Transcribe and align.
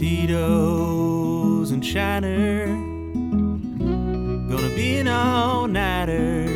Tito's 0.00 1.70
and 1.72 1.84
Shiner. 1.84 2.68
Gonna 4.48 4.74
be 4.74 4.96
an 4.96 5.08
all 5.08 5.66
nighter. 5.66 6.46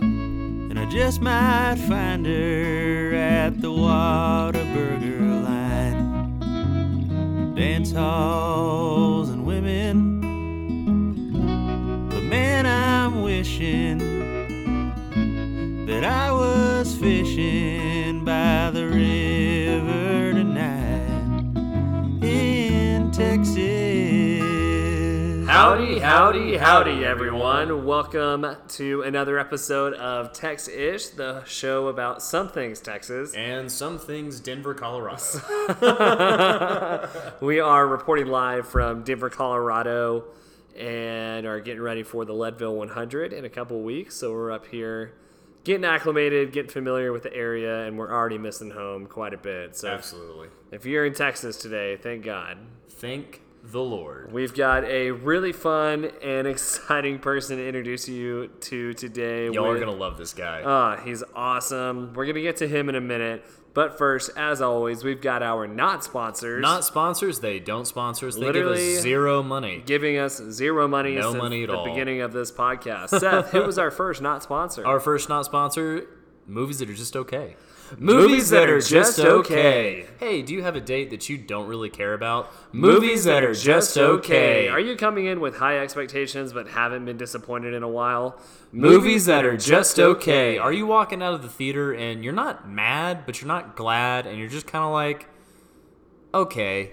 And 0.00 0.76
I 0.76 0.90
just 0.90 1.20
might 1.20 1.76
find 1.86 2.26
her 2.26 3.14
at 3.14 3.60
the 3.60 3.70
Whataburger 3.70 5.44
line. 5.44 7.54
Dance 7.54 7.92
halls 7.92 9.28
and 9.28 9.41
Howdy, 26.14 26.58
howdy, 26.58 27.06
everyone. 27.06 27.86
Welcome 27.86 28.44
to 28.68 29.00
another 29.00 29.38
episode 29.38 29.94
of 29.94 30.34
Tex 30.34 30.68
Ish, 30.68 31.06
the 31.06 31.42
show 31.44 31.88
about 31.88 32.22
some 32.22 32.50
things 32.50 32.80
Texas. 32.80 33.32
And 33.34 33.72
some 33.72 33.98
things 33.98 34.38
Denver, 34.38 34.74
Colorado. 34.74 35.22
We 37.40 37.60
are 37.60 37.86
reporting 37.86 38.26
live 38.26 38.68
from 38.68 39.04
Denver, 39.04 39.30
Colorado, 39.30 40.24
and 40.76 41.46
are 41.46 41.60
getting 41.60 41.80
ready 41.80 42.02
for 42.02 42.26
the 42.26 42.34
Leadville 42.34 42.76
100 42.76 43.32
in 43.32 43.46
a 43.46 43.50
couple 43.50 43.80
weeks. 43.80 44.14
So 44.14 44.32
we're 44.32 44.52
up 44.52 44.66
here 44.66 45.14
getting 45.64 45.86
acclimated, 45.86 46.52
getting 46.52 46.70
familiar 46.70 47.10
with 47.14 47.22
the 47.22 47.32
area, 47.32 47.86
and 47.86 47.96
we're 47.96 48.12
already 48.12 48.36
missing 48.36 48.72
home 48.72 49.06
quite 49.06 49.32
a 49.32 49.38
bit. 49.38 49.78
So 49.78 49.88
Absolutely. 49.88 50.48
if 50.72 50.84
you're 50.84 51.06
in 51.06 51.14
Texas 51.14 51.56
today, 51.56 51.96
thank 51.96 52.22
God. 52.22 52.58
Thank 52.90 53.40
the 53.62 53.80
Lord. 53.82 54.32
We've 54.32 54.52
got 54.54 54.84
a 54.84 55.10
really 55.12 55.52
fun 55.52 56.10
and 56.22 56.46
exciting 56.48 57.18
person 57.20 57.58
to 57.58 57.66
introduce 57.66 58.08
you 58.08 58.48
to 58.62 58.92
today. 58.94 59.46
Y'all 59.50 59.66
are 59.66 59.74
going 59.78 59.86
to 59.86 59.92
love 59.92 60.18
this 60.18 60.34
guy. 60.34 60.62
Ah, 60.64 60.96
he's 61.04 61.22
awesome. 61.34 62.12
We're 62.14 62.24
going 62.24 62.34
to 62.36 62.42
get 62.42 62.56
to 62.58 62.68
him 62.68 62.88
in 62.88 62.94
a 62.94 63.00
minute. 63.00 63.44
But 63.74 63.96
first, 63.96 64.30
as 64.36 64.60
always, 64.60 65.02
we've 65.02 65.22
got 65.22 65.42
our 65.42 65.66
not 65.66 66.04
sponsors 66.04 66.60
Not 66.60 66.84
sponsors. 66.84 67.40
They 67.40 67.58
don't 67.58 67.86
sponsor 67.86 68.28
us. 68.28 68.34
They 68.34 68.42
Literally- 68.42 68.76
give 68.76 68.96
us 68.98 69.02
zero 69.02 69.42
money. 69.42 69.82
giving 69.86 70.18
us 70.18 70.36
zero 70.50 70.86
money 70.86 71.14
No 71.14 71.30
since 71.32 71.42
money 71.42 71.62
at 71.62 71.70
the 71.70 71.76
all. 71.78 71.84
beginning 71.86 72.20
of 72.20 72.34
this 72.34 72.52
podcast. 72.52 73.08
Seth, 73.18 73.50
who 73.52 73.62
was 73.62 73.78
our 73.78 73.90
first 74.02 74.20
not 74.20 74.42
sponsor? 74.42 74.86
Our 74.86 75.00
first 75.00 75.30
not 75.30 75.46
sponsor, 75.46 76.06
movies 76.46 76.80
that 76.80 76.90
are 76.90 76.94
just 76.94 77.16
okay. 77.16 77.56
Movies 77.98 78.50
that 78.50 78.68
are 78.68 78.80
just 78.80 79.18
okay. 79.18 80.06
Hey, 80.18 80.42
do 80.42 80.54
you 80.54 80.62
have 80.62 80.76
a 80.76 80.80
date 80.80 81.10
that 81.10 81.28
you 81.28 81.36
don't 81.36 81.66
really 81.66 81.90
care 81.90 82.14
about? 82.14 82.50
Movies 82.72 83.24
that 83.24 83.42
are 83.42 83.54
just 83.54 83.96
okay. 83.96 84.68
Are 84.68 84.80
you 84.80 84.96
coming 84.96 85.26
in 85.26 85.40
with 85.40 85.56
high 85.56 85.78
expectations 85.78 86.52
but 86.52 86.68
haven't 86.68 87.04
been 87.04 87.16
disappointed 87.16 87.74
in 87.74 87.82
a 87.82 87.88
while? 87.88 88.40
Movies 88.72 89.26
that 89.26 89.44
are 89.44 89.56
just 89.56 89.98
okay. 89.98 90.58
Are 90.58 90.72
you 90.72 90.86
walking 90.86 91.22
out 91.22 91.34
of 91.34 91.42
the 91.42 91.48
theater 91.48 91.92
and 91.92 92.24
you're 92.24 92.32
not 92.32 92.68
mad, 92.68 93.26
but 93.26 93.40
you're 93.40 93.48
not 93.48 93.76
glad, 93.76 94.26
and 94.26 94.38
you're 94.38 94.48
just 94.48 94.66
kind 94.66 94.84
of 94.84 94.92
like, 94.92 95.28
okay. 96.32 96.92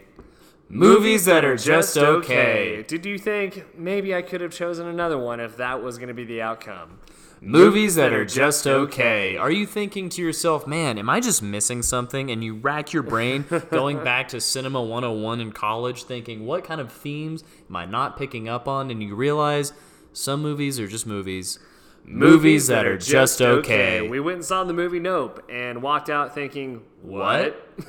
Movies 0.72 1.25
that 1.25 1.44
are 1.44 1.55
just 1.55 1.97
okay. 1.97 2.83
Did 2.88 3.05
you 3.05 3.17
think 3.17 3.77
maybe 3.77 4.14
I 4.14 4.22
could 4.22 4.42
have 4.42 4.52
chosen 4.52 4.88
another 4.88 5.17
one 5.17 5.39
if 5.39 5.58
that 5.58 5.81
was 5.81 5.97
going 5.97 6.09
to 6.09 6.14
be 6.14 6.25
the 6.25 6.42
outcome? 6.42 7.00
Movies 7.41 7.95
that 7.95 8.11
are 8.11 8.25
just 8.25 8.67
okay. 8.67 9.37
Are 9.37 9.49
you 9.49 9.65
thinking 9.65 10.09
to 10.09 10.21
yourself, 10.21 10.67
man, 10.67 10.97
am 10.97 11.09
I 11.09 11.21
just 11.21 11.41
missing 11.41 11.81
something? 11.81 12.29
And 12.29 12.43
you 12.43 12.55
rack 12.55 12.91
your 12.91 13.03
brain 13.03 13.45
going 13.71 14.03
back 14.03 14.27
to 14.29 14.41
Cinema 14.41 14.81
101 14.81 15.39
in 15.39 15.53
college, 15.53 16.03
thinking, 16.03 16.45
what 16.45 16.65
kind 16.65 16.81
of 16.81 16.91
themes 16.91 17.45
am 17.69 17.77
I 17.77 17.85
not 17.85 18.17
picking 18.17 18.49
up 18.49 18.67
on? 18.67 18.91
And 18.91 19.01
you 19.01 19.15
realize 19.15 19.71
some 20.11 20.41
movies 20.41 20.81
are 20.81 20.87
just 20.87 21.07
movies. 21.07 21.59
Movies 22.05 22.67
that 22.67 22.86
are 22.87 22.98
just 22.98 23.39
okay. 23.42 24.08
We 24.08 24.20
went 24.20 24.37
and 24.37 24.45
saw 24.45 24.64
the 24.64 24.73
movie 24.73 24.99
Nope 24.99 25.43
and 25.49 25.83
walked 25.83 26.10
out 26.10 26.33
thinking, 26.33 26.82
What? 27.04 27.67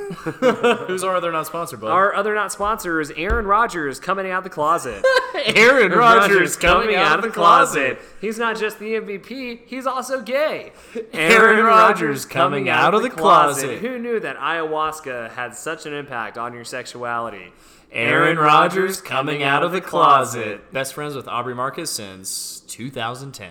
Who's 0.86 1.02
our 1.02 1.16
other 1.16 1.32
not 1.32 1.46
sponsored, 1.46 1.80
bud? 1.80 1.90
Our 1.90 2.14
other 2.14 2.34
not 2.34 2.52
sponsor 2.52 3.00
is 3.00 3.10
Aaron 3.16 3.46
Rodgers 3.46 3.98
coming 3.98 4.30
out 4.30 4.44
the 4.44 4.50
closet. 4.50 5.04
Aaron 5.34 5.92
Rodgers 5.92 6.56
coming 6.56 6.94
out 6.94 7.18
of 7.18 7.24
the 7.24 7.30
closet. 7.30 7.98
He's 8.20 8.38
not 8.38 8.58
just 8.58 8.78
the 8.78 8.94
MVP, 8.94 9.60
he's 9.66 9.86
also 9.86 10.20
gay. 10.20 10.72
Aaron 11.12 11.64
Rodgers 11.64 12.26
coming 12.26 12.68
out 12.68 12.94
of 12.94 13.02
the 13.02 13.10
closet. 13.10 13.78
Who 13.78 13.98
knew 13.98 14.20
that 14.20 14.36
ayahuasca 14.36 15.30
had 15.30 15.54
such 15.54 15.86
an 15.86 15.94
impact 15.94 16.36
on 16.36 16.52
your 16.52 16.64
sexuality? 16.64 17.52
Aaron 17.90 18.38
Rodgers 18.38 19.00
coming 19.00 19.42
out 19.42 19.64
of 19.64 19.72
the 19.72 19.80
closet. 19.80 20.72
Best 20.72 20.94
friends 20.94 21.16
with 21.16 21.26
Aubrey 21.26 21.54
Marcus 21.54 21.90
since 21.90 22.60
2010. 22.68 23.50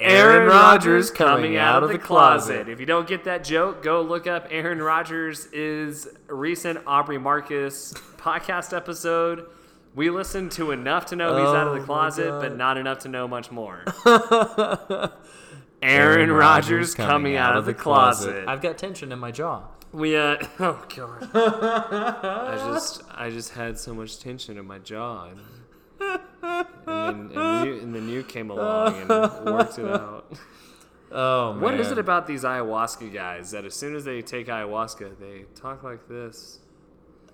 Aaron 0.00 0.46
Rodgers 0.46 1.10
coming 1.10 1.56
out 1.56 1.82
of 1.82 1.90
the 1.90 1.98
closet. 1.98 2.68
If 2.68 2.78
you 2.80 2.86
don't 2.86 3.08
get 3.08 3.24
that 3.24 3.42
joke, 3.44 3.82
go 3.82 4.00
look 4.02 4.26
up 4.26 4.46
Aaron 4.50 4.80
Rodgers' 4.80 5.46
is 5.52 6.08
recent 6.28 6.78
Aubrey 6.86 7.18
Marcus 7.18 7.92
podcast 8.16 8.76
episode. 8.76 9.46
We 9.94 10.10
listened 10.10 10.52
to 10.52 10.70
enough 10.72 11.06
to 11.06 11.16
know 11.16 11.36
he's 11.36 11.46
out 11.46 11.68
of 11.68 11.74
the 11.74 11.84
closet, 11.84 12.30
but 12.40 12.56
not 12.56 12.76
enough 12.78 13.00
to 13.00 13.08
know 13.08 13.28
much 13.28 13.50
more. 13.50 13.84
Aaron 15.82 16.32
Rodgers 16.32 16.94
coming 16.94 17.36
out 17.36 17.56
of 17.56 17.64
the 17.66 17.74
closet. 17.74 18.48
I've 18.48 18.62
got 18.62 18.78
tension 18.78 19.12
in 19.12 19.18
my 19.18 19.30
jaw. 19.30 19.64
We 19.92 20.16
uh 20.16 20.36
oh 20.58 20.84
god. 20.96 21.30
I 21.34 22.72
just 22.72 23.02
I 23.14 23.30
just 23.30 23.50
had 23.50 23.78
so 23.78 23.94
much 23.94 24.18
tension 24.18 24.58
in 24.58 24.66
my 24.66 24.80
jaw. 24.80 25.28
And, 26.00 27.30
then, 27.30 27.38
and, 27.38 27.66
you, 27.66 27.74
and 27.80 27.94
then 27.94 28.08
you 28.08 28.22
came 28.22 28.50
along 28.50 29.00
and 29.00 29.08
worked 29.46 29.78
it 29.78 29.86
out. 29.86 30.32
Oh 31.16 31.52
man. 31.52 31.62
What 31.62 31.74
is 31.78 31.92
it 31.92 31.98
about 31.98 32.26
these 32.26 32.42
ayahuasca 32.42 33.12
guys 33.14 33.52
that 33.52 33.64
as 33.64 33.74
soon 33.74 33.94
as 33.94 34.04
they 34.04 34.20
take 34.20 34.48
ayahuasca, 34.48 35.16
they 35.20 35.44
talk 35.54 35.84
like 35.84 36.08
this? 36.08 36.58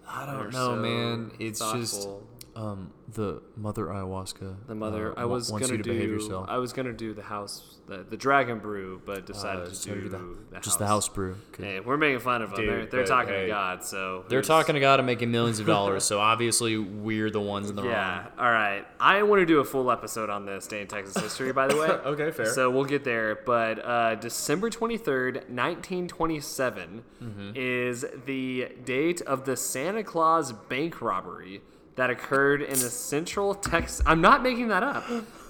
I 0.07 0.27
don't 0.27 0.53
know, 0.53 0.75
so 0.75 0.77
man. 0.77 1.31
It's 1.39 1.61
just 1.61 1.95
thoughtful. 1.95 2.27
Um 2.57 2.93
the 3.13 3.43
mother 3.57 3.87
ayahuasca. 3.87 4.55
the 4.69 4.75
mother. 4.75 5.17
uh, 5.19 5.23
I 5.23 5.25
was 5.25 5.51
wants 5.51 5.67
gonna 5.67 5.79
you 5.79 5.83
to 5.83 5.91
do. 5.91 5.93
behave 5.93 6.11
yourself. 6.11 6.47
I 6.49 6.59
was 6.59 6.73
gonna 6.73 6.93
do 6.93 7.13
the 7.13 7.23
house, 7.23 7.79
the, 7.87 8.05
the 8.09 8.17
dragon 8.17 8.59
brew, 8.61 9.01
but 9.05 9.27
decided 9.27 9.63
Uh, 9.65 9.69
to 9.69 9.75
so 9.75 9.95
do 9.95 10.01
do 10.03 10.09
the, 10.09 10.19
the- 10.53 10.61
just 10.61 10.79
the 10.79 10.87
house 10.87 11.09
brew. 11.09 11.35
'cause 11.53 11.65
Hey, 11.65 11.81
we're 11.81 11.97
making 11.97 12.21
fun 12.21 12.43
of 12.43 12.51
them. 12.51 12.61
Dude, 12.61 12.69
they're 12.69 12.87
they're 12.87 13.01
but, 13.03 13.09
talking 13.09 13.35
to 13.35 13.47
God, 13.49 13.83
so 13.85 14.25
They're 14.29 14.39
who's- 14.41 14.47
talking 14.47 14.75
to 14.75 14.81
God 14.81 15.01
and 15.01 15.07
making 15.07 15.31
millions 15.33 15.59
of 15.61 15.67
dollars, 15.67 16.05
so 16.05 16.21
obviously 16.21 16.77
we're 16.79 17.31
the 17.31 17.41
ones 17.41 17.69
in 17.71 17.77
the 17.77 17.83
wrong. 17.83 17.91
Yeah. 17.91 18.27
All 18.39 18.51
right. 18.51 18.85
I 19.01 19.23
want 19.25 19.41
to 19.41 19.47
do 19.47 19.59
a 19.61 19.65
full 19.65 19.91
episode 19.91 20.31
on 20.31 20.45
this 20.47 20.67
day 20.69 20.81
in 20.83 20.87
Texas 20.87 21.21
history, 21.21 21.53
by 21.53 21.67
the 21.67 21.77
way. 21.77 21.89
Okay, 22.11 22.31
fair. 22.31 22.47
So 22.47 22.71
we'll 22.71 22.85
get 22.85 23.03
there. 23.05 23.41
But 23.47 23.85
uh, 23.85 24.15
December 24.17 24.71
23rd, 24.71 25.49
1927 25.49 27.03
Mm-hmm. 27.23 27.51
is 27.55 28.07
the 28.27 28.69
date 28.85 29.21
of 29.23 29.45
the 29.45 29.57
Santa 29.57 30.03
Claus 30.03 30.53
bank 30.53 31.03
robbery 31.03 31.61
that 31.97 32.11
occurred 32.11 32.63
in 32.63 32.79
the 32.79 32.91
central 32.91 33.55
Texas. 33.55 34.03
I'm 34.07 34.21
not 34.21 34.43
making 34.43 34.69
that 34.69 34.83
up. 34.83 35.05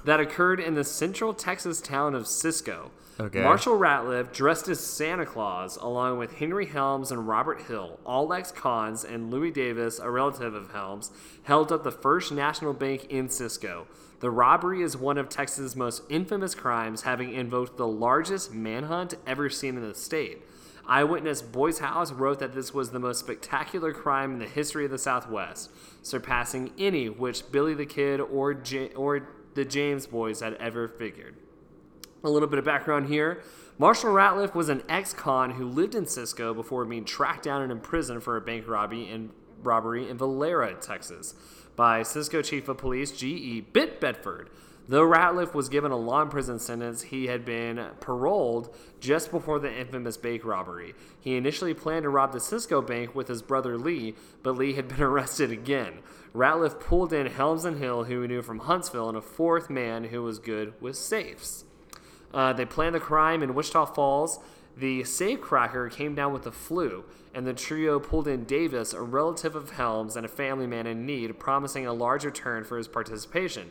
That 0.05 0.21
occurred 0.21 0.61
in 0.61 0.75
the 0.75 0.85
central 0.85 1.35
Texas 1.35 1.81
town 1.81 2.15
of 2.15 2.27
Cisco. 2.27 2.91
Okay. 3.21 3.43
Marshall 3.43 3.79
Ratliff, 3.79 4.33
dressed 4.33 4.67
as 4.69 4.81
Santa 4.81 5.27
Claus, 5.27 5.77
along 5.77 6.17
with 6.17 6.39
Henry 6.39 6.65
Helms 6.65 7.13
and 7.13 7.29
Robert 7.29 7.63
Hill, 7.63 8.01
all 8.07 8.33
ex 8.33 8.51
cons, 8.51 9.05
and 9.05 9.31
Louis 9.31 9.51
Davis, 9.51 9.99
a 9.99 10.11
relative 10.11 10.55
of 10.55 10.73
Helms, 10.73 11.11
held 11.43 11.71
up 11.71 11.85
the 11.85 11.93
first 11.93 12.33
national 12.33 12.73
bank 12.73 13.05
in 13.11 13.29
Cisco. 13.29 13.87
The 14.21 14.31
robbery 14.31 14.81
is 14.83 14.97
one 14.97 15.19
of 15.19 15.29
Texas' 15.29 15.77
most 15.77 16.03
infamous 16.09 16.55
crimes, 16.55 17.03
having 17.03 17.35
invoked 17.35 17.77
the 17.77 17.87
largest 17.87 18.55
manhunt 18.55 19.15
ever 19.27 19.51
seen 19.51 19.77
in 19.77 19.87
the 19.87 19.95
state. 19.95 20.39
Eyewitness 20.91 21.41
Boyce 21.41 21.79
House 21.79 22.11
wrote 22.11 22.41
that 22.41 22.53
this 22.53 22.75
was 22.75 22.91
the 22.91 22.99
most 22.99 23.21
spectacular 23.21 23.93
crime 23.93 24.33
in 24.33 24.39
the 24.41 24.47
history 24.47 24.85
of 24.85 24.91
the 24.91 24.99
Southwest, 24.99 25.71
surpassing 26.03 26.73
any 26.79 27.09
which 27.09 27.53
Billy 27.53 27.75
the 27.75 27.87
Kid 27.87 28.21
or, 28.21 28.55
J- 28.55 28.93
or 28.95 29.29
the 29.55 29.65
James 29.65 30.09
boys 30.09 30.41
had 30.41 30.55
ever 30.55 30.89
figured. 30.89 31.37
A 32.25 32.29
little 32.29 32.49
bit 32.49 32.59
of 32.59 32.65
background 32.65 33.07
here. 33.07 33.41
Marshall 33.79 34.13
Ratliff 34.13 34.53
was 34.53 34.69
an 34.69 34.83
ex-con 34.89 35.53
who 35.53 35.69
lived 35.69 35.95
in 35.95 36.07
Cisco 36.07 36.53
before 36.53 36.85
being 36.85 37.05
tracked 37.05 37.45
down 37.45 37.63
and 37.63 37.71
imprisoned 37.71 38.25
for 38.25 38.37
a 38.37 38.41
bank 38.41 38.67
robbery 38.67 39.09
in, 39.09 39.31
robbery 39.63 40.11
in 40.11 40.19
Valera, 40.19 40.75
Texas, 40.75 41.35
by 41.77 42.03
Cisco 42.03 42.43
Chief 42.43 42.69
of 42.69 42.79
Police 42.79 43.13
G.E. 43.13 43.61
Bitt 43.61 44.01
Bedford. 44.01 44.51
Though 44.91 45.09
Ratliff 45.09 45.55
was 45.55 45.69
given 45.69 45.93
a 45.93 45.97
long 45.97 46.31
prison 46.31 46.59
sentence, 46.59 47.03
he 47.03 47.29
had 47.29 47.45
been 47.45 47.81
paroled 48.01 48.75
just 48.99 49.31
before 49.31 49.61
the 49.61 49.73
infamous 49.73 50.17
bank 50.17 50.45
robbery. 50.45 50.95
He 51.21 51.37
initially 51.37 51.75
planned 51.75 52.03
to 52.03 52.09
rob 52.09 52.33
the 52.33 52.41
Cisco 52.41 52.83
bank 52.83 53.15
with 53.15 53.29
his 53.29 53.41
brother 53.41 53.79
Lee, 53.79 54.17
but 54.43 54.57
Lee 54.57 54.73
had 54.73 54.89
been 54.89 55.01
arrested 55.01 55.53
again. 55.53 56.01
Ratliff 56.35 56.81
pulled 56.81 57.13
in 57.13 57.29
Helms 57.29 57.65
and 57.65 57.79
Hill, 57.79 58.03
who 58.03 58.23
he 58.23 58.27
knew 58.27 58.43
from 58.43 58.59
Huntsville, 58.59 59.09
and 59.09 59.17
a 59.17 59.23
fourth 59.23 59.71
man 59.71 60.03
who 60.03 60.25
was 60.25 60.41
good 60.41 60.73
with 60.81 60.97
safes. 60.97 61.65
Uh, 62.35 62.53
they 62.53 62.65
planned 62.65 62.97
the 62.97 63.01
crime 63.01 63.45
in 63.45 63.55
Wichita 63.55 63.85
Falls. 63.95 64.41
The 64.77 65.03
safecracker 65.03 65.89
came 65.93 66.17
down 66.17 66.33
with 66.33 66.43
the 66.43 66.51
flu, 66.51 67.05
and 67.33 67.47
the 67.47 67.55
trio 67.55 68.01
pulled 68.01 68.27
in 68.27 68.43
Davis, 68.43 68.93
a 68.93 69.03
relative 69.03 69.55
of 69.55 69.71
Helms 69.71 70.17
and 70.17 70.27
a 70.27 70.29
family 70.29 70.67
man 70.67 70.89
in 70.89 71.07
need, 71.07 71.39
promising 71.39 71.87
a 71.87 71.93
large 71.93 72.25
return 72.25 72.65
for 72.65 72.77
his 72.77 72.89
participation. 72.89 73.71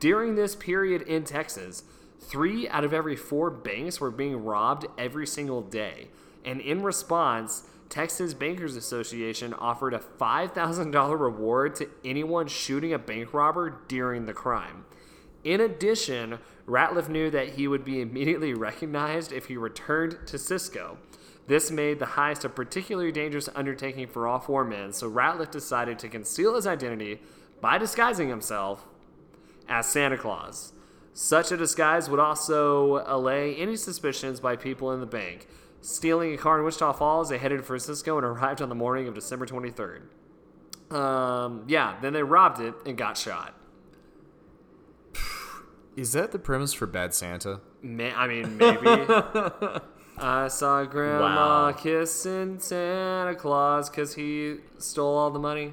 During 0.00 0.34
this 0.34 0.56
period 0.56 1.02
in 1.02 1.24
Texas, 1.24 1.84
three 2.20 2.66
out 2.70 2.84
of 2.84 2.94
every 2.94 3.16
four 3.16 3.50
banks 3.50 4.00
were 4.00 4.10
being 4.10 4.44
robbed 4.44 4.86
every 4.96 5.26
single 5.26 5.60
day. 5.60 6.08
And 6.42 6.58
in 6.62 6.82
response, 6.82 7.64
Texas 7.90 8.32
Bankers 8.32 8.76
Association 8.76 9.52
offered 9.52 9.92
a 9.92 9.98
$5,000 9.98 11.20
reward 11.20 11.74
to 11.76 11.90
anyone 12.02 12.46
shooting 12.46 12.94
a 12.94 12.98
bank 12.98 13.34
robber 13.34 13.82
during 13.88 14.24
the 14.24 14.32
crime. 14.32 14.86
In 15.44 15.60
addition, 15.60 16.38
Ratliff 16.66 17.08
knew 17.08 17.30
that 17.30 17.50
he 17.50 17.68
would 17.68 17.84
be 17.84 18.00
immediately 18.00 18.54
recognized 18.54 19.32
if 19.32 19.46
he 19.46 19.56
returned 19.58 20.18
to 20.26 20.38
Cisco. 20.38 20.96
This 21.46 21.70
made 21.70 21.98
the 21.98 22.06
heist 22.06 22.44
a 22.44 22.48
particularly 22.48 23.12
dangerous 23.12 23.48
undertaking 23.54 24.06
for 24.06 24.26
all 24.26 24.38
four 24.38 24.64
men, 24.64 24.94
so 24.94 25.10
Ratliff 25.10 25.50
decided 25.50 25.98
to 25.98 26.08
conceal 26.08 26.54
his 26.54 26.66
identity 26.66 27.20
by 27.60 27.76
disguising 27.76 28.28
himself 28.28 28.86
as 29.70 29.86
Santa 29.86 30.18
Claus. 30.18 30.72
Such 31.14 31.50
a 31.52 31.56
disguise 31.56 32.10
would 32.10 32.20
also 32.20 33.02
allay 33.06 33.54
any 33.56 33.76
suspicions 33.76 34.40
by 34.40 34.56
people 34.56 34.92
in 34.92 35.00
the 35.00 35.06
bank. 35.06 35.46
Stealing 35.80 36.34
a 36.34 36.36
car 36.36 36.58
in 36.58 36.64
Wichita 36.64 36.92
Falls, 36.92 37.30
they 37.30 37.38
headed 37.38 37.64
for 37.64 37.78
Cisco 37.78 38.16
and 38.18 38.26
arrived 38.26 38.60
on 38.60 38.68
the 38.68 38.74
morning 38.74 39.08
of 39.08 39.14
December 39.14 39.46
23rd. 39.46 40.02
Um, 40.94 41.64
yeah, 41.68 41.96
then 42.02 42.12
they 42.12 42.22
robbed 42.22 42.60
it 42.60 42.74
and 42.84 42.98
got 42.98 43.16
shot. 43.16 43.54
Is 45.96 46.12
that 46.12 46.32
the 46.32 46.38
premise 46.38 46.72
for 46.72 46.86
Bad 46.86 47.14
Santa? 47.14 47.60
May, 47.82 48.12
I 48.12 48.26
mean, 48.26 48.56
maybe. 48.56 48.86
I 50.18 50.48
saw 50.48 50.84
Grandma 50.84 51.70
Wow. 51.70 51.72
kissing 51.72 52.58
Santa 52.58 53.34
Claus 53.34 53.88
because 53.90 54.14
he 54.14 54.56
stole 54.78 55.16
all 55.16 55.30
the 55.30 55.38
money. 55.38 55.72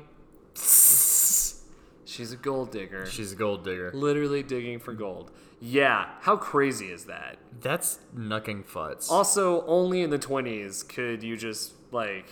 She's 2.17 2.31
a 2.33 2.35
gold 2.37 2.71
digger. 2.71 3.05
She's 3.05 3.31
a 3.31 3.35
gold 3.35 3.63
digger. 3.63 3.91
literally 3.93 4.41
digging 4.43 4.79
for 4.79 4.93
gold. 4.93 5.31
Yeah, 5.59 6.09
how 6.21 6.35
crazy 6.35 6.87
is 6.87 7.05
that? 7.05 7.37
That's 7.61 7.99
knucking 8.15 8.65
futs. 8.65 9.09
Also, 9.11 9.63
only 9.67 10.01
in 10.01 10.09
the 10.09 10.19
20s 10.19 10.87
could 10.87 11.21
you 11.23 11.37
just, 11.37 11.73
like, 11.91 12.27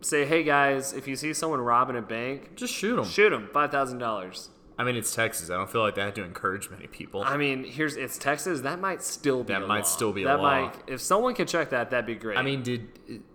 say, 0.00 0.24
hey 0.24 0.42
guys, 0.42 0.92
if 0.92 1.06
you 1.08 1.16
see 1.16 1.32
someone 1.32 1.60
robbing 1.60 1.96
a 1.96 2.02
bank, 2.02 2.56
Just 2.56 2.72
shoot 2.74 2.96
them. 2.96 3.04
shoot 3.04 3.30
them, 3.30 3.48
$5,000. 3.52 4.48
I 4.78 4.84
mean, 4.84 4.96
it's 4.96 5.14
Texas. 5.14 5.50
I 5.50 5.54
don't 5.56 5.70
feel 5.70 5.82
like 5.82 5.94
they 5.96 6.02
had 6.02 6.14
to 6.16 6.24
encourage 6.24 6.70
many 6.70 6.86
people. 6.86 7.22
I 7.24 7.36
mean, 7.36 7.62
here's 7.62 7.96
it's 7.96 8.16
Texas. 8.18 8.62
That 8.62 8.80
might 8.80 9.02
still 9.02 9.44
be 9.44 9.52
That 9.52 9.66
might 9.68 9.78
law. 9.80 9.82
still 9.84 10.12
be 10.12 10.22
a 10.22 10.26
that 10.26 10.40
law. 10.40 10.62
Might, 10.66 10.74
if 10.88 11.00
someone 11.00 11.34
could 11.34 11.46
check 11.46 11.70
that, 11.70 11.90
that'd 11.90 12.06
be 12.06 12.14
great. 12.14 12.38
I 12.38 12.42
mean, 12.42 12.62
did 12.62 12.88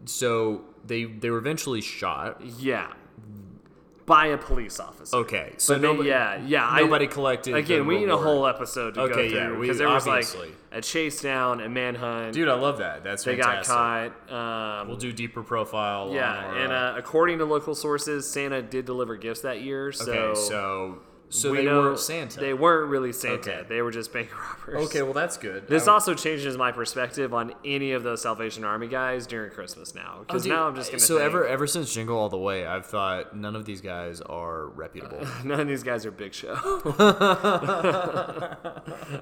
so 0.06 0.62
they 0.86 1.04
they 1.06 1.30
were 1.30 1.38
eventually 1.38 1.80
shot. 1.80 2.42
yeah, 2.60 2.92
by 4.08 4.28
a 4.28 4.38
police 4.38 4.80
officer. 4.80 5.16
Okay, 5.18 5.54
so 5.58 5.74
But 5.76 5.82
nobody, 5.82 6.10
yeah, 6.10 6.42
yeah. 6.48 6.66
I- 6.68 6.80
nobody 6.80 7.06
collected. 7.08 7.54
Again, 7.54 7.86
we 7.86 8.00
need 8.00 8.10
a 8.10 8.18
whole 8.18 8.48
episode 8.48 8.96
to 8.96 9.02
Okay, 9.02 9.14
go 9.30 9.36
yeah, 9.36 9.48
through 9.48 9.62
because 9.62 9.78
there 9.78 9.90
was 9.90 10.08
obviously. 10.08 10.48
like 10.48 10.56
a 10.72 10.82
chase 10.82 11.22
down, 11.22 11.60
a 11.60 11.68
manhunt. 11.70 12.34
Dude, 12.34 12.48
I 12.48 12.54
love 12.54 12.78
that. 12.80 13.04
That's 13.04 13.24
they 13.26 13.36
fantastic. 13.36 13.68
got 13.68 14.20
caught. 14.30 14.82
Um, 14.82 14.88
We'll 14.88 14.98
do 14.98 15.12
deeper 15.12 15.44
profile. 15.44 16.12
yeah, 16.14 16.34
our, 16.38 16.56
and 16.58 16.72
uh, 16.72 16.94
according 16.98 17.40
to 17.40 17.46
local 17.46 17.76
sources, 17.76 18.28
Santa 18.30 18.62
did 18.62 18.86
deliver 18.86 19.18
gifts 19.18 19.42
that 19.42 19.62
year. 19.62 19.92
So, 19.92 20.12
okay, 20.12 20.40
so 20.40 21.00
so 21.30 21.52
we 21.52 21.58
they 21.58 21.66
know 21.66 21.82
were 21.82 21.98
Santa. 21.98 22.40
They 22.40 22.54
weren't 22.54 22.90
really 22.90 23.12
Santa. 23.14 23.36
Okay. 23.60 23.66
They 23.68 23.82
were 23.82 23.92
just 23.92 24.14
bank 24.14 24.30
robbers. 24.68 24.88
okay, 24.88 25.02
well 25.02 25.14
that's 25.14 25.38
good. 25.38 25.68
This 25.68 25.88
I- 25.88 25.92
also 25.94 26.14
changes 26.14 26.58
my 26.58 26.72
perspective 26.72 27.34
on 27.34 27.54
any 27.66 27.92
of 27.92 28.04
those 28.04 28.22
Salvation 28.22 28.64
Army 28.64 28.88
guys 28.88 29.28
during 29.28 29.52
Christmas 29.52 29.94
now. 29.94 30.16
Oh, 30.18 30.22
Because 30.22 30.44
dude, 30.44 30.54
now 30.54 30.68
I'm 30.68 30.76
just 30.76 30.90
gonna. 30.92 31.00
So 31.00 31.16
think, 31.18 31.26
ever 31.26 31.46
ever 31.48 31.68
since 31.68 31.94
Jingle 31.94 32.18
All 32.18 32.30
the 32.30 32.38
Way, 32.38 32.66
I've 32.66 32.86
thought 32.86 33.36
none 33.36 33.56
of 33.56 33.66
these 33.66 33.82
guys 33.82 34.22
are 34.22 34.68
reputable. 34.68 35.20
none 35.44 35.60
of 35.60 35.68
these 35.68 35.84
guys 35.84 36.06
are 36.06 36.12
big 36.12 36.34
show. 36.34 36.56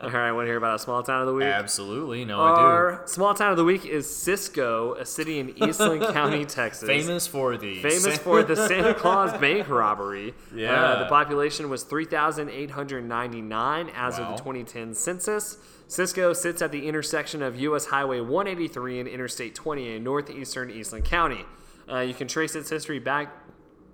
All 0.02 0.10
right, 0.12 0.28
I 0.28 0.32
want 0.32 0.46
to 0.46 0.50
hear 0.50 0.58
about 0.58 0.76
a 0.76 0.80
small 0.80 1.04
town 1.04 1.22
of 1.22 1.28
the 1.28 1.34
week? 1.34 1.46
Absolutely, 1.46 2.26
no, 2.26 2.40
I 2.40 2.50
Our 2.50 3.02
small 3.06 3.34
town 3.34 3.52
of 3.52 3.58
the 3.58 3.64
week 3.64 3.86
is 3.86 4.14
Cisco, 4.14 4.94
a 4.96 5.06
city 5.06 5.40
in 5.40 5.50
Eastland 5.64 6.04
County. 6.14 6.46
Texas. 6.46 6.88
Famous 6.88 7.28
for 7.28 7.58
the 7.58 7.82
famous 7.82 8.18
for 8.18 8.44
the 8.44 8.56
Santa 8.56 8.94
Claus 8.94 9.32
bank 9.40 9.68
robbery. 9.70 10.34
Yeah. 10.54 10.74
Uh, 10.84 11.00
the 11.04 11.10
population 11.10 11.70
was 11.70 11.84
3,899 11.96 13.90
as 13.96 14.20
of 14.20 14.28
the 14.28 14.36
2010 14.36 14.94
census. 14.94 15.58
Cisco 15.88 16.34
sits 16.34 16.62
at 16.62 16.74
the 16.74 16.90
intersection 16.90 17.42
of 17.42 17.58
U.S. 17.62 17.86
Highway 17.86 18.20
183 18.20 19.00
and 19.00 19.08
Interstate 19.08 19.56
20 19.56 19.96
in 19.96 20.04
northeastern 20.04 20.70
Eastland 20.72 21.06
County. 21.06 21.46
Uh, 21.90 22.00
you 22.00 22.14
can 22.14 22.28
trace 22.28 22.54
its 22.54 22.70
history 22.70 23.00
back, 23.00 23.34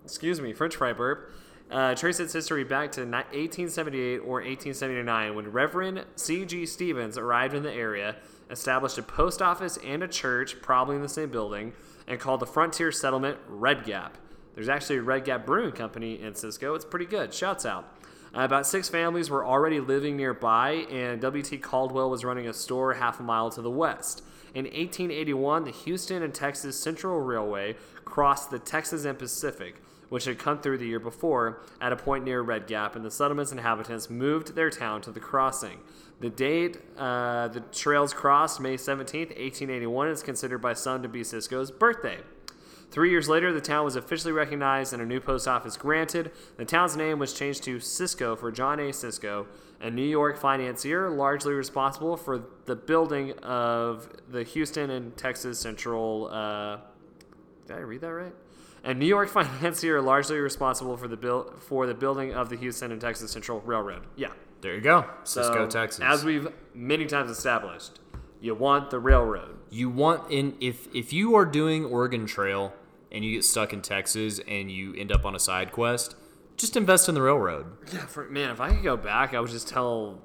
excuse 0.03 0.41
me, 0.41 0.51
French 0.51 0.77
fry 0.77 0.93
burp. 0.93 1.31
Uh, 1.69 1.93
trace 1.93 2.19
its 2.19 2.33
history 2.33 2.63
back 2.63 2.91
to 2.93 3.01
1878 3.01 4.17
or 4.17 4.41
1879 4.41 5.35
when 5.35 5.51
Reverend 5.51 6.03
C.G. 6.15 6.65
Stevens 6.65 7.19
arrived 7.19 7.53
in 7.53 7.61
the 7.61 7.71
area, 7.71 8.15
established 8.49 8.97
a 8.97 9.03
post 9.03 9.43
office 9.43 9.77
and 9.85 10.01
a 10.01 10.07
church, 10.07 10.59
probably 10.63 10.95
in 10.95 11.03
the 11.03 11.07
same 11.07 11.29
building, 11.29 11.73
and 12.07 12.19
called 12.19 12.39
the 12.39 12.47
frontier 12.47 12.91
settlement 12.91 13.37
Red 13.47 13.85
Gap. 13.85 14.17
There's 14.55 14.69
actually 14.69 14.97
a 14.97 15.01
Red 15.01 15.25
Gap 15.25 15.45
Brewing 15.45 15.71
Company 15.71 16.21
in 16.21 16.35
Cisco. 16.35 16.75
It's 16.75 16.85
pretty 16.85 17.05
good. 17.05 17.33
Shouts 17.33 17.65
out. 17.65 17.97
Uh, 18.35 18.41
about 18.41 18.65
six 18.65 18.87
families 18.87 19.29
were 19.29 19.45
already 19.45 19.79
living 19.79 20.15
nearby, 20.15 20.85
and 20.89 21.19
W.T. 21.21 21.57
Caldwell 21.57 22.09
was 22.09 22.23
running 22.23 22.47
a 22.47 22.53
store 22.53 22.93
half 22.93 23.19
a 23.19 23.23
mile 23.23 23.49
to 23.51 23.61
the 23.61 23.69
west. 23.69 24.23
In 24.53 24.65
1881, 24.65 25.63
the 25.63 25.71
Houston 25.71 26.23
and 26.23 26.33
Texas 26.33 26.79
Central 26.79 27.19
Railway 27.19 27.75
crossed 28.05 28.51
the 28.51 28.59
Texas 28.59 29.05
and 29.05 29.17
Pacific, 29.17 29.81
which 30.09 30.25
had 30.25 30.37
come 30.37 30.59
through 30.59 30.77
the 30.77 30.87
year 30.87 30.99
before 30.99 31.61
at 31.79 31.93
a 31.93 31.95
point 31.95 32.25
near 32.25 32.41
Red 32.41 32.67
Gap, 32.67 32.95
and 32.95 33.03
the 33.03 33.11
settlement's 33.11 33.53
inhabitants 33.53 34.09
moved 34.09 34.55
their 34.55 34.69
town 34.69 35.01
to 35.01 35.11
the 35.11 35.21
crossing. 35.21 35.79
The 36.19 36.29
date 36.29 36.77
uh, 36.97 37.47
the 37.47 37.61
trails 37.71 38.13
crossed, 38.13 38.59
May 38.59 38.77
17, 38.77 39.27
1881, 39.29 40.09
is 40.09 40.21
considered 40.21 40.59
by 40.59 40.73
some 40.73 41.01
to 41.01 41.09
be 41.09 41.23
Cisco's 41.23 41.71
birthday. 41.71 42.19
Three 42.91 43.09
years 43.09 43.29
later, 43.29 43.53
the 43.53 43.61
town 43.61 43.85
was 43.85 43.95
officially 43.95 44.33
recognized 44.33 44.91
and 44.91 45.01
a 45.01 45.05
new 45.05 45.19
post 45.21 45.47
office 45.47 45.77
granted. 45.77 46.29
The 46.57 46.65
town's 46.65 46.97
name 46.97 47.19
was 47.19 47.33
changed 47.33 47.63
to 47.63 47.79
Cisco 47.79 48.35
for 48.35 48.51
John 48.51 48.79
A. 48.81 48.91
Cisco, 48.91 49.47
a 49.79 49.89
New 49.89 50.03
York 50.05 50.37
financier 50.37 51.09
largely 51.09 51.53
responsible 51.53 52.17
for 52.17 52.43
the 52.65 52.75
building 52.75 53.31
of 53.39 54.09
the 54.29 54.43
Houston 54.43 54.89
and 54.89 55.15
Texas 55.15 55.57
Central. 55.57 56.27
Uh, 56.31 56.77
did 57.67 57.77
I 57.77 57.79
read 57.79 58.01
that 58.01 58.11
right? 58.13 58.33
A 58.83 58.93
New 58.93 59.05
York 59.05 59.29
financier 59.39 60.01
largely 60.01 60.37
responsible 60.39 60.97
for 60.97 61.07
the 61.07 61.17
build 61.17 61.61
for 61.63 61.87
the 61.87 61.93
building 61.93 62.33
of 62.33 62.49
the 62.49 62.57
Houston 62.57 62.91
and 62.91 62.99
Texas 62.99 63.31
Central 63.31 63.61
Railroad. 63.61 64.03
Yeah. 64.17 64.31
There 64.59 64.75
you 64.75 64.81
go, 64.81 65.05
Cisco, 65.23 65.53
So, 65.53 65.67
Texas. 65.67 66.03
As 66.05 66.23
we've 66.25 66.47
many 66.75 67.05
times 67.05 67.31
established, 67.31 67.99
you 68.41 68.53
want 68.53 68.89
the 68.91 68.99
railroad. 68.99 69.55
you 69.69 69.89
want 69.89 70.29
in 70.29 70.55
if 70.59 70.93
if 70.93 71.13
you 71.13 71.35
are 71.35 71.45
doing 71.45 71.85
Oregon 71.85 72.25
Trail 72.27 72.73
and 73.11 73.25
you 73.25 73.33
get 73.33 73.43
stuck 73.43 73.73
in 73.73 73.81
Texas 73.81 74.39
and 74.47 74.71
you 74.71 74.93
end 74.95 75.11
up 75.11 75.25
on 75.25 75.35
a 75.35 75.39
side 75.39 75.71
quest, 75.71 76.15
just 76.57 76.77
invest 76.77 77.09
in 77.09 77.15
the 77.15 77.21
railroad. 77.21 77.65
Yeah, 77.93 78.05
for, 78.05 78.29
man, 78.29 78.51
if 78.51 78.61
I 78.61 78.69
could 78.69 78.83
go 78.83 78.97
back, 78.97 79.33
I 79.33 79.39
would 79.39 79.49
just 79.49 79.67
tell 79.67 80.21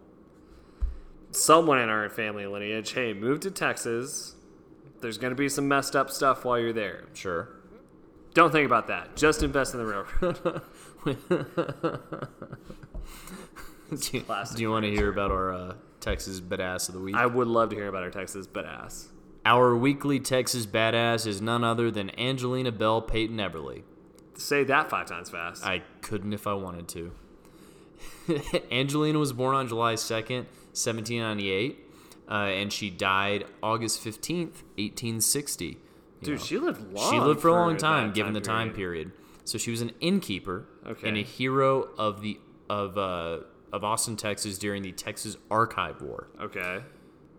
someone 1.31 1.79
in 1.79 1.89
our 1.89 2.09
family 2.09 2.47
lineage, 2.47 2.93
hey, 2.93 3.13
move 3.13 3.41
to 3.41 3.51
Texas. 3.51 4.35
There's 5.01 5.19
going 5.19 5.31
to 5.31 5.37
be 5.37 5.49
some 5.49 5.69
messed 5.69 5.95
up 5.95 6.11
stuff 6.11 6.45
while 6.45 6.59
you're 6.59 6.73
there. 6.73 7.05
Sure. 7.15 7.49
Don't 8.35 8.53
think 8.53 8.67
about 8.67 8.89
that. 8.89 9.17
Just 9.17 9.43
invest 9.43 9.75
in 9.75 9.81
the 9.81 9.87
railroad. 9.87 10.63
do 14.01 14.19
you, 14.19 14.25
do 14.55 14.63
you 14.63 14.71
want 14.71 14.85
to 14.85 14.91
hear 14.91 15.11
about 15.11 15.31
our 15.31 15.55
uh, 15.55 15.75
Texas 16.01 16.41
badass 16.41 16.89
of 16.89 16.95
the 16.95 17.01
week? 17.01 17.15
I 17.15 17.27
would 17.27 17.49
love 17.49 17.71
to 17.71 17.77
hear 17.77 17.89
about 17.89 18.03
our 18.03 18.11
Texas 18.11 18.47
badass. 18.47 19.07
Our 19.47 19.77
weekly 19.77 20.19
Texas 20.19 20.67
badass 20.67 21.25
is 21.25 21.41
none 21.41 21.63
other 21.63 21.89
than 21.93 22.11
Angelina 22.19 22.73
Belle 22.73 23.01
Peyton 23.01 23.37
Eberly. 23.37 23.85
Say 24.35 24.65
that 24.65 24.91
five 24.91 25.07
times 25.07 25.31
fast. 25.31 25.65
I 25.65 25.83
couldn't 26.01 26.33
if 26.33 26.49
I 26.49 26.55
wanted 26.55 26.89
to. 26.89 27.13
Angelina 28.73 29.21
was 29.21 29.33
born 29.33 29.55
on 29.55 29.69
July 29.69 29.95
2nd, 29.95 30.47
1798, 30.75 31.79
uh, 32.29 32.33
and 32.35 32.73
she 32.73 32.91
died 32.91 33.45
August 33.63 34.05
15th, 34.05 34.65
1860. 34.79 35.65
You 35.67 35.77
Dude, 36.23 36.39
know. 36.39 36.45
she 36.45 36.59
lived 36.59 36.93
long. 36.93 37.13
she 37.13 37.21
lived 37.21 37.41
for 37.41 37.49
a 37.49 37.53
long 37.53 37.77
time, 37.77 38.13
given 38.13 38.33
the 38.33 38.41
time 38.41 38.73
period. 38.73 39.13
So 39.45 39.59
she 39.59 39.71
was 39.71 39.81
an 39.81 39.93
innkeeper 40.01 40.67
Okay. 40.85 41.09
and 41.09 41.17
a 41.17 41.23
hero 41.23 41.89
of 41.97 42.21
the 42.21 42.41
of 42.69 42.99
uh, 42.99 43.39
of 43.73 43.85
Austin, 43.85 44.17
Texas 44.17 44.59
during 44.59 44.83
the 44.83 44.91
Texas 44.91 45.37
Archive 45.53 46.03
War. 46.03 46.27
Okay. 46.41 46.81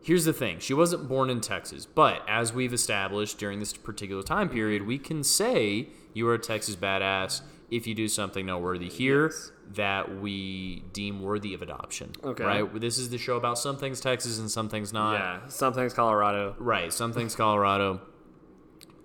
Here's 0.08 0.24
the 0.24 0.32
thing: 0.32 0.60
she 0.60 0.74
wasn't 0.74 1.10
born 1.10 1.30
in 1.30 1.42
Texas, 1.42 1.86
but 1.86 2.22
as 2.30 2.54
we've 2.54 2.72
established 2.72 3.38
during 3.40 3.60
this 3.60 3.74
particular 3.74 4.24
time 4.24 4.48
period, 4.48 4.88
we 4.88 4.98
can 4.98 5.22
say 5.22 5.90
you 6.14 6.26
are 6.30 6.34
a 6.36 6.40
Texas 6.40 6.78
badass 6.78 7.42
if 7.70 7.86
you 7.86 7.94
do 7.94 8.08
something 8.08 8.46
noteworthy 8.46 8.88
here 8.88 9.26
Yes. 9.26 9.52
that 9.74 10.22
we 10.22 10.86
deem 10.94 11.22
worthy 11.22 11.54
of 11.54 11.62
adoption. 11.62 12.14
Okay. 12.24 12.46
Right? 12.46 12.80
This 12.80 12.98
is 12.98 13.10
the 13.10 13.18
show 13.18 13.36
about 13.36 13.60
some 13.60 13.76
things 13.76 14.00
Texas 14.00 14.40
and 14.40 14.50
some 14.50 14.70
things 14.70 14.94
not. 14.94 15.16
yeah, 15.20 15.48
some 15.50 15.74
things 15.74 15.94
Colorado. 15.94 16.56
Right. 16.58 16.94
Some 16.94 17.12
things 17.12 17.36
Colorado. 17.36 18.00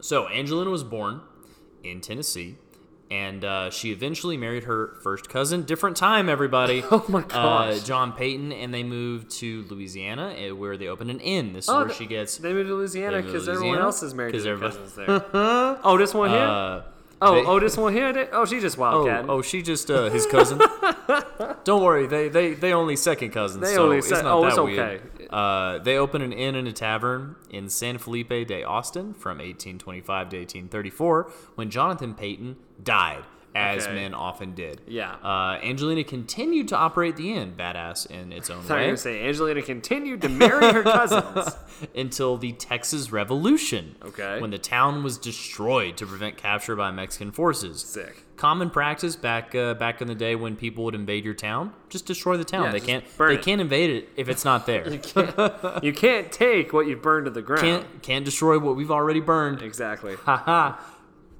So 0.00 0.28
Angelina 0.28 0.70
was 0.70 0.84
born 0.84 1.20
in 1.82 2.00
Tennessee. 2.00 2.58
And 3.12 3.44
uh, 3.44 3.68
she 3.70 3.92
eventually 3.92 4.38
married 4.38 4.64
her 4.64 4.96
first 5.02 5.28
cousin. 5.28 5.64
Different 5.64 5.98
time, 5.98 6.30
everybody. 6.30 6.82
Oh 6.90 7.04
my 7.08 7.22
Uh. 7.30 7.78
John 7.80 8.12
Peyton, 8.12 8.52
and 8.52 8.72
they 8.72 8.82
moved 8.82 9.30
to 9.40 9.64
Louisiana, 9.68 10.34
eh, 10.38 10.50
where 10.52 10.78
they 10.78 10.88
opened 10.88 11.10
an 11.10 11.20
inn. 11.20 11.52
This 11.52 11.64
is 11.66 11.68
Oh, 11.68 11.84
where 11.84 11.92
she 11.92 12.06
gets. 12.06 12.38
They 12.38 12.54
moved 12.54 12.68
to 12.70 12.74
Louisiana 12.74 13.16
They 13.16 13.22
moved 13.22 13.26
to 13.28 13.32
because 13.34 13.48
everyone 13.50 13.78
else 13.80 14.02
is 14.02 14.14
married 14.14 14.32
to 14.32 14.38
'Cause 14.38 14.44
their 14.44 14.54
everybody- 14.54 14.76
cousins 14.76 14.94
there. 14.94 15.24
oh, 15.84 15.98
this 15.98 16.14
one 16.14 16.30
here. 16.30 16.38
Uh, 16.38 16.82
oh, 17.20 17.34
they- 17.34 17.44
oh, 17.44 17.60
this 17.60 17.76
one 17.76 17.92
here. 17.92 18.12
They- 18.14 18.28
Oh, 18.32 18.46
she 18.46 18.60
just 18.60 18.78
Oh, 18.78 18.80
wildcat. 18.80 19.26
oh, 19.28 19.42
she 19.42 19.60
just 19.60 19.90
uh, 19.90 20.08
his 20.08 20.24
cousin. 20.26 20.58
Don't 21.64 21.82
worry, 21.82 22.06
they 22.06 22.28
they 22.28 22.54
they 22.54 22.72
only 22.72 22.96
second 22.96 23.30
cousins. 23.30 23.62
They 23.62 23.74
so 23.74 23.84
only 23.84 23.98
it's 23.98 24.08
se- 24.08 24.22
not 24.22 24.26
oh, 24.38 24.42
that 24.42 24.48
it's 24.48 24.58
weird. 24.58 25.02
Uh, 25.32 25.78
they 25.78 25.96
opened 25.96 26.22
an 26.24 26.32
inn 26.32 26.54
and 26.54 26.68
a 26.68 26.72
tavern 26.72 27.36
in 27.50 27.68
San 27.68 27.98
Felipe 27.98 28.28
de 28.46 28.62
Austin 28.64 29.14
from 29.14 29.38
1825 29.38 30.28
to 30.30 30.36
1834 30.38 31.30
when 31.54 31.70
Jonathan 31.70 32.14
Peyton 32.14 32.56
died, 32.82 33.24
as 33.54 33.84
Okay. 33.84 33.94
men 33.94 34.14
often 34.14 34.54
did. 34.54 34.80
Yeah. 34.86 35.14
Uh, 35.22 35.58
Angelina 35.62 36.04
continued 36.04 36.68
to 36.68 36.76
operate 36.76 37.16
the 37.16 37.32
inn, 37.34 37.54
badass 37.56 38.06
in 38.10 38.32
its 38.32 38.48
own 38.50 38.58
I 38.58 38.62
thought 38.62 38.68
you 38.68 38.74
were 38.74 38.80
way, 38.80 38.86
gonna 38.88 38.96
say 38.96 39.26
Angelina 39.28 39.62
continued 39.62 40.22
to 40.22 40.28
marry 40.28 40.72
her 40.72 40.82
cousins. 40.82 41.54
until 41.96 42.36
the 42.36 42.52
Texas 42.52 43.10
Revolution. 43.12 43.96
Okay. 44.04 44.40
When 44.40 44.50
the 44.50 44.58
town 44.58 45.02
was 45.02 45.18
destroyed 45.18 45.96
to 45.98 46.06
prevent 46.06 46.36
capture 46.36 46.76
by 46.76 46.90
Mexican 46.92 47.32
forces. 47.32 47.80
Sick. 47.82 48.22
Common 48.42 48.70
practice 48.70 49.14
back 49.14 49.54
uh, 49.54 49.72
back 49.74 50.02
in 50.02 50.08
the 50.08 50.16
day 50.16 50.34
when 50.34 50.56
people 50.56 50.82
would 50.82 50.96
invade 50.96 51.24
your 51.24 51.32
town. 51.32 51.72
Just 51.88 52.06
destroy 52.06 52.36
the 52.36 52.44
town. 52.44 52.64
Yeah, 52.64 52.72
they 52.72 52.80
can't 52.80 53.04
burn 53.16 53.28
they 53.28 53.34
it. 53.36 53.42
can't 53.44 53.60
invade 53.60 53.90
it 53.90 54.08
if 54.16 54.28
it's 54.28 54.44
not 54.44 54.66
there. 54.66 54.92
You 55.80 55.92
can't 55.92 56.32
take 56.32 56.72
what 56.72 56.88
you've 56.88 57.02
burned 57.02 57.26
to 57.26 57.30
the 57.30 57.40
ground. 57.40 57.62
can't 57.62 58.02
can't 58.02 58.24
destroy 58.24 58.58
what 58.58 58.74
we've 58.74 58.90
already 58.90 59.20
burned. 59.20 59.62
Exactly. 59.62 60.16
Haha. 60.16 60.76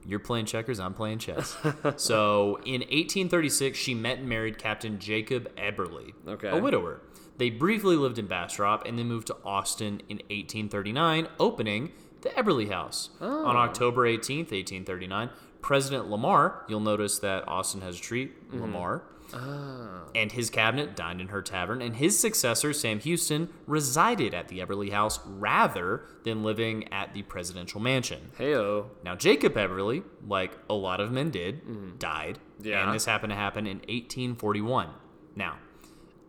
You're 0.06 0.21
playing 0.21 0.47
checkers, 0.47 0.78
I'm 0.78 0.94
playing 0.94 1.18
chess. 1.18 1.56
so, 1.97 2.56
in 2.64 2.80
1836, 2.82 3.78
she 3.78 3.94
met 3.94 4.18
and 4.18 4.28
married 4.28 4.59
Captain 4.59 4.99
Jacob 4.99 5.49
Eberly, 5.56 6.12
Okay. 6.26 6.49
a 6.49 6.56
widower. 6.61 7.00
They 7.38 7.50
briefly 7.50 7.97
lived 7.97 8.18
in 8.18 8.26
Bastrop 8.26 8.85
and 8.87 8.99
then 8.99 9.06
moved 9.06 9.28
to 9.28 9.37
Austin 9.44 10.02
in 10.09 10.18
1839, 10.28 11.28
opening 11.38 11.92
the 12.23 12.30
Eberly 12.30 12.71
House. 12.71 13.11
Oh. 13.21 13.47
On 13.47 13.56
October 13.56 14.02
18th, 14.06 14.50
1839, 14.50 15.30
President 15.62 16.11
Lamar, 16.11 16.64
you'll 16.69 16.81
notice 16.81 17.19
that 17.21 17.47
Austin 17.49 17.81
has 17.81 17.99
a 17.99 18.00
tree, 18.02 18.26
Mm-hmm. 18.50 18.61
Lamar, 18.61 19.02
Ah. 19.35 20.02
and 20.14 20.31
his 20.33 20.50
cabinet 20.50 20.95
dined 20.95 21.19
in 21.21 21.28
her 21.28 21.40
tavern, 21.40 21.81
and 21.81 21.97
his 21.97 22.19
successor, 22.19 22.75
Sam 22.75 22.99
Houston, 23.00 23.49
resided 23.66 24.35
at 24.35 24.49
the 24.49 24.59
Eberly 24.59 24.90
House 24.92 25.21
rather 25.25 26.02
than 26.25 26.42
living 26.42 26.92
at 26.92 27.14
the 27.14 27.23
presidential 27.23 27.81
mansion. 27.81 28.31
Heyo. 28.38 28.88
Now, 29.02 29.14
Jacob 29.16 29.54
Eberly, 29.54 30.02
like 30.28 30.59
a 30.69 30.75
lot 30.75 31.00
of 31.00 31.11
men 31.12 31.31
did, 31.31 31.99
died. 31.99 32.40
Mm-hmm. 32.59 32.69
Yeah. 32.69 32.85
And 32.85 32.95
this 32.95 33.07
happened 33.07 33.31
to 33.31 33.37
happen 33.37 33.66
in 33.66 33.78
1841. 33.78 34.88
Now, 35.35 35.57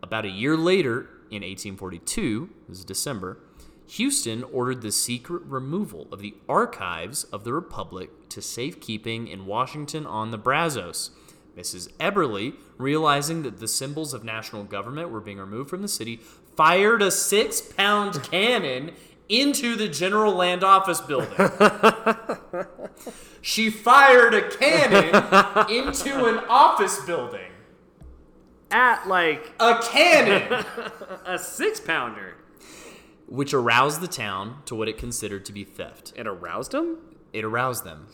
about 0.01 0.23
a 0.23 0.29
year 0.29 0.55
later, 0.55 1.09
in 1.29 1.41
1842, 1.41 2.49
this 2.69 2.79
is 2.79 2.85
December, 2.85 3.37
Houston 3.87 4.43
ordered 4.43 4.81
the 4.81 4.91
secret 4.91 5.43
removal 5.43 6.07
of 6.11 6.19
the 6.19 6.35
archives 6.47 7.25
of 7.25 7.43
the 7.43 7.53
Republic 7.53 8.29
to 8.29 8.41
safekeeping 8.41 9.27
in 9.27 9.45
Washington 9.45 10.05
on 10.05 10.31
the 10.31 10.37
Brazos. 10.37 11.11
Mrs. 11.57 11.91
Eberly, 11.97 12.55
realizing 12.77 13.43
that 13.43 13.59
the 13.59 13.67
symbols 13.67 14.13
of 14.13 14.23
national 14.23 14.63
government 14.63 15.11
were 15.11 15.21
being 15.21 15.37
removed 15.37 15.69
from 15.69 15.81
the 15.81 15.87
city, 15.87 16.17
fired 16.55 17.01
a 17.01 17.11
six 17.11 17.61
pound 17.61 18.23
cannon 18.23 18.91
into 19.29 19.75
the 19.75 19.87
General 19.87 20.33
Land 20.33 20.63
Office 20.63 21.01
building. 21.01 21.29
she 23.41 23.69
fired 23.69 24.33
a 24.33 24.49
cannon 24.49 25.09
into 25.69 26.25
an 26.25 26.43
office 26.49 26.99
building. 27.05 27.51
At 28.71 29.07
like 29.07 29.53
A 29.59 29.79
cannon! 29.83 30.65
a 31.25 31.37
six 31.37 31.79
pounder. 31.79 32.35
Which 33.33 33.51
aroused 33.51 33.99
the 33.99 34.07
town 34.07 34.61
to 34.65 34.75
what 34.75 34.87
it 34.87 34.99
considered 34.99 35.43
to 35.45 35.51
be 35.51 35.63
theft. 35.63 36.13
It 36.15 36.27
aroused 36.27 36.71
them? 36.71 36.99
It 37.33 37.43
aroused 37.43 37.83
them. 37.83 38.05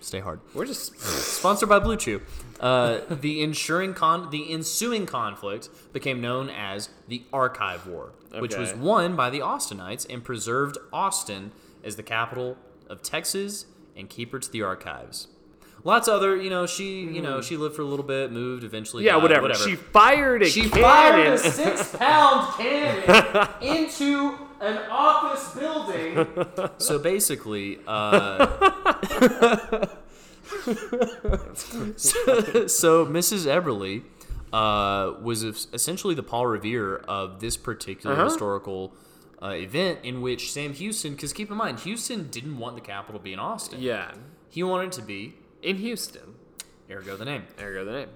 Stay 0.00 0.18
hard. 0.18 0.40
We're 0.52 0.66
just 0.66 0.98
Sponsored 1.38 1.68
by 1.68 1.78
BlueChew. 1.78 2.22
Uh, 2.58 3.02
the 3.08 3.40
ensuring 3.40 3.94
con- 3.94 4.30
the 4.30 4.52
ensuing 4.52 5.06
conflict 5.06 5.68
became 5.92 6.20
known 6.20 6.50
as 6.50 6.88
the 7.06 7.22
Archive 7.32 7.86
War, 7.86 8.14
which 8.40 8.56
was 8.56 8.74
won 8.74 9.14
by 9.14 9.30
the 9.30 9.38
Austinites 9.38 10.12
and 10.12 10.24
preserved 10.24 10.76
Austin 10.92 11.52
as 11.84 11.94
the 11.94 12.02
capital 12.02 12.56
of 12.88 13.00
Texas 13.00 13.66
and 13.96 14.10
keeper 14.10 14.40
to 14.40 14.50
the 14.50 14.62
archives. 14.62 15.28
Lots 15.84 16.06
of 16.06 16.14
other, 16.14 16.36
you 16.36 16.48
know, 16.48 16.66
she, 16.66 17.00
you 17.00 17.20
know, 17.20 17.40
she 17.40 17.56
lived 17.56 17.74
for 17.74 17.82
a 17.82 17.84
little 17.84 18.04
bit, 18.04 18.30
moved, 18.30 18.62
eventually. 18.62 19.02
Hmm. 19.02 19.06
yeah, 19.06 19.12
died, 19.14 19.22
whatever. 19.22 19.42
whatever. 19.42 19.64
She 19.68 19.74
fired 19.76 20.42
a 20.42 20.46
She 20.46 20.68
cannon. 20.68 20.80
fired 20.80 21.28
a 21.34 21.38
six 21.50 21.96
pound 21.96 22.54
cannon 22.56 23.48
into 23.60 24.38
an 24.60 24.78
office 24.90 25.54
building. 25.54 26.26
So 26.78 26.98
basically, 26.98 27.78
uh, 27.86 28.46
so, 31.96 32.66
so 32.66 33.06
Mrs. 33.06 33.46
Eberly 33.46 34.02
uh, 34.52 35.14
was 35.20 35.42
essentially 35.44 36.14
the 36.14 36.22
Paul 36.22 36.46
Revere 36.46 36.96
of 37.08 37.40
this 37.40 37.56
particular 37.56 38.14
Uh-huh. 38.14 38.24
historical 38.24 38.92
uh, 39.42 39.48
event 39.48 40.00
in 40.04 40.20
which 40.22 40.52
Sam 40.52 40.72
Houston, 40.74 41.12
because 41.14 41.32
keep 41.32 41.50
in 41.50 41.56
mind, 41.56 41.80
Houston 41.80 42.28
didn't 42.30 42.58
want 42.58 42.76
the 42.76 42.80
capital 42.82 43.18
to 43.18 43.24
be 43.24 43.32
in 43.32 43.38
Austin. 43.38 43.80
yeah, 43.80 44.12
He 44.48 44.62
wanted 44.62 44.88
it 44.88 44.92
to 44.92 45.02
be, 45.02 45.34
in 45.62 45.76
Houston. 45.76 46.34
ergo 46.90 47.16
the 47.16 47.24
name. 47.24 47.44
There 47.56 47.72
you 47.72 47.78
go 47.78 47.84
the 47.84 47.92
name. 47.92 48.08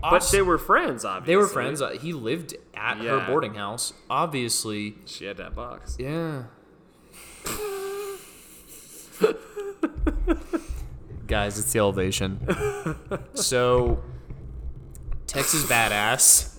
But 0.00 0.28
they 0.30 0.42
were 0.42 0.58
friends, 0.58 1.04
obviously. 1.04 1.32
They 1.32 1.36
were 1.36 1.46
friends. 1.48 1.80
Uh, 1.82 1.90
he 1.90 2.12
lived 2.12 2.54
at 2.74 3.02
Yeah. 3.02 3.18
her 3.20 3.26
boarding 3.26 3.54
house. 3.54 3.92
Obviously, 4.10 4.96
She 5.06 5.24
had 5.24 5.36
that 5.38 5.54
box. 5.56 5.96
yeah. 5.98 6.44
Guys, 11.26 11.58
it's 11.58 11.72
the 11.72 11.78
elevation. 11.78 12.40
so, 13.34 14.02
Texas 15.26 15.64
badass. 15.64 16.56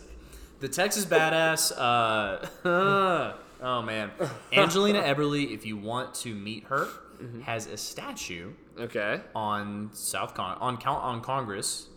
The 0.60 0.68
Texas 0.68 1.06
badass. 1.06 1.72
Uh, 1.76 2.46
oh 3.62 3.82
man, 3.82 4.12
Angelina 4.54 5.02
Eberly. 5.02 5.52
If 5.54 5.66
you 5.66 5.78
want 5.78 6.14
to 6.16 6.34
meet 6.36 6.66
her, 6.66 6.88
Mm-hmm. 7.20 7.42
has 7.42 7.68
a 7.68 7.76
statue 7.76 8.54
Okay. 8.80 9.22
on 9.36 9.90
South 9.94 10.34
Con 10.34 10.58
on 10.60 10.78
Count 10.78 11.04
on 11.04 11.22
Congress, 11.22 11.88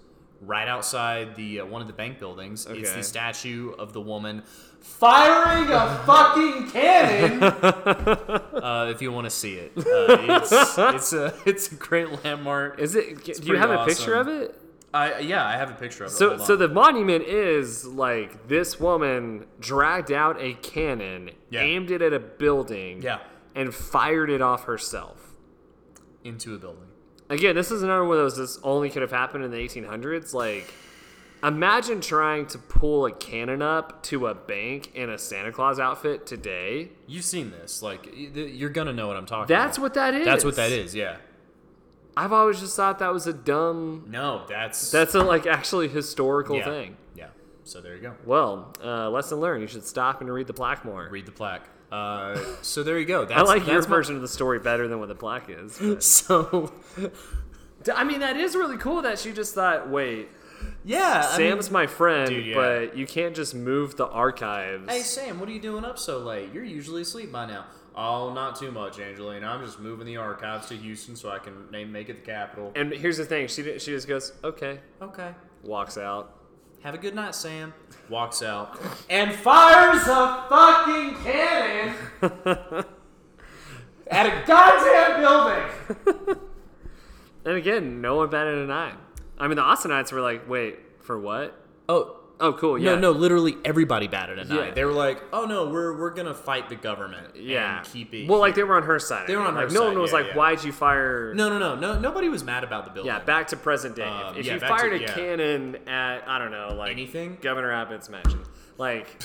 right 0.41 0.69
outside 0.69 1.37
the 1.37 1.61
uh, 1.61 1.67
one 1.67 1.81
of 1.81 1.87
the 1.87 1.93
bank 1.93 2.19
buildings. 2.19 2.67
It's 2.69 2.93
the 2.93 3.03
statue 3.03 3.73
of 3.73 3.93
the 3.93 4.01
woman 4.01 4.43
firing 4.81 5.69
a 5.71 6.03
fucking 6.05 6.71
cannon. 6.71 7.43
uh, 7.43 8.91
if 8.91 9.01
you 9.01 9.13
want 9.13 9.27
to 9.27 9.31
see 9.31 9.55
it, 9.55 9.73
uh, 9.77 9.83
it's 9.87 10.53
it's 10.79 11.13
a 11.13 11.35
it's 11.47 11.73
a 11.73 11.75
great 11.77 12.25
landmark. 12.25 12.79
Is 12.79 12.95
it? 12.95 13.25
do 13.25 13.47
you 13.49 13.57
have 13.57 13.71
a 13.71 13.85
picture 13.87 14.15
of 14.15 14.29
it? 14.29 14.59
I 14.95 15.21
yeah, 15.21 15.47
I 15.47 15.53
have 15.53 15.71
a 15.71 15.75
picture 15.75 16.05
of 16.05 16.11
it. 16.11 16.15
So, 16.15 16.37
so 16.37 16.55
the 16.57 16.69
monument 16.69 17.25
is 17.25 17.87
like 17.87 18.49
this 18.49 18.79
woman 18.79 19.47
dragged 19.59 20.13
out 20.13 20.37
a 20.41 20.55
cannon, 20.55 21.31
Yeah. 21.49 21.63
aimed 21.63 21.91
it 21.91 22.03
at 22.03 22.13
a 22.13 22.19
building, 22.19 23.01
Yeah. 23.01 23.21
and 23.55 23.75
fired 23.75 24.29
it 24.29 24.43
off 24.43 24.65
herself. 24.65 25.32
Into 26.25 26.55
a 26.55 26.59
building. 26.59 26.89
Again, 27.29 27.55
this 27.55 27.71
is 27.71 27.83
another 27.83 28.05
one 28.05 28.19
of 28.19 28.25
those. 28.25 28.37
This 28.37 28.59
only 28.63 28.91
could 28.91 29.03
have 29.03 29.11
happened 29.13 29.45
in 29.45 29.51
the 29.51 29.57
1800s. 29.57 30.35
Like, 30.35 30.73
imagine 31.43 32.01
trying 32.01 32.47
to 32.49 32.59
pull 32.59 33.07
a 33.07 33.13
cannon 33.13 33.63
up 33.63 34.03
to 34.05 34.27
a 34.27 34.35
bank 34.35 34.95
in 34.95 35.11
a 35.11 35.19
Santa 35.19 35.53
Claus 35.53 35.81
outfit 35.81 36.27
today. 36.27 36.91
You've 37.07 37.25
seen 37.25 37.51
this, 37.51 37.83
like 37.83 38.09
you're 38.15 38.71
gonna 38.71 38.93
know 38.93 39.09
what 39.09 39.17
I'm 39.17 39.27
talking. 39.27 39.55
That's 39.55 39.79
about. 39.79 39.85
what 39.85 39.95
that 39.95 40.15
is. 40.15 40.25
That's 40.25 40.45
what 40.45 40.57
that 40.57 40.73
is. 40.73 40.95
Yeah. 40.95 41.17
I've 42.17 42.33
always 42.33 42.61
just 42.61 42.77
thought 42.77 42.99
that 42.99 43.13
was 43.13 43.27
a 43.27 43.33
dumb. 43.33 44.07
No, 44.09 44.45
that's 44.47 44.91
That's 44.91 45.15
a 45.15 45.23
like 45.23 45.47
actually 45.47 45.89
historical 45.89 46.59
yeah. 46.59 46.65
thing. 46.65 46.97
Yeah. 47.15 47.29
So 47.65 47.81
there 47.81 47.97
you 47.97 48.03
go. 48.03 48.15
Well, 48.27 48.75
uh, 48.85 49.09
lesson 49.09 49.41
learned. 49.41 49.63
You 49.63 49.69
should 49.69 49.87
stop 49.87 50.21
and 50.21 50.31
read 50.31 50.47
the 50.47 50.53
plaque 50.53 50.85
more. 50.85 51.09
Read 51.11 51.27
the 51.27 51.33
plaque. 51.33 51.67
Uh, 51.93 52.39
so 52.63 52.83
there 52.83 52.99
you 52.99 53.05
go. 53.05 53.25
That's, 53.27 53.39
I 53.41 53.43
like 53.45 53.67
your 53.67 53.83
my- 53.83 53.87
version 53.89 54.17
of 54.17 54.23
the 54.23 54.29
story 54.29 54.59
better 54.59 54.89
than 54.89 54.99
what 54.99 55.09
the 55.09 55.15
plaque 55.15 55.49
is. 55.51 55.79
but- 55.79 56.03
So 56.03 56.73
I 57.95 58.05
mean, 58.05 58.21
that 58.21 58.37
is 58.37 58.55
really 58.55 58.77
cool 58.79 59.03
that 59.03 59.19
she 59.19 59.33
just 59.33 59.55
thought, 59.57 59.91
wait, 59.91 60.29
yeah, 60.85 61.27
I 61.29 61.37
mean- 61.39 61.51
Sam's 61.51 61.71
my 61.71 61.87
friend, 61.89 62.29
Dude, 62.31 62.47
yeah. 62.47 62.55
but 62.55 62.97
you 62.97 63.07
can't 63.07 63.35
just 63.35 63.55
move 63.55 63.97
the 63.97 64.07
archives. 64.07 64.89
Hey 64.91 65.01
Sam, 65.01 65.41
what 65.41 65.49
are 65.49 65.53
you 65.53 65.61
doing 65.61 65.85
up 65.85 65.99
so 65.99 66.19
late? 66.21 66.53
You're 66.55 66.63
usually 66.65 67.03
asleep 67.03 67.33
by 67.33 67.47
now. 67.47 67.67
Oh, 67.95 68.33
not 68.33 68.57
too 68.59 68.71
much, 68.73 68.99
Angelina. 69.01 69.47
I'm 69.49 69.63
just 69.65 69.79
moving 69.81 70.07
the 70.07 70.17
archives 70.17 70.69
to 70.69 70.75
Houston 70.77 71.15
so 71.17 71.29
I 71.31 71.39
can 71.41 71.71
name, 71.71 71.93
make 71.93 72.09
it 72.09 72.25
the 72.25 72.31
capital. 72.31 72.73
And 72.75 72.91
here's 72.93 73.19
the 73.19 73.27
thing: 73.27 73.49
she 73.49 73.65
she 73.79 73.91
just 73.91 74.09
goes, 74.09 74.33
"Okay," 74.43 74.79
Okay. 75.03 75.33
walks 75.63 75.99
out. 75.99 76.39
Have 76.83 76.95
a 76.95 76.99
good 76.99 77.15
night, 77.15 77.35
Sam. 77.35 77.73
Walks 78.09 78.43
out 78.43 78.79
and 79.09 79.33
fires 79.33 80.03
a 80.07 80.45
fucking 80.49 81.15
cannon 81.23 81.95
at 84.09 84.27
a 84.27 84.45
goddamn 84.47 85.21
building. 85.21 86.37
And 87.45 87.57
again, 87.57 88.01
no 88.01 88.17
one 88.17 88.31
batted 88.31 88.57
an 88.59 88.71
eye. 88.71 88.95
I 89.37 89.49
mean, 89.49 89.57
the 89.57 89.63
Austinites 89.63 90.13
were 90.13 90.21
like, 90.21 90.49
"Wait, 90.49 90.79
for 91.01 91.19
what?" 91.19 91.61
Oh, 91.89 92.21
Oh, 92.45 92.53
cool. 92.53 92.77
Yeah. 92.79 92.97
no, 92.97 92.99
no, 92.99 93.11
literally 93.13 93.57
everybody 93.65 94.09
batted 94.09 94.39
an 94.39 94.49
Yeah. 94.51 94.59
eye. 94.59 94.71
They 94.73 94.85
were 94.85 94.93
like, 94.93 95.23
"Oh 95.33 95.45
no, 95.45 95.69
we're 95.69 95.97
we're 95.97 96.11
gonna 96.11 96.35
fight 96.35 96.69
the 96.69 96.75
government 96.75 97.37
Yeah. 97.37 97.79
and 97.79 97.87
keep 97.87 98.13
it." 98.13 98.29
Well, 98.29 98.41
like 98.41 98.55
they 98.57 98.65
were 98.65 98.77
on 98.77 98.83
her 98.83 98.99
side. 98.99 99.27
They 99.29 99.37
were 99.37 99.43
on 99.43 99.55
like, 99.55 99.69
her 99.69 99.75
No 99.75 99.81
side, 99.81 99.87
one 99.87 99.99
was 100.01 100.11
yeah, 100.11 100.17
like, 100.19 100.27
yeah. 100.31 100.37
"Why'd 100.37 100.65
you 100.65 100.73
fire?" 100.73 101.33
no, 101.35 101.49
no, 101.49 101.59
no, 101.59 101.75
no, 101.77 101.99
nobody 101.99 102.29
was 102.29 102.43
mad 102.45 102.65
about 102.65 102.85
the 102.85 102.91
building. 102.91 103.13
Yeah, 103.13 103.21
back 103.21 103.47
to 103.49 103.57
present 103.57 103.95
day. 103.97 104.03
Um, 104.03 104.37
if 104.37 104.45
you 104.47 104.53
back 104.59 104.61
to- 104.61 104.67
fired 104.77 105.01
a 105.03 105.07
cannon 105.07 105.77
at 105.87 106.29
I 106.29 106.39
don't 106.39 106.51
know, 106.51 106.75
like 106.77 106.91
Anything? 106.91 107.39
Governor 107.41 107.71
Abbott's 107.73 108.09
mansion, 108.09 108.41
like 108.77 109.07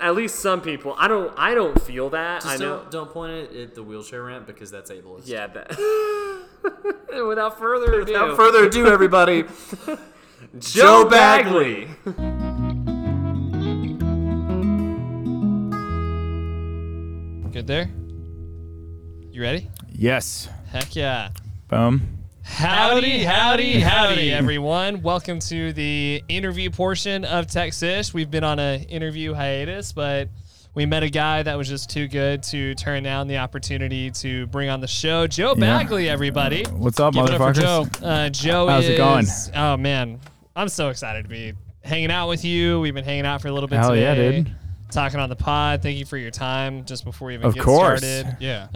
at 0.00 0.14
least 0.14 0.40
some 0.40 0.60
people. 0.60 0.94
I 0.98 1.08
don't. 1.08 1.32
I 1.38 1.54
don't 1.54 1.80
feel 1.82 2.10
that. 2.10 2.42
Just 2.42 2.54
I 2.54 2.56
know. 2.58 2.78
don't, 2.78 2.90
don't 2.90 3.10
point 3.10 3.32
it 3.32 3.56
at 3.56 3.74
the 3.74 3.82
wheelchair 3.82 4.22
ramp 4.24 4.46
because 4.46 4.70
that's 4.70 4.90
ableist. 4.90 5.22
Yeah. 5.26 5.46
That. 5.46 5.76
Without 7.26 7.58
further 7.58 8.00
ado, 8.00 8.12
Without 8.12 8.36
further 8.36 8.64
ado, 8.64 8.86
everybody, 8.86 9.44
Joe 10.58 11.08
Bagley. 11.08 11.88
Good 17.52 17.66
there? 17.68 17.88
You 19.30 19.40
ready? 19.40 19.70
Yes. 19.92 20.48
Heck 20.72 20.96
yeah. 20.96 21.30
Boom. 21.68 22.02
Howdy, 22.42 23.22
howdy, 23.22 23.78
howdy, 23.78 24.32
everyone. 24.32 25.02
Welcome 25.02 25.38
to 25.40 25.72
the 25.72 26.22
interview 26.28 26.70
portion 26.70 27.24
of 27.24 27.46
Texas. 27.46 28.12
We've 28.12 28.30
been 28.30 28.42
on 28.42 28.58
an 28.58 28.82
interview 28.84 29.34
hiatus, 29.34 29.92
but 29.92 30.28
we 30.74 30.84
met 30.84 31.04
a 31.04 31.10
guy 31.10 31.44
that 31.44 31.56
was 31.56 31.68
just 31.68 31.88
too 31.90 32.08
good 32.08 32.42
to 32.44 32.74
turn 32.74 33.04
down 33.04 33.28
the 33.28 33.38
opportunity 33.38 34.10
to 34.10 34.48
bring 34.48 34.68
on 34.68 34.80
the 34.80 34.88
show. 34.88 35.28
Joe 35.28 35.54
Yeah. 35.56 35.60
Bagley, 35.78 36.08
everybody. 36.08 36.64
What's 36.72 36.98
up, 36.98 37.14
Give 37.14 37.24
it 37.24 37.30
up 37.30 37.36
for 37.38 37.52
motherfuckers? 37.60 38.00
Joe. 38.00 38.06
Uh, 38.06 38.28
Joe 38.30 38.66
How's 38.66 38.84
is, 38.84 38.90
it 38.90 38.96
going? 38.96 39.26
Oh, 39.54 39.76
man. 39.76 40.18
I'm 40.56 40.68
so 40.68 40.88
excited 40.88 41.24
to 41.24 41.28
be 41.28 41.52
hanging 41.82 42.10
out 42.10 42.28
with 42.28 42.44
you. 42.44 42.80
We've 42.80 42.94
been 42.94 43.04
hanging 43.04 43.26
out 43.26 43.42
for 43.42 43.48
a 43.48 43.52
little 43.52 43.68
bit 43.68 43.78
Hell 43.78 43.96
yeah, 43.96 44.14
dude. 44.14 44.54
Talking 44.90 45.18
on 45.18 45.28
the 45.28 45.36
pod. 45.36 45.82
Thank 45.82 45.98
you 45.98 46.04
for 46.06 46.16
your 46.16 46.30
time 46.30 46.84
just 46.84 47.04
before 47.04 47.28
we 47.28 47.34
even 47.34 47.46
Of 47.46 47.54
get 47.54 47.64
course. 47.64 48.00
started. 48.04 48.36
Yeah. 48.38 48.68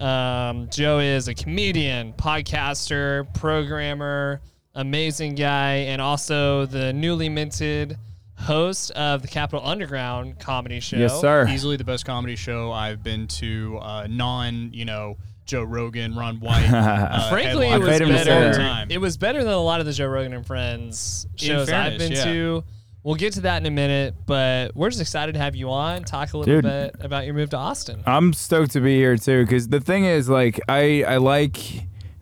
Um, 0.50 0.68
Joe 0.70 0.98
is 0.98 1.28
a 1.28 1.34
comedian, 1.34 2.12
podcaster, 2.14 3.32
programmer, 3.34 4.40
amazing 4.74 5.36
guy, 5.36 5.74
and 5.74 6.02
also 6.02 6.66
the 6.66 6.92
newly 6.92 7.28
minted 7.28 7.96
host 8.34 8.90
of 8.92 9.22
the 9.22 9.28
Capital 9.28 9.64
Underground 9.64 10.40
comedy 10.40 10.80
show. 10.80 10.96
Yes, 10.96 11.20
sir. 11.20 11.46
Easily 11.48 11.76
the 11.76 11.84
best 11.84 12.04
comedy 12.04 12.34
show 12.34 12.72
I've 12.72 13.02
been 13.04 13.28
to. 13.28 13.78
Uh, 13.80 14.06
non, 14.10 14.72
you 14.72 14.84
know, 14.84 15.16
Joe 15.48 15.64
Rogan, 15.64 16.14
Ron 16.14 16.38
White. 16.40 16.68
Uh, 16.68 17.30
Frankly, 17.30 17.68
it 17.68 17.78
was 17.80 17.88
paid 17.88 18.02
him 18.02 18.08
to 18.08 18.18
say 18.18 18.24
better. 18.24 18.86
It 18.90 18.98
was 18.98 19.16
better 19.16 19.42
than 19.42 19.52
a 19.52 19.58
lot 19.58 19.80
of 19.80 19.86
the 19.86 19.92
Joe 19.92 20.06
Rogan 20.06 20.34
and 20.34 20.46
Friends 20.46 21.26
In 21.32 21.38
shows 21.38 21.70
I've 21.70 21.98
been 21.98 22.12
yeah. 22.12 22.24
to. 22.24 22.64
We'll 23.02 23.14
get 23.14 23.32
to 23.34 23.40
that 23.42 23.62
in 23.62 23.66
a 23.66 23.70
minute, 23.70 24.14
but 24.26 24.76
we're 24.76 24.90
just 24.90 25.00
excited 25.00 25.32
to 25.32 25.38
have 25.38 25.56
you 25.56 25.70
on. 25.70 26.04
Talk 26.04 26.34
a 26.34 26.38
little 26.38 26.60
Dude. 26.60 26.64
bit 26.64 26.96
about 27.00 27.24
your 27.24 27.34
move 27.34 27.50
to 27.50 27.56
Austin. 27.56 28.02
I'm 28.06 28.34
stoked 28.34 28.72
to 28.72 28.80
be 28.80 28.96
here 28.96 29.16
too, 29.16 29.44
because 29.44 29.68
the 29.68 29.80
thing 29.80 30.04
is, 30.04 30.28
like, 30.28 30.60
I 30.68 31.04
I 31.04 31.16
like 31.16 31.56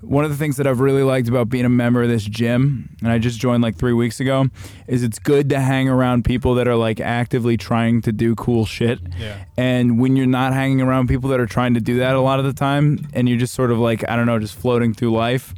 one 0.07 0.25
of 0.25 0.31
the 0.31 0.37
things 0.37 0.57
that 0.57 0.67
I've 0.67 0.81
really 0.81 1.03
liked 1.03 1.29
about 1.29 1.49
being 1.49 1.65
a 1.65 1.71
member 1.71 2.03
of 2.03 2.09
this 2.09 2.25
gym, 2.25 2.97
and 3.03 3.11
I 3.11 3.19
just 3.19 3.41
joined 3.41 3.63
like 3.63 3.77
three 3.77 3.93
weeks 3.93 4.21
ago, 4.21 4.47
is 4.87 5.03
it's 5.03 5.19
good 5.19 5.51
to 5.51 5.61
hang 5.61 5.89
around 5.89 6.25
people 6.25 6.55
that 6.55 6.69
are 6.69 6.77
like 6.77 7.01
actively 7.01 7.57
trying 7.57 8.03
to 8.03 8.13
do 8.13 8.35
cool 8.35 8.67
shit. 8.67 9.01
Yeah. 9.19 9.45
And 9.57 9.99
when 9.99 10.17
you're 10.17 10.27
not 10.27 10.53
hanging 10.53 10.81
around 10.81 11.09
people 11.09 11.31
that 11.31 11.41
are 11.41 11.47
trying 11.47 11.75
to 11.75 11.81
do 11.81 11.99
that 11.99 12.15
a 12.15 12.21
lot 12.21 12.39
of 12.39 12.45
the 12.45 12.53
time, 12.53 13.09
and 13.13 13.29
you're 13.29 13.39
just 13.39 13.55
sort 13.55 13.71
of 13.71 13.79
like 13.79 14.09
I 14.09 14.17
don't 14.17 14.27
know, 14.27 14.39
just 14.39 14.55
floating 14.57 14.95
through 14.95 15.13
life, 15.13 15.55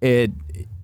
it 0.00 0.30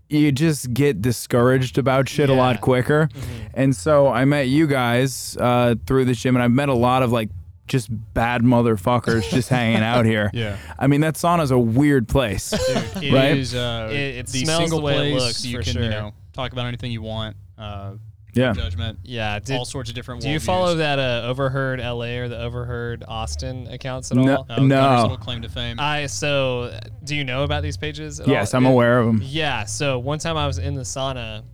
you 0.08 0.30
just 0.30 0.72
get 0.72 1.02
discouraged 1.02 1.78
about 1.78 2.08
shit 2.08 2.30
a 2.30 2.34
lot 2.34 2.60
quicker. 2.60 3.08
And 3.54 3.74
so 3.74 4.08
I 4.08 4.24
met 4.24 4.48
you 4.48 4.66
guys 4.66 5.36
uh, 5.40 5.74
through 5.86 6.04
this 6.04 6.18
gym, 6.18 6.36
and 6.36 6.42
I've 6.42 6.52
met 6.52 6.68
a 6.68 6.74
lot 6.74 7.02
of 7.02 7.12
like 7.12 7.28
just 7.66 7.88
bad 8.14 8.42
motherfuckers 8.42 9.28
just 9.30 9.48
hanging 9.48 9.82
out 9.82 10.04
here. 10.06 10.30
Yeah. 10.32 10.56
I 10.78 10.86
mean, 10.86 11.00
that 11.02 11.14
sauna's 11.14 11.50
a 11.50 11.58
weird 11.58 12.08
place. 12.08 12.52
It 12.52 12.94
Right? 13.12 13.36
is, 13.36 13.54
uh, 13.54 13.88
It- 13.92 13.96
it 13.96 14.26
the 14.28 14.44
smells 14.44 14.60
single 14.60 14.78
the 14.80 14.84
way 14.84 15.08
it 15.08 15.12
place 15.12 15.22
looks, 15.22 15.44
you 15.44 15.58
for 15.58 15.62
can, 15.64 15.72
sure. 15.74 15.82
you 15.82 15.90
know, 15.90 16.12
talk 16.32 16.52
about 16.52 16.66
anything 16.66 16.92
you 16.92 17.02
want. 17.02 17.36
Uh, 17.58 17.92
yeah. 18.34 18.52
judgment. 18.52 18.98
Yeah. 19.02 19.38
Did, 19.38 19.56
all 19.56 19.64
sorts 19.64 19.88
of 19.88 19.94
different. 19.94 20.20
do 20.20 20.28
you 20.28 20.36
worldviews. 20.38 20.44
follow 20.44 20.74
that 20.74 20.98
uh, 20.98 21.22
Overheard 21.26 21.80
LA 21.80 22.18
or 22.18 22.28
the 22.28 22.38
Overheard 22.38 23.02
Austin 23.08 23.66
accounts 23.68 24.10
at 24.10 24.18
No. 24.18 24.36
all? 24.36 24.46
Oh, 24.50 24.54
Connor's 24.56 24.68
No. 24.68 25.02
little 25.02 25.16
claim 25.16 25.40
to 25.40 25.48
fame. 25.48 25.80
I 25.80 26.04
so 26.04 26.78
do 27.02 27.16
you 27.16 27.24
know 27.24 27.44
about 27.44 27.62
these 27.62 27.78
pages? 27.78 28.20
At 28.20 28.28
Yes, 28.28 28.52
all? 28.52 28.58
I'm 28.58 28.66
It- 28.66 28.70
aware 28.72 28.98
of 28.98 29.06
them. 29.06 29.22
Yeah. 29.24 29.64
So 29.64 29.98
one 29.98 30.18
time 30.18 30.36
I 30.36 30.46
was 30.46 30.58
in 30.58 30.74
the 30.74 30.82
sauna, 30.82 31.44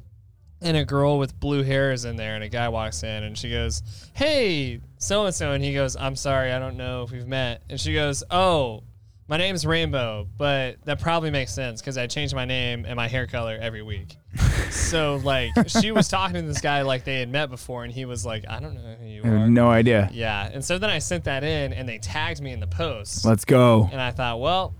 and 0.60 0.76
a 0.76 0.84
girl 0.84 1.18
with 1.18 1.38
blue 1.38 1.62
hair 1.62 1.92
is 1.92 2.04
in 2.04 2.16
there, 2.16 2.34
and 2.34 2.42
a 2.42 2.48
guy 2.48 2.68
walks 2.68 3.02
in, 3.04 3.22
and 3.24 3.38
she 3.38 3.48
goes, 3.50 3.82
"Hey, 4.12 4.80
so 5.02 5.26
and 5.26 5.34
so," 5.34 5.52
and 5.52 5.62
he 5.62 5.74
goes, 5.74 5.96
"I'm 5.96 6.16
sorry, 6.16 6.52
I 6.52 6.58
don't 6.58 6.76
know 6.76 7.02
if 7.02 7.10
we've 7.10 7.26
met," 7.26 7.62
and 7.68 7.80
she 7.80 7.94
goes, 7.94 8.22
"Oh." 8.30 8.84
My 9.28 9.38
name's 9.38 9.64
Rainbow, 9.64 10.26
but 10.36 10.84
that 10.84 11.00
probably 11.00 11.30
makes 11.30 11.54
sense 11.54 11.80
because 11.80 11.96
I 11.96 12.06
change 12.06 12.34
my 12.34 12.44
name 12.44 12.84
and 12.86 12.96
my 12.96 13.08
hair 13.08 13.26
color 13.26 13.56
every 13.58 13.80
week. 13.80 14.16
so, 14.70 15.20
like, 15.24 15.52
she 15.68 15.90
was 15.90 16.08
talking 16.08 16.34
to 16.34 16.42
this 16.42 16.60
guy 16.60 16.82
like 16.82 17.04
they 17.04 17.20
had 17.20 17.30
met 17.30 17.48
before, 17.48 17.84
and 17.84 17.90
he 17.92 18.04
was 18.04 18.26
like, 18.26 18.44
I 18.46 18.60
don't 18.60 18.74
know 18.74 18.96
who 19.00 19.06
you 19.06 19.22
I 19.24 19.28
are. 19.28 19.38
have 19.38 19.48
no 19.48 19.70
idea. 19.70 20.10
Yeah. 20.12 20.50
And 20.52 20.62
so 20.62 20.76
then 20.76 20.90
I 20.90 20.98
sent 20.98 21.24
that 21.24 21.44
in, 21.44 21.72
and 21.72 21.88
they 21.88 21.96
tagged 21.98 22.42
me 22.42 22.52
in 22.52 22.60
the 22.60 22.66
post. 22.66 23.24
Let's 23.24 23.46
go. 23.46 23.88
And 23.90 24.02
I 24.02 24.10
thought, 24.10 24.38
well, 24.38 24.74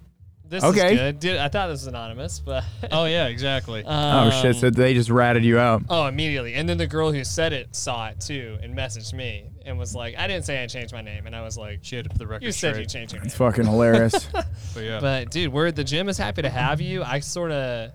this 0.52 0.62
Okay. 0.64 0.92
is 0.92 0.98
good. 0.98 1.18
Dude, 1.20 1.36
I 1.38 1.48
thought 1.48 1.66
this 1.66 1.80
was 1.80 1.86
anonymous, 1.88 2.38
but 2.38 2.62
oh 2.92 3.06
yeah, 3.06 3.26
exactly. 3.26 3.82
Oh 3.84 4.30
shit! 4.30 4.54
um, 4.54 4.60
So 4.60 4.70
they 4.70 4.94
just 4.94 5.10
ratted 5.10 5.44
you 5.44 5.58
out. 5.58 5.82
oh, 5.90 6.06
immediately. 6.06 6.54
And 6.54 6.68
then 6.68 6.78
the 6.78 6.86
girl 6.86 7.10
who 7.10 7.24
said 7.24 7.52
it 7.52 7.74
saw 7.74 8.06
it 8.08 8.20
too 8.20 8.58
and 8.62 8.76
messaged 8.76 9.12
me 9.14 9.48
and 9.66 9.78
was 9.78 9.94
like, 9.94 10.16
I 10.16 10.26
didn't 10.28 10.44
say 10.44 10.62
I 10.62 10.66
changed 10.66 10.92
my 10.92 11.02
name, 11.02 11.26
and 11.26 11.34
I 11.34 11.42
was 11.42 11.56
like, 11.58 11.80
she 11.82 11.96
had 11.96 12.04
to 12.04 12.10
put 12.10 12.18
the 12.18 12.26
record 12.26 12.44
you 12.44 12.52
said 12.52 12.74
straight. 12.74 12.82
you 12.82 12.86
changed 12.86 13.12
your 13.14 13.20
name. 13.22 13.26
It's 13.26 13.36
fucking 13.36 13.64
hilarious. 13.66 14.28
But 14.74 14.84
yeah. 14.84 15.00
But 15.00 15.30
dude, 15.30 15.52
we're 15.52 15.70
the 15.72 15.84
gym 15.84 16.08
is 16.08 16.16
happy 16.18 16.42
to 16.42 16.48
have 16.50 16.80
you. 16.80 17.02
I 17.02 17.18
sort 17.20 17.50
of. 17.50 17.90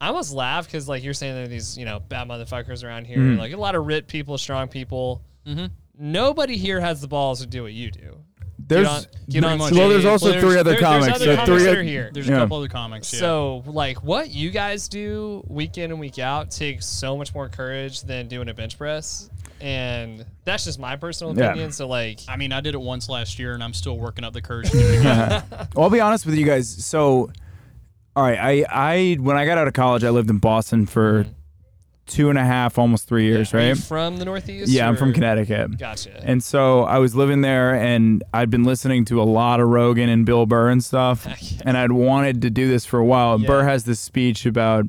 I 0.00 0.08
almost 0.08 0.32
laugh 0.32 0.66
because 0.66 0.88
like 0.88 1.02
you're 1.04 1.14
saying 1.14 1.34
there 1.34 1.44
are 1.44 1.48
these 1.48 1.78
you 1.78 1.84
know 1.84 2.00
bad 2.00 2.28
motherfuckers 2.28 2.84
around 2.84 3.06
here, 3.06 3.18
Mm. 3.18 3.38
like 3.38 3.52
a 3.52 3.56
lot 3.56 3.74
of 3.74 3.86
ripped 3.86 4.08
people, 4.08 4.36
strong 4.38 4.68
people. 4.68 5.22
Mhm. 5.46 5.70
Nobody 5.98 6.56
here 6.58 6.80
has 6.80 7.00
the 7.00 7.08
balls 7.08 7.40
to 7.40 7.46
do 7.46 7.62
what 7.62 7.72
you 7.72 7.90
do. 7.90 8.18
There's 8.68 8.86
get 8.88 8.96
on, 8.96 9.04
get 9.28 9.44
on 9.44 9.58
much. 9.58 9.72
well, 9.72 9.88
there's 9.88 10.02
stage. 10.02 10.10
also 10.10 10.30
Well, 10.30 10.40
three 10.40 10.48
there's- 10.50 10.60
other 10.60 10.70
there- 10.72 10.80
there's 10.80 10.82
comics. 11.06 11.14
other 11.16 11.24
so 11.24 11.36
comics 11.36 11.48
three 11.62 11.62
that 11.64 11.76
are 11.78 11.82
here. 11.82 12.10
There's 12.12 12.28
Yeah. 12.28 12.36
a 12.36 12.38
couple 12.40 12.56
other 12.58 12.68
comics. 12.68 13.12
Yeah. 13.12 13.18
So, 13.20 13.62
like, 13.66 14.02
what 14.02 14.30
you 14.30 14.50
guys 14.50 14.88
do 14.88 15.44
week 15.48 15.78
in 15.78 15.90
and 15.90 16.00
week 16.00 16.18
out 16.18 16.50
takes 16.50 16.86
so 16.86 17.16
much 17.16 17.32
more 17.34 17.48
courage 17.48 18.02
than 18.02 18.26
doing 18.28 18.48
a 18.48 18.54
bench 18.54 18.76
press. 18.76 19.30
And 19.60 20.24
that's 20.44 20.64
just 20.64 20.78
my 20.78 20.96
personal 20.96 21.36
Yeah. 21.36 21.46
opinion. 21.50 21.72
So, 21.72 21.86
like, 21.88 22.20
I 22.28 22.36
mean, 22.36 22.52
I 22.52 22.60
did 22.60 22.74
it 22.74 22.80
once 22.80 23.08
last 23.08 23.38
year, 23.38 23.54
and 23.54 23.62
I'm 23.64 23.72
still 23.72 23.96
working 23.98 24.24
up 24.24 24.32
the 24.32 24.42
courage 24.42 24.70
to 24.70 24.76
do 24.78 24.84
it 24.86 24.98
again. 25.00 25.42
Well, 25.74 25.84
I'll 25.84 25.90
be 25.90 26.00
honest 26.00 26.26
with 26.26 26.34
you 26.34 26.44
guys. 26.44 26.68
So, 26.68 27.30
all 28.14 28.22
right, 28.24 28.38
I, 28.38 28.64
I 28.68 29.16
when 29.20 29.36
I 29.36 29.46
got 29.46 29.58
out 29.58 29.66
of 29.68 29.74
college, 29.74 30.02
I 30.04 30.10
lived 30.10 30.28
in 30.30 30.38
Boston 30.38 30.86
for 30.86 31.24
Mm-hmm. 31.24 31.30
Two 32.06 32.30
and 32.30 32.38
a 32.38 32.44
half, 32.44 32.78
almost 32.78 33.08
three 33.08 33.24
years, 33.24 33.52
you 33.52 33.58
right? 33.58 33.76
from 33.76 34.16
the 34.18 34.24
Northeast? 34.24 34.70
Yeah, 34.70 34.88
I'm 34.88 34.96
from 34.96 35.12
Connecticut. 35.12 35.78
Gotcha. 35.78 36.20
And 36.24 36.42
so 36.42 36.82
I 36.84 36.98
was 36.98 37.14
living 37.16 37.40
there, 37.40 37.74
and 37.74 38.22
I'd 38.32 38.50
been 38.50 38.64
listening 38.64 39.04
to 39.06 39.20
a 39.20 39.24
lot 39.24 39.60
of 39.60 39.68
Rogan 39.68 40.08
and 40.08 40.24
Bill 40.24 40.46
Burr 40.46 40.68
and 40.70 40.82
stuff, 40.84 41.26
Yeah. 41.40 41.62
and 41.64 41.76
I'd 41.76 41.92
wanted 41.92 42.42
to 42.42 42.50
do 42.50 42.68
this 42.68 42.84
for 42.86 42.98
a 42.98 43.04
while. 43.04 43.40
Yeah. 43.40 43.46
Burr 43.46 43.64
has 43.64 43.84
this 43.84 44.00
speech 44.00 44.46
about 44.46 44.86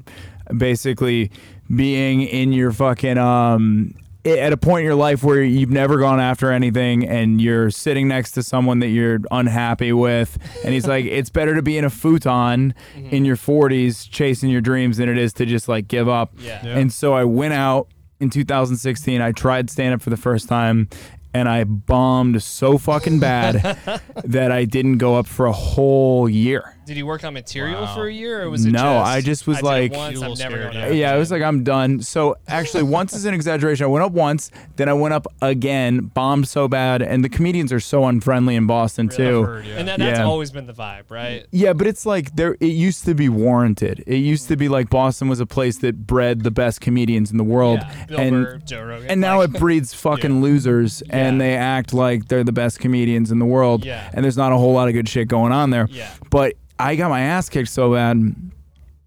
basically 0.56 1.32
being 1.76 2.22
in 2.22 2.54
your 2.54 2.72
fucking 2.72 3.18
um 3.18 3.94
at 4.26 4.52
a 4.52 4.58
point 4.58 4.80
in 4.82 4.86
your 4.86 4.96
life 4.96 5.24
where 5.24 5.42
you've 5.42 5.70
never 5.70 5.98
gone 6.00 6.20
after 6.20 6.52
anything 6.52 7.08
and 7.08 7.40
you're 7.42 7.72
sitting 7.72 8.08
next 8.08 8.32
to 8.32 8.44
someone 8.44 8.80
that 8.80 8.90
you're 8.90 9.20
unhappy 9.32 9.94
with 9.94 10.38
and 10.66 10.74
he's 10.74 10.86
like 10.88 11.06
it's 11.06 11.30
better 11.30 11.56
to 11.56 11.62
be 11.62 11.78
in 11.78 11.86
a 11.86 11.90
futon 11.90 12.74
Mm-hmm. 12.96 13.16
in 13.16 13.24
your 13.26 13.38
40s 13.38 14.10
chasing 14.10 14.50
your 14.50 14.62
dreams 14.62 14.98
than 14.98 15.08
it 15.08 15.18
is 15.18 15.32
to 15.34 15.46
just 15.46 15.68
like 15.70 15.88
give 15.88 16.10
up 16.10 16.34
Yeah. 16.40 16.60
Yeah. 16.66 16.78
and 16.78 16.92
so 16.92 17.14
I 17.14 17.24
went 17.24 17.54
out 17.54 17.88
in 18.20 18.30
2016. 18.30 19.22
I 19.22 19.32
tried 19.32 19.70
stand 19.70 19.94
up 19.94 20.02
for 20.02 20.10
the 20.10 20.18
first 20.18 20.50
time 20.50 20.90
and 21.34 21.48
I 21.48 21.64
bombed 21.66 22.42
so 22.42 22.78
fucking 22.78 23.20
bad 23.20 23.78
that 24.26 24.52
I 24.52 24.66
didn't 24.66 24.98
go 24.98 25.16
up 25.16 25.28
for 25.28 25.46
a 25.46 25.52
whole 25.52 26.28
year. 26.28 26.74
Did 26.88 26.96
he 26.96 27.04
work 27.04 27.26
on 27.26 27.34
material 27.34 27.82
Wow. 27.82 27.96
for 27.96 28.08
a 28.08 28.14
year, 28.14 28.44
or 28.44 28.50
was 28.50 28.66
it 28.66 28.72
No, 28.72 28.80
just, 28.80 29.12
I 29.12 29.20
just 29.22 29.46
was 29.46 29.58
did 29.58 29.64
it 29.64 29.68
like- 29.68 29.92
once, 29.94 30.14
You're 30.14 30.22
a 30.22 30.26
I'm 30.26 30.32
little 30.32 30.36
never 30.50 30.56
scared, 30.56 30.74
going 30.74 30.84
yeah. 30.86 30.90
out 30.90 30.96
Yeah, 30.96 31.16
it 31.16 31.20
was 31.20 31.32
like 31.32 31.42
I'm 31.44 31.64
done. 31.66 32.02
So 32.02 32.38
actually, 32.48 32.84
once 32.84 33.14
is 33.14 33.26
an 33.26 33.34
exaggeration. 33.34 33.84
I 33.84 33.88
went 33.88 34.06
up 34.06 34.14
once, 34.14 34.52
then 34.78 34.88
I 34.88 34.94
went 34.94 35.14
up 35.14 35.28
again, 35.42 36.00
bombed 36.14 36.48
so 36.48 36.70
bad, 36.70 37.02
and 37.02 37.26
the 37.26 37.30
comedians 37.30 37.74
are 37.74 37.82
so 37.82 38.06
unfriendly 38.06 38.56
in 38.56 38.68
Boston 38.68 39.10
I've 39.12 39.18
too. 39.18 39.44
heard, 39.44 39.66
yeah. 39.66 39.76
and 39.80 39.88
that, 39.90 40.00
that's 40.00 40.20
Yeah. 40.20 40.26
always 40.26 40.50
been 40.50 40.66
the 40.66 40.74
vibe, 40.74 41.04
right? 41.10 41.46
Yeah, 41.52 41.74
but 41.74 41.88
it's 41.88 42.06
like 42.06 42.36
there. 42.38 42.56
It 42.62 42.68
used 42.68 43.04
to 43.04 43.14
be 43.14 43.28
warranted. 43.28 44.04
It 44.08 44.18
used 44.18 44.48
to 44.48 44.56
be 44.56 44.68
mm. 44.68 44.72
like 44.72 44.90
Boston 44.90 45.28
was 45.28 45.42
a 45.42 45.46
place 45.46 45.80
that 45.80 46.08
bred 46.08 46.44
the 46.44 46.52
best 46.52 46.80
comedians 46.80 47.32
in 47.32 47.38
the 47.38 47.44
world, 47.44 47.82
Yeah, 47.82 48.06
Bill 48.08 48.20
and 48.20 48.32
Burr, 48.46 48.58
Joe 48.66 48.84
Rogan, 48.84 49.10
and 49.12 49.20
now 49.20 49.40
like, 49.40 49.50
it 49.54 49.60
breeds 49.60 49.94
fucking 50.06 50.42
losers, 50.42 51.02
and 51.10 51.38
Yeah. 51.38 51.46
they 51.46 51.56
act 51.56 51.94
like 51.94 52.30
they're 52.30 52.46
the 52.46 52.54
best 52.54 52.80
comedians 52.80 53.30
in 53.30 53.40
the 53.40 53.46
world. 53.46 53.84
Yeah. 53.84 54.10
and 54.14 54.24
there's 54.24 54.38
not 54.38 54.54
a 54.54 54.58
whole 54.58 54.74
lot 54.74 54.88
of 54.88 54.94
good 54.94 55.10
shit 55.10 55.28
going 55.28 55.52
on 55.52 55.72
there. 55.72 55.88
Yeah. 55.92 56.10
but 56.30 56.54
I 56.80 56.96
got 56.96 57.10
my 57.10 57.22
ass 57.22 57.50
kicked 57.50 57.70
so 57.70 57.94
bad, 57.94 58.18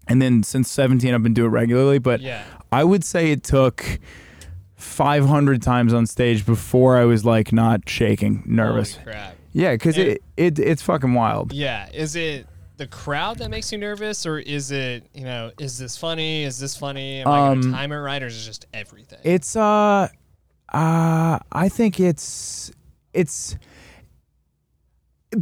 and 0.07 0.21
then 0.21 0.43
since 0.43 0.69
17, 0.71 1.13
I've 1.13 1.23
been 1.23 1.33
doing 1.33 1.47
it 1.47 1.53
regularly. 1.53 1.99
But 1.99 2.21
Yeah. 2.21 2.43
I 2.71 2.83
would 2.83 3.03
say 3.03 3.31
it 3.31 3.43
took 3.43 3.99
500 4.75 5.61
times 5.61 5.93
on 5.93 6.05
stage 6.05 6.45
before 6.45 6.97
I 6.97 7.05
was 7.05 7.23
like 7.25 7.51
not 7.53 7.87
shaking, 7.87 8.43
nervous. 8.45 8.95
Holy 8.95 9.11
crap. 9.13 9.35
Yeah, 9.53 9.73
because 9.73 9.97
And- 9.97 10.07
it, 10.09 10.23
it 10.37 10.59
it's 10.59 10.81
fucking 10.81 11.13
wild. 11.13 11.53
Yeah. 11.53 11.87
Is 11.93 12.15
it 12.15 12.47
the 12.77 12.87
crowd 12.87 13.37
that 13.39 13.49
makes 13.49 13.71
you 13.71 13.77
nervous, 13.77 14.25
or 14.25 14.39
is 14.39 14.71
it 14.71 15.05
you 15.13 15.23
know 15.25 15.51
is 15.59 15.77
this 15.77 15.97
funny? 15.97 16.43
Is 16.43 16.57
this 16.59 16.75
funny? 16.75 17.19
Am 17.21 17.27
I 17.27 17.39
Um, 17.49 17.59
going 17.61 17.71
to 17.71 17.77
time 17.77 17.91
it 17.91 17.97
right, 17.97 18.23
or 18.23 18.27
is 18.27 18.41
it 18.41 18.45
just 18.45 18.65
everything? 18.73 19.19
It's 19.23 19.55
uh, 19.55 20.07
uh, 20.73 21.39
I 21.51 21.69
think 21.69 21.99
it's 21.99 22.71
it's. 23.13 23.55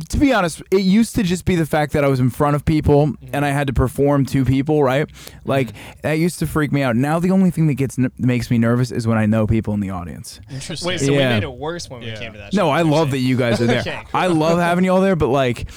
To 0.09 0.17
be 0.17 0.31
honest, 0.31 0.61
it 0.71 0.81
used 0.81 1.15
to 1.15 1.23
just 1.23 1.45
be 1.45 1.55
the 1.55 1.65
fact 1.65 1.93
that 1.93 2.03
I 2.03 2.07
was 2.09 2.19
in 2.19 2.29
front 2.29 2.55
of 2.55 2.63
people 2.63 3.11
and 3.33 3.43
I 3.43 3.49
had 3.49 3.65
to 3.67 3.73
perform 3.73 4.23
to 4.27 4.45
people, 4.45 4.83
right? 4.83 5.07
Mm-hmm. 5.07 5.49
Like 5.49 5.69
that 6.03 6.13
used 6.13 6.37
to 6.39 6.47
freak 6.47 6.71
me 6.71 6.83
out. 6.83 6.95
Now 6.95 7.17
the 7.19 7.31
only 7.31 7.49
thing 7.49 7.65
that 7.67 7.73
gets 7.73 7.97
n- 7.97 8.11
makes 8.19 8.51
me 8.51 8.59
nervous 8.59 8.91
is 8.91 9.07
when 9.07 9.17
I 9.17 9.25
know 9.25 9.47
people 9.47 9.73
in 9.73 9.79
the 9.79 9.89
audience. 9.89 10.39
Interesting. 10.51 10.87
Wait, 10.87 10.99
so 10.99 11.11
Yeah. 11.11 11.29
we 11.29 11.33
made 11.35 11.43
it 11.43 11.51
worse 11.53 11.89
when 11.89 12.01
we 12.01 12.11
came 12.13 12.33
to 12.33 12.37
that. 12.37 12.53
No, 12.53 12.69
I 12.69 12.81
you're 12.81 12.91
love 12.91 13.09
that 13.11 13.17
you 13.19 13.35
guys 13.35 13.59
are 13.61 13.65
there. 13.65 13.79
Okay, 13.89 14.03
I 14.13 14.27
love 14.27 14.59
having 14.59 14.83
you 14.85 14.91
all 14.91 15.01
there, 15.01 15.15
but 15.15 15.29
like 15.29 15.69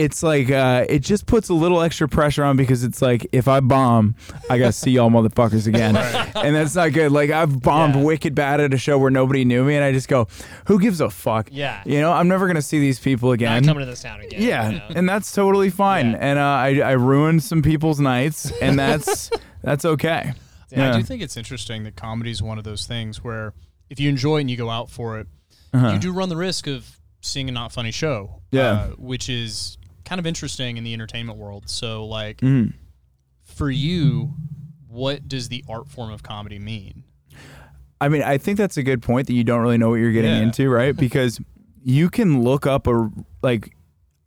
it's 0.00 0.22
like 0.22 0.50
uh 0.50 0.84
it 0.88 1.00
just 1.00 1.26
puts 1.26 1.48
a 1.48 1.54
little 1.54 1.80
extra 1.82 2.08
pressure 2.08 2.42
on 2.44 2.56
because 2.56 2.84
it's 2.84 3.00
like 3.02 3.26
if 3.32 3.46
I 3.48 3.60
bomb, 3.60 4.14
I 4.48 4.58
gotta 4.58 4.72
see 4.72 4.90
y'all 4.92 5.10
motherfuckers 5.10 5.66
again. 5.66 5.96
And 6.36 6.56
that's 6.56 6.74
not 6.74 6.92
good. 6.92 7.12
Like 7.12 7.30
I've 7.30 7.60
bombed 7.60 7.94
Yeah. 7.96 8.02
wicked 8.02 8.34
bad 8.34 8.60
at 8.60 8.72
a 8.72 8.78
show 8.78 8.98
where 8.98 9.10
nobody 9.10 9.44
knew 9.44 9.62
me 9.64 9.74
and 9.76 9.84
I 9.84 9.92
just 9.92 10.08
go, 10.08 10.26
Who 10.66 10.80
gives 10.80 11.00
a 11.00 11.10
fuck? 11.10 11.48
Yeah. 11.52 11.82
You 11.84 12.00
know, 12.00 12.12
I'm 12.12 12.28
never 12.28 12.46
gonna 12.46 12.62
see 12.62 12.78
these 12.80 12.98
people 12.98 13.32
again. 13.32 13.50
Not 13.50 13.58
again. 13.58 13.68
coming 13.68 13.84
to 13.86 13.90
this 13.90 14.02
town 14.02 14.20
again. 14.20 14.40
yeah, 14.42 14.70
you 14.70 14.78
know? 14.78 14.86
and 14.96 15.08
that's 15.08 15.32
totally 15.32 15.70
fine. 15.70 16.12
Yeah. 16.12 16.18
And 16.20 16.38
uh, 16.38 16.42
I 16.42 16.68
I 16.80 16.92
ruined 16.92 17.42
some 17.42 17.62
people's 17.62 18.00
nights 18.00 18.50
and 18.62 18.78
that's 18.78 19.30
that's 19.62 19.84
okay. 19.84 20.32
Yeah, 20.70 20.94
I 20.94 20.98
do 20.98 21.02
think 21.02 21.20
it's 21.20 21.36
interesting 21.36 21.82
that 21.84 21.96
comedy 21.96 22.30
is 22.30 22.42
one 22.42 22.56
of 22.58 22.64
those 22.64 22.86
things 22.86 23.22
where 23.24 23.52
if 23.90 23.98
you 24.00 24.08
enjoy 24.08 24.38
it 24.38 24.42
and 24.42 24.50
you 24.50 24.56
go 24.56 24.70
out 24.70 24.88
for 24.88 25.18
it, 25.18 25.26
Uh-huh. 25.74 25.90
you 25.92 25.98
do 25.98 26.12
run 26.12 26.28
the 26.28 26.36
risk 26.36 26.66
of 26.68 26.98
seeing 27.20 27.48
a 27.48 27.52
not 27.52 27.72
funny 27.72 27.90
show. 27.90 28.40
Yeah. 28.52 28.70
uh, 28.70 28.86
which 28.96 29.28
is 29.28 29.76
kind 30.04 30.18
of 30.18 30.26
interesting 30.26 30.76
in 30.76 30.84
the 30.84 30.92
entertainment 30.92 31.38
world. 31.38 31.68
So, 31.68 32.04
like, 32.06 32.38
Mhm. 32.38 32.72
for 33.42 33.70
you, 33.70 34.34
what 34.88 35.28
does 35.28 35.48
the 35.48 35.64
art 35.68 35.88
form 35.88 36.10
of 36.10 36.22
comedy 36.22 36.58
mean? 36.58 37.04
I 38.00 38.08
mean, 38.08 38.22
I 38.22 38.38
think 38.38 38.56
that's 38.58 38.76
a 38.76 38.82
good 38.82 39.02
point 39.02 39.26
that 39.26 39.34
you 39.34 39.44
don't 39.44 39.60
really 39.60 39.78
know 39.78 39.90
what 39.90 39.96
you're 39.96 40.12
getting 40.12 40.30
Yeah. 40.30 40.42
into, 40.42 40.68
right? 40.70 40.96
Because 40.96 41.40
you 41.82 42.08
can 42.10 42.42
look 42.42 42.66
up 42.66 42.86
a 42.86 43.10
like 43.42 43.74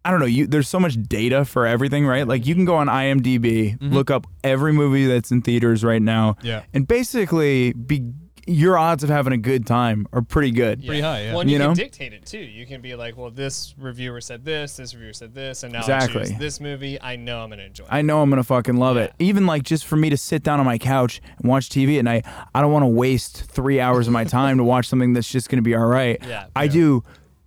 I 0.05 0.11
don't 0.11 0.19
know, 0.19 0.25
you 0.25 0.45
there's 0.47 0.67
so 0.67 0.81
much 0.81 0.97
data 1.07 1.45
for 1.45 1.65
everything, 1.65 2.05
right? 2.05 2.27
Like 2.27 2.45
you 2.45 2.55
can 2.55 2.65
go 2.65 2.75
on 2.75 2.87
IMDb, 2.89 3.77
look 3.79 4.11
up 4.11 4.27
every 4.43 4.73
movie 4.73 5.05
that's 5.05 5.31
in 5.31 5.41
theaters 5.41 5.81
right 5.81 6.01
now, 6.01 6.35
Yeah. 6.43 6.63
and 6.73 6.85
basically 6.85 7.71
be 7.71 8.11
your 8.45 8.77
odds 8.77 9.03
of 9.03 9.09
having 9.09 9.31
a 9.33 9.37
good 9.37 9.65
time 9.65 10.07
are 10.11 10.21
pretty 10.21 10.51
good. 10.51 10.85
Pretty 10.85 11.01
high, 11.01 11.23
yeah. 11.23 11.31
Well, 11.31 11.41
and 11.41 11.49
You 11.49 11.53
you, 11.55 11.59
know? 11.59 11.67
can 11.69 11.75
dictate 11.75 12.13
it 12.13 12.25
too. 12.25 12.39
You 12.39 12.65
can 12.65 12.81
be 12.81 12.95
like, 12.95 13.15
well, 13.17 13.29
this 13.31 13.73
reviewer 13.77 14.19
said 14.21 14.43
this, 14.43 14.77
this 14.77 14.93
reviewer 14.93 15.13
said 15.13 15.33
this, 15.33 15.63
and 15.63 15.71
now 15.73 15.79
Exactly. 15.79 16.25
choose 16.27 16.37
this 16.37 16.59
movie. 16.59 17.01
I 17.01 17.15
know 17.15 17.39
I'm 17.41 17.49
gonna 17.49 17.63
enjoy. 17.63 17.85
I 17.89 17.99
it. 17.99 18.03
know 18.03 18.21
I'm 18.21 18.29
gonna 18.29 18.43
fucking 18.43 18.75
love 18.77 18.97
it. 18.97 19.13
Even 19.19 19.45
like 19.45 19.63
just 19.63 19.85
for 19.85 19.95
me 19.95 20.09
to 20.09 20.17
sit 20.17 20.43
down 20.43 20.59
on 20.59 20.65
my 20.65 20.77
couch 20.77 21.21
and 21.39 21.49
watch 21.49 21.69
TV 21.69 21.97
at 21.99 22.03
night, 22.05 22.25
I 22.53 22.61
don't 22.61 22.71
want 22.71 22.83
to 22.83 22.87
waste 22.87 23.43
three 23.45 23.79
hours 23.79 24.07
of 24.07 24.13
my 24.13 24.23
time 24.25 24.57
to 24.57 24.63
watch 24.63 24.87
something 24.87 25.13
that's 25.13 25.29
just 25.31 25.49
gonna 25.49 25.61
be 25.61 25.75
all 25.75 25.85
right. 25.85 26.17
Yeah. 26.27 26.47
I 26.55 26.67
do 26.67 27.03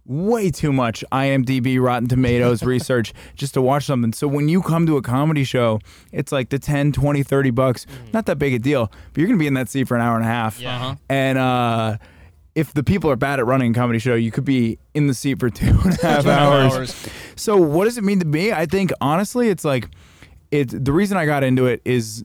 way 0.06 0.50
too 0.50 0.72
much 0.72 1.04
IMDb, 1.12 1.80
Rotten 1.80 2.08
Tomatoes 2.08 2.62
research 2.74 3.12
just 3.34 3.54
to 3.54 3.62
watch 3.62 3.84
something. 3.84 4.12
So 4.12 4.28
when 4.28 4.48
you 4.48 4.62
come 4.62 4.86
to 4.86 4.96
a 4.96 5.02
comedy 5.02 5.44
show, 5.44 5.80
it's 6.12 6.32
like 6.32 6.50
the 6.50 6.58
10, 6.58 6.92
20, 6.92 7.22
30 7.22 7.50
bucks, 7.50 7.86
not 8.12 8.26
that 8.26 8.38
big 8.38 8.54
a 8.54 8.58
deal, 8.58 8.90
but 9.12 9.18
you're 9.20 9.26
gonna 9.26 9.38
be 9.38 9.46
in 9.46 9.54
that 9.54 9.68
seat 9.68 9.88
for 9.88 9.96
an 9.96 10.00
hour 10.02 10.16
and 10.16 10.24
a 10.24 10.28
half. 10.28 10.60
Yeah. 10.60 10.76
Uh-huh. 10.76 10.94
And 11.08 11.38
uh 11.38 11.96
if 12.54 12.72
the 12.72 12.82
people 12.82 13.10
are 13.10 13.16
bad 13.16 13.38
at 13.38 13.44
running 13.44 13.72
a 13.72 13.74
comedy 13.74 13.98
show, 13.98 14.14
you 14.14 14.30
could 14.30 14.46
be 14.46 14.78
in 14.94 15.08
the 15.08 15.14
seat 15.14 15.38
for 15.38 15.50
two 15.50 15.66
and 15.84 15.98
a 15.98 16.06
half 16.06 16.26
hours. 16.26 16.72
hours. 16.74 17.08
So 17.36 17.56
what 17.58 17.84
does 17.84 17.98
it 17.98 18.04
mean 18.04 18.18
to 18.20 18.24
me? 18.26 18.50
I 18.50 18.64
think 18.64 18.92
honestly, 19.00 19.50
it's 19.50 19.64
like 19.64 19.90
it's 20.50 20.72
the 20.76 20.92
reason 20.92 21.18
I 21.18 21.26
got 21.26 21.44
into 21.44 21.66
it 21.66 21.82
is 21.84 22.24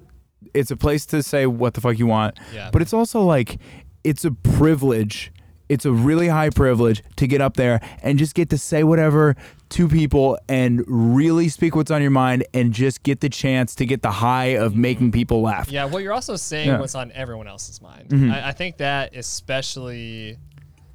it's 0.53 0.71
a 0.71 0.77
place 0.77 1.05
to 1.07 1.21
say 1.21 1.45
what 1.47 1.73
the 1.73 1.81
fuck 1.81 1.99
you 1.99 2.07
want. 2.07 2.37
Yeah. 2.53 2.69
But 2.71 2.81
it's 2.81 2.93
also 2.93 3.21
like 3.21 3.59
it's 4.03 4.23
a 4.25 4.31
privilege. 4.31 5.31
It's 5.71 5.85
a 5.85 5.91
really 5.91 6.27
high 6.27 6.49
privilege 6.49 7.01
to 7.15 7.27
get 7.27 7.39
up 7.41 7.55
there 7.55 7.79
and 8.03 8.19
just 8.19 8.35
get 8.35 8.49
to 8.49 8.57
say 8.57 8.83
whatever 8.83 9.35
to 9.69 9.87
people 9.87 10.37
and 10.49 10.83
really 10.87 11.47
speak 11.47 11.75
what's 11.75 11.91
on 11.91 12.01
your 12.01 12.11
mind 12.11 12.43
and 12.53 12.73
just 12.73 13.03
get 13.03 13.21
the 13.21 13.29
chance 13.29 13.73
to 13.75 13.85
get 13.85 14.01
the 14.01 14.11
high 14.11 14.57
of 14.57 14.75
making 14.75 15.11
people 15.13 15.41
laugh. 15.41 15.71
Yeah, 15.71 15.85
well, 15.85 16.01
you're 16.01 16.11
also 16.13 16.35
saying 16.35 16.67
Yeah. 16.67 16.73
Mm-hmm. 16.73 16.81
what's 16.81 16.95
on 16.95 17.11
everyone 17.13 17.47
else's 17.47 17.81
mind. 17.81 18.31
I, 18.33 18.49
I 18.49 18.51
think 18.51 18.77
that 18.77 19.15
especially, 19.15 20.37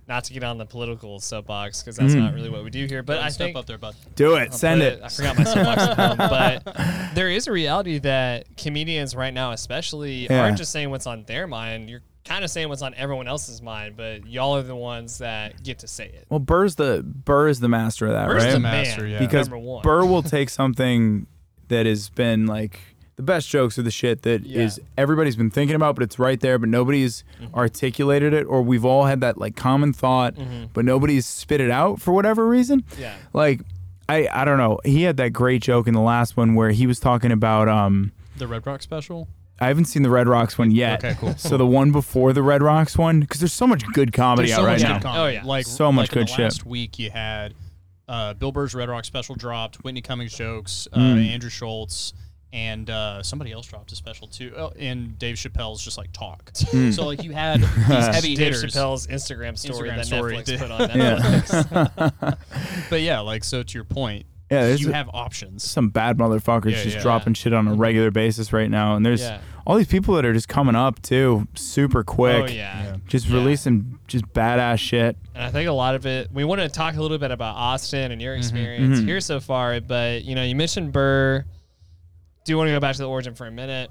not 0.09 0.25
to 0.25 0.33
get 0.33 0.45
on 0.45 0.59
the 0.59 0.67
political 0.67 1.19
soapbox 1.21 1.83
because 1.83 1.97
that's 1.97 2.13
Mm-hmm. 2.13 2.21
not 2.25 2.35
really 2.35 2.51
what 2.51 2.63
we 2.63 2.71
do 2.71 2.85
here, 2.87 3.03
but 3.03 3.19
I 3.19 3.29
Step 3.31 3.47
think 3.47 3.57
up 3.57 3.67
there, 3.67 3.79
bud. 3.79 3.95
Do 4.15 4.37
it. 4.37 4.53
Send 4.55 4.81
but 4.81 4.93
it. 4.93 5.01
I 5.03 5.09
forgot 5.09 5.37
my 5.39 5.45
soapbox 5.45 5.85
home, 5.87 6.17
but 6.19 7.15
there 7.15 7.29
is 7.31 7.47
a 7.47 7.53
reality 7.53 7.99
that 8.01 8.57
comedians 8.57 9.17
right 9.17 9.33
now, 9.35 9.53
especially, 9.53 10.27
Yeah. 10.29 10.43
aren't 10.43 10.59
just 10.59 10.71
saying 10.71 10.91
what's 10.91 11.07
on 11.07 11.25
their 11.25 11.47
mind. 11.47 11.89
You're 11.91 12.03
kind 12.27 12.45
of 12.45 12.51
saying 12.51 12.69
what's 12.69 12.83
on 12.83 12.93
everyone 12.95 13.29
else's 13.29 13.63
mind, 13.63 13.97
but 13.97 14.27
y'all 14.27 14.57
are 14.57 14.63
the 14.63 14.77
ones 14.77 15.19
that 15.19 15.63
get 15.63 15.79
to 15.81 15.87
say 15.89 16.07
it. 16.07 16.27
Well, 16.29 16.41
Burr's 16.41 16.75
the 16.75 17.03
Burr 17.05 17.49
is 17.49 17.61
the 17.61 17.69
master 17.69 18.07
of 18.07 18.13
that, 18.13 18.27
Burr's 18.29 18.45
right? 18.45 18.53
the 18.53 18.61
Master, 18.61 19.03
man, 19.03 19.11
yeah. 19.13 19.19
because 19.19 19.49
number 19.49 19.59
one. 19.65 19.83
Burr 19.83 20.05
will 20.05 20.23
take 20.23 20.51
something 20.51 21.27
that 21.69 21.87
has 21.87 22.09
been 22.11 22.47
like 22.47 22.81
the 23.17 23.23
best 23.23 23.49
jokes 23.49 23.79
are 23.79 23.83
the 23.83 23.91
shit 23.91 24.23
that 24.23 24.45
is 24.45 24.77
Yeah. 24.79 24.85
everybody's 24.99 25.37
been 25.37 25.51
thinking 25.51 25.75
about, 25.75 25.95
but 25.95 26.03
it's 26.03 26.19
right 26.19 26.39
there, 26.39 26.59
but 26.59 26.69
nobody's 26.69 27.25
articulated 27.55 28.35
it, 28.35 28.45
or 28.45 28.61
we've 28.63 28.85
all 28.85 29.05
had 29.07 29.21
that 29.23 29.39
like 29.39 29.57
common 29.57 29.93
thought, 29.93 30.35
but 30.75 30.85
nobody's 30.85 31.25
spit 31.27 31.61
it 31.61 31.71
out 31.71 32.01
for 32.01 32.13
whatever 32.13 32.47
reason. 32.47 32.85
Yeah. 32.99 33.15
Like, 33.33 33.61
I 34.09 34.29
I 34.33 34.45
don't 34.45 34.59
know. 34.59 34.79
He 34.85 35.03
had 35.03 35.17
that 35.17 35.31
great 35.31 35.63
joke 35.63 35.87
in 35.89 35.95
the 35.95 36.01
last 36.01 36.37
one 36.37 36.55
where 36.55 36.71
he 36.71 36.87
was 36.87 37.01
talking 37.01 37.33
about 37.33 37.69
um. 37.69 38.13
The 38.37 38.47
Red 38.47 38.67
Rock 38.67 38.83
special? 38.83 39.29
I 39.59 39.69
haven't 39.69 39.87
seen 39.87 40.03
the 40.03 40.11
Red 40.11 40.29
Rocks 40.29 40.59
one 40.59 40.71
yet. 40.71 41.03
Okay, 41.05 41.17
cool. 41.19 41.35
So 41.37 41.57
the 41.57 41.67
one 41.67 41.91
before 41.93 42.33
the 42.33 42.43
Red 42.43 42.63
Rocks 42.63 42.99
one, 42.99 43.21
because 43.21 43.41
there's 43.41 43.53
so 43.55 43.67
much 43.67 43.85
good 43.95 44.13
comedy 44.13 44.49
There's 44.49 44.59
out 44.59 44.63
so 44.63 44.67
right 44.67 44.73
much 44.75 44.83
now. 44.83 44.93
good 44.99 45.03
comedy. 45.03 45.23
Oh, 45.23 45.41
yeah. 45.41 45.45
Like 45.47 45.67
So 45.67 45.91
much 45.91 46.11
like 46.11 46.13
in 46.13 46.19
good 46.21 46.29
the 46.29 46.33
shit. 46.33 46.45
Last 46.45 46.67
week 46.67 46.99
you 46.99 47.11
had 47.11 47.55
uh, 48.09 48.35
Bill 48.35 48.53
Burr's 48.53 48.75
Red 48.75 48.89
Rock 48.89 49.05
special 49.05 49.35
dropped, 49.35 49.77
Whitney 49.77 50.03
Cummings 50.03 50.35
jokes, 50.35 50.87
uh, 50.93 50.99
Mm. 50.99 51.27
Andrew 51.29 51.51
Schulz, 51.51 52.13
and 52.53 52.89
uh, 52.91 53.23
somebody 53.23 53.51
else 53.51 53.67
dropped 53.67 53.91
a 53.93 53.97
special 53.97 54.29
too. 54.29 54.53
Oh, 54.57 54.73
and 54.79 55.19
Dave 55.19 55.37
Chappelle's 55.37 55.83
just 55.83 55.99
like 55.99 56.13
talk. 56.13 56.53
Mm. 56.53 56.95
So 56.95 57.05
like 57.07 57.25
you 57.25 57.33
had 57.33 57.61
these 57.61 57.67
heavy 57.89 58.35
Dave 58.37 58.55
hitters. 58.55 58.75
Chappelle's 58.75 59.07
Instagram 59.09 59.59
story 59.59 59.89
Instagram 59.91 59.97
that 59.97 60.07
story 60.07 60.37
Netflix 60.37 60.45
did- 60.45 60.61
put 60.61 60.71
on 60.71 60.89
Netflix. 60.91 62.39
But 62.91 63.01
yeah, 63.01 63.21
like 63.21 63.43
so 63.43 63.63
to 63.63 63.75
your 63.75 63.85
point, 63.85 64.27
Yeah, 64.51 64.63
there's 64.67 64.81
you 64.81 64.91
a- 64.91 64.95
have 64.95 65.11
options. 65.13 65.65
some 65.69 65.89
bad 65.89 66.19
motherfuckers 66.19 66.71
Yeah, 66.73 66.83
just 66.85 66.97
yeah. 66.97 67.03
dropping 67.03 67.35
shit 67.35 67.53
on 67.53 67.67
a 67.67 67.75
regular 67.75 68.11
basis 68.13 68.53
right 68.53 68.71
now, 68.71 68.95
and 68.95 69.05
there's 69.05 69.23
Yeah. 69.23 69.41
all 69.67 69.77
these 69.77 69.89
people 69.89 70.15
that 70.15 70.25
are 70.25 70.33
just 70.33 70.49
coming 70.49 70.77
up 70.77 71.03
too, 71.03 71.49
super 71.55 72.05
quick. 72.05 72.45
Oh 72.51 72.53
yeah. 72.53 72.97
Just 73.09 73.27
Yeah. 73.27 73.35
releasing 73.39 73.99
just 74.07 74.25
badass 74.33 74.79
shit. 74.79 75.17
And 75.35 75.43
I 75.43 75.51
think 75.51 75.69
a 75.69 75.73
lot 75.73 75.95
of 75.97 76.07
it, 76.07 76.31
we 76.33 76.45
want 76.45 76.61
to 76.61 76.69
talk 76.69 76.95
a 76.97 77.03
little 77.03 77.19
bit 77.19 77.33
about 77.33 77.57
Austin 77.57 78.13
and 78.13 78.23
your 78.23 78.35
Mm-hmm. 78.35 78.39
experience 78.41 78.99
here 79.01 79.21
so 79.21 79.41
far. 79.41 79.81
But, 79.81 80.25
you 80.25 80.35
know, 80.37 80.45
you 80.45 80.55
mentioned 80.55 80.93
Burr. 80.93 81.45
Do 82.45 82.53
you 82.53 82.57
want 82.57 82.69
to 82.69 82.73
go 82.73 82.79
back 82.79 82.95
to 82.95 83.03
the 83.03 83.09
origin 83.09 83.35
for 83.35 83.47
a 83.49 83.51
minute? 83.51 83.91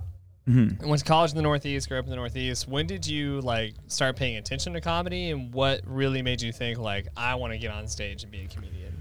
Mm-hmm. 0.49 0.87
Went 0.87 0.99
to 0.99 1.05
college 1.05 1.31
in 1.31 1.35
the 1.37 1.41
Northeast, 1.43 1.89
grew 1.89 1.97
up 1.99 2.05
in 2.05 2.11
the 2.11 2.15
Northeast. 2.15 2.67
When 2.69 2.85
did 2.87 3.05
you, 3.05 3.41
like, 3.41 3.73
start 3.87 4.15
paying 4.15 4.37
attention 4.37 4.71
to 4.73 4.79
comedy? 4.79 5.31
And 5.31 5.51
what 5.53 5.81
really 5.85 6.21
made 6.21 6.41
you 6.41 6.53
think, 6.53 6.77
like, 6.77 7.07
I 7.17 7.35
want 7.35 7.51
to 7.51 7.59
get 7.59 7.71
on 7.71 7.87
stage 7.87 8.23
and 8.23 8.31
be 8.31 8.41
a 8.43 8.47
comedian? 8.47 8.94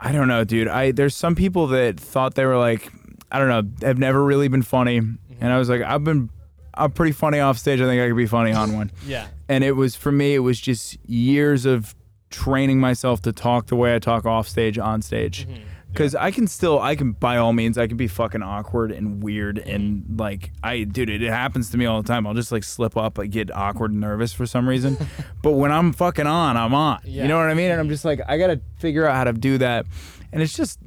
I 0.00 0.12
don't 0.12 0.28
know, 0.28 0.44
dude. 0.44 0.68
I 0.68 0.92
there's 0.92 1.16
some 1.16 1.34
people 1.34 1.68
that 1.68 1.98
thought 1.98 2.34
they 2.34 2.44
were 2.44 2.58
like, 2.58 2.92
I 3.30 3.38
don't 3.38 3.48
know, 3.48 3.86
have 3.86 3.98
never 3.98 4.22
really 4.22 4.48
been 4.48 4.62
funny, 4.62 5.00
mm-hmm. 5.00 5.34
and 5.40 5.52
I 5.52 5.58
was 5.58 5.68
like, 5.68 5.82
I've 5.82 6.04
been, 6.04 6.30
I'm 6.74 6.90
pretty 6.92 7.12
funny 7.12 7.40
off 7.40 7.58
stage. 7.58 7.80
I 7.80 7.86
think 7.86 8.02
I 8.02 8.08
could 8.08 8.16
be 8.16 8.26
funny 8.26 8.52
on 8.52 8.74
one. 8.74 8.90
Yeah. 9.06 9.26
and 9.48 9.62
it 9.64 9.72
was 9.72 9.94
for 9.94 10.10
me 10.12 10.34
it 10.34 10.38
was 10.38 10.60
just 10.60 10.98
years 11.08 11.66
of 11.66 11.94
training 12.30 12.80
myself 12.80 13.20
to 13.22 13.32
talk 13.32 13.66
the 13.66 13.76
way 13.76 13.94
i 13.94 13.98
talk 13.98 14.24
off 14.24 14.48
stage 14.48 14.78
on 14.78 15.02
stage 15.02 15.46
mm-hmm. 15.46 15.62
Because 15.94 16.14
I 16.14 16.30
can 16.30 16.46
still, 16.46 16.80
I 16.80 16.96
can 16.96 17.12
by 17.12 17.36
all 17.36 17.52
means, 17.52 17.78
I 17.78 17.86
can 17.86 17.96
be 17.96 18.08
fucking 18.08 18.42
awkward 18.42 18.92
and 18.92 19.22
weird 19.22 19.56
mm-hmm. 19.56 19.70
and 19.70 20.18
like 20.18 20.50
I, 20.62 20.84
dude, 20.84 21.08
it, 21.08 21.22
it 21.22 21.30
happens 21.30 21.70
to 21.70 21.78
me 21.78 21.86
all 21.86 22.02
the 22.02 22.06
time. 22.06 22.26
I'll 22.26 22.34
just 22.34 22.52
like 22.52 22.64
slip 22.64 22.96
up, 22.96 23.18
I 23.18 23.26
get 23.26 23.54
awkward 23.54 23.92
and 23.92 24.00
nervous 24.00 24.32
for 24.32 24.46
some 24.46 24.68
reason. 24.68 24.96
but 25.42 25.52
when 25.52 25.72
I'm 25.72 25.92
fucking 25.92 26.26
on, 26.26 26.56
I'm 26.56 26.74
on. 26.74 27.00
Yeah. 27.04 27.22
You 27.22 27.28
know 27.28 27.38
what 27.38 27.48
I 27.48 27.54
mean? 27.54 27.70
And 27.70 27.80
I'm 27.80 27.88
just 27.88 28.04
like, 28.04 28.20
I 28.28 28.38
gotta 28.38 28.60
figure 28.78 29.06
out 29.06 29.16
how 29.16 29.24
to 29.24 29.32
do 29.32 29.58
that. 29.58 29.86
And 30.32 30.42
it's 30.42 30.56
just, 30.56 30.78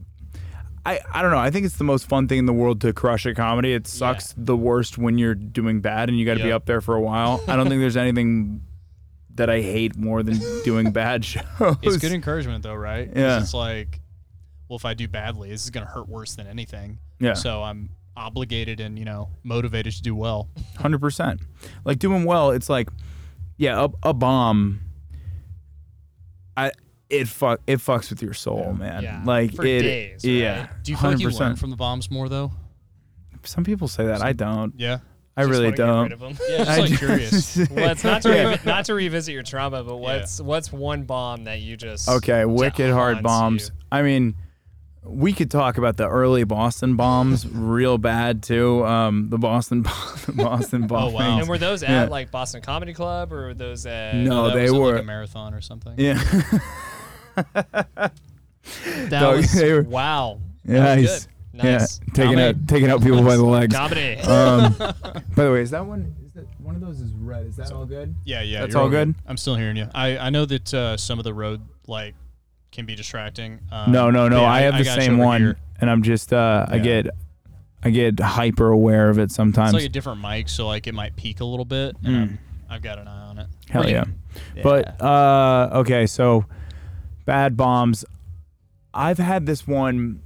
I, 0.86 1.02
I 1.12 1.22
don't 1.22 1.32
know. 1.32 1.38
I 1.38 1.52
think 1.52 1.66
it's 1.66 1.78
the 1.78 1.84
most 1.84 2.08
fun 2.08 2.28
thing 2.28 2.40
in 2.40 2.46
the 2.46 2.54
world 2.54 2.80
to 2.82 2.94
crush 2.94 3.26
a 3.26 3.34
comedy. 3.34 3.74
It 3.74 3.88
sucks 3.88 4.34
the 4.38 4.56
worst 4.56 4.98
when 4.98 5.18
you're 5.18 5.36
doing 5.36 5.82
bad 5.82 6.08
and 6.08 6.18
you 6.18 6.26
got 6.26 6.38
to 6.38 6.44
be 6.44 6.52
up 6.52 6.66
there 6.66 6.80
for 6.80 6.96
a 6.96 7.02
while. 7.02 7.44
I 7.48 7.56
don't 7.58 7.68
think 7.68 7.82
there's 7.82 7.98
anything 7.98 8.62
that 9.36 9.50
I 9.50 9.62
hate 9.62 9.98
more 9.98 10.24
than 10.24 10.40
doing 10.64 10.92
bad 10.92 11.24
shows. 11.26 11.44
It's 11.82 11.98
good 11.98 12.12
encouragement 12.12 12.64
though, 12.64 12.76
right? 12.76 13.10
Yeah. 13.14 13.42
It's 13.42 13.54
like, 13.54 14.02
well, 14.70 14.78
if 14.78 14.86
I 14.86 14.94
do 14.94 15.08
badly, 15.08 15.50
this 15.50 15.64
is 15.64 15.70
gonna 15.70 15.86
hurt 15.86 16.08
worse 16.10 16.36
than 16.36 16.48
anything. 16.48 17.00
Yeah. 17.20 17.34
So 17.34 17.64
I'm 17.64 17.90
obligated 18.16 18.80
and 18.80 18.98
you 18.98 19.06
know 19.06 19.30
motivated 19.44 19.94
to 19.94 20.02
do 20.02 20.16
well. 20.16 20.50
Hundred 20.78 21.00
percent. 21.00 21.42
Like 21.86 22.00
doing 22.00 22.24
well, 22.26 22.52
it's 22.52 22.70
like, 22.70 22.90
yeah, 23.58 23.86
a, 24.04 24.10
a 24.10 24.14
bomb. 24.14 24.82
I 26.56 26.72
it 27.10 27.28
fuck 27.28 27.62
it 27.68 27.78
fucks 27.80 28.10
with 28.10 28.22
your 28.22 28.34
soul, 28.34 28.74
man. 28.74 29.04
Yeah, 29.04 29.22
Like 29.26 29.54
for 29.54 29.66
it. 29.66 29.82
days, 29.84 30.26
yeah. 30.26 30.62
right? 30.62 30.70
Do 30.84 30.92
you 30.92 30.98
feel 30.98 31.12
like 31.12 31.20
you 31.20 31.28
100%. 31.30 31.40
learn 31.40 31.56
from 31.56 31.70
the 31.70 31.76
bombs 31.78 32.12
more 32.12 32.28
though? 32.28 32.52
Some 33.44 33.64
people 33.64 33.88
say 33.88 34.06
that. 34.08 34.22
I 34.22 34.34
don't. 34.34 34.74
Yeah. 34.78 34.98
I 35.38 35.44
Just 35.44 35.52
really 35.52 35.72
don't. 35.72 36.04
rid 36.06 36.14
of 36.14 36.24
'em. 36.24 36.36
Yeah, 36.50 36.58
just 36.58 36.70
I 36.72 36.78
like 36.80 36.90
just- 36.90 37.00
curious. 37.00 37.58
Well, 37.72 37.96
not 38.04 38.22
to 38.24 38.30
Yeah. 38.36 38.56
revi- 38.56 38.66
not 38.66 38.86
to 38.86 38.94
revisit 38.96 39.34
your 39.36 39.44
trauma, 39.44 39.84
but 39.84 39.98
what's 39.98 40.42
what's 40.42 40.74
one 40.74 41.04
bomb 41.04 41.44
that 41.44 41.62
you 41.62 41.78
just 41.78 42.10
Okay, 42.10 42.44
wicked 42.44 42.92
hard 42.92 43.22
bombs. 43.22 43.68
you? 43.70 43.86
I 43.92 44.02
mean, 44.02 44.36
we 45.10 45.34
could 45.34 45.50
talk 45.52 45.78
about 45.78 45.98
the 45.98 46.08
early 46.08 46.44
Boston 46.44 46.96
bombs 46.96 47.48
real 47.48 47.98
bad 47.98 48.44
too. 48.44 48.86
Um, 48.86 49.30
the 49.30 49.38
Boston 49.38 49.84
the 50.26 50.34
Boston 50.36 50.88
bombings. 50.88 51.14
wow. 51.14 51.40
And 51.40 51.48
were 51.48 51.58
those 51.58 51.84
at 51.84 51.90
Yeah. 51.90 52.06
like 52.06 52.32
Boston 52.32 52.62
Comedy 52.62 52.94
Club 52.94 53.32
or 53.34 53.48
were 53.48 53.54
those 53.54 53.86
at 53.86 54.16
No, 54.16 54.48
that 54.50 54.56
they 54.56 54.64
was 54.70 54.74
were. 54.74 54.94
like 54.94 55.02
a 55.02 55.06
marathon 55.06 55.54
or 55.54 55.62
something. 55.62 55.94
Yeah. 55.98 56.22
That 59.10 59.22
Dog, 59.22 59.38
was 59.38 59.52
they 59.54 59.72
were- 59.74 59.84
wow. 59.84 60.40
Nice. 60.66 61.26
Good. 61.54 61.64
Nice. 61.64 62.00
Yeah. 62.06 62.14
Taking 62.14 62.32
Comedy. 62.36 62.42
out 62.44 62.68
taking 62.68 62.90
out 62.90 63.02
people 63.02 63.24
by 63.24 63.36
the 63.38 63.46
legs. 63.46 63.74
Comedy. 63.74 64.18
Um, 64.18 64.76
by 65.36 65.46
the 65.46 65.52
way, 65.52 65.62
is 65.62 65.72
that 65.72 65.86
one? 65.86 66.14
Is 66.26 66.34
that 66.34 66.46
one 66.60 66.76
of 66.76 66.82
those 66.82 67.00
is 67.00 67.12
red? 67.14 67.46
Is 67.48 67.56
that 67.56 67.72
all 67.72 67.86
good? 67.86 68.14
Yeah, 68.26 68.42
yeah. 68.42 68.62
That's 68.62 68.74
you're 68.74 68.84
all 68.84 68.90
good? 68.90 69.16
I'm 69.26 69.38
still 69.38 69.56
hearing 69.56 69.78
you. 69.78 69.88
I, 69.96 70.18
I 70.18 70.30
know 70.30 70.46
that 70.46 70.74
uh, 70.74 70.98
some 70.98 71.18
of 71.18 71.24
the 71.24 71.34
road 71.34 71.62
like 71.88 72.14
can 72.78 72.86
be 72.86 72.96
distracting. 72.96 73.60
Um, 73.72 73.92
no, 73.92 74.10
no, 74.10 74.30
no. 74.30 74.42
yeah, 74.42 74.50
I 74.50 74.62
have 74.62 74.78
the 74.78 74.84
got 74.86 74.96
you 74.98 75.02
same 75.04 75.18
one, 75.18 75.42
here. 75.42 75.58
and 75.82 75.90
I'm 75.90 76.04
just 76.04 76.32
uh, 76.32 76.66
I 76.70 76.78
get 76.78 77.08
I 77.84 77.90
get 77.90 78.20
hyper 78.20 78.70
aware 78.72 79.10
of 79.10 79.20
it 79.20 79.32
sometimes. 79.32 79.70
It's 79.74 79.82
like 79.82 79.90
a 79.90 79.94
different 79.94 80.22
mic, 80.22 80.48
so 80.48 80.68
like 80.68 80.88
it 80.88 80.94
might 80.94 81.16
peak 81.16 81.40
a 81.42 81.46
little 81.46 81.66
bit. 81.66 81.96
And 82.04 82.14
Mm. 82.16 82.20
I'm- 82.20 82.40
I've 82.70 82.82
got 82.82 83.00
an 83.00 83.08
eye 83.08 83.28
on 83.28 83.38
it. 83.40 83.48
Hell 83.70 83.84
We're 83.84 83.90
yeah. 83.92 84.04
But 84.62 85.02
uh, 85.02 85.70
okay, 85.76 86.06
so 86.06 86.46
bad 87.26 87.56
bombs. 87.56 88.04
I've 88.94 89.18
had 89.18 89.46
this 89.46 89.66
one. 89.66 90.22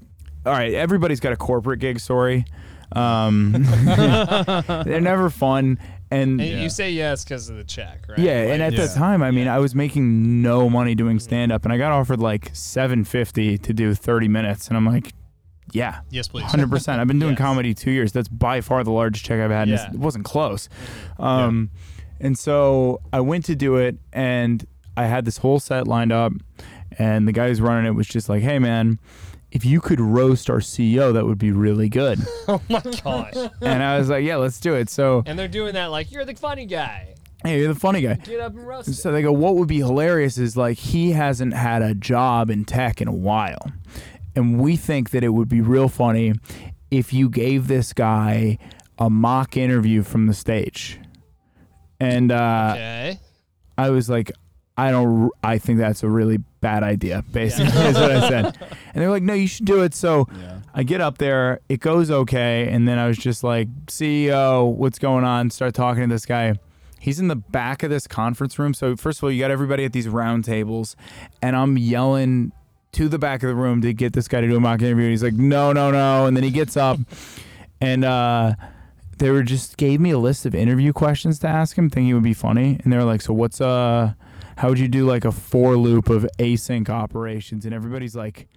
All 0.46 0.52
right, 0.52 0.74
everybody's 0.74 1.20
got 1.20 1.34
a 1.34 1.38
corporate 1.38 1.80
gig 1.80 2.00
story. 2.00 2.46
Um, 2.94 3.52
they're 4.86 5.00
never 5.00 5.30
fun, 5.30 5.78
and 6.12 6.40
And 6.40 6.50
Yeah. 6.50 6.62
you 6.62 6.70
say 6.70 6.92
yes 6.92 7.24
because 7.24 7.50
of 7.50 7.56
the 7.58 7.64
check, 7.64 8.06
right? 8.10 8.20
Yeah, 8.20 8.42
and 8.52 8.62
Like, 8.62 8.74
at 8.74 8.76
the 8.78 8.94
time, 8.94 9.24
I 9.24 9.32
mean, 9.32 9.48
I 9.48 9.60
was 9.60 9.74
making 9.74 10.42
no 10.42 10.70
money 10.70 10.94
doing 10.96 11.20
stand 11.20 11.52
up, 11.52 11.64
and 11.64 11.74
I 11.74 11.78
got 11.78 11.92
offered 11.92 12.20
like 12.20 12.50
seven 12.54 13.04
fifty 13.06 13.58
to 13.58 13.74
do 13.74 13.94
thirty 13.94 14.28
minutes, 14.28 14.68
and 14.68 14.76
I'm 14.78 14.86
like, 14.86 15.14
yeah, 15.74 16.00
Yes, 16.10 16.28
please. 16.28 16.44
hundred 16.44 16.70
percent. 16.70 17.00
I've 17.00 17.08
been 17.08 17.20
doing 17.20 17.32
Yes. 17.38 17.40
comedy 17.40 17.74
two 17.74 17.92
years. 17.92 18.12
That's 18.12 18.28
by 18.28 18.60
far 18.62 18.84
the 18.84 18.92
largest 18.92 19.24
check 19.26 19.40
I've 19.40 19.52
had. 19.52 19.70
and 19.70 19.72
Yeah. 19.72 19.90
It 19.92 20.00
wasn't 20.00 20.26
close. 20.26 20.68
Um, 21.18 21.70
and 22.20 22.38
so 22.38 23.02
I 23.14 23.22
went 23.22 23.46
to 23.46 23.56
do 23.56 23.78
it, 23.78 23.98
and 24.12 24.66
I 24.98 25.06
had 25.06 25.24
this 25.26 25.38
whole 25.38 25.60
set 25.62 25.88
lined 25.88 26.12
up, 26.12 26.34
and 27.00 27.26
the 27.28 27.32
guy 27.32 27.48
who's 27.48 27.62
running 27.62 27.86
it 27.86 27.96
was 27.96 28.08
just 28.08 28.28
like, 28.30 28.44
hey 28.44 28.60
man. 28.60 29.00
If 29.52 29.66
you 29.66 29.82
could 29.82 30.00
roast 30.00 30.50
our 30.50 30.60
CEO, 30.60 31.14
that 31.14 31.26
would 31.26 31.38
be 31.38 31.52
really 31.52 31.90
good. 31.90 32.20
oh 32.48 32.62
my 32.70 32.80
gosh. 33.04 33.34
and 33.62 33.84
I 33.84 33.98
was 33.98 34.10
like, 34.10 34.24
"Yeah, 34.24 34.38
let's 34.38 34.60
do 34.60 34.76
it." 34.76 34.90
So, 34.90 35.24
And 35.26 35.38
they're 35.38 35.48
doing 35.50 35.74
that 35.74 35.88
like 35.88 36.12
you're 36.12 36.24
the 36.26 36.36
funny 36.36 36.66
guy. 36.66 37.16
hey, 37.44 37.60
you're 37.60 37.74
the 37.74 37.80
funny 37.80 38.02
guy. 38.02 38.14
Get 38.16 38.40
up 38.40 38.54
and 38.54 38.66
roast. 38.66 38.94
So 38.96 39.12
they 39.12 39.22
go, 39.22 39.32
what 39.34 39.56
would 39.56 39.68
be 39.68 39.78
hilarious 39.80 40.38
is 40.38 40.56
like 40.56 40.78
he 40.78 41.12
hasn't 41.12 41.54
had 41.54 41.82
a 41.82 41.94
job 41.94 42.50
in 42.50 42.64
tech 42.66 43.02
in 43.02 43.08
a 43.08 43.14
while. 43.14 43.72
And 44.36 44.60
we 44.62 44.78
think 44.78 45.10
that 45.10 45.24
it 45.24 45.30
would 45.30 45.50
be 45.50 45.60
real 45.60 45.90
funny 45.90 46.34
if 46.90 47.12
you 47.14 47.30
gave 47.30 47.68
this 47.68 47.92
guy 47.94 48.58
a 48.98 49.10
mock 49.10 49.58
interview 49.58 50.04
from 50.04 50.28
the 50.28 50.34
stage. 50.34 51.00
And 52.00 52.32
uh, 52.32 52.70
Okay. 52.74 53.20
I 53.78 53.90
was 53.90 54.10
like, 54.10 54.32
I 54.78 54.92
don't, 54.92 55.32
I 55.44 55.58
think 55.58 55.80
that's 55.80 56.04
a 56.04 56.10
really 56.10 56.38
bad 56.62 56.84
idea, 56.84 57.24
basically, 57.32 57.82
is 57.82 57.96
what 57.96 58.12
I 58.12 58.30
said. 58.30 58.58
And 58.94 59.02
they're 59.02 59.10
like, 59.10 59.24
no, 59.24 59.34
you 59.34 59.48
should 59.48 59.66
do 59.66 59.84
it. 59.84 59.94
So 59.94 60.28
I 60.74 60.84
get 60.84 61.00
up 61.00 61.18
there, 61.18 61.62
it 61.70 61.80
goes 61.80 62.12
okay. 62.12 62.68
And 62.70 62.88
then 62.88 63.00
I 63.00 63.08
was 63.08 63.18
just 63.18 63.42
like, 63.42 63.70
CEO, 63.86 64.70
what's 64.74 65.00
going 65.00 65.24
on? 65.24 65.50
Start 65.50 65.74
talking 65.74 66.04
to 66.04 66.14
this 66.14 66.26
guy. 66.26 66.56
He's 67.00 67.20
in 67.20 67.30
the 67.30 67.36
back 67.36 67.84
of 67.84 67.90
this 67.90 68.06
conference 68.06 68.60
room. 68.60 68.74
So, 68.74 68.96
first 68.96 69.20
of 69.20 69.24
all, 69.24 69.32
you 69.32 69.40
got 69.40 69.50
everybody 69.50 69.86
at 69.86 69.94
these 69.94 70.08
round 70.08 70.46
tables, 70.46 70.96
and 71.42 71.56
I'm 71.56 71.78
yelling 71.78 72.52
to 72.92 73.08
the 73.08 73.18
back 73.18 73.42
of 73.44 73.50
the 73.50 73.56
room 73.56 73.82
to 73.82 73.94
get 73.94 74.14
this 74.14 74.28
guy 74.28 74.42
to 74.42 74.48
do 74.48 74.58
a 74.58 74.60
mock 74.60 74.82
interview. 74.82 75.06
And 75.06 75.12
he's 75.12 75.24
like, 75.24 75.34
no, 75.34 75.72
no, 75.74 75.90
no. 75.90 76.26
And 76.26 76.36
then 76.36 76.44
he 76.44 76.52
gets 76.52 76.78
up, 76.78 77.00
and 77.80 78.06
uh, 78.06 78.54
they 79.18 79.32
were 79.32 79.42
just 79.42 79.78
gave 79.78 80.00
me 80.00 80.12
a 80.12 80.20
list 80.20 80.46
of 80.46 80.54
interview 80.54 80.94
questions 80.94 81.40
to 81.40 81.48
ask 81.48 81.78
him, 81.78 81.90
thinking 81.90 82.10
it 82.10 82.14
would 82.14 82.24
be 82.24 82.34
funny. 82.34 82.80
And 82.84 82.92
they 82.94 82.98
were 82.98 83.04
like, 83.04 83.22
so 83.22 83.34
what's 83.34 83.62
uh, 83.62 84.14
how 84.62 84.70
would 84.70 84.78
you 84.78 84.88
do 84.88 85.08
like 85.08 85.26
a 85.26 85.32
for 85.32 85.76
loop 85.76 86.08
of 86.10 86.24
async 86.38 86.88
operations? 86.88 87.66
And 87.66 87.74
everybody's 87.74 88.16
like, 88.16 88.48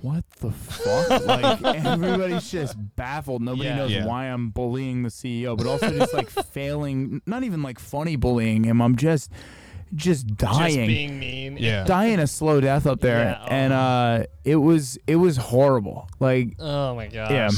what 0.00 0.24
the 0.40 0.50
fuck? 0.50 1.24
like 1.26 1.62
everybody's 1.86 2.50
just 2.50 2.74
baffled. 2.96 3.42
Nobody 3.42 3.68
Yeah. 3.68 3.76
knows 3.76 3.92
Yeah. 3.92 4.06
why 4.06 4.24
I'm 4.24 4.50
bullying 4.50 5.04
the 5.04 5.08
CEO, 5.08 5.56
but 5.56 5.66
also 5.68 5.96
just 5.96 6.12
like 6.14 6.28
failing. 6.52 7.22
Not 7.26 7.44
even 7.44 7.62
like 7.62 7.78
funny 7.78 8.16
bullying 8.16 8.64
him. 8.64 8.82
I'm 8.82 8.96
just, 8.96 9.30
just 9.94 10.26
dying, 10.36 10.74
Just 10.74 10.86
being 10.88 11.18
mean. 11.20 11.56
Yeah. 11.56 11.84
dying 11.84 12.18
a 12.18 12.26
slow 12.26 12.60
death 12.60 12.86
up 12.88 12.98
there 13.00 13.22
Yeah, 13.24 13.38
oh. 13.42 13.46
and 13.50 13.72
uh 13.72 14.24
it 14.42 14.56
was 14.56 14.98
it 15.06 15.16
was 15.16 15.36
horrible 15.36 16.08
like 16.18 16.54
Oh 16.58 16.94
my 16.96 17.06
gosh. 17.08 17.30
yeah 17.30 17.50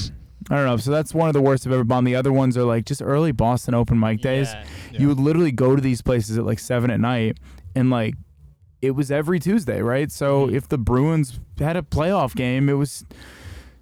i 0.50 0.56
don't 0.56 0.66
know. 0.66 0.76
So 0.76 0.90
that's 0.90 1.14
one 1.14 1.28
of 1.28 1.32
the 1.32 1.40
worst 1.42 1.66
i've 1.66 1.72
ever 1.72 1.84
bombed 1.84 2.06
the 2.06 2.16
other 2.16 2.32
ones 2.32 2.56
are 2.56 2.64
like 2.64 2.84
just 2.84 3.00
early 3.02 3.32
boston 3.32 3.74
open 3.74 3.98
mic 3.98 4.20
days. 4.20 4.48
Yeah. 4.52 4.64
you 5.00 5.08
would 5.08 5.18
literally 5.20 5.52
go 5.52 5.74
to 5.76 5.80
these 5.82 6.02
places 6.02 6.36
at 6.38 6.44
like 6.44 6.58
seven 6.58 6.90
at 6.90 7.00
night 7.00 7.38
and 7.74 7.90
like 7.90 8.14
it 8.82 8.90
was 8.92 9.10
every 9.10 9.40
tuesday 9.40 9.80
right? 9.80 10.10
So 10.12 10.46
Mm-hmm. 10.46 10.56
if 10.56 10.68
the 10.68 10.78
bruins 10.78 11.40
had 11.58 11.76
a 11.76 11.82
playoff 11.82 12.34
game 12.34 12.68
it 12.68 12.74
was 12.74 13.04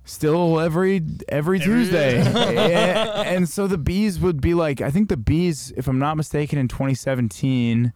still 0.04 0.58
every 0.60 1.00
every 1.28 1.58
tuesday. 1.60 2.20
And 3.32 3.48
so 3.48 3.66
the 3.66 3.78
bees 3.78 4.18
would 4.20 4.40
be 4.40 4.52
like 4.54 4.80
i 4.80 4.90
think 4.90 5.08
the 5.08 5.16
bees 5.16 5.72
if 5.76 5.88
i'm 5.88 5.98
not 5.98 6.16
mistaken 6.16 6.58
in 6.58 6.68
2017 6.68 7.92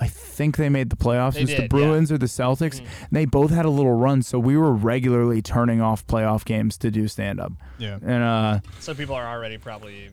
I 0.00 0.06
think 0.08 0.56
they 0.56 0.68
made 0.70 0.88
the 0.90 0.96
playoffs. 0.96 1.34
They 1.34 1.40
it 1.40 1.42
was 1.42 1.50
the 1.50 1.56
did, 1.56 1.62
yeah. 1.64 1.68
Bruins 1.68 2.10
or 2.10 2.16
the 2.18 2.26
Celtics. 2.26 2.78
And 2.78 2.88
they 3.12 3.26
both 3.26 3.50
had 3.50 3.66
a 3.66 3.70
little 3.70 3.92
run, 3.92 4.22
so 4.22 4.38
we 4.38 4.56
were 4.56 4.72
regularly 4.72 5.42
turning 5.42 5.80
off 5.82 6.06
playoff 6.06 6.44
games 6.44 6.78
to 6.78 6.90
do 6.90 7.06
stand 7.06 7.38
up. 7.38 7.52
Yeah. 7.78 7.98
And 8.02 8.22
uh, 8.22 8.60
So 8.78 8.94
people 8.94 9.14
are 9.14 9.26
already 9.28 9.58
probably 9.58 10.08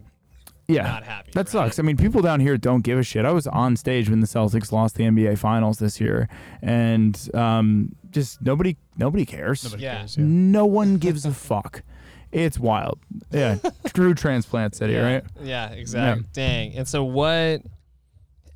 yeah, 0.68 0.84
not 0.84 1.04
happy. 1.04 1.32
that 1.32 1.40
right? 1.40 1.48
sucks. 1.50 1.80
I 1.80 1.84
mean, 1.84 1.96
people 1.96 2.22
down 2.22 2.42
here 2.42 2.58
don't 2.58 2.82
give 2.82 3.00
a 3.00 3.04
shit. 3.04 3.24
I 3.24 3.32
was 3.32 3.48
on 3.48 3.78
stage 3.78 4.10
when 4.10 4.20
the 4.20 4.28
Celtics 4.28 4.74
lost 4.74 4.96
the 4.96 5.06
NBA 5.06 5.38
Finals 5.38 5.80
this 5.80 6.02
year, 6.02 6.28
and 6.62 7.18
um, 7.34 7.96
just 8.12 8.42
nobody 8.42 8.76
nobody 8.98 9.26
cares. 9.26 9.64
Nobody 9.64 9.84
Yeah. 9.84 10.00
cares, 10.00 10.18
yeah. 10.18 10.24
No 10.28 10.66
one 10.66 10.98
gives 10.98 11.26
a 11.26 11.32
fuck. 11.32 11.84
It's 12.34 12.60
wild. 12.60 13.00
Yeah, 13.32 13.56
true 13.94 14.14
transplant 14.14 14.76
city, 14.76 14.94
yeah. 14.94 15.14
right? 15.14 15.24
Yeah, 15.42 15.70
exactly. 15.70 16.26
Dang. 16.34 16.74
And 16.76 16.86
so 16.86 17.06
what 17.06 17.62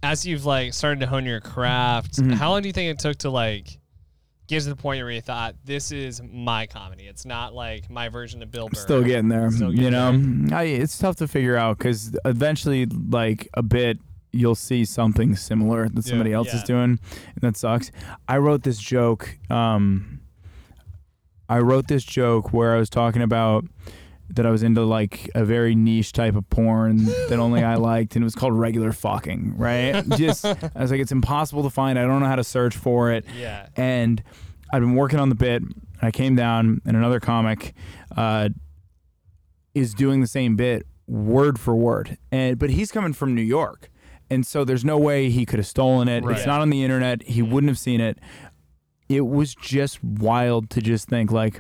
as 0.04 0.26
you've 0.26 0.46
like 0.46 0.74
started 0.74 1.00
to 1.02 1.08
hone 1.08 1.26
your 1.26 1.40
craft, 1.40 2.14
Mhm. 2.18 2.34
how 2.34 2.50
long 2.52 2.62
do 2.62 2.68
you 2.70 2.74
think 2.74 2.92
it 2.92 3.00
took 3.00 3.18
to 3.18 3.30
like 3.30 3.78
get 4.48 4.64
to 4.64 4.70
the 4.70 4.76
point 4.76 5.02
where 5.02 5.12
you 5.12 5.22
thought 5.22 5.56
this 5.64 5.92
is 5.92 6.22
my 6.32 6.66
comedy? 6.66 7.04
It's 7.06 7.26
not 7.26 7.54
like 7.54 7.90
my 7.90 8.10
version 8.10 8.42
of 8.44 8.52
Bill 8.52 8.68
Burr. 8.70 8.80
Still 8.80 9.04
getting 9.04 9.30
there. 9.30 9.50
Still 9.52 9.72
you 9.72 9.90
getting 9.90 10.48
know, 10.48 10.58
I, 10.58 10.64
it's 10.64 10.98
tough 10.98 11.18
to 11.18 11.28
figure 11.28 11.56
out 11.58 11.78
because 11.78 12.16
eventually, 12.26 12.86
like 12.86 13.48
a 13.54 13.62
bit, 13.64 14.00
you'll 14.34 14.56
see 14.56 14.86
something 14.86 15.36
similar 15.36 15.90
that 15.90 16.04
somebody 16.06 16.32
else 16.34 16.54
is 16.54 16.64
doing, 16.64 16.98
and 17.02 17.42
that 17.42 17.58
sucks. 17.58 17.92
I 18.28 18.38
wrote 18.38 18.64
this 18.64 18.78
joke. 18.80 19.38
Um, 19.50 20.22
I 21.50 21.60
wrote 21.60 21.88
this 21.90 22.04
joke 22.06 22.54
where 22.54 22.74
I 22.74 22.80
was 22.80 22.90
talking 22.90 23.22
about 23.22 23.66
that 24.36 24.46
I 24.46 24.50
was 24.52 24.64
into 24.64 24.84
like 24.84 25.30
a 25.36 25.44
very 25.46 25.76
niche 25.76 26.14
type 26.14 26.36
of 26.36 26.50
porn 26.50 27.06
that 27.06 27.40
only 27.40 27.64
I 27.64 27.76
liked, 27.92 28.16
and 28.16 28.24
it 28.24 28.26
was 28.26 28.36
called 28.36 28.54
regular 28.58 28.92
fucking. 28.94 29.56
Right? 29.58 30.08
Just 30.18 30.46
I 30.46 30.58
was 30.76 30.92
like, 30.92 31.00
it's 31.02 31.12
impossible 31.12 31.64
to 31.64 31.70
find. 31.70 31.98
I 32.00 32.04
don't 32.06 32.20
know 32.20 32.28
how 32.28 32.36
to 32.38 32.44
search 32.44 32.76
for 32.76 33.12
it 33.12 33.26
Yeah. 33.38 33.68
and 33.76 34.22
I've 34.74 34.82
been 34.82 34.96
working 34.96 35.20
on 35.20 35.30
the 35.30 35.36
bit. 35.36 35.64
I 36.02 36.12
came 36.12 36.36
down, 36.36 36.82
and 36.86 36.96
another 36.98 37.20
comic 37.20 37.74
uh, 38.16 38.50
is 39.74 39.94
doing 39.94 40.22
the 40.22 40.28
same 40.28 40.56
bit 40.56 40.86
word 41.08 41.60
for 41.60 41.76
word, 41.76 42.18
and 42.32 42.58
but 42.58 42.70
he's 42.70 42.92
coming 42.92 43.14
from 43.14 43.36
New 43.36 43.42
York, 43.42 43.90
and 44.30 44.46
so 44.46 44.64
there's 44.64 44.86
no 44.86 44.98
way 44.98 45.30
he 45.30 45.46
could 45.46 45.60
have 45.60 45.68
stolen 45.68 46.08
it. 46.08 46.24
Right. 46.24 46.38
It's 46.38 46.46
not 46.46 46.62
on 46.62 46.70
the 46.70 46.84
internet. 46.84 47.24
He 47.24 47.42
wouldn't 47.42 47.70
have 47.70 47.78
seen 47.80 48.00
it. 48.02 48.18
It 49.10 49.26
was 49.28 49.54
just 49.56 50.02
wild 50.04 50.70
to 50.70 50.82
just 50.82 51.10
think 51.10 51.32
like, 51.32 51.60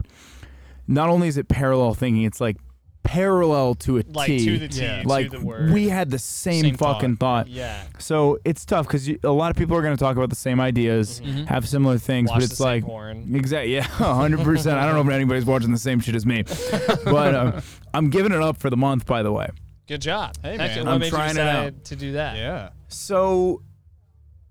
not 0.92 1.10
only 1.10 1.28
is 1.28 1.38
it 1.38 1.48
parallel 1.48 1.94
thinking, 1.94 2.24
it's 2.24 2.40
like 2.42 2.58
parallel 3.04 3.74
to 3.74 3.98
a 3.98 4.04
T. 4.04 4.12
Like 4.14 4.28
to 4.28 4.60
the 4.60 4.68
T, 4.68 4.82
Yeah. 4.84 5.02
to 5.02 5.08
like 5.08 5.32
the 5.32 5.40
word. 5.42 5.72
we 5.72 5.90
had 5.90 6.12
the 6.12 6.20
same, 6.20 6.62
Same 6.64 6.76
fucking 6.78 7.18
thought. 7.18 7.48
yeah. 7.48 7.84
So 7.98 8.38
it's 8.46 8.64
tough 8.64 8.86
because 8.88 9.10
a 9.24 9.32
lot 9.32 9.50
of 9.50 9.58
people 9.58 9.76
are 9.76 9.82
going 9.82 9.96
to 9.98 10.00
talk 10.00 10.16
about 10.18 10.30
the 10.30 10.36
same 10.36 10.60
ideas, 10.60 11.20
have 11.48 11.68
similar 11.68 11.98
things, 11.98 12.30
Mm-hmm. 12.30 12.36
Watch 12.36 12.42
but 12.42 12.50
the 12.50 12.54
it's 12.54 12.58
same 12.58 12.66
like 12.68 12.84
porn. 12.86 13.36
exactly, 13.36 13.74
yeah, 13.74 13.82
hundred 13.84 14.42
percent. 14.42 14.78
I 14.78 14.86
don't 14.86 14.94
know 14.96 15.02
if 15.10 15.16
anybody's 15.16 15.46
watching 15.46 15.72
the 15.72 15.80
same 15.80 16.00
shit 16.00 16.14
as 16.16 16.26
me, 16.28 16.44
but 17.06 17.34
uh, 17.36 17.62
I'm 17.94 18.10
giving 18.12 18.32
it 18.34 18.42
up 18.42 18.58
for 18.58 18.70
the 18.70 18.78
month. 18.78 19.06
By 19.08 19.24
the 19.24 19.32
way, 19.32 19.48
Good 19.88 20.02
job. 20.02 20.36
Hey, 20.44 20.58
Heck, 20.58 20.76
man. 20.76 20.86
what 20.86 20.92
I'm 20.94 21.00
made 21.00 21.10
trying 21.10 21.36
you 21.36 21.42
it 21.42 21.46
decide 21.46 21.86
to 21.86 21.96
do 21.96 22.12
that? 22.14 22.38
Yeah. 22.38 22.70
so 22.88 23.62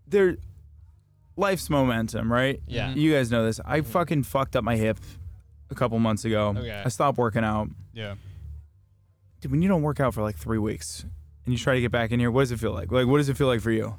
there, 0.08 0.36
life's 1.36 1.70
momentum, 1.70 2.30
right? 2.32 2.60
Yeah. 2.66 2.92
You 2.94 3.12
guys 3.12 3.30
know 3.30 3.44
this. 3.46 3.60
I 3.64 3.80
fucking 3.82 4.24
fucked 4.24 4.56
up 4.56 4.64
my 4.64 4.76
hip 4.76 4.98
a 5.70 5.74
couple 5.74 5.98
months 5.98 6.24
ago. 6.24 6.54
Okay. 6.56 6.82
I 6.84 6.88
stopped 6.88 7.18
working 7.18 7.44
out. 7.44 7.68
Yeah. 7.92 8.14
Dude, 9.40 9.50
when 9.52 9.62
you 9.62 9.68
don't 9.68 9.82
work 9.82 10.00
out 10.00 10.12
for 10.14 10.22
like 10.22 10.36
three 10.36 10.58
weeks 10.58 11.04
and 11.44 11.52
you 11.52 11.58
try 11.58 11.74
to 11.74 11.80
get 11.80 11.90
back 11.90 12.10
in 12.10 12.20
here, 12.20 12.30
what 12.30 12.42
does 12.42 12.52
it 12.52 12.60
feel 12.60 12.72
like? 12.72 12.92
Like, 12.92 13.06
what 13.06 13.18
does 13.18 13.28
it 13.28 13.36
feel 13.36 13.46
like 13.46 13.60
for 13.60 13.70
you? 13.70 13.94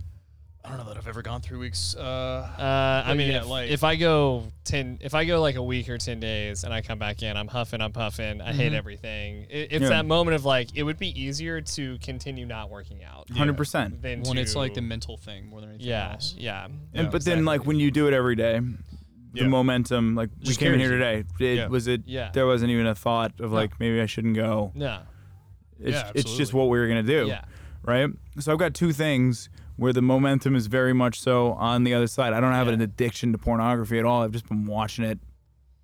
I 0.64 0.70
don't 0.70 0.78
know 0.78 0.84
that 0.90 0.98
I've 0.98 1.08
ever 1.08 1.24
gone 1.24 1.42
three 1.42 1.58
weeks. 1.58 1.96
Uh, 1.96 2.02
Uh, 2.04 3.10
I 3.10 3.16
mean, 3.16 3.32
yeah, 3.32 3.38
if, 3.42 3.48
like- 3.48 3.72
if 3.72 3.84
I 3.84 3.96
go 3.96 4.44
ten, 4.64 5.00
if 5.02 5.16
I 5.16 5.26
go 5.26 5.42
like 5.42 5.56
a 5.56 5.64
week 5.64 5.90
or 5.90 5.98
ten 5.98 6.20
days, 6.20 6.64
and 6.64 6.72
I 6.72 6.82
come 6.84 7.00
back 7.00 7.24
in, 7.24 7.36
I'm 7.36 7.48
huffing, 7.48 7.82
I'm 7.82 7.92
puffing, 7.92 8.42
I 8.42 8.54
hate 8.54 8.72
everything. 8.74 9.48
It, 9.50 9.70
it's 9.72 9.82
Yeah. 9.82 9.90
that 9.90 10.06
moment 10.06 10.36
of 10.36 10.46
like, 10.46 10.70
it 10.76 10.84
would 10.84 11.00
be 11.00 11.20
easier 11.20 11.62
to 11.62 11.98
continue 11.98 12.46
not 12.46 12.70
working 12.70 13.04
out 13.04 13.28
Hundred 13.32 13.58
percent. 13.58 14.04
than 14.04 14.22
when 14.22 14.36
to, 14.36 14.42
it's 14.44 14.56
like 14.56 14.76
the 14.76 14.82
mental 14.84 15.18
thing 15.18 15.48
more 15.50 15.62
than 15.62 15.70
anything 15.72 15.88
yeah, 15.88 16.12
else. 16.12 16.36
yeah, 16.38 16.68
Yeah, 16.94 17.10
but 17.10 17.26
then, 17.26 17.44
like 17.44 17.66
when 17.66 17.80
you 17.80 17.90
do 17.90 18.08
it 18.08 18.14
every 18.14 18.36
day, 18.36 18.62
the 19.34 19.42
Yeah. 19.42 19.48
momentum, 19.48 20.16
like 20.16 20.30
we 20.40 20.46
Just 20.46 20.60
came 20.60 20.74
in 20.74 20.80
here 20.80 20.90
today. 20.92 21.24
It 21.40 21.58
Yeah. 21.58 21.68
was 21.68 21.88
it. 21.88 22.04
Yeah. 22.06 22.32
There 22.34 22.46
wasn't 22.48 22.72
even 22.72 22.86
a 22.86 22.96
thought 22.96 23.34
of 23.40 23.52
like 23.52 23.80
maybe 23.80 24.02
I 24.02 24.06
shouldn't 24.06 24.36
go. 24.36 24.72
no, 24.76 25.00
It's, 25.80 25.92
Yeah, 25.96 26.12
it's 26.14 26.36
just 26.38 26.54
what 26.54 26.70
we 26.70 26.78
were 26.80 26.88
gonna 26.88 27.02
do. 27.04 27.26
yeah, 27.28 27.46
Right. 27.84 28.10
So 28.40 28.52
I've 28.52 28.60
got 28.60 28.74
two 28.74 28.92
things 28.94 29.50
where 29.78 29.94
the 29.94 30.02
momentum 30.02 30.56
is 30.56 30.68
very 30.68 30.94
much 30.94 31.20
so 31.20 31.54
on 31.54 31.84
the 31.86 31.94
other 31.94 32.08
side. 32.08 32.34
I 32.34 32.40
don't 32.40 32.52
have 32.54 32.68
an 32.68 32.82
addiction 32.82 33.32
to 33.32 33.38
pornography 33.38 33.98
at 33.98 34.06
all. 34.06 34.22
I've 34.22 34.32
just 34.32 34.48
been 34.48 34.66
watching 34.68 35.06
it 35.06 35.20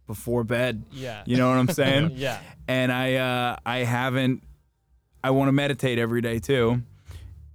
before 0.06 0.44
bed. 0.44 0.84
yeah, 0.92 1.24
You 1.26 1.36
know 1.38 1.50
what 1.50 1.58
I'm 1.58 1.68
saying? 1.70 2.12
yeah, 2.16 2.40
and 2.68 2.92
I 2.92 3.16
uh, 3.16 3.56
I 3.66 3.80
haven't. 3.80 4.44
I 5.24 5.32
want 5.32 5.48
to 5.50 5.52
meditate 5.52 5.98
every 6.00 6.22
day 6.22 6.38
too, 6.40 6.84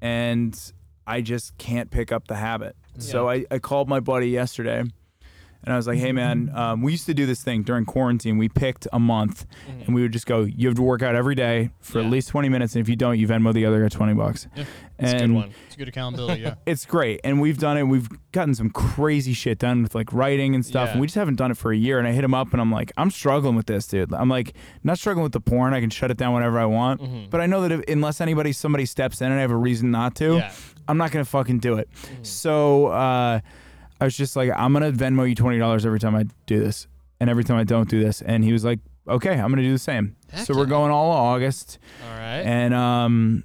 and 0.01 0.59
I 1.07 1.21
just 1.21 1.57
can't 1.59 1.91
pick 1.91 2.13
up 2.13 2.27
the 2.29 2.37
habit. 2.37 2.77
So 2.99 3.29
I, 3.29 3.47
I 3.51 3.59
called 3.59 3.89
my 3.89 4.01
buddy 4.01 4.29
yesterday, 4.29 4.85
and 5.65 5.73
I 5.73 5.77
was 5.77 5.87
like, 5.87 5.99
"Hey 5.99 6.13
man, 6.13 6.51
um, 6.55 6.83
we 6.83 6.93
used 6.93 7.07
to 7.07 7.15
do 7.15 7.27
this 7.27 7.43
thing 7.43 7.63
during 7.63 7.85
quarantine. 7.85 8.39
We 8.39 8.49
picked 8.49 8.87
a 8.93 8.99
month, 8.99 9.47
and 9.87 9.95
we 9.95 10.03
would 10.03 10.13
just 10.13 10.27
go. 10.27 10.43
You 10.43 10.69
have 10.69 10.77
to 10.77 10.83
work 10.83 11.03
out 11.03 11.15
every 11.15 11.35
day 11.35 11.71
for 11.81 12.01
Yeah. 12.01 12.07
at 12.07 12.11
least 12.11 12.29
20 12.29 12.49
minutes, 12.49 12.75
and 12.75 12.81
if 12.83 12.89
you 12.89 12.97
don't, 12.97 13.19
you 13.19 13.27
Venmo 13.29 13.53
the 13.53 13.65
other 13.67 13.81
guy 13.83 13.89
20 13.89 14.15
bucks. 14.15 14.47
Yeah, 14.57 14.65
it's 14.99 15.13
a 15.13 15.19
good 15.19 15.31
one. 15.33 15.51
It's 15.67 15.77
good 15.77 15.89
accountability. 15.89 16.43
Yeah. 16.43 16.55
it's 16.67 16.85
great 16.87 17.21
and 17.25 17.41
we've 17.41 17.59
done 17.59 17.77
it 17.79 17.83
we've 17.85 18.09
gotten 18.33 18.55
some 18.55 18.71
crazy 18.71 19.33
shit 19.33 19.59
done 19.59 19.83
with 19.83 19.95
like 19.95 20.13
writing 20.13 20.55
and 20.55 20.65
stuff 20.65 20.87
Yeah. 20.89 20.93
and 20.93 21.01
we 21.01 21.07
just 21.07 21.17
haven't 21.17 21.37
done 21.37 21.51
it 21.51 21.57
for 21.57 21.73
a 21.73 21.77
year 21.77 21.99
and 21.99 22.07
i 22.07 22.13
hit 22.13 22.23
him 22.23 22.35
up 22.35 22.53
and 22.53 22.61
i'm 22.61 22.71
like 22.71 22.93
i'm 22.97 23.11
struggling 23.11 23.57
with 23.57 23.67
this 23.67 23.87
dude 23.87 24.13
i'm 24.15 24.29
like 24.29 24.55
not 24.85 24.99
struggling 24.99 25.23
with 25.23 25.33
the 25.33 25.41
porn 25.41 25.73
i 25.75 25.81
can 25.81 25.91
shut 25.91 26.11
it 26.11 26.17
down 26.19 26.35
whenever 26.35 26.59
i 26.59 26.65
want 26.67 27.31
but 27.31 27.41
i 27.41 27.47
know 27.47 27.63
that 27.63 27.73
if, 27.73 27.81
unless 27.89 28.21
anybody 28.21 28.53
somebody 28.53 28.85
steps 28.85 29.21
in 29.21 29.27
and 29.31 29.39
i 29.39 29.41
have 29.41 29.51
a 29.51 29.57
reason 29.57 29.91
not 29.91 30.15
to 30.15 30.41
i'm 30.89 30.99
not 30.99 31.11
gonna 31.11 31.25
fucking 31.25 31.59
do 31.59 31.75
it 31.79 31.89
so 32.23 32.87
uh 32.89 33.41
i 34.03 34.05
was 34.05 34.17
just 34.17 34.37
like 34.37 34.51
i'm 34.57 34.73
gonna 34.73 34.93
venmo 34.93 35.29
you 35.29 35.35
$20 35.35 35.87
every 35.87 35.99
time 36.01 36.15
i 36.15 36.25
do 36.47 36.59
this 36.61 36.87
and 37.21 37.31
every 37.31 37.45
time 37.45 37.57
i 37.57 37.65
don't 37.65 37.89
do 37.89 37.99
this 38.03 38.21
and 38.23 38.45
he 38.45 38.53
was 38.53 38.65
like 38.65 38.81
okay 39.09 39.33
i'm 39.33 39.49
gonna 39.51 39.63
do 39.63 39.73
the 39.73 39.79
same 39.79 40.17
Heck 40.31 40.47
so 40.47 40.55
we're 40.57 40.67
going 40.67 40.91
all 40.91 41.11
August, 41.11 41.79
All 42.09 42.17
right. 42.19 42.41
and 42.41 42.73
um, 42.73 43.45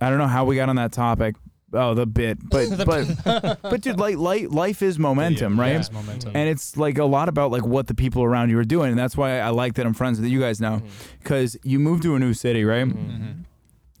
I 0.00 0.10
don't 0.10 0.18
know 0.18 0.26
how 0.26 0.44
we 0.44 0.54
got 0.56 0.68
on 0.68 0.76
that 0.76 0.92
topic. 0.92 1.34
Oh, 1.72 1.94
the 1.94 2.04
bit, 2.06 2.38
but 2.50 2.84
but 2.84 3.58
but 3.62 3.80
dude, 3.80 3.98
like, 3.98 4.16
life 4.50 4.82
is 4.82 4.98
momentum, 4.98 5.56
Yeah, 5.56 5.62
right? 5.62 5.76
it's 5.76 5.90
momentum. 5.90 6.32
And 6.36 6.48
it's 6.50 6.76
like 6.76 6.98
a 6.98 7.06
lot 7.06 7.30
about 7.30 7.50
like 7.52 7.64
what 7.64 7.86
the 7.86 7.94
people 7.94 8.22
around 8.22 8.50
you 8.50 8.58
are 8.58 8.64
doing, 8.64 8.90
and 8.90 8.98
that's 8.98 9.16
why 9.16 9.38
I 9.40 9.48
like 9.48 9.74
that 9.76 9.86
I'm 9.86 9.94
friends 9.94 10.20
with 10.20 10.28
you 10.30 10.38
guys 10.40 10.60
now, 10.60 10.76
Mm-hmm. 10.76 10.88
because 11.22 11.56
you 11.64 11.78
move 11.78 12.02
to 12.02 12.14
a 12.14 12.18
new 12.18 12.34
city, 12.34 12.64
right? 12.64 12.86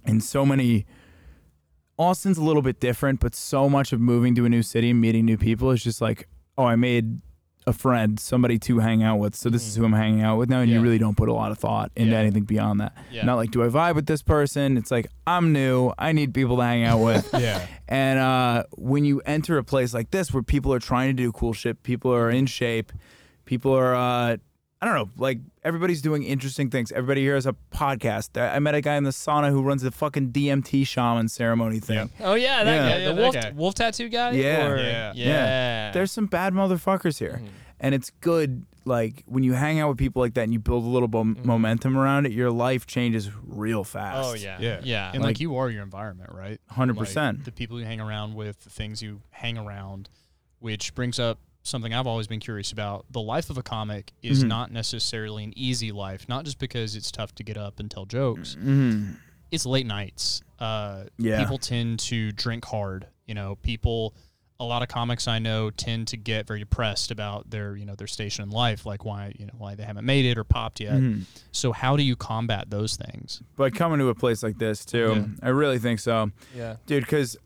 And 0.04 0.22
so 0.22 0.44
many. 0.44 0.84
Austin's 1.98 2.38
a 2.38 2.42
little 2.42 2.62
bit 2.62 2.80
different, 2.80 3.20
but 3.20 3.34
so 3.34 3.68
much 3.68 3.92
of 3.92 4.00
moving 4.00 4.34
to 4.34 4.44
a 4.44 4.48
new 4.48 4.62
city 4.62 4.90
and 4.90 5.00
meeting 5.00 5.24
new 5.24 5.38
people 5.38 5.70
is 5.70 5.82
just 5.82 6.00
like, 6.00 6.28
oh, 6.58 6.64
I 6.64 6.76
made 6.76 7.20
a 7.68 7.72
friend, 7.72 8.20
somebody 8.20 8.60
to 8.60 8.78
hang 8.78 9.02
out 9.02 9.16
with. 9.18 9.34
So 9.34 9.50
this 9.50 9.66
is 9.66 9.74
who 9.74 9.84
I'm 9.84 9.92
hanging 9.92 10.22
out 10.22 10.36
with 10.38 10.48
now, 10.48 10.60
and 10.60 10.70
you 10.70 10.76
Mm-hmm. 10.76 10.84
Really 10.84 10.98
don't 10.98 11.16
put 11.16 11.28
a 11.28 11.32
lot 11.32 11.50
of 11.50 11.58
thought 11.58 11.90
into 11.96 12.12
Yeah. 12.12 12.18
anything 12.20 12.44
beyond 12.44 12.80
that. 12.80 12.92
Yeah. 13.10 13.24
Not 13.24 13.34
like, 13.36 13.50
do 13.50 13.64
I 13.64 13.68
vibe 13.68 13.96
with 13.96 14.06
this 14.06 14.22
person? 14.22 14.76
It's 14.76 14.90
like 14.92 15.08
I'm 15.26 15.52
new. 15.52 15.92
I 15.98 16.12
need 16.12 16.32
people 16.32 16.56
to 16.58 16.62
hang 16.62 16.84
out 16.84 16.98
with. 17.02 17.28
yeah. 17.38 17.66
And 17.88 18.20
uh, 18.20 18.64
when 18.76 19.04
you 19.04 19.20
enter 19.26 19.58
a 19.58 19.64
place 19.64 19.92
like 19.94 20.12
this 20.12 20.32
where 20.32 20.44
people 20.44 20.72
are 20.74 20.78
trying 20.78 21.08
to 21.16 21.22
do 21.22 21.32
cool 21.32 21.52
shit, 21.54 21.82
people 21.82 22.14
are 22.14 22.30
in 22.30 22.46
shape, 22.46 22.92
people 23.46 23.72
are, 23.72 23.94
uh, 23.96 24.36
I 24.82 24.84
don't 24.86 24.94
know, 24.94 25.08
like 25.16 25.38
everybody's 25.64 26.02
doing 26.02 26.22
interesting 26.22 26.68
things. 26.68 26.92
Everybody 26.92 27.22
here 27.22 27.34
has 27.34 27.46
a 27.46 27.54
podcast. 27.72 28.38
I 28.40 28.56
I 28.56 28.58
met 28.58 28.74
a 28.74 28.80
guy 28.82 28.96
in 28.96 29.04
the 29.04 29.10
sauna 29.10 29.50
who 29.50 29.62
runs 29.62 29.80
the 29.82 29.90
fucking 29.90 30.32
DMT 30.32 30.86
shaman 30.86 31.28
ceremony 31.28 31.80
thing. 31.80 32.10
oh 32.20 32.34
yeah, 32.34 32.62
that 32.62 32.74
Yeah. 32.74 32.78
guy, 32.78 32.88
Yeah, 32.98 33.08
the 33.08 33.14
that 33.14 33.22
wolf, 33.22 33.34
guy. 33.34 33.52
wolf 33.56 33.74
tattoo 33.74 34.08
guy. 34.10 34.32
Yeah. 34.32 34.66
Or- 34.68 34.76
Yeah. 34.76 35.12
yeah. 35.14 35.92
There's 35.92 36.12
some 36.12 36.26
bad 36.26 36.52
motherfuckers 36.52 37.18
here. 37.18 37.36
Mm-hmm. 37.42 37.46
And 37.80 37.94
it's 37.94 38.10
good, 38.22 38.64
like, 38.86 39.22
when 39.26 39.44
you 39.44 39.52
hang 39.52 39.80
out 39.80 39.88
with 39.90 39.98
people 39.98 40.22
like 40.22 40.32
that 40.34 40.44
and 40.44 40.52
you 40.52 40.58
build 40.58 40.84
a 40.84 40.88
little 40.88 41.08
mo- 41.08 41.24
mm-hmm. 41.24 41.46
momentum 41.46 41.96
around 41.96 42.24
it, 42.26 42.32
your 42.32 42.50
life 42.50 42.86
changes 42.86 43.30
real 43.46 43.82
fast. 43.84 44.28
Oh 44.30 44.34
yeah. 44.34 44.58
Yeah. 44.60 44.80
Yeah. 44.82 45.10
And 45.12 45.22
Like- 45.22 45.30
like, 45.36 45.40
you 45.40 45.56
are 45.56 45.68
your 45.70 45.82
environment, 45.82 46.30
right? 46.32 46.58
100%. 46.70 47.16
Like, 47.38 47.44
the 47.44 47.52
people 47.52 47.78
you 47.80 47.86
hang 47.86 48.00
around 48.00 48.34
with, 48.34 48.60
the 48.64 48.70
things 48.70 49.02
you 49.02 49.22
hang 49.30 49.56
around, 49.58 50.08
which 50.58 50.94
brings 50.94 51.18
up 51.18 51.38
something 51.66 51.92
I've 51.92 52.06
always 52.06 52.26
been 52.26 52.40
curious 52.40 52.72
about. 52.72 53.06
The 53.10 53.20
life 53.20 53.50
of 53.50 53.58
a 53.58 53.62
comic 53.62 54.12
is 54.22 54.40
Mm-hmm. 54.40 54.48
not 54.48 54.72
necessarily 54.72 55.44
an 55.44 55.52
easy 55.56 55.92
life, 55.92 56.28
not 56.28 56.44
just 56.44 56.58
because 56.58 56.96
it's 56.96 57.10
tough 57.10 57.34
to 57.36 57.42
get 57.42 57.56
up 57.56 57.80
and 57.80 57.90
tell 57.90 58.06
jokes. 58.06 58.56
It's 59.50 59.66
late 59.66 59.86
nights. 59.86 60.42
Uh, 60.58 61.04
Yeah. 61.18 61.38
People 61.40 61.58
tend 61.58 61.98
to 62.00 62.32
drink 62.32 62.64
hard. 62.64 63.06
You 63.26 63.34
know, 63.34 63.56
people. 63.56 64.14
A 64.58 64.64
lot 64.64 64.80
of 64.80 64.88
comics 64.88 65.28
I 65.28 65.38
know 65.38 65.68
tend 65.70 66.08
to 66.08 66.16
get 66.16 66.46
very 66.46 66.60
depressed 66.60 67.10
about 67.10 67.50
their, 67.50 67.76
you 67.76 67.84
know, 67.84 67.94
their 67.94 68.06
station 68.06 68.42
in 68.42 68.48
life, 68.48 68.86
like 68.86 69.04
why, 69.04 69.34
you 69.38 69.44
know, 69.44 69.52
why 69.58 69.74
they 69.74 69.82
haven't 69.82 70.06
made 70.06 70.24
it 70.24 70.38
or 70.38 70.44
popped 70.44 70.80
yet. 70.80 70.94
Mm-hmm. 70.94 71.24
So 71.52 71.72
how 71.72 71.94
do 71.98 72.02
you 72.02 72.16
combat 72.16 72.70
those 72.70 72.96
things? 72.96 73.42
But 73.56 73.74
coming 73.74 73.98
to 73.98 74.08
a 74.08 74.14
place 74.14 74.42
like 74.42 74.56
this, 74.56 74.86
too, 74.86 75.28
I 75.42 75.50
really 75.50 75.78
think 75.78 76.00
so. 76.00 76.30
Yeah. 76.56 76.76
Dude, 76.86 77.02
because 77.04 77.36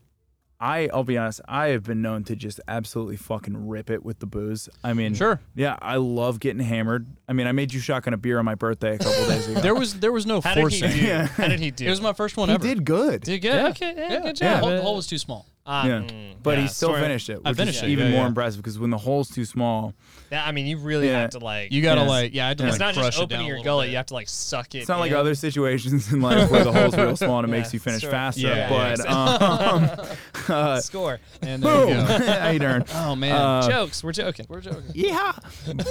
I, 0.61 0.91
I'll 0.93 1.05
be 1.05 1.17
honest, 1.17 1.41
I 1.49 1.69
have 1.69 1.85
been 1.85 2.03
known 2.03 2.25
to 2.25 2.37
just 2.37 2.61
absolutely 2.69 3.17
fucking 3.17 3.69
rip 3.69 3.89
it 3.89 4.05
with 4.05 4.19
the 4.19 4.27
booze. 4.27 4.69
I 4.85 4.93
mean, 4.93 5.15
Sure. 5.15 5.41
Yeah, 5.55 5.79
I 5.81 5.97
love 5.97 6.39
getting 6.39 6.61
hammered. 6.63 7.07
I 7.29 7.33
mean, 7.33 7.47
I 7.47 7.53
made 7.53 7.73
you 7.73 7.81
shotgun 7.81 8.13
a 8.13 8.19
beer 8.19 8.39
on 8.39 8.45
my 8.45 8.55
birthday 8.57 8.97
a 8.97 8.99
couple 8.99 9.27
days 9.27 9.49
ago. 9.49 9.61
There 9.61 9.75
was 9.75 10.01
there 10.01 10.13
was 10.13 10.27
no 10.27 10.41
How 10.43 10.55
did 10.55 10.71
he 10.73 10.81
forcing. 10.81 11.01
do? 11.01 11.13
How 11.37 11.49
did 11.49 11.61
he 11.61 11.71
do? 11.71 11.87
It 11.87 11.91
was 11.91 12.03
my 12.03 12.13
first 12.13 12.37
one 12.37 12.49
he 12.51 12.57
ever. 12.57 12.63
did 12.63 12.85
good. 12.85 13.23
Did 13.23 13.41
good. 13.41 13.55
Yeah. 13.55 13.69
Okay. 13.69 13.95
Yeah, 13.97 14.13
Yeah. 14.13 14.21
Good 14.21 14.37
The 14.37 14.41
job. 14.41 14.61
hole, 14.61 14.71
the 14.71 14.83
hole 14.83 14.97
was 14.97 15.07
too 15.07 15.19
small. 15.19 15.47
Ah, 15.73 15.87
yeah, 15.87 15.93
mm, 16.01 16.35
but 16.43 16.57
yeah, 16.57 16.63
he 16.63 16.69
still 16.69 16.89
sort 16.89 16.99
of- 16.99 17.05
finished 17.07 17.29
it, 17.31 17.39
I 17.45 17.51
which 17.51 17.59
finished 17.59 17.77
is 17.79 17.83
it, 17.85 17.91
even 17.91 18.07
yeah, 18.07 18.13
more 18.13 18.23
yeah. 18.23 18.27
impressive 18.29 18.61
because 18.61 18.77
when 18.79 18.91
the 18.91 18.99
hole's 18.99 19.29
too 19.31 19.45
small, 19.45 19.95
Yeah, 20.33 20.45
I 20.45 20.51
mean, 20.53 20.67
you 20.67 20.79
really 20.79 21.07
Yeah. 21.09 21.21
have 21.23 21.31
to 21.31 21.39
like. 21.39 21.71
You 21.73 21.81
gotta 21.83 22.01
Yes. 22.03 22.09
like 22.09 22.35
yeah, 22.35 22.45
I 22.45 22.49
had 22.49 22.59
to 22.59 22.65
Yeah. 22.65 22.69
like 22.71 22.75
it's 22.75 22.81
not 22.81 22.95
crush 22.95 23.07
just 23.07 23.19
it 23.19 23.23
opening 23.23 23.43
a 23.43 23.49
your 23.49 23.57
little 23.59 23.73
gullet. 23.73 23.87
bit. 23.87 23.91
You 23.93 23.97
have 23.99 24.07
to 24.07 24.15
like 24.15 24.29
suck 24.29 24.75
it. 24.75 24.79
it's 24.79 24.89
not 24.89 24.99
like 25.01 25.11
in. 25.13 25.17
other 25.17 25.35
situations 25.35 26.13
in 26.13 26.21
life 26.21 26.51
where 26.51 26.65
the 26.65 26.73
hole's 26.73 26.97
real 26.97 27.17
small 27.17 27.39
and 27.41 27.49
it 27.49 27.51
makes 27.51 27.69
Yeah, 27.73 27.77
you 27.77 27.81
finish 27.81 28.01
sure. 28.03 28.11
faster. 28.11 28.41
Yeah, 28.41 28.69
but 28.69 28.99
yeah, 29.05 29.13
um, 29.13 29.91
uh, 30.49 30.81
score. 30.81 31.21
And 31.43 31.63
there 31.63 31.81
you 31.81 31.95
boom, 31.95 32.07
go. 32.07 32.27
how 32.27 32.51
you 32.51 32.59
doing? 32.59 32.85
Oh 32.95 33.15
man, 33.17 33.33
Uh, 33.33 33.69
Jokes. 33.69 34.03
We're 34.03 34.13
joking. 34.13 34.47
We're 34.49 34.61
joking. 34.61 34.83
Yeah. 34.95 35.33
But- 35.67 35.87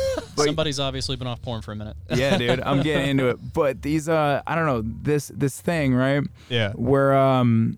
somebody's 0.46 0.80
obviously 0.80 1.16
been 1.16 1.28
off 1.28 1.42
porn 1.42 1.62
for 1.62 1.72
a 1.72 1.76
minute. 1.76 1.96
yeah, 2.14 2.38
dude, 2.38 2.60
I'm 2.62 2.82
getting 2.82 3.10
into 3.12 3.30
it. 3.30 3.38
But 3.54 3.82
these, 3.82 4.10
uh, 4.10 4.42
I 4.46 4.56
don't 4.56 4.66
know, 4.66 4.82
this 5.04 5.32
this 5.36 5.60
thing, 5.62 5.94
right? 5.94 6.24
Yeah. 6.50 6.72
Where 6.74 7.14
um, 7.18 7.78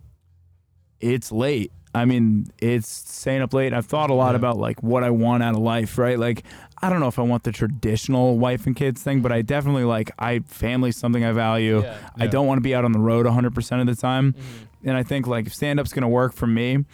it's 0.99 1.31
late. 1.31 1.71
I 1.93 2.05
mean, 2.05 2.47
it's 2.59 2.87
staying 2.87 3.41
up 3.41 3.53
late. 3.53 3.73
I've 3.73 3.85
thought 3.85 4.09
a 4.09 4.13
lot 4.13 4.33
about 4.35 4.57
like 4.57 4.81
what 4.81 5.03
I 5.03 5.09
want 5.09 5.43
out 5.43 5.55
of 5.55 5.59
life, 5.61 5.97
right? 5.97 6.17
Like, 6.17 6.43
I 6.81 6.89
don't 6.89 6.99
know 7.01 7.07
if 7.09 7.19
I 7.19 7.21
want 7.23 7.43
the 7.43 7.51
traditional 7.51 8.37
wife 8.39 8.65
and 8.65 8.75
kids 8.75 9.03
thing, 9.03 9.21
but 9.21 9.31
I 9.31 9.41
definitely 9.41 9.83
like 9.83 10.09
I 10.17 10.39
family's 10.39 10.95
something 10.97 11.23
I 11.25 11.31
value. 11.33 11.81
Yeah. 11.83 11.97
I 12.17 12.27
don't 12.27 12.47
want 12.47 12.57
to 12.57 12.61
be 12.61 12.73
out 12.73 12.85
on 12.85 12.93
the 12.93 12.99
road 12.99 13.25
100% 13.25 13.81
of 13.81 13.87
the 13.87 13.95
time. 13.95 14.35
And 14.83 14.95
I 14.95 15.03
think 15.03 15.27
like 15.27 15.47
if 15.47 15.53
stand 15.53 15.79
up's 15.79 15.91
going 15.93 16.01
to 16.03 16.07
work 16.07 16.33
for 16.33 16.47
me, 16.47 16.85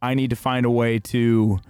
I 0.00 0.14
need 0.14 0.30
to 0.30 0.36
find 0.36 0.64
a 0.66 0.70
way 0.70 0.98
to 0.98 1.60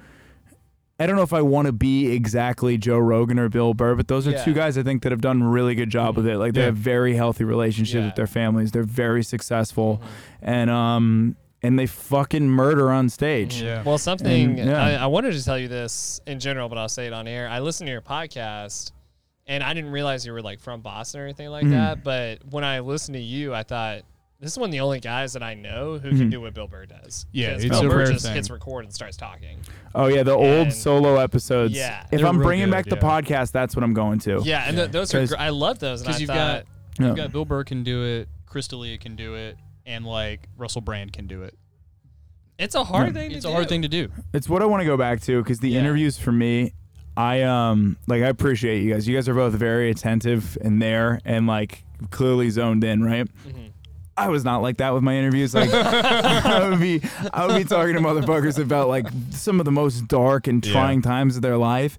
I 1.01 1.07
don't 1.07 1.17
know 1.17 1.23
if 1.23 1.33
I 1.33 1.43
want 1.43 1.67
to 1.67 1.73
be 1.73 2.13
exactly 2.13 2.79
Joe 2.79 2.99
Rogan 2.99 3.37
or 3.41 3.49
Bill 3.49 3.75
Burr, 3.75 3.97
but 3.97 4.07
those 4.07 4.29
are 4.29 4.33
Yeah. 4.33 4.45
two 4.45 4.53
guys 4.55 4.79
I 4.79 4.85
think 4.85 5.03
that 5.03 5.11
have 5.11 5.21
done 5.21 5.43
a 5.43 5.49
really 5.49 5.75
good 5.75 5.91
job 5.91 6.17
with 6.17 6.29
it. 6.29 6.39
Like 6.39 6.53
they 6.55 6.61
Yeah. 6.61 6.67
have 6.67 6.77
very 6.77 7.17
healthy 7.17 7.43
relationships 7.43 7.95
Yeah. 7.99 8.05
with 8.07 8.15
their 8.15 8.29
families. 8.29 8.71
They're 8.71 8.85
very 8.85 9.25
successful, 9.25 9.97
Mm-hmm. 10.01 10.49
and 10.51 10.71
um 10.71 11.37
and 11.63 11.79
they 11.79 11.87
fucking 11.87 12.49
murder 12.49 12.91
on 12.91 13.09
stage. 13.09 13.63
Yeah. 13.63 13.83
Well, 13.83 13.99
something 13.99 14.59
And, 14.59 14.71
yeah. 14.71 14.83
I, 14.85 14.93
I 14.95 15.07
wanted 15.07 15.33
to 15.35 15.45
tell 15.45 15.59
you 15.59 15.69
this 15.69 16.21
in 16.27 16.41
general, 16.41 16.69
but 16.69 16.79
I'll 16.79 16.89
say 16.89 17.07
it 17.07 17.13
on 17.13 17.27
air. 17.29 17.49
I 17.49 17.61
listened 17.61 17.87
to 17.87 17.93
your 17.93 18.01
podcast, 18.03 18.93
and 19.47 19.63
I 19.63 19.73
didn't 19.75 19.91
realize 19.93 20.27
you 20.27 20.33
were 20.33 20.43
like 20.43 20.61
from 20.61 20.81
Boston 20.81 21.21
or 21.21 21.25
anything 21.25 21.49
like 21.51 21.65
Mhm. 21.65 21.71
that. 21.71 22.05
But 22.05 22.41
when 22.51 22.65
I 22.65 22.81
listened 22.81 23.15
to 23.17 23.21
you, 23.23 23.55
I 23.55 23.63
thought 23.63 24.03
this 24.41 24.51
is 24.51 24.59
one 24.59 24.71
of 24.71 24.73
the 24.73 24.81
only 24.81 24.99
guys 24.99 25.35
that 25.35 25.43
I 25.45 25.55
know 25.55 25.99
who 25.99 26.11
Mhm. 26.11 26.19
can 26.19 26.31
do 26.31 26.41
what 26.41 26.53
Bill 26.53 26.67
Burr 26.67 26.87
does. 26.87 27.27
Yeah, 27.31 27.53
'Cause 27.53 27.65
it's 27.65 27.79
Bill 27.81 27.87
a 27.87 27.95
Burr 27.95 28.07
just 28.07 28.25
thing. 28.27 28.35
hits 28.35 28.51
record 28.51 28.85
and 28.85 28.93
starts 28.93 29.17
talking. 29.17 29.59
Oh 29.95 30.07
yeah, 30.09 30.25
the 30.25 30.33
old 30.33 30.73
solo 30.73 31.19
episodes. 31.19 31.75
Yeah. 31.75 32.05
if 32.11 32.25
I'm 32.25 32.39
bringing 32.39 32.67
good, 32.67 32.73
back 32.73 32.87
the 32.87 32.97
podcast, 32.97 33.53
that's 33.53 33.77
what 33.77 33.85
I'm 33.85 33.95
going 33.95 34.19
to. 34.21 34.41
Yeah, 34.43 34.65
and 34.67 34.77
th- 34.77 34.91
those 34.91 35.15
are 35.15 35.25
gr- 35.29 35.37
I 35.39 35.51
love 35.51 35.79
those. 35.79 36.03
Because 36.03 36.21
you've 36.21 36.27
thought, 36.29 36.65
got 36.99 37.07
you've 37.07 37.17
got 37.17 37.31
Bill 37.31 37.45
Burr 37.45 37.63
can 37.63 37.85
do 37.85 38.05
it, 38.05 38.29
Chris 38.47 38.67
D'Elia 38.67 38.99
can 38.99 39.15
do 39.15 39.35
it, 39.37 39.57
and 39.87 40.05
like 40.05 40.49
Russell 40.57 40.80
Brand 40.80 41.12
can 41.12 41.26
do 41.26 41.43
it. 41.43 41.57
it's 42.59 42.74
a 42.76 42.85
hard 42.85 43.09
Yeah. 43.09 43.12
thing. 43.14 43.30
It's 43.33 43.43
to 43.45 43.49
a 43.49 43.53
hard 43.53 43.64
do. 43.64 43.68
thing 43.70 43.83
to 43.83 43.89
do. 43.89 44.09
It's 44.33 44.49
what 44.49 44.62
I 44.62 44.66
want 44.66 44.83
to 44.83 44.85
go 44.85 44.97
back 44.97 45.20
to 45.22 45.43
because 45.43 45.59
the 45.61 45.70
Yeah. 45.70 45.80
interviews 45.80 46.16
for 46.18 46.30
me, 46.33 46.72
I 47.16 47.43
um 47.43 47.97
like 48.07 48.22
I 48.22 48.28
appreciate 48.28 48.83
you 48.83 48.93
guys. 48.93 49.09
You 49.09 49.16
guys 49.16 49.28
are 49.28 49.35
both 49.35 49.55
very 49.55 49.91
attentive 49.91 50.57
and 50.62 50.80
there 50.80 51.20
and 51.24 51.47
like 51.47 51.83
clearly 52.11 52.51
zoned 52.51 52.85
in, 52.85 53.03
right? 53.03 53.26
Mm-hmm. 53.47 53.59
I 54.16 54.28
was 54.28 54.45
not 54.45 54.62
like 54.62 54.76
that 54.76 54.91
with 54.95 55.03
my 55.03 55.16
interviews. 55.16 55.55
Like 55.55 55.70
I 55.72 56.68
would 56.68 56.78
be, 56.80 57.03
I 57.33 57.47
would 57.47 57.57
be 57.57 57.64
talking 57.64 57.95
to 57.95 58.01
motherfuckers 58.01 58.59
about 58.62 58.89
like 58.89 59.07
some 59.30 59.59
of 59.59 59.64
the 59.64 59.72
most 59.72 60.07
dark 60.07 60.47
and 60.47 60.64
Yeah. 60.64 60.72
trying 60.72 61.03
times 61.03 61.35
of 61.37 61.43
their 61.43 61.57
life, 61.57 61.99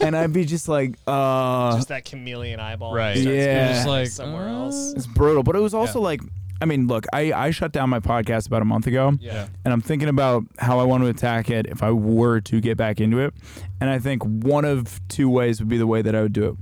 and 0.00 0.16
I'd 0.16 0.32
be 0.32 0.44
just 0.46 0.66
like, 0.66 0.96
uh, 1.06 1.76
Just 1.76 1.88
that 1.88 2.04
chameleon 2.06 2.58
eyeball. 2.58 2.92
Right. 2.94 3.16
starts 3.18 3.26
Yeah. 3.36 3.68
It's 3.68 3.76
just 3.78 3.88
like, 3.88 4.08
somewhere 4.08 4.48
uh, 4.48 4.64
else. 4.64 4.94
it's 4.94 5.06
brutal. 5.06 5.42
But 5.42 5.56
it 5.56 5.60
was 5.60 5.74
also 5.74 6.00
like, 6.00 6.20
I 6.60 6.64
mean, 6.64 6.86
look, 6.86 7.06
I 7.12 7.32
I 7.32 7.50
shut 7.50 7.72
down 7.72 7.90
my 7.90 8.00
podcast 8.00 8.46
about 8.46 8.62
a 8.62 8.64
month 8.64 8.86
ago. 8.86 9.12
Yeah. 9.20 9.48
and 9.64 9.72
I'm 9.72 9.80
thinking 9.80 10.08
about 10.08 10.44
how 10.58 10.78
I 10.78 10.84
want 10.84 11.02
to 11.02 11.08
attack 11.08 11.50
it 11.50 11.66
if 11.66 11.82
I 11.82 11.90
were 11.90 12.40
to 12.42 12.60
get 12.60 12.76
back 12.76 13.00
into 13.00 13.18
it. 13.18 13.34
And 13.80 13.90
I 13.90 13.98
think 13.98 14.22
one 14.24 14.64
of 14.64 15.00
two 15.08 15.28
ways 15.28 15.60
would 15.60 15.68
be 15.68 15.78
the 15.78 15.86
way 15.86 16.02
that 16.02 16.14
I 16.14 16.22
would 16.22 16.32
do 16.32 16.46
it. 16.46 16.54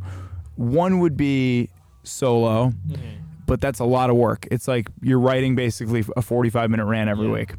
One 0.57 0.99
would 1.01 1.17
be 1.17 1.71
solo, 2.03 2.73
but 3.47 3.61
that's 3.61 3.79
a 3.81 3.85
lot 3.85 4.11
of 4.11 4.17
work. 4.17 4.47
It's 4.51 4.67
like 4.69 4.89
you're 5.03 5.19
writing 5.21 5.55
basically 5.55 6.05
a 6.17 6.23
45 6.23 6.71
minute 6.71 6.85
rant 6.87 7.09
every 7.11 7.29
week. 7.29 7.55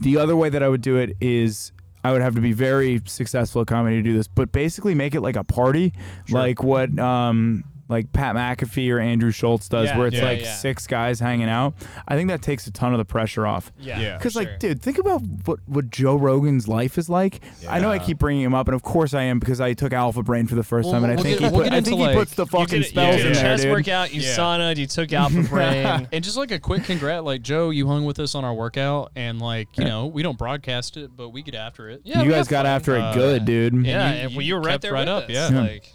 The 0.00 0.16
other 0.18 0.36
way 0.36 0.48
that 0.48 0.62
I 0.62 0.68
would 0.68 0.82
do 0.82 0.96
it 0.96 1.16
is 1.20 1.72
I 2.04 2.12
would 2.12 2.22
have 2.22 2.34
to 2.36 2.40
be 2.40 2.52
very 2.52 3.02
successful 3.06 3.62
at 3.62 3.66
comedy 3.68 3.96
to 3.96 4.02
do 4.02 4.14
this, 4.14 4.28
but 4.28 4.52
basically 4.52 4.94
make 4.94 5.14
it 5.14 5.20
like 5.20 5.36
a 5.36 5.42
party, 5.44 5.92
like 6.30 6.62
what 6.62 6.96
um 6.98 7.64
like 7.88 8.12
Pat 8.12 8.34
McAfee 8.36 8.90
or 8.92 8.98
Andrew 8.98 9.30
Schulz 9.30 9.68
does, 9.68 9.86
Yeah, 9.88 9.96
where 9.98 10.08
it's 10.08 10.16
yeah, 10.16 10.24
like 10.24 10.40
yeah. 10.42 10.54
six 10.54 10.86
guys 10.86 11.20
hanging 11.20 11.48
out. 11.48 11.74
I 12.06 12.16
think 12.16 12.28
that 12.28 12.42
takes 12.42 12.66
a 12.66 12.70
ton 12.70 12.92
of 12.92 12.98
the 12.98 13.04
pressure 13.04 13.46
off. 13.46 13.72
Yeah. 13.78 13.98
Yeah. 13.98 14.16
Because, 14.18 14.34
for 14.34 14.40
like, 14.40 14.48
sure. 14.48 14.58
dude, 14.58 14.82
think 14.82 14.98
about 14.98 15.22
what, 15.46 15.60
what 15.66 15.90
Joe 15.90 16.16
Rogan's 16.16 16.68
life 16.68 16.98
is 16.98 17.08
like. 17.08 17.40
I 17.68 17.80
know 17.80 17.90
I 17.90 17.94
Yeah. 17.96 18.04
keep 18.04 18.18
bringing 18.18 18.42
him 18.44 18.54
up, 18.54 18.68
and 18.68 18.74
of 18.74 18.82
course 18.82 19.14
I 19.14 19.22
am 19.22 19.38
because 19.38 19.60
I 19.60 19.72
took 19.72 19.92
Alpha 19.92 20.22
Brain 20.22 20.46
for 20.46 20.54
the 20.54 20.62
first 20.62 20.86
Well, 20.86 20.94
time, 20.94 21.04
and 21.04 21.12
I 21.12 21.16
we'll 21.16 21.24
think 21.24 21.38
get- 21.38 21.44
he, 21.46 21.50
we'll 21.50 21.60
put, 21.60 21.64
get 21.64 21.72
I 21.72 21.76
into, 21.78 21.90
think 21.90 22.08
he 22.10 22.14
puts 22.14 22.34
the 22.34 22.44
You 22.44 22.50
fucking 22.50 22.80
did, 22.82 22.88
spells 22.88 23.16
you 23.16 23.22
did 23.22 23.26
in 23.26 23.32
a 23.32 23.34
there, 23.36 23.42
chest 23.44 23.62
dude. 23.62 23.72
workout. 23.72 24.14
You 24.14 24.20
Yeah. 24.20 24.36
sauna. 24.36 24.76
You 24.76 24.86
took 24.86 25.12
Alpha 25.12 25.42
Brain. 25.48 26.08
And 26.12 26.22
just 26.22 26.36
like 26.36 26.50
a 26.50 26.58
quick 26.58 26.84
congrat, 26.84 27.24
like 27.24 27.42
Joe, 27.42 27.70
you 27.70 27.86
hung 27.86 28.04
with 28.04 28.18
us 28.18 28.34
on 28.34 28.44
our 28.44 28.54
workout, 28.54 29.12
and 29.16 29.40
like 29.40 29.68
you 29.78 29.84
know, 29.84 30.06
we 30.06 30.22
don't 30.22 30.36
broadcast 30.38 30.96
it, 30.98 31.10
but 31.16 31.30
we 31.30 31.42
get 31.42 31.54
after 31.54 31.88
it. 31.88 32.02
Yeah, 32.04 32.18
you 32.18 32.24
we 32.26 32.30
guys 32.30 32.40
have 32.46 32.48
got 32.48 32.64
fun. 32.66 32.72
after 32.74 32.96
it 32.96 33.00
Uh, 33.02 33.14
good, 33.14 33.44
dude. 33.46 33.86
Yeah, 33.86 34.12
you- 34.14 34.20
and 34.20 34.32
you 34.32 34.40
you 34.42 34.54
were 34.56 34.60
right 34.60 34.72
kept 34.72 34.82
there 34.82 34.92
right 34.92 35.00
with 35.00 35.08
up, 35.08 35.24
us. 35.24 35.30
yeah. 35.30 35.50
Yeah. 35.50 35.60
Like, 35.60 35.92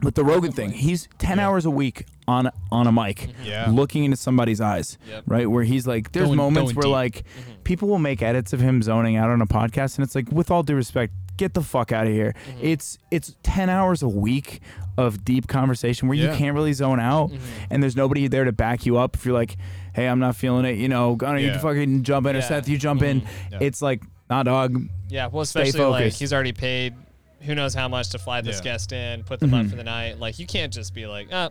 But 0.00 0.14
the 0.14 0.24
Rogan 0.24 0.52
thing, 0.52 0.70
he's 0.70 1.08
10 1.18 1.40
hours 1.40 1.64
a 1.66 1.70
week 1.70 2.06
on 2.28 2.50
on 2.70 2.86
a 2.86 2.92
mic, 2.92 3.16
mm-hmm. 3.20 3.44
Yeah. 3.44 3.70
looking 3.70 4.04
into 4.04 4.16
somebody's 4.16 4.60
eyes, 4.60 4.96
Yep. 5.08 5.24
right? 5.26 5.50
Where 5.50 5.64
he's 5.64 5.86
like, 5.88 6.12
there's 6.12 6.26
Going- 6.26 6.36
moments 6.36 6.72
going 6.72 6.76
where 6.76 6.82
deep. 6.82 6.92
like 6.92 7.14
mm-hmm. 7.24 7.62
people 7.64 7.88
will 7.88 7.98
make 7.98 8.22
edits 8.22 8.52
of 8.52 8.60
him 8.60 8.80
zoning 8.82 9.16
out 9.16 9.30
on 9.30 9.40
a 9.42 9.46
podcast, 9.46 9.96
and 9.96 10.04
it's 10.04 10.14
like, 10.14 10.30
with 10.30 10.50
all 10.50 10.62
due 10.62 10.76
respect, 10.76 11.12
get 11.36 11.54
the 11.54 11.62
fuck 11.62 11.90
out 11.90 12.06
of 12.06 12.12
here. 12.12 12.34
Mm-hmm. 12.48 12.58
It's 12.66 12.98
it's 13.10 13.34
10 13.42 13.70
hours 13.70 14.02
a 14.02 14.08
week 14.08 14.60
of 14.96 15.24
deep 15.24 15.48
conversation 15.48 16.06
where 16.08 16.16
you 16.18 16.28
can't 16.32 16.54
really 16.54 16.72
zone 16.74 17.00
out, 17.00 17.32
and 17.70 17.82
there's 17.82 17.96
nobody 17.96 18.28
there 18.28 18.44
to 18.44 18.52
back 18.52 18.86
you 18.86 18.98
up 18.98 19.16
if 19.16 19.24
you're 19.24 19.34
like, 19.34 19.56
hey, 19.94 20.06
I'm 20.06 20.20
not 20.20 20.36
feeling 20.36 20.64
it, 20.64 20.76
you 20.76 20.88
know, 20.88 21.16
Gunnar, 21.16 21.38
you 21.38 21.48
Yeah. 21.48 21.58
fucking 21.58 22.02
jump 22.04 22.26
in, 22.28 22.36
or 22.36 22.40
Yeah. 22.40 22.44
Seth, 22.48 22.68
you 22.68 22.78
jump 22.78 23.02
in. 23.02 23.22
Yeah. 23.50 23.58
It's 23.62 23.80
like, 23.82 24.02
nah, 24.30 24.42
dog. 24.44 24.80
yeah, 25.08 25.26
well, 25.26 25.44
Stay 25.44 25.62
especially 25.62 25.90
like 25.90 26.02
focused. 26.04 26.20
he's 26.20 26.32
already 26.32 26.52
paid. 26.52 26.94
Who 27.42 27.54
knows 27.54 27.74
how 27.74 27.88
much 27.88 28.10
to 28.10 28.18
fly 28.18 28.40
this 28.40 28.58
Yeah. 28.58 28.64
guest 28.64 28.92
in, 28.92 29.22
put 29.24 29.40
them 29.40 29.54
up 29.54 29.66
Mhm. 29.66 29.70
for 29.70 29.76
the 29.76 29.84
night. 29.84 30.18
Like 30.18 30.38
you 30.38 30.46
can't 30.46 30.72
just 30.72 30.92
be 30.94 31.06
like, 31.06 31.28
oh, 31.32 31.50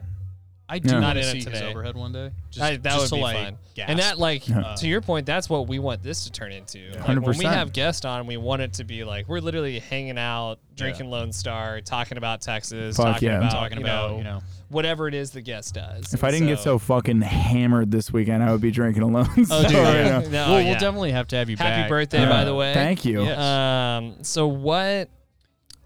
I 0.69 0.79
do 0.79 0.89
Yeah. 0.89 0.93
want 0.95 1.01
Not 1.03 1.13
to 1.13 1.19
in 1.21 1.37
it 1.37 1.43
see 1.43 1.49
his 1.49 1.61
overhead 1.61 1.95
one 1.95 2.11
day. 2.11 2.29
Just, 2.51 2.61
I- 2.61 2.75
that 2.75 2.83
just 2.83 2.99
would 2.99 3.07
to, 3.09 3.15
be 3.15 3.21
like, 3.21 3.37
fun. 3.37 3.57
gasp. 3.73 3.89
And 3.89 3.99
that, 3.99 4.19
like, 4.19 4.49
Yeah. 4.49 4.75
to 4.79 4.85
your 4.89 4.99
point, 4.99 5.25
that's 5.25 5.49
what 5.49 5.65
we 5.69 5.79
want 5.79 6.03
this 6.03 6.25
to 6.25 6.31
turn 6.31 6.51
into. 6.51 6.91
Like, 7.07 7.21
when 7.21 7.37
we 7.37 7.45
have 7.45 7.71
guests 7.71 8.03
on, 8.03 8.27
we 8.27 8.35
want 8.35 8.61
it 8.61 8.73
to 8.73 8.83
be 8.83 9.05
like 9.05 9.29
we're 9.29 9.39
literally 9.39 9.79
hanging 9.79 10.17
out, 10.17 10.59
drinking 10.75 11.09
Lone 11.09 11.31
Star, 11.31 11.79
talking 11.79 12.17
about 12.17 12.41
Texas, 12.41 12.97
Fuck 12.97 13.05
talking 13.13 13.29
yeah. 13.29 13.37
about, 13.37 13.51
talking 13.53 13.77
you 13.77 13.85
about 13.85 14.11
know, 14.11 14.17
you 14.17 14.23
know. 14.25 14.39
whatever 14.67 15.07
it 15.07 15.13
is 15.13 15.31
the 15.31 15.39
guest 15.39 15.73
does. 15.75 16.13
If 16.13 16.25
I 16.25 16.31
didn't 16.31 16.47
get 16.47 16.59
so 16.59 16.77
fucking 16.79 17.21
hammered 17.21 17.89
this 17.89 18.11
weekend, 18.11 18.43
I 18.43 18.51
would 18.51 18.59
be 18.59 18.71
drinking 18.71 19.03
alone. 19.03 19.29
Oh, 19.29 19.35
dude, 19.35 19.47
So, 19.47 19.61
yeah. 19.69 19.93
you 20.03 20.03
know. 20.03 20.19
No, 20.19 20.29
well, 20.51 20.59
yeah. 20.61 20.65
we'll 20.71 20.79
definitely 20.79 21.11
have 21.13 21.27
to 21.29 21.37
have 21.37 21.49
you 21.49 21.55
happy 21.55 21.83
back. 21.83 21.89
birthday, 21.89 22.25
Uh, 22.25 22.29
by 22.29 22.43
the 22.43 22.53
way. 22.53 22.73
Thank 22.73 23.05
you. 23.05 23.23
Yes. 23.23 23.39
Um, 23.39 24.15
so 24.21 24.47
what? 24.47 25.07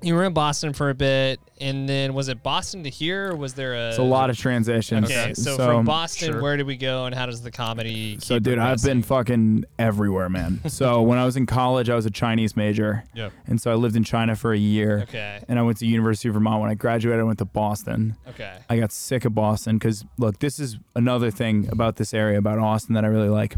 You 0.01 0.15
were 0.15 0.23
in 0.23 0.33
Boston 0.33 0.73
for 0.73 0.89
a 0.89 0.95
bit, 0.95 1.39
and 1.59 1.87
then 1.87 2.13
was 2.13 2.27
it 2.27 2.41
Boston 2.41 2.83
to 2.83 2.89
here? 2.89 3.31
Or 3.31 3.35
was 3.35 3.53
there 3.53 3.75
a? 3.75 3.89
It's 3.89 3.97
a 3.97 4.03
lot 4.03 4.29
of 4.29 4.37
transitions. 4.37 5.05
Okay, 5.05 5.33
so, 5.33 5.55
from 5.57 5.85
Boston, 5.85 6.41
where 6.41 6.57
did 6.57 6.65
we 6.65 6.75
go, 6.75 7.05
and 7.05 7.13
how 7.13 7.25
does 7.25 7.41
the 7.41 7.51
comedy? 7.51 8.17
So, 8.19 8.35
keep 8.35 8.43
dude, 8.43 8.59
I've 8.59 8.81
been 8.81 9.03
fucking 9.03 9.65
everywhere, 9.77 10.29
man. 10.29 10.61
so, 10.69 11.01
when 11.01 11.19
I 11.19 11.25
was 11.25 11.37
in 11.37 11.45
college, 11.45 11.89
I 11.89 11.95
was 11.95 12.05
a 12.05 12.11
Chinese 12.11 12.55
major. 12.55 13.03
Yeah. 13.13 13.29
And 13.47 13.61
so 13.61 13.71
I 13.71 13.75
lived 13.75 13.95
in 13.95 14.03
China 14.03 14.35
for 14.35 14.53
a 14.53 14.57
year. 14.57 15.01
Okay. 15.01 15.43
And 15.47 15.59
I 15.59 15.61
went 15.61 15.77
to 15.79 15.85
University 15.85 16.29
of 16.29 16.33
Vermont. 16.33 16.61
When 16.61 16.69
I 16.69 16.75
graduated, 16.75 17.19
I 17.19 17.23
went 17.23 17.39
to 17.39 17.45
Boston. 17.45 18.15
Okay. 18.29 18.57
I 18.69 18.79
got 18.79 18.91
sick 18.91 19.25
of 19.25 19.35
Boston 19.35 19.77
because, 19.77 20.05
look, 20.17 20.39
this 20.39 20.59
is 20.59 20.77
another 20.95 21.31
thing 21.31 21.67
about 21.71 21.97
this 21.97 22.13
area, 22.13 22.37
about 22.37 22.59
Austin, 22.59 22.95
that 22.95 23.05
I 23.05 23.07
really 23.07 23.29
like. 23.29 23.57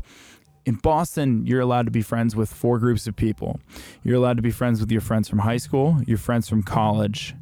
In 0.66 0.76
Boston, 0.76 1.46
you're 1.46 1.60
allowed 1.60 1.86
to 1.86 1.92
be 1.92 2.02
friends 2.02 2.36
with 2.36 2.52
four 2.52 2.80
groups 2.80 3.06
of 3.06 3.16
people. 3.16 3.60
You're 4.04 4.16
allowed 4.16 4.38
to 4.38 4.44
be 4.44 4.52
friends 4.52 4.80
with 4.80 4.92
your 4.92 5.02
friends 5.02 5.28
from 5.28 5.40
high 5.40 5.58
school, 5.58 5.98
your 6.08 6.18
friends 6.18 6.48
from 6.48 6.64
college, 6.64 7.36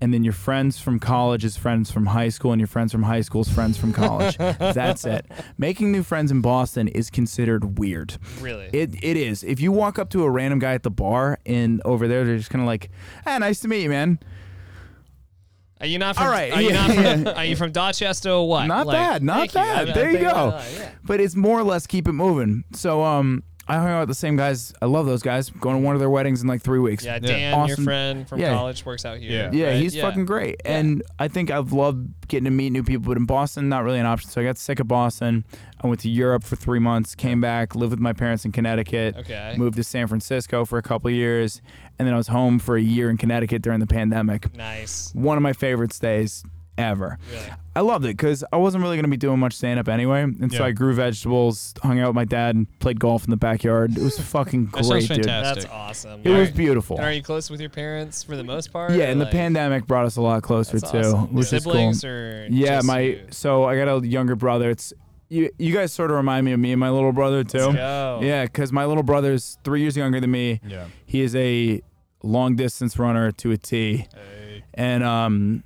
and 0.00 0.14
then 0.14 0.22
your 0.22 0.32
friends 0.32 0.78
from 0.78 1.00
college 1.00 1.44
is 1.44 1.56
friends 1.56 1.90
from 1.90 2.06
high 2.06 2.28
school, 2.28 2.52
and 2.52 2.60
your 2.60 2.68
friends 2.68 2.92
from 2.92 3.02
high 3.02 3.20
school 3.20 3.40
is 3.40 3.48
friends 3.48 3.76
from 3.76 3.92
college. 3.92 4.36
That's 4.38 5.04
it. 5.04 5.26
Making 5.56 5.90
new 5.90 6.04
friends 6.04 6.30
in 6.30 6.40
Boston 6.40 6.86
is 6.86 7.10
considered 7.10 7.78
weird. 7.78 8.16
Really? 8.40 8.70
It 8.72 9.02
it 9.02 9.16
is. 9.16 9.42
If 9.42 9.60
you 9.60 9.72
walk 9.72 9.98
up 9.98 10.08
to 10.10 10.22
a 10.22 10.30
random 10.30 10.60
guy 10.60 10.74
at 10.74 10.84
the 10.84 10.90
bar 10.90 11.40
and 11.44 11.82
over 11.84 12.06
there, 12.06 12.24
they're 12.24 12.36
just 12.36 12.50
kind 12.50 12.62
of 12.62 12.66
like, 12.66 12.90
"Ah, 13.26 13.38
nice 13.38 13.58
to 13.60 13.68
meet 13.68 13.82
you, 13.82 13.88
man." 13.88 14.20
Are 15.80 15.86
you 15.86 15.98
not 15.98 16.16
from? 16.16 16.24
All 16.26 16.30
right, 16.30 16.52
Are 16.52 16.60
you 16.62 16.72
not 16.72 16.90
from? 16.94 17.26
Are 17.28 17.44
you 17.44 17.54
from 17.56 17.70
Dorchester 17.72 18.30
or 18.30 18.48
what? 18.48 18.66
Not 18.66 18.86
Like, 18.86 18.96
bad, 18.96 19.22
not 19.22 19.46
you. 19.48 19.52
bad. 19.54 19.88
I 19.90 19.92
there 19.92 20.10
you 20.10 20.18
go. 20.18 20.60
yeah. 20.76 20.90
But 21.04 21.20
it's 21.20 21.36
more 21.36 21.58
or 21.58 21.62
less 21.64 21.86
keep 21.86 22.08
it 22.08 22.12
moving. 22.12 22.64
So 22.72 23.02
um, 23.04 23.44
I 23.68 23.76
hung 23.76 23.88
out 23.90 24.00
with 24.00 24.08
the 24.08 24.14
same 24.14 24.36
guys. 24.36 24.72
I 24.80 24.86
love 24.86 25.04
those 25.06 25.22
guys. 25.22 25.50
Going 25.50 25.76
to 25.76 25.82
one 25.84 25.94
of 25.94 26.00
their 26.00 26.08
weddings 26.08 26.40
in 26.40 26.48
like 26.48 26.62
three 26.62 26.78
weeks. 26.78 27.04
Yeah, 27.04 27.18
Dan, 27.18 27.52
your 27.52 27.72
Awesome. 27.72 27.84
friend 27.84 28.28
from 28.28 28.40
Yeah. 28.40 28.54
college, 28.54 28.86
works 28.86 29.04
out 29.04 29.18
here. 29.18 29.30
Yeah. 29.30 29.50
Yeah, 29.52 29.66
right? 29.72 29.76
he's 29.82 29.94
fucking 29.94 30.24
great. 30.24 30.60
And 30.64 31.02
I 31.18 31.28
think 31.28 31.50
I've 31.50 31.72
loved 31.72 32.08
getting 32.28 32.46
to 32.46 32.50
meet 32.50 32.70
new 32.70 32.82
people, 32.82 33.04
but 33.06 33.16
in 33.18 33.26
Boston, 33.26 33.68
not 33.68 33.84
really 33.84 33.98
an 33.98 34.06
option. 34.06 34.30
So 34.30 34.40
I 34.40 34.44
got 34.44 34.56
sick 34.56 34.80
of 34.80 34.88
Boston. 34.88 35.44
I 35.82 35.86
went 35.86 36.00
to 36.00 36.08
Europe 36.10 36.44
for 36.44 36.56
three 36.56 36.78
months, 36.78 37.14
came 37.14 37.40
back, 37.40 37.74
lived 37.74 37.90
with 37.90 38.00
my 38.00 38.12
parents 38.14 38.44
in 38.46 38.52
Connecticut, 38.52 39.16
Okay. 39.18 39.54
moved 39.58 39.76
to 39.76 39.84
San 39.84 40.06
Francisco 40.06 40.64
for 40.64 40.78
a 40.78 40.82
couple 40.82 41.08
of 41.08 41.14
years, 41.14 41.60
and 41.98 42.08
then 42.08 42.14
I 42.14 42.16
was 42.16 42.28
home 42.28 42.58
for 42.58 42.76
a 42.76 42.82
year 42.82 43.10
in 43.10 43.16
Connecticut 43.18 43.60
during 43.62 43.80
the 43.80 43.86
pandemic. 43.86 44.56
Nice. 44.56 45.12
One 45.14 45.36
of 45.36 45.42
my 45.42 45.52
favorite 45.52 45.92
stays 45.92 46.42
ever. 46.78 47.18
Really. 47.30 47.50
I 47.76 47.80
loved 47.80 48.04
it 48.06 48.16
because 48.16 48.42
I 48.52 48.56
wasn't 48.56 48.82
really 48.82 48.96
going 48.96 49.04
to 49.04 49.10
be 49.10 49.16
doing 49.16 49.38
much 49.38 49.52
stand 49.52 49.78
up 49.78 49.88
anyway. 49.88 50.22
And 50.22 50.50
so 50.50 50.58
Yeah. 50.60 50.66
I 50.66 50.70
grew 50.72 50.94
vegetables, 50.94 51.74
hung 51.82 52.00
out 52.00 52.08
with 52.08 52.16
my 52.16 52.24
dad, 52.24 52.66
played 52.80 52.98
golf 52.98 53.24
in 53.24 53.30
the 53.30 53.36
backyard. 53.36 53.96
It 53.96 54.02
was 54.02 54.18
fucking 54.30 54.66
That 54.66 54.84
sounds 54.84 54.88
great, 54.88 55.16
dude. 55.18 55.26
fantastic. 55.26 55.62
That's 55.64 55.72
awesome. 55.74 56.20
It 56.24 56.30
was 56.30 56.48
Are- 56.48 56.52
beautiful. 56.52 56.96
And 56.96 57.06
are 57.06 57.12
you 57.12 57.22
close 57.22 57.50
with 57.50 57.60
your 57.60 57.70
parents 57.70 58.22
for 58.24 58.36
the 58.36 58.42
most 58.44 58.72
part? 58.72 58.92
Yeah, 58.92 59.04
or, 59.04 59.08
and 59.08 59.20
the 59.20 59.26
like- 59.26 59.32
pandemic 59.32 59.86
brought 59.86 60.06
us 60.06 60.16
a 60.16 60.22
lot 60.22 60.42
closer 60.42 60.78
That's 60.80 60.90
too, 60.90 60.98
awesome. 60.98 61.34
which 61.34 61.52
is 61.52 61.62
Siblings 61.62 62.00
cool. 62.00 62.10
or 62.10 62.46
Yeah, 62.50 62.76
just 62.76 62.86
my 62.86 63.00
you? 63.00 63.26
so 63.30 63.64
I 63.64 63.76
got 63.76 64.02
a 64.02 64.06
younger 64.06 64.34
brother. 64.34 64.70
It's 64.70 64.92
you. 65.28 65.50
You 65.58 65.72
guys 65.72 65.92
sort 65.92 66.10
of 66.10 66.16
remind 66.16 66.46
me 66.46 66.52
of 66.52 66.58
me 66.60 66.72
and 66.72 66.80
my 66.80 66.90
little 66.90 67.12
brother 67.12 67.44
too. 67.44 67.58
Let's 67.58 67.74
go. 67.76 68.20
Yeah, 68.22 68.44
because 68.44 68.72
my 68.72 68.86
little 68.86 69.02
brother's 69.04 69.58
three 69.62 69.82
years 69.82 69.96
younger 69.96 70.20
than 70.20 70.30
me. 70.30 70.60
Yeah. 70.66 70.86
He 71.06 71.20
is 71.20 71.36
a 71.36 71.80
long 72.24 72.56
distance 72.56 72.98
runner 72.98 73.30
to 73.30 73.52
a 73.52 73.56
T, 73.56 74.06
and 74.74 75.04
um, 75.04 75.62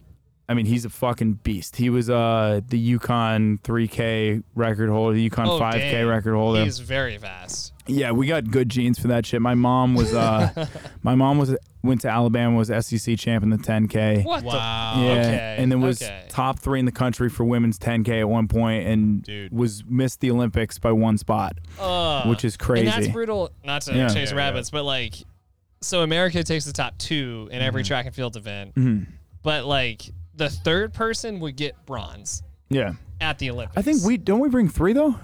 I 0.49 0.55
mean 0.55 0.67
he's 0.67 0.85
a 0.85 0.91
fucking 0.91 1.35
beast. 1.45 1.77
He 1.77 1.89
was 1.89 2.11
uh 2.11 2.61
the 2.69 2.99
UConn 2.99 3.61
3K 3.63 4.43
record 4.55 4.91
holder, 4.91 5.15
the 5.15 5.31
UConn 5.31 5.47
Oh, 5.47 5.59
5K 5.61 5.79
dang. 5.93 6.07
record 6.07 6.35
holder. 6.35 6.65
He's 6.65 6.79
very 6.79 7.17
fast. 7.19 7.73
Yeah, 7.87 8.11
we 8.13 8.27
got 8.27 8.51
good 8.51 8.69
genes 8.69 8.99
for 8.99 9.09
that 9.09 9.25
shit. 9.27 9.41
My 9.41 9.55
mom 9.55 9.95
was 9.95 10.13
uh 10.15 10.67
my 11.03 11.15
mom 11.15 11.39
was 11.39 11.57
went 11.83 12.01
to 12.03 12.09
Alabama, 12.09 12.57
was 12.57 12.69
SEC 12.69 13.19
champ 13.19 13.43
in 13.43 13.51
the 13.51 13.57
10K. 13.57 14.25
What 14.25 14.45
Wow. 14.45 14.95
Yeah, 14.99 15.13
Okay, 15.13 15.57
and 15.59 15.71
then 15.73 15.81
was 15.81 16.01
okay. 16.03 16.27
top 16.29 16.59
three 16.61 16.79
in 16.79 16.85
the 16.87 16.93
country 16.93 17.29
for 17.29 17.45
women's 17.45 17.79
10K 17.79 18.21
at 18.21 18.29
one 18.29 18.47
point, 18.47 18.87
and 18.87 19.23
Dude. 19.23 19.51
was 19.53 19.83
missed 19.89 20.21
the 20.21 20.31
Olympics 20.31 20.79
by 20.79 20.93
one 20.93 21.19
spot. 21.19 21.55
Uh, 21.81 22.25
which 22.27 22.45
is 22.45 22.57
And 22.69 22.87
that's 22.87 23.09
brutal. 23.09 23.51
Not 23.65 23.83
to 23.83 23.95
Yeah. 23.97 24.09
chase 24.09 24.31
Yeah, 24.31 24.37
rabbits, 24.37 24.71
but 24.71 24.85
like, 24.85 25.15
so 25.81 26.03
America 26.03 26.45
takes 26.45 26.65
the 26.67 26.73
top 26.73 26.97
two 26.99 27.49
in 27.51 27.59
Mm-hmm. 27.59 27.67
every 27.67 27.83
track 27.83 28.07
and 28.07 28.15
field 28.15 28.37
event, 28.37 28.75
Mhm. 28.77 29.07
but 29.43 29.65
like 29.65 30.03
the 30.35 30.49
third 30.49 30.93
person 30.95 31.41
would 31.41 31.57
get 31.57 31.75
bronze 31.87 32.43
Yeah, 32.71 32.95
at 33.21 33.39
the 33.39 33.51
Olympics. 33.51 33.77
I 33.79 33.83
think 33.83 34.03
we 34.05 34.17
don't 34.17 34.41
we 34.41 34.49
bring 34.49 34.69
three 34.69 34.93
though. 34.93 35.15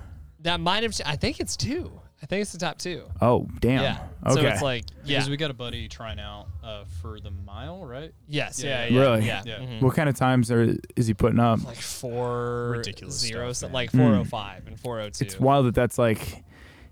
that 0.41 0.61
might 0.61 0.83
have. 0.83 0.95
I 1.07 1.17
think 1.17 1.41
it's 1.41 1.57
two. 1.57 1.91
I 2.21 2.27
think 2.27 2.43
it's 2.43 2.51
the 2.53 2.59
top 2.59 2.79
two. 2.79 3.05
Oh 3.23 3.47
damn. 3.61 3.81
Yeah. 3.83 3.99
Okay. 4.27 4.41
So 4.43 4.47
it's 4.49 4.63
like 4.63 4.85
yeah. 5.05 5.19
Because 5.19 5.31
we 5.31 5.37
got 5.37 5.51
a 5.53 5.55
buddy 5.55 5.87
trying 5.89 6.19
out 6.19 6.47
uh, 6.65 6.83
for 7.01 7.21
the 7.21 7.31
mile, 7.31 7.87
right? 7.87 8.13
yes. 8.27 8.61
Yeah, 8.63 8.87
Yeah. 8.87 8.89
yeah. 8.89 8.91
Yeah. 8.91 9.01
Really? 9.01 9.27
Yeah. 9.27 9.43
Yeah. 9.47 9.59
mhm. 9.59 9.83
what 9.83 9.95
kind 9.95 10.09
of 10.09 10.17
times 10.17 10.51
are 10.51 10.75
is 10.97 11.07
he 11.07 11.15
putting 11.15 11.39
up? 11.39 11.63
Like 11.65 11.77
four 11.77 12.71
Ridiculous 12.77 13.15
zero, 13.19 13.53
stuff, 13.53 13.71
so- 13.71 13.75
like 13.75 13.91
four 13.93 14.15
oh 14.15 14.25
five 14.25 14.67
and 14.67 14.79
four 14.79 15.01
oh 15.01 15.11
two. 15.11 15.25
It's 15.25 15.39
wild 15.39 15.67
that 15.67 15.75
that's 15.77 15.97
like 15.99 16.43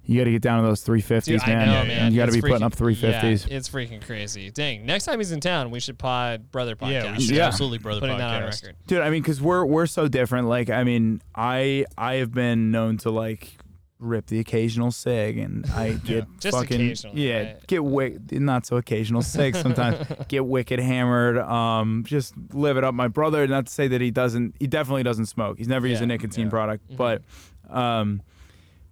you 0.07 0.19
got 0.21 0.25
to 0.25 0.31
get 0.31 0.43
down 0.43 0.63
to 0.63 0.69
those 0.69 0.85
350s, 0.85 1.25
Dude, 1.25 1.41
I 1.43 1.47
man. 1.47 1.67
know, 1.67 1.73
Yeah, 1.75 1.85
man. 1.89 2.13
You 2.13 2.19
got 2.19 2.27
to 2.27 2.29
It's 2.29 2.37
be 2.37 2.49
putting 2.51 2.63
up 2.63 2.75
350s. 2.75 3.49
Yeah, 3.49 3.57
it's 3.57 3.69
freaking 3.69 4.05
crazy. 4.05 4.51
Dang. 4.51 4.87
Next 4.87 5.05
time 5.05 5.19
he's 5.19 5.33
in 5.33 5.41
town, 5.41 5.71
we 5.71 5.81
should 5.81 5.99
pod 5.99 6.51
brother 6.51 6.77
podcast. 6.77 6.91
Yeah, 6.91 7.17
we 7.17 7.23
should 7.25 7.37
Yeah. 7.37 7.47
absolutely 7.49 7.79
brother 7.79 8.01
Putting 8.01 8.19
that 8.19 8.43
on 8.43 8.49
podcast. 8.51 8.63
record. 8.63 8.77
Dude, 8.87 9.01
I 9.03 9.11
mean, 9.11 9.23
because 9.23 9.41
we're 9.41 9.65
we're 9.65 9.87
so 9.87 10.09
different. 10.09 10.49
Like, 10.49 10.71
I 10.71 10.85
mean, 10.85 11.21
I 11.35 11.85
I 11.99 12.15
have 12.15 12.33
been 12.33 12.71
known 12.71 12.97
to 12.99 13.11
like 13.11 13.57
rip 13.99 14.27
the 14.27 14.39
occasional 14.39 14.91
sig, 14.93 15.39
and 15.39 15.65
I 15.75 15.93
get 16.05 16.27
Just 16.39 16.57
fucking 16.57 16.95
yeah, 17.15 17.39
right? 17.39 17.67
get 17.67 17.83
wicked, 17.83 18.31
not 18.43 18.67
so 18.67 18.77
occasional 18.77 19.23
sig 19.23 19.57
sometimes. 19.63 20.07
get 20.29 20.45
wicked 20.45 20.79
hammered. 20.79 21.39
Um, 21.39 22.05
just 22.07 22.35
live 22.53 22.77
it 22.77 22.85
up. 22.85 22.95
My 22.95 23.09
brother, 23.09 23.47
not 23.47 23.67
to 23.67 23.73
say 23.73 23.89
that 23.89 24.01
he 24.03 24.11
doesn't, 24.11 24.55
he 24.61 24.67
definitely 24.67 25.03
doesn't 25.03 25.27
smoke. 25.27 25.57
He's 25.59 25.67
never 25.69 25.87
used 25.87 26.03
a 26.03 26.07
nicotine 26.07 26.45
yeah. 26.47 26.51
product, 26.51 26.85
Mm-hmm. 26.89 26.97
but 26.97 27.23
um. 27.71 28.23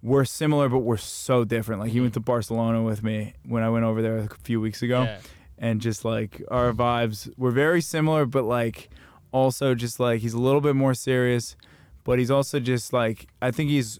We're 0.05 0.25
similar, 0.25 0.69
but 0.69 0.79
we're 0.79 0.97
so 0.97 1.43
different. 1.45 1.81
Like 1.81 1.91
he 1.91 1.99
went 1.99 2.13
to 2.13 2.19
Barcelona 2.19 2.83
with 2.83 3.01
me 3.03 3.33
when 3.43 3.63
I 3.63 3.69
went 3.69 3.85
over 3.85 4.01
there 4.03 4.17
a 4.17 4.29
few 4.43 4.61
weeks 4.61 4.83
ago 4.83 5.03
Yeah. 5.03 5.17
and 5.57 5.81
just 5.81 6.05
like 6.05 6.43
our 6.49 6.71
vibes 6.73 7.31
were 7.37 7.49
very 7.51 7.81
similar, 7.81 8.25
but 8.27 8.43
like 8.43 8.89
also 9.31 9.73
just 9.73 9.99
like 9.99 10.21
he's 10.21 10.33
a 10.35 10.39
little 10.39 10.61
bit 10.61 10.75
more 10.75 10.93
serious, 10.93 11.55
but 12.03 12.19
he's 12.19 12.29
also 12.29 12.59
just 12.59 12.93
like 12.93 13.27
I 13.41 13.49
think 13.49 13.71
he's 13.71 13.99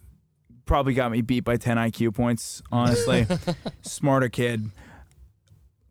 probably 0.67 0.93
got 0.93 1.11
me 1.11 1.21
beat 1.21 1.43
by 1.43 1.57
10 1.57 1.77
IQ 1.77 2.13
points, 2.13 2.61
honestly. 2.71 3.25
Smarter 3.81 4.29
kid. 4.29 4.69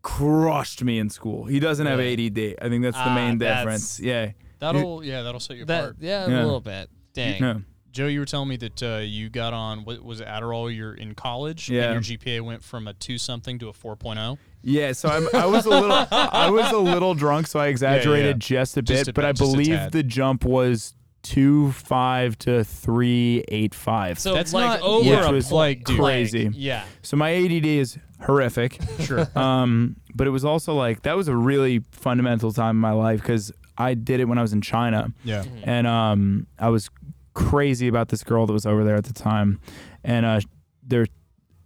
Crushed 0.01 0.83
me 0.83 0.99
in 0.99 1.09
school. 1.09 1.45
He 1.45 1.59
doesn't 1.59 1.87
have 1.87 1.97
Really? 1.97 2.27
ADD. 2.27 2.55
I 2.63 2.69
think 2.69 2.83
that's 2.83 2.95
the 2.97 3.03
Ah, 3.09 3.15
main 3.15 3.37
that's- 3.39 3.61
difference. 3.63 3.99
Yeah. 3.99 4.31
That'll 4.59 5.03
yeah, 5.03 5.23
that'll 5.23 5.39
set 5.41 5.57
you 5.57 5.65
That 5.65 5.79
apart. 5.83 5.97
yeah, 5.99 6.27
Yeah. 6.27 6.41
a 6.41 6.45
little 6.45 6.61
bit. 6.61 6.89
Dang. 7.13 7.41
Yeah. 7.41 7.57
Joe, 7.95 8.07
you 8.07 8.19
were 8.19 8.25
telling 8.25 8.49
me 8.49 8.57
that 8.57 8.83
uh, 8.83 8.97
you 8.97 9.29
got 9.29 9.53
on 9.53 9.85
what 9.85 10.03
was 10.03 10.19
it 10.19 10.27
Adderall? 10.27 10.75
You're 10.75 10.95
in 10.95 11.15
college, 11.15 11.69
Yeah. 11.69 11.93
and 11.93 12.05
your 12.05 12.17
GPA 12.19 12.41
went 12.41 12.61
from 12.61 12.89
a 12.89 12.93
two 12.93 13.17
something 13.17 13.57
to 13.59 13.69
a 13.69 13.73
four 13.73 13.97
oh? 14.03 14.37
Yeah, 14.63 14.91
so 14.91 15.07
I'm, 15.07 15.29
I 15.33 15.45
was 15.45 15.65
a 15.65 15.69
little, 15.69 15.91
I 16.11 16.49
was 16.49 16.71
a 16.73 16.77
little 16.77 17.13
drunk, 17.13 17.47
so 17.47 17.57
I 17.57 17.67
exaggerated 17.67 18.41
just 18.41 18.75
a 18.75 18.83
bit, 18.83 18.87
Just 18.97 19.07
a 19.07 19.13
but 19.13 19.21
bit, 19.21 19.27
I 19.29 19.31
believe 19.31 19.91
the 19.91 20.03
jump 20.03 20.43
was 20.43 20.93
two 21.23 21.71
five 21.71 22.37
to 22.39 22.65
three 22.65 23.45
eight 23.47 23.73
five. 23.73 24.19
So 24.19 24.33
That's 24.33 24.53
like 24.53 24.81
not- 24.81 24.81
over 24.81 25.09
which 25.09 25.25
a 25.25 25.31
was, 25.31 25.45
point, 25.47 25.87
like, 25.87 25.97
crazy. 25.97 26.51
yeah. 26.53 26.83
So 27.01 27.15
my 27.15 27.33
ADD 27.33 27.65
is 27.65 27.97
horrific. 28.25 28.77
Sure. 28.99 29.25
um, 29.39 29.95
but 30.13 30.27
it 30.27 30.31
was 30.31 30.43
also 30.43 30.73
like 30.73 31.03
that 31.03 31.15
was 31.15 31.29
a 31.29 31.35
really 31.35 31.79
fundamental 31.91 32.51
time 32.51 32.71
in 32.75 32.81
my 32.81 32.91
life 32.91 33.21
because 33.21 33.53
I 33.77 33.93
did 33.93 34.19
it 34.19 34.25
when 34.25 34.37
I 34.37 34.41
was 34.41 34.51
in 34.53 34.61
China, 34.61 35.13
Yeah. 35.23 35.43
and 35.63 35.87
um, 35.87 36.47
I 36.59 36.69
was 36.69 36.89
crazy 37.35 37.87
about 37.87 38.09
this 38.09 38.23
girl 38.23 38.47
that 38.47 38.53
was 38.53 38.65
over 38.65 38.83
there 38.83 38.95
at 38.95 39.03
the 39.05 39.13
time, 39.13 39.59
and 40.03 40.25
uh, 40.25 40.39
their 40.81 41.05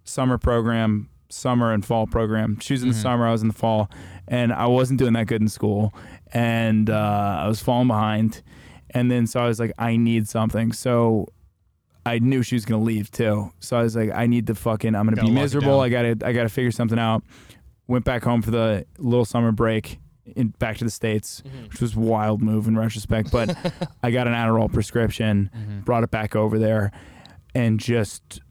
summer 0.03 0.37
program, 0.37 1.09
summer 1.29 1.71
and 1.71 1.85
fall 1.85 2.07
program. 2.07 2.59
She 2.59 2.73
was 2.73 2.83
in 2.83 2.89
the 2.89 2.95
Mhm. 2.95 3.01
summer, 3.01 3.25
I 3.27 3.31
was 3.31 3.41
in 3.41 3.47
the 3.47 3.53
fall, 3.53 3.89
and 4.27 4.51
I 4.51 4.65
wasn't 4.65 4.99
doing 4.99 5.13
that 5.13 5.27
good 5.27 5.41
in 5.41 5.47
school, 5.47 5.93
and 6.33 6.89
uh, 6.89 7.39
I 7.43 7.47
was 7.47 7.61
falling 7.61 7.87
behind, 7.87 8.41
and 8.89 9.09
then 9.09 9.25
so 9.27 9.39
I 9.39 9.47
was 9.47 9.59
like, 9.59 9.71
I 9.77 9.95
need 9.95 10.27
something, 10.27 10.73
so. 10.73 11.27
I 12.05 12.17
knew 12.17 12.41
she 12.41 12.55
was 12.55 12.65
gonna 12.65 12.81
leave 12.81 13.11
too, 13.11 13.51
so 13.59 13.77
I 13.77 13.83
was 13.83 13.95
like, 13.95 14.09
I 14.11 14.25
need 14.25 14.47
to 14.47 14.55
fucking, 14.55 14.95
I'm 14.95 15.05
gonna 15.05 15.17
Gotta 15.17 15.27
be 15.27 15.33
miserable. 15.33 15.81
I 15.81 15.89
gotta, 15.89 16.17
I 16.23 16.31
gotta 16.31 16.49
figure 16.49 16.71
something 16.71 16.97
out. 16.97 17.23
Went 17.87 18.03
back 18.05 18.23
home 18.23 18.41
for 18.41 18.49
the 18.51 18.85
little 18.97 19.25
summer 19.25 19.51
break, 19.51 19.99
in 20.35 20.49
back 20.59 20.77
to 20.77 20.83
the 20.83 20.89
states, 20.91 21.41
which 21.69 21.81
was 21.81 21.95
a 21.95 21.99
wild 21.99 22.41
move 22.41 22.67
in 22.67 22.77
retrospect. 22.77 23.31
But 23.31 23.55
I 24.03 24.11
got 24.11 24.27
an 24.27 24.33
Adderall 24.33 24.71
prescription, 24.71 25.49
Mm-hmm. 25.55 25.79
brought 25.81 26.03
it 26.03 26.11
back 26.11 26.35
over 26.35 26.57
there, 26.59 26.91
and 27.55 27.79
just 27.79 28.41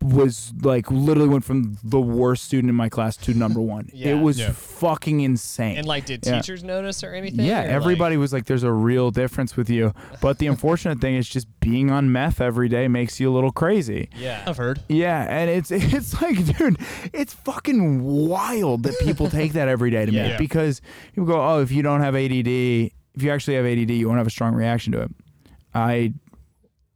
was 0.00 0.52
like 0.62 0.90
literally 0.92 1.28
went 1.28 1.44
from 1.44 1.76
the 1.82 2.00
worst 2.00 2.44
student 2.44 2.68
in 2.70 2.74
my 2.76 2.88
class 2.88 3.16
to 3.16 3.34
number 3.34 3.60
one. 3.60 3.88
Yeah. 3.98 4.10
It 4.10 4.22
was 4.22 4.38
Yeah. 4.38 4.52
fucking 4.52 5.20
insane. 5.20 5.76
And 5.76 5.86
like, 5.86 6.06
did 6.06 6.24
Yeah. 6.24 6.36
teachers 6.36 6.62
notice 6.62 7.02
or 7.02 7.12
anything? 7.14 7.44
Yeah, 7.44 7.60
or, 7.60 7.64
like- 7.64 7.70
everybody 7.72 8.16
was 8.16 8.32
like, 8.32 8.44
"There's 8.44 8.62
a 8.62 8.70
real 8.72 9.10
difference 9.10 9.56
with 9.56 9.68
you." 9.68 9.92
But 10.20 10.38
the 10.38 10.46
unfortunate 10.46 11.00
thing 11.00 11.16
is, 11.16 11.28
just 11.28 11.48
being 11.60 11.90
on 11.90 12.12
meth 12.12 12.40
every 12.40 12.68
day 12.68 12.86
makes 12.86 13.18
you 13.18 13.28
a 13.30 13.34
little 13.34 13.50
crazy. 13.50 14.08
yeah. 14.16 14.44
I've 14.46 14.56
heard. 14.56 14.80
Yeah, 14.88 15.26
and 15.28 15.50
it's 15.50 15.70
it's 15.98 16.20
like, 16.22 16.44
dude, 16.58 16.78
it's 17.12 17.34
fucking 17.34 18.02
wild 18.04 18.84
that 18.84 18.98
people 19.00 19.28
take 19.28 19.52
that 19.54 19.66
every 19.68 19.90
day 19.90 20.06
to 20.06 20.12
me 20.12 20.18
Yeah. 20.18 20.38
because 20.38 20.80
people 21.14 21.26
go, 21.26 21.40
"Oh, 21.42 21.60
if 21.60 21.72
you 21.72 21.82
don't 21.82 22.02
have 22.02 22.14
ADD, 22.14 22.92
if 23.14 23.22
you 23.22 23.30
actually 23.32 23.56
have 23.56 23.66
ADD, 23.66 23.90
you 23.90 24.06
won't 24.06 24.18
have 24.18 24.26
a 24.28 24.30
strong 24.30 24.54
reaction 24.54 24.92
to 24.92 25.02
it." 25.02 25.10
I 25.74 25.80
Are 25.90 25.96
you 25.96 26.12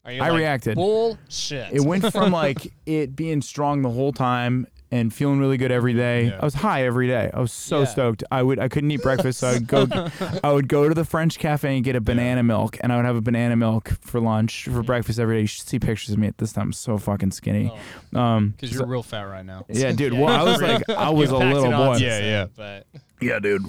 I 0.05 0.19
like, 0.19 0.33
reacted. 0.33 0.75
Bullshit. 0.75 1.73
it 1.73 1.81
went 1.81 2.11
from 2.13 2.33
like 2.43 2.73
it 2.87 3.15
being 3.15 3.41
strong 3.43 3.83
the 3.83 3.91
whole 3.91 4.13
time 4.13 4.67
and 4.91 5.15
feeling 5.15 5.39
really 5.39 5.57
good 5.57 5.71
every 5.73 5.95
day. 5.95 6.27
Yeah. 6.27 6.39
I 6.43 6.45
was 6.45 6.53
high 6.55 6.83
every 6.85 7.07
day. 7.07 7.31
I 7.33 7.41
was 7.41 7.51
so 7.51 7.79
Yeah. 7.81 7.85
stoked. 7.87 8.25
I 8.31 8.43
would 8.43 8.59
I 8.59 8.69
couldn't 8.69 8.91
eat 8.91 9.01
breakfast, 9.01 9.39
so 9.39 9.49
I'd 9.49 9.67
go 9.67 9.87
I 10.45 10.53
would 10.53 10.69
go 10.69 10.87
to 10.89 10.95
the 10.95 11.05
French 11.05 11.39
cafe 11.39 11.77
and 11.77 11.85
get 11.85 11.97
a 11.97 12.01
banana 12.01 12.43
milk, 12.43 12.77
and 12.81 12.93
I 12.93 12.97
would 12.97 13.07
have 13.07 13.17
a 13.17 13.21
banana 13.23 13.57
milk 13.57 13.91
for 14.03 14.21
lunch 14.21 14.65
for 14.65 14.83
breakfast 14.83 15.19
every 15.19 15.37
day. 15.37 15.41
You 15.43 15.47
should 15.47 15.67
see 15.69 15.79
pictures 15.79 16.11
of 16.11 16.19
me 16.19 16.27
at 16.27 16.37
this 16.39 16.53
time. 16.53 16.65
I'm 16.69 16.73
so 16.75 16.99
fucking 16.99 17.31
skinny. 17.31 17.73
Um, 18.15 18.51
Because 18.51 18.75
you're 18.75 18.87
real 18.87 19.03
fat 19.03 19.23
right 19.23 19.47
now. 19.47 19.65
yeah, 19.69 19.93
dude. 19.93 20.13
Yeah. 20.15 20.21
Well, 20.25 20.29
I 20.47 20.51
was 20.51 20.61
like, 20.61 20.91
I 20.91 21.09
was 21.11 21.31
a 21.31 21.35
You 21.35 21.39
packed 21.41 21.55
little 21.55 21.73
it 21.73 21.77
boy. 21.77 21.97
Yeah, 21.99 22.19
yeah. 22.19 22.47
But 22.55 22.87
Yeah, 23.21 23.39
dude. 23.39 23.63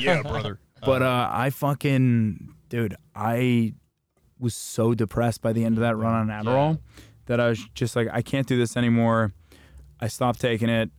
yeah, 0.00 0.22
brother. 0.22 0.60
But 0.84 1.02
uh, 1.02 1.28
I 1.32 1.50
fucking, 1.50 2.54
dude, 2.68 2.94
I 3.16 3.72
was 4.38 4.54
so 4.54 4.94
depressed 4.94 5.40
by 5.42 5.52
the 5.52 5.64
end 5.64 5.76
of 5.76 5.80
that 5.82 5.96
run 5.96 6.14
on 6.14 6.28
Adderall 6.28 6.78
that 7.26 7.40
I 7.40 7.48
was 7.48 7.58
just 7.74 7.96
like, 7.96 8.08
I 8.12 8.22
can't 8.22 8.46
do 8.46 8.56
this 8.58 8.76
anymore. 8.76 9.32
I 10.00 10.08
stopped 10.08 10.40
taking 10.40 10.68
it. 10.68 10.90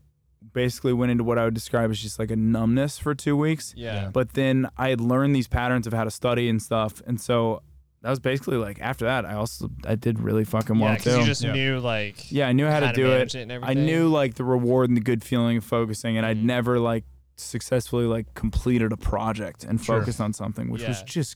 Basically, 0.54 0.94
went 0.94 1.12
into 1.12 1.24
what 1.24 1.38
I 1.38 1.46
would 1.46 1.54
describe 1.54 1.92
as 1.92 2.00
just 2.00 2.20
like 2.20 2.32
a 2.32 2.36
numbness 2.36 2.98
for 2.98 3.14
two 3.14 3.36
weeks. 3.36 3.74
yeah. 3.78 4.10
But 4.12 4.34
then 4.34 4.68
I 4.78 4.90
had 4.90 5.02
learned 5.02 5.36
these 5.36 5.48
patterns 5.48 5.86
of 5.88 5.94
how 5.94 6.04
to 6.04 6.12
study 6.12 6.48
and 6.50 6.62
stuff, 6.62 7.02
and 7.06 7.20
so 7.20 7.62
that 8.02 8.10
was 8.10 8.20
basically 8.20 8.58
like 8.58 8.80
after 8.82 9.06
that. 9.06 9.26
I 9.26 9.34
also 9.34 9.70
I 9.86 9.96
did 9.96 10.20
really 10.20 10.46
fucking 10.46 10.80
well 10.80 10.92
Yeah, 10.92 10.98
because 10.98 11.14
too. 11.16 11.20
you 11.22 11.26
just 11.26 11.44
Yeah. 11.44 11.54
knew 11.54 11.80
like 11.80 12.32
yeah, 12.32 12.48
I 12.48 12.54
knew 12.54 12.66
how 12.68 12.80
to 12.80 12.88
how 12.88 12.92
to 12.92 12.96
do 13.02 13.08
manage 13.08 13.36
it. 13.36 13.40
it 13.40 13.52
and 13.52 13.66
I 13.66 13.74
knew 13.74 14.08
like 14.08 14.36
the 14.36 14.44
reward 14.46 14.90
and 14.90 14.96
the 14.98 15.02
good 15.02 15.24
feeling 15.24 15.58
of 15.58 15.64
focusing, 15.66 16.18
and 16.18 16.26
I'd 16.26 16.38
Mhm. 16.38 16.44
never 16.44 16.80
like 16.80 17.04
successfully 17.36 18.06
like 18.06 18.34
completed 18.34 18.92
a 18.92 18.98
project 18.98 19.64
and 19.64 19.80
Sure. 19.84 20.00
focused 20.00 20.22
on 20.22 20.34
something, 20.34 20.70
which 20.70 20.88
was 20.88 21.04
just 21.04 21.36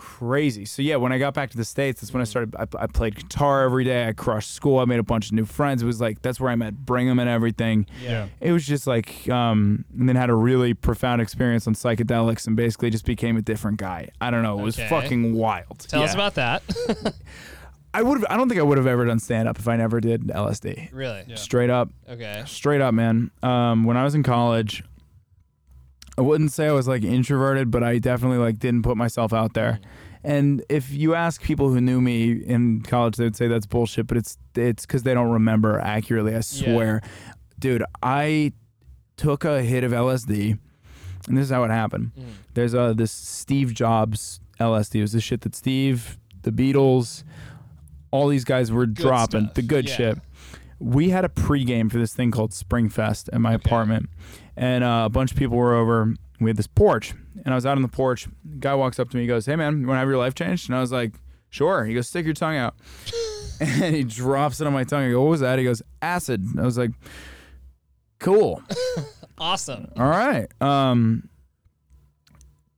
crazy. 0.00 0.64
So 0.64 0.80
yeah, 0.80 0.96
when 0.96 1.12
I 1.12 1.18
got 1.18 1.34
back 1.34 1.50
to 1.50 1.56
the 1.58 1.64
states, 1.64 2.00
that's 2.00 2.12
when 2.14 2.20
I 2.22 2.24
started. 2.24 2.56
I, 2.56 2.66
I 2.78 2.86
played 2.86 3.14
guitar 3.14 3.62
every 3.64 3.84
day. 3.84 4.08
I 4.08 4.12
crushed 4.14 4.52
school. 4.54 4.78
I 4.78 4.86
made 4.86 4.98
a 4.98 5.02
bunch 5.02 5.26
of 5.26 5.32
new 5.32 5.44
friends. 5.44 5.82
It 5.82 5.86
was 5.86 6.00
like 6.00 6.22
that's 6.22 6.40
where 6.40 6.50
I 6.50 6.56
met 6.56 6.74
Brigham 6.86 7.18
and 7.18 7.28
everything. 7.28 7.86
Yeah. 8.02 8.28
It 8.40 8.52
was 8.52 8.66
just 8.66 8.86
like, 8.86 9.28
um, 9.28 9.84
and 9.98 10.08
then 10.08 10.16
had 10.16 10.30
a 10.30 10.34
really 10.34 10.72
profound 10.74 11.20
experience 11.20 11.66
on 11.66 11.74
psychedelics 11.74 12.46
and 12.46 12.56
basically 12.56 12.88
just 12.90 13.04
became 13.04 13.36
a 13.36 13.42
different 13.42 13.76
guy. 13.78 14.08
I 14.20 14.30
don't 14.30 14.42
know. 14.42 14.58
It 14.58 14.62
was 14.62 14.78
Okay. 14.78 14.88
fucking 14.88 15.34
wild. 15.34 15.80
Tell 15.88 16.02
us 16.02 16.14
about 16.14 16.34
that. 16.36 16.62
I 17.92 18.02
would. 18.02 18.24
I 18.26 18.36
don't 18.36 18.48
think 18.48 18.60
I 18.60 18.62
would 18.62 18.78
have 18.78 18.86
ever 18.86 19.04
done 19.04 19.18
stand 19.18 19.48
up 19.48 19.58
if 19.58 19.66
I 19.66 19.76
never 19.76 20.00
did 20.00 20.28
LSD. 20.28 20.90
really? 20.92 21.24
Yeah. 21.26 21.34
Straight 21.34 21.70
up. 21.70 21.88
Okay. 22.08 22.44
Straight 22.46 22.80
up, 22.80 22.94
man. 22.94 23.32
Um, 23.42 23.84
when 23.84 23.96
I 23.96 24.04
was 24.04 24.14
in 24.14 24.22
college, 24.22 24.84
I 26.20 26.22
wouldn't 26.22 26.52
say 26.52 26.66
I 26.66 26.72
was 26.72 26.86
like 26.86 27.02
introverted, 27.02 27.70
but 27.70 27.82
I 27.82 27.98
definitely 27.98 28.36
like 28.36 28.58
didn't 28.58 28.82
put 28.82 28.98
myself 28.98 29.32
out 29.32 29.54
there. 29.54 29.80
And 30.22 30.62
if 30.68 30.90
you 30.90 31.14
ask 31.14 31.42
people 31.42 31.70
who 31.70 31.80
knew 31.80 31.98
me 32.02 32.32
in 32.32 32.82
college, 32.82 33.16
they 33.16 33.24
would 33.24 33.36
say 33.36 33.48
that's 33.48 33.64
bullshit. 33.64 34.06
But 34.06 34.18
it's 34.18 34.36
it's 34.54 34.84
because 34.84 35.02
they 35.02 35.14
don't 35.14 35.30
remember 35.30 35.80
accurately. 35.80 36.36
I 36.36 36.40
swear, 36.40 37.00
dude. 37.58 37.82
I 38.02 38.52
took 39.16 39.46
a 39.46 39.62
hit 39.62 39.82
of 39.82 39.92
LSD, 39.92 40.58
and 41.26 41.38
this 41.38 41.44
is 41.44 41.50
how 41.50 41.64
it 41.64 41.70
happened. 41.70 42.12
Mm. 42.14 42.24
There's 42.52 42.74
uh 42.74 42.92
this 42.92 43.12
Steve 43.12 43.72
Jobs 43.72 44.40
LSD. 44.60 44.96
It 44.96 45.00
was 45.00 45.12
the 45.12 45.22
shit 45.22 45.40
that 45.40 45.56
Steve, 45.56 46.18
the 46.42 46.52
Beatles, 46.52 47.24
all 48.10 48.28
these 48.28 48.44
guys 48.44 48.70
were 48.70 48.84
dropping 48.84 49.44
stuff, 49.44 49.54
the 49.54 49.62
good 49.62 49.88
yeah. 49.88 49.94
shit. 49.94 50.18
We 50.80 51.10
had 51.10 51.24
a 51.24 51.28
pregame 51.28 51.92
for 51.92 51.98
this 51.98 52.12
thing 52.14 52.30
called 52.32 52.50
Springfest 52.52 53.28
at 53.32 53.40
my 53.40 53.52
apartment, 53.52 54.08
and 54.56 54.82
uh, 54.82 55.02
a 55.06 55.08
bunch 55.10 55.30
of 55.30 55.36
people 55.36 55.56
were 55.56 55.74
over. 55.74 56.14
We 56.40 56.48
had 56.50 56.56
this 56.56 56.66
porch, 56.66 57.12
and 57.44 57.52
I 57.52 57.54
was 57.54 57.66
out 57.66 57.76
on 57.76 57.82
the 57.82 57.88
porch. 57.88 58.26
Guy 58.58 58.74
walks 58.74 58.98
up 58.98 59.10
to 59.10 59.16
me, 59.16 59.22
he 59.24 59.28
goes, 59.28 59.46
"Hey 59.46 59.56
man, 59.56 59.80
you 59.82 59.86
want 59.86 59.96
to 59.96 60.00
have 60.00 60.08
your 60.08 60.16
life 60.18 60.34
changed?" 60.34 60.68
And 60.70 60.76
I 60.76 60.80
was 60.80 60.90
like, 60.90 61.12
"Sure." 61.50 61.84
He 61.84 61.92
goes, 61.94 62.08
"Stick 62.08 62.24
your 62.24 62.34
tongue 62.34 62.56
out," 62.56 62.74
and 63.60 63.94
he 63.94 64.02
drops 64.04 64.60
it 64.60 64.66
on 64.66 64.72
my 64.72 64.84
tongue. 64.84 65.04
I 65.04 65.10
go, 65.10 65.20
"What 65.22 65.30
was 65.30 65.40
that?" 65.40 65.58
He 65.58 65.64
goes, 65.64 65.82
"Acid." 66.00 66.44
I 66.58 66.62
was 66.62 66.78
like, 66.78 66.90
"Cool." 68.18 68.62
Awesome. 69.42 69.90
All 69.96 70.06
right. 70.06 70.46
Um 70.60 71.30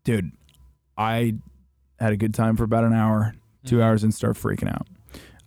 dude, 0.04 0.30
I 0.96 1.34
had 1.98 2.12
a 2.12 2.16
good 2.16 2.34
time 2.34 2.56
for 2.56 2.62
about 2.62 2.84
an 2.84 2.92
hour, 2.92 3.34
2 3.66 3.74
Mm-hmm. 3.76 3.82
hours 3.84 4.04
and 4.04 4.14
start 4.14 4.36
freaking 4.36 4.68
out. 4.72 4.86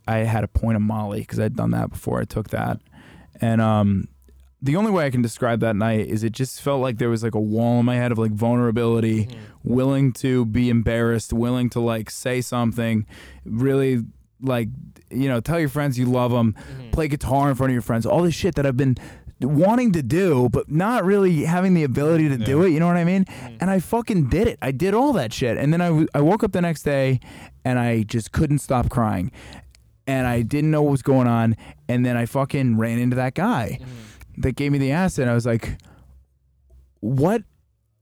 I 0.07 0.17
had 0.19 0.43
a 0.43 0.47
point 0.47 0.75
of 0.75 0.81
Molly 0.81 1.23
cuz 1.25 1.39
I'd 1.39 1.55
done 1.55 1.71
that 1.71 1.89
before 1.89 2.19
I 2.19 2.25
took 2.25 2.49
that. 2.49 2.79
And 3.41 3.61
um 3.61 4.07
the 4.61 4.75
only 4.75 4.89
way 4.89 5.05
I 5.05 5.11
can 5.11 5.21
describe 5.21 5.59
that 5.59 5.75
night 5.75 6.07
is 6.07 6.23
it 6.23 6.31
just 6.31 6.59
felt 6.59 6.81
like 6.81 6.97
there 6.97 7.09
was 7.09 7.23
like 7.23 7.35
a 7.35 7.39
wall 7.39 7.79
in 7.79 7.85
my 7.85 7.97
head 7.97 8.11
of 8.11 8.17
like 8.17 8.31
vulnerability, 8.31 9.25
mm-hmm. 9.25 9.39
willing 9.63 10.11
to 10.13 10.45
be 10.45 10.69
embarrassed, 10.69 11.31
willing 11.31 11.69
to 11.71 11.79
like 11.79 12.09
say 12.09 12.41
something, 12.41 13.05
really 13.45 14.03
like 14.41 14.69
you 15.11 15.29
know, 15.29 15.39
tell 15.39 15.59
your 15.59 15.69
friends 15.69 15.99
you 15.99 16.05
love 16.05 16.31
them, 16.31 16.53
mm-hmm. 16.53 16.89
play 16.91 17.07
guitar 17.07 17.49
in 17.49 17.55
front 17.55 17.69
of 17.69 17.73
your 17.73 17.81
friends, 17.81 18.05
all 18.05 18.23
this 18.23 18.33
shit 18.33 18.55
that 18.55 18.65
I've 18.65 18.77
been 18.77 18.97
wanting 19.41 19.91
to 19.91 20.01
do 20.01 20.49
but 20.49 20.71
not 20.71 21.03
really 21.03 21.43
having 21.43 21.73
the 21.73 21.83
ability 21.83 22.29
to 22.29 22.37
do 22.37 22.63
it, 22.63 22.69
you 22.69 22.79
know 22.79 22.87
what 22.87 22.97
I 22.97 23.03
mean? 23.03 23.25
Mm-hmm. 23.25 23.57
And 23.61 23.69
I 23.69 23.79
fucking 23.79 24.29
did 24.29 24.47
it. 24.47 24.57
I 24.61 24.71
did 24.71 24.93
all 24.93 25.13
that 25.13 25.33
shit. 25.33 25.57
And 25.57 25.73
then 25.73 25.81
I, 25.81 25.87
w- 25.87 26.07
I 26.15 26.21
woke 26.21 26.43
up 26.43 26.53
the 26.53 26.61
next 26.61 26.83
day 26.83 27.19
and 27.63 27.77
I 27.77 28.03
just 28.03 28.31
couldn't 28.31 28.59
stop 28.59 28.89
crying. 28.89 29.31
And 30.07 30.27
I 30.27 30.41
didn't 30.41 30.71
know 30.71 30.83
what 30.83 30.91
was 30.91 31.01
going 31.01 31.27
on 31.27 31.55
and 31.87 32.05
then 32.05 32.17
I 32.17 32.25
fucking 32.25 32.77
ran 32.77 32.99
into 32.99 33.15
that 33.15 33.33
guy 33.33 33.79
mm-hmm. 33.81 34.41
that 34.41 34.55
gave 34.55 34.71
me 34.71 34.77
the 34.77 34.91
acid. 34.91 35.27
I 35.27 35.33
was 35.33 35.45
like, 35.45 35.77
"What? 36.99 37.43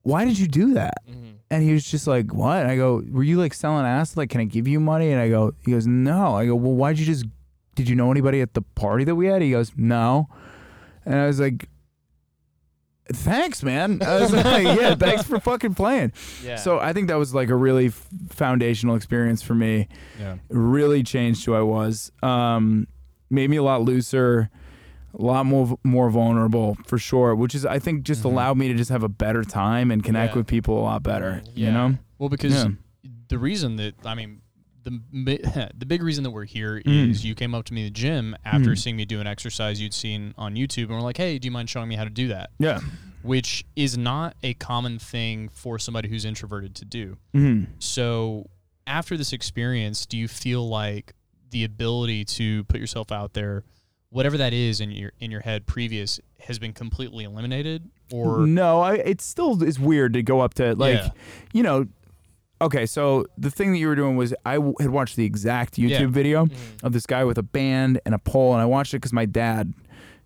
Why 0.02 0.26
did 0.26 0.38
you 0.38 0.48
do 0.48 0.74
that?" 0.74 0.98
Mm-hmm. 1.10 1.32
And 1.50 1.64
he 1.64 1.72
was 1.72 1.90
just 1.90 2.08
like, 2.08 2.34
"What?" 2.34 2.62
And 2.62 2.72
I 2.72 2.76
go, 2.76 3.04
"Were 3.10 3.24
you 3.24 3.38
like 3.38 3.54
selling 3.54 3.86
acid? 3.86 4.18
Like, 4.18 4.30
can 4.30 4.42
I 4.42 4.46
give 4.46 4.68
you 4.68 4.80
money?" 4.80 5.12
And 5.12 5.22
I 5.22 5.30
go, 5.30 5.54
"He 5.66 5.72
goes, 5.72 5.88
no." 5.88 6.36
I 6.36 6.46
go, 6.46 6.56
"Well, 6.56 6.74
why'd 6.74 7.00
you 7.00 7.06
just? 7.06 7.26
Did 7.76 7.90
you 7.90 7.96
know 7.96 8.12
anybody 8.12 8.42
at 8.42 8.54
the 8.54 8.62
party 8.62 9.04
that 9.06 9.16
we 9.16 9.28
had?" 9.28 9.42
He 9.42 9.52
goes, 9.52 9.72
"No." 9.78 10.28
And 11.06 11.16
I 11.16 11.28
was 11.28 11.40
like, 11.40 11.68
"Thanks, 13.14 13.64
man." 13.64 14.02
I 14.04 14.22
was 14.22 14.34
like, 14.34 14.64
"Yeah, 14.80 14.96
thanks 14.96 15.24
for 15.24 15.40
fucking 15.40 15.76
playing." 15.76 16.12
Yeah. 16.44 16.56
So 16.58 16.80
I 16.80 16.94
think 16.94 17.08
that 17.08 17.16
was 17.16 17.34
like 17.34 17.50
a 17.50 17.56
really 17.56 17.88
f- 17.88 18.08
foundational 18.30 18.96
experience 18.96 19.42
for 19.42 19.56
me 19.56 19.88
Yeah. 20.20 20.38
really 20.50 21.04
changed 21.04 21.46
who 21.46 21.54
I 21.54 21.62
was. 21.62 22.12
Um, 22.22 22.88
made 23.30 23.50
me 23.50 23.58
a 23.58 23.64
lot 23.64 23.82
looser, 23.82 24.50
a 25.18 25.22
lot 25.22 25.46
more 25.46 25.78
more 25.84 26.10
vulnerable 26.10 26.78
for 26.86 26.98
sure. 26.98 27.36
Which 27.36 27.56
is 27.56 27.66
I 27.66 27.80
think 27.80 28.04
just 28.04 28.24
allowed 28.24 28.58
me 28.58 28.68
to 28.68 28.74
just 28.76 28.90
have 28.92 29.04
a 29.04 29.10
better 29.10 29.44
time 29.44 29.90
and 29.92 30.04
connect 30.04 30.34
Yeah. 30.34 30.38
with 30.40 30.48
people 30.48 30.78
a 30.80 30.84
lot 30.84 31.04
better. 31.04 31.42
You 31.56 31.72
know? 31.72 31.96
Well, 32.20 32.30
because 32.30 32.54
Yeah. 32.54 32.70
the 33.30 33.38
reason 33.40 33.76
that 33.78 33.96
I 34.06 34.14
mean, 34.16 34.42
the 34.84 35.72
the 35.78 35.86
big 35.86 36.04
reason 36.04 36.24
that 36.24 36.32
we're 36.32 36.46
here 36.46 36.82
Mm. 36.86 37.10
is 37.12 37.24
you 37.26 37.36
came 37.36 37.56
up 37.56 37.66
to 37.66 37.74
me 37.74 37.82
in 37.82 37.86
the 37.88 37.92
gym 37.92 38.36
after 38.46 38.72
Mm. 38.72 38.78
seeing 38.78 38.96
me 38.98 39.06
do 39.06 39.20
an 39.22 39.28
exercise 39.28 39.80
you'd 39.82 39.94
seen 39.94 40.34
on 40.38 40.56
YouTube, 40.56 40.84
and 40.84 40.92
were 40.92 41.02
like, 41.02 41.18
"Hey, 41.18 41.40
do 41.40 41.46
you 41.48 41.52
mind 41.52 41.70
showing 41.70 41.88
me 41.90 41.96
how 41.96 42.04
to 42.04 42.10
do 42.10 42.28
that?" 42.30 42.50
Yeah. 42.60 42.80
Which 43.22 43.64
is 43.76 43.98
not 43.98 44.36
a 44.44 44.54
common 44.56 45.00
thing 45.00 45.48
for 45.54 45.80
somebody 45.80 46.10
who's 46.10 46.26
introverted 46.26 46.76
to 46.76 46.86
do. 46.86 47.18
hmm 47.34 47.64
So, 47.80 48.50
after 48.86 49.16
this 49.16 49.32
experience, 49.32 50.06
do 50.06 50.18
you 50.18 50.28
feel 50.28 50.68
like 50.68 51.14
the 51.52 51.64
ability 51.64 52.26
to 52.26 52.64
put 52.66 52.80
yourself 52.82 53.12
out 53.12 53.34
there, 53.34 53.64
whatever 54.10 54.38
that 54.38 54.52
is 54.54 54.82
in 54.82 54.92
your 54.92 55.14
in 55.20 55.32
your 55.32 55.42
head 55.42 55.66
previous, 55.68 56.20
has 56.42 56.60
been 56.60 56.74
completely 56.74 57.24
eliminated, 57.24 57.90
or 58.12 58.46
no, 58.46 58.82
I, 58.82 58.96
it 58.96 59.22
still 59.22 59.64
is 59.64 59.80
weird 59.80 60.14
to 60.14 60.24
go 60.24 60.42
up 60.42 60.56
to 60.56 60.76
like, 60.76 60.96
Yeah. 60.98 61.10
you 61.54 61.64
know. 61.64 61.88
Okay, 62.64 62.86
so 62.86 63.26
the 63.38 63.52
thing 63.52 63.72
that 63.74 63.78
you 63.78 63.88
were 63.88 63.96
doing 63.96 64.16
was 64.16 64.34
I 64.46 64.56
w- 64.56 64.76
had 64.80 64.90
watched 64.90 65.16
the 65.16 65.26
exact 65.26 65.76
YouTube 65.76 65.90
Yeah. 65.90 66.08
video 66.08 66.46
mm-hmm. 66.46 66.86
of 66.86 66.94
this 66.94 67.06
guy 67.06 67.24
with 67.24 67.38
a 67.38 67.44
band 67.44 68.00
and 68.06 68.16
a 68.16 68.20
pole, 68.20 68.54
and 68.54 68.62
I 68.62 68.66
watched 68.66 68.94
it 68.94 68.98
because 68.98 69.14
my 69.14 69.26
dad. 69.26 69.74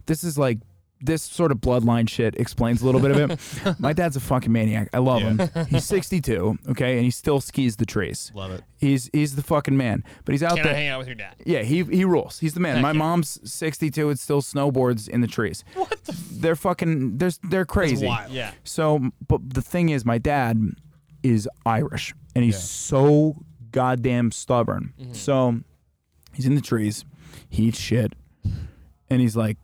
This 0.05 0.23
is 0.23 0.37
like 0.37 0.59
this 0.99 1.21
sort 1.21 1.51
of 1.51 1.59
bloodline 1.59 2.09
shit 2.09 2.35
explains 2.37 2.81
a 2.81 2.85
little 2.85 2.99
bit 3.01 3.11
of 3.11 3.31
it. 3.31 3.79
my 3.79 3.93
dad's 3.93 4.15
a 4.15 4.19
fucking 4.19 4.51
maniac. 4.51 4.89
I 4.93 4.97
love 4.97 5.21
him. 5.21 5.39
He's 5.69 5.85
62, 5.85 6.57
okay, 6.69 6.95
and 6.95 7.03
he 7.05 7.11
still 7.11 7.39
skis 7.39 7.75
the 7.75 7.85
trees. 7.85 8.31
love 8.33 8.51
it? 8.51 8.63
He's 8.77 9.09
he's 9.13 9.35
the 9.35 9.43
fucking 9.43 9.75
man. 9.77 10.03
But 10.25 10.33
he's 10.33 10.41
out 10.43 10.51
Can 10.57 10.59
I 10.59 10.63
there. 10.63 10.73
hang 10.75 10.87
out 10.87 10.99
with 10.99 11.07
your 11.07 11.15
dad? 11.15 11.35
Yeah, 11.45 11.61
he 11.63 11.83
he 11.83 12.05
rules. 12.05 12.39
He's 12.39 12.53
the 12.53 12.59
man. 12.61 12.81
My 12.81 12.89
yeah. 12.91 12.97
mom's 12.99 13.39
62 13.51 14.09
and 14.09 14.17
still 14.19 14.41
snowboards 14.41 15.07
in 15.09 15.21
the 15.21 15.27
trees. 15.27 15.63
What 15.75 15.89
the? 16.05 16.13
F- 16.13 16.27
They're 16.31 16.55
fucking. 16.55 17.17
They're 17.17 17.31
they're 17.43 17.65
crazy. 17.65 18.05
wild. 18.07 18.31
Yeah. 18.31 18.51
So, 18.63 19.09
but 19.27 19.53
the 19.53 19.61
thing 19.61 19.89
is, 19.89 20.05
my 20.05 20.17
dad 20.19 20.59
is 21.23 21.49
Irish, 21.65 22.13
and 22.37 22.45
he's 22.45 22.59
so 22.61 23.35
goddamn 23.71 24.29
stubborn. 24.31 24.93
Mm-hmm. 25.01 25.13
So, 25.13 25.59
he's 26.33 26.45
in 26.45 26.53
the 26.53 26.61
trees, 26.61 27.03
he 27.49 27.63
eats 27.63 27.79
shit, 27.79 28.13
and 29.09 29.19
he's 29.19 29.35
like, 29.35 29.57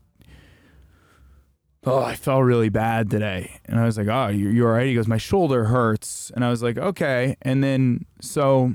"Oh, 1.86 2.01
I 2.01 2.15
felt 2.15 2.43
really 2.43 2.69
bad 2.69 3.11
today," 3.11 3.59
and 3.65 3.80
I 3.80 3.86
was 3.86 3.95
like, 3.95 4.07
"Oh, 4.07 4.30
you 4.30 4.49
you 4.49 4.65
all 4.65 4.71
right?" 4.71 4.88
He 4.88 4.95
goes, 4.95 5.07
"My 5.07 5.19
shoulder 5.19 5.65
hurts," 5.65 6.32
and 6.34 6.43
I 6.43 6.49
was 6.49 6.63
like, 6.63 6.80
"Okay," 6.80 7.36
and 7.43 7.63
then 7.63 8.05
so 8.21 8.74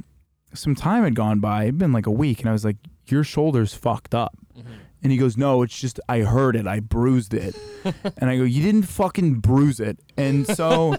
some 0.55 0.77
time 0.77 1.03
had 1.03 1.17
gone 1.17 1.41
by, 1.41 1.65
it'd 1.65 1.79
been 1.79 1.93
like 1.93 2.07
a 2.07 2.13
week, 2.13 2.39
and 2.39 2.49
I 2.49 2.53
was 2.53 2.65
like, 2.65 2.77
"Your 3.07 3.25
shoulder's 3.25 3.75
fucked 3.75 4.15
up." 4.15 4.39
Mm-hmm. 4.57 4.73
And 5.03 5.13
he 5.13 5.19
goes, 5.19 5.37
No, 5.37 5.63
it's 5.63 5.79
just 5.79 6.01
I 6.09 6.21
heard 6.21 6.57
it. 6.57 6.67
I 6.67 6.81
bruised 6.81 7.33
it. 7.33 7.57
and 7.85 8.29
I 8.29 8.37
go, 8.37 8.43
You 8.43 8.63
didn't 8.63 8.83
fucking 8.83 9.35
bruise 9.35 9.79
it. 9.79 10.01
And 10.17 10.45
so 10.45 10.97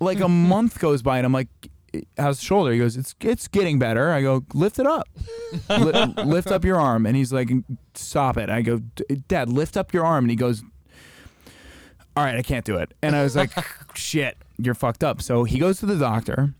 like 0.00 0.20
a 0.20 0.28
month 0.28 0.78
goes 0.78 1.02
by 1.02 1.18
and 1.18 1.26
I'm 1.26 1.32
like, 1.34 1.48
How's 2.18 2.38
the 2.38 2.44
shoulder? 2.44 2.72
He 2.72 2.78
goes, 2.78 2.96
It's 2.96 3.14
it's 3.20 3.48
getting 3.48 3.78
better. 3.78 4.10
I 4.10 4.22
go, 4.22 4.44
Lift 4.54 4.78
it 4.78 4.86
up. 4.86 5.08
Li- 5.70 6.14
lift 6.24 6.48
up 6.48 6.64
your 6.64 6.78
arm. 6.80 7.06
And 7.06 7.16
he's 7.16 7.32
like, 7.32 7.50
Stop 7.94 8.36
it. 8.36 8.50
I 8.50 8.62
go, 8.62 8.78
Dad, 9.28 9.48
lift 9.48 9.76
up 9.76 9.92
your 9.94 10.04
arm. 10.04 10.24
And 10.24 10.30
he 10.30 10.36
goes, 10.36 10.62
All 12.16 12.24
right, 12.24 12.36
I 12.36 12.42
can't 12.42 12.64
do 12.64 12.76
it. 12.76 12.92
And 13.02 13.14
I 13.16 13.22
was 13.22 13.36
like, 13.36 13.50
Shit, 13.94 14.36
you're 14.58 14.74
fucked 14.74 15.02
up. 15.04 15.22
So 15.22 15.44
he 15.44 15.58
goes 15.58 15.78
to 15.80 15.86
the 15.86 15.96
doctor. 15.96 16.54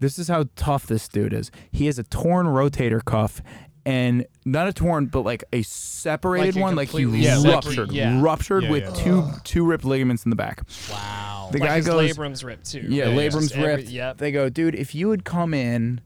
This 0.00 0.18
is 0.18 0.28
how 0.28 0.44
tough 0.56 0.86
this 0.86 1.08
dude 1.08 1.32
is. 1.32 1.50
He 1.72 1.86
has 1.86 1.98
a 1.98 2.04
torn 2.04 2.46
rotator 2.46 3.04
cuff 3.04 3.42
and 3.84 4.26
not 4.44 4.68
a 4.68 4.72
torn, 4.72 5.06
but 5.06 5.22
like 5.22 5.42
a 5.52 5.62
separated 5.62 6.54
Like 6.54 6.62
one, 6.62 6.76
like 6.76 6.88
he 6.90 7.02
completely 7.02 7.24
separate- 7.24 7.50
ruptured, 7.52 7.92
yeah. 7.92 8.20
ruptured 8.22 8.64
Yeah, 8.64 8.70
with 8.70 8.84
yeah. 8.84 8.90
two 9.02 9.24
two 9.44 9.64
ripped 9.64 9.84
ligaments 9.84 10.24
in 10.24 10.30
the 10.30 10.36
back. 10.36 10.60
Wow. 10.90 11.37
The 11.52 11.58
like 11.58 11.68
guy 11.68 11.76
his 11.76 11.86
goes, 11.86 12.12
labrum's 12.16 12.44
ripped 12.44 12.70
too. 12.70 12.80
yeah, 12.88 13.06
Yeah, 13.06 13.10
yeah. 13.10 13.16
labrum's 13.28 13.48
Just 13.48 13.56
every- 13.56 13.76
ripped. 13.76 13.88
Yep. 13.88 14.18
They 14.18 14.32
go, 14.32 14.48
dude, 14.48 14.74
if 14.74 14.94
you 14.94 15.10
had 15.10 15.24
come 15.24 15.54
in 15.54 16.00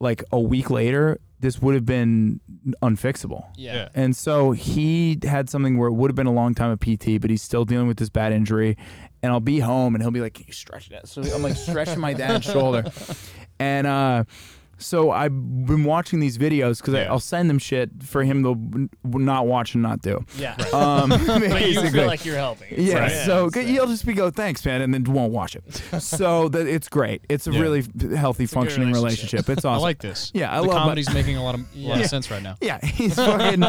like 0.00 0.22
a 0.32 0.40
week 0.40 0.70
later, 0.70 1.18
this 1.40 1.60
would 1.60 1.74
have 1.74 1.84
been 1.86 2.40
unfixable. 2.82 3.44
Yeah. 3.56 3.74
Yeah. 3.74 3.88
And 3.94 4.16
so 4.16 4.52
he 4.52 5.18
had 5.22 5.50
something 5.50 5.76
where 5.78 5.88
it 5.88 5.92
would 5.92 6.10
have 6.10 6.16
been 6.16 6.26
a 6.26 6.32
long 6.32 6.54
time 6.54 6.70
of 6.70 6.80
PT, 6.80 7.20
but 7.20 7.30
he's 7.30 7.42
still 7.42 7.64
dealing 7.64 7.86
with 7.86 7.98
this 7.98 8.08
bad 8.08 8.32
injury. 8.32 8.76
And 9.22 9.32
I'll 9.32 9.40
be 9.40 9.58
home 9.60 9.94
and 9.94 10.02
he'll 10.02 10.10
be 10.10 10.20
like, 10.20 10.34
Can 10.34 10.44
you 10.46 10.52
stretch 10.52 10.88
that? 10.90 11.08
So 11.08 11.22
I'm 11.22 11.42
like 11.42 11.56
stretching 11.56 12.00
my 12.00 12.12
dad's 12.14 12.44
shoulder. 12.44 12.84
And 13.60 13.86
uh 13.86 14.24
so 14.84 15.10
I've 15.10 15.32
been 15.32 15.84
watching 15.84 16.20
these 16.20 16.36
videos 16.38 16.78
because 16.78 16.94
Yeah. 16.94 17.10
I'll 17.10 17.18
send 17.20 17.50
him 17.50 17.58
shit 17.58 17.90
for 18.02 18.22
him 18.22 18.42
to 18.42 18.54
w- 18.54 18.88
not 19.04 19.46
watch 19.46 19.74
and 19.74 19.82
not 19.82 20.02
do. 20.02 20.24
Yeah. 20.38 20.54
Um, 20.72 21.08
but 21.26 21.68
you 21.68 21.90
feel 21.90 22.06
like 22.06 22.24
you're 22.24 22.36
helping. 22.36 22.68
It's 22.70 22.80
Yeah, 22.82 23.00
like- 23.00 23.10
so 23.12 23.46
it's 23.46 23.54
good- 23.54 23.64
like- 23.66 23.74
you'll 23.74 23.86
just 23.86 24.04
be 24.06 24.12
go 24.12 24.30
thanks, 24.30 24.64
man, 24.64 24.82
and 24.82 24.92
then 24.92 25.04
won't 25.04 25.32
watch 25.32 25.56
it. 25.56 25.64
So 26.00 26.48
that 26.50 26.66
it's 26.66 26.88
great. 26.88 27.22
It's 27.28 27.46
a 27.46 27.52
Yeah. 27.52 27.60
really 27.60 27.84
healthy, 28.16 28.44
a 28.44 28.46
good 28.46 28.52
functioning 28.54 28.92
relationship. 28.92 29.32
relationship. 29.48 29.48
It's 29.58 29.64
awesome. 29.64 29.80
I 29.80 29.82
like 29.82 29.98
this. 30.00 30.30
Yeah, 30.34 30.52
I 30.52 30.56
the 30.60 30.66
love 30.68 30.74
my- 30.76 30.82
comedy's 30.84 31.12
making 31.14 31.36
a 31.36 31.42
lot 31.42 31.54
of 31.54 31.60
a 31.60 31.64
lot 31.78 31.96
Yeah. 31.98 32.04
of 32.04 32.06
sense 32.10 32.30
right 32.30 32.42
now. 32.42 32.56
Yeah, 32.60 32.78
he's 32.84 33.14
fucking, 33.16 33.62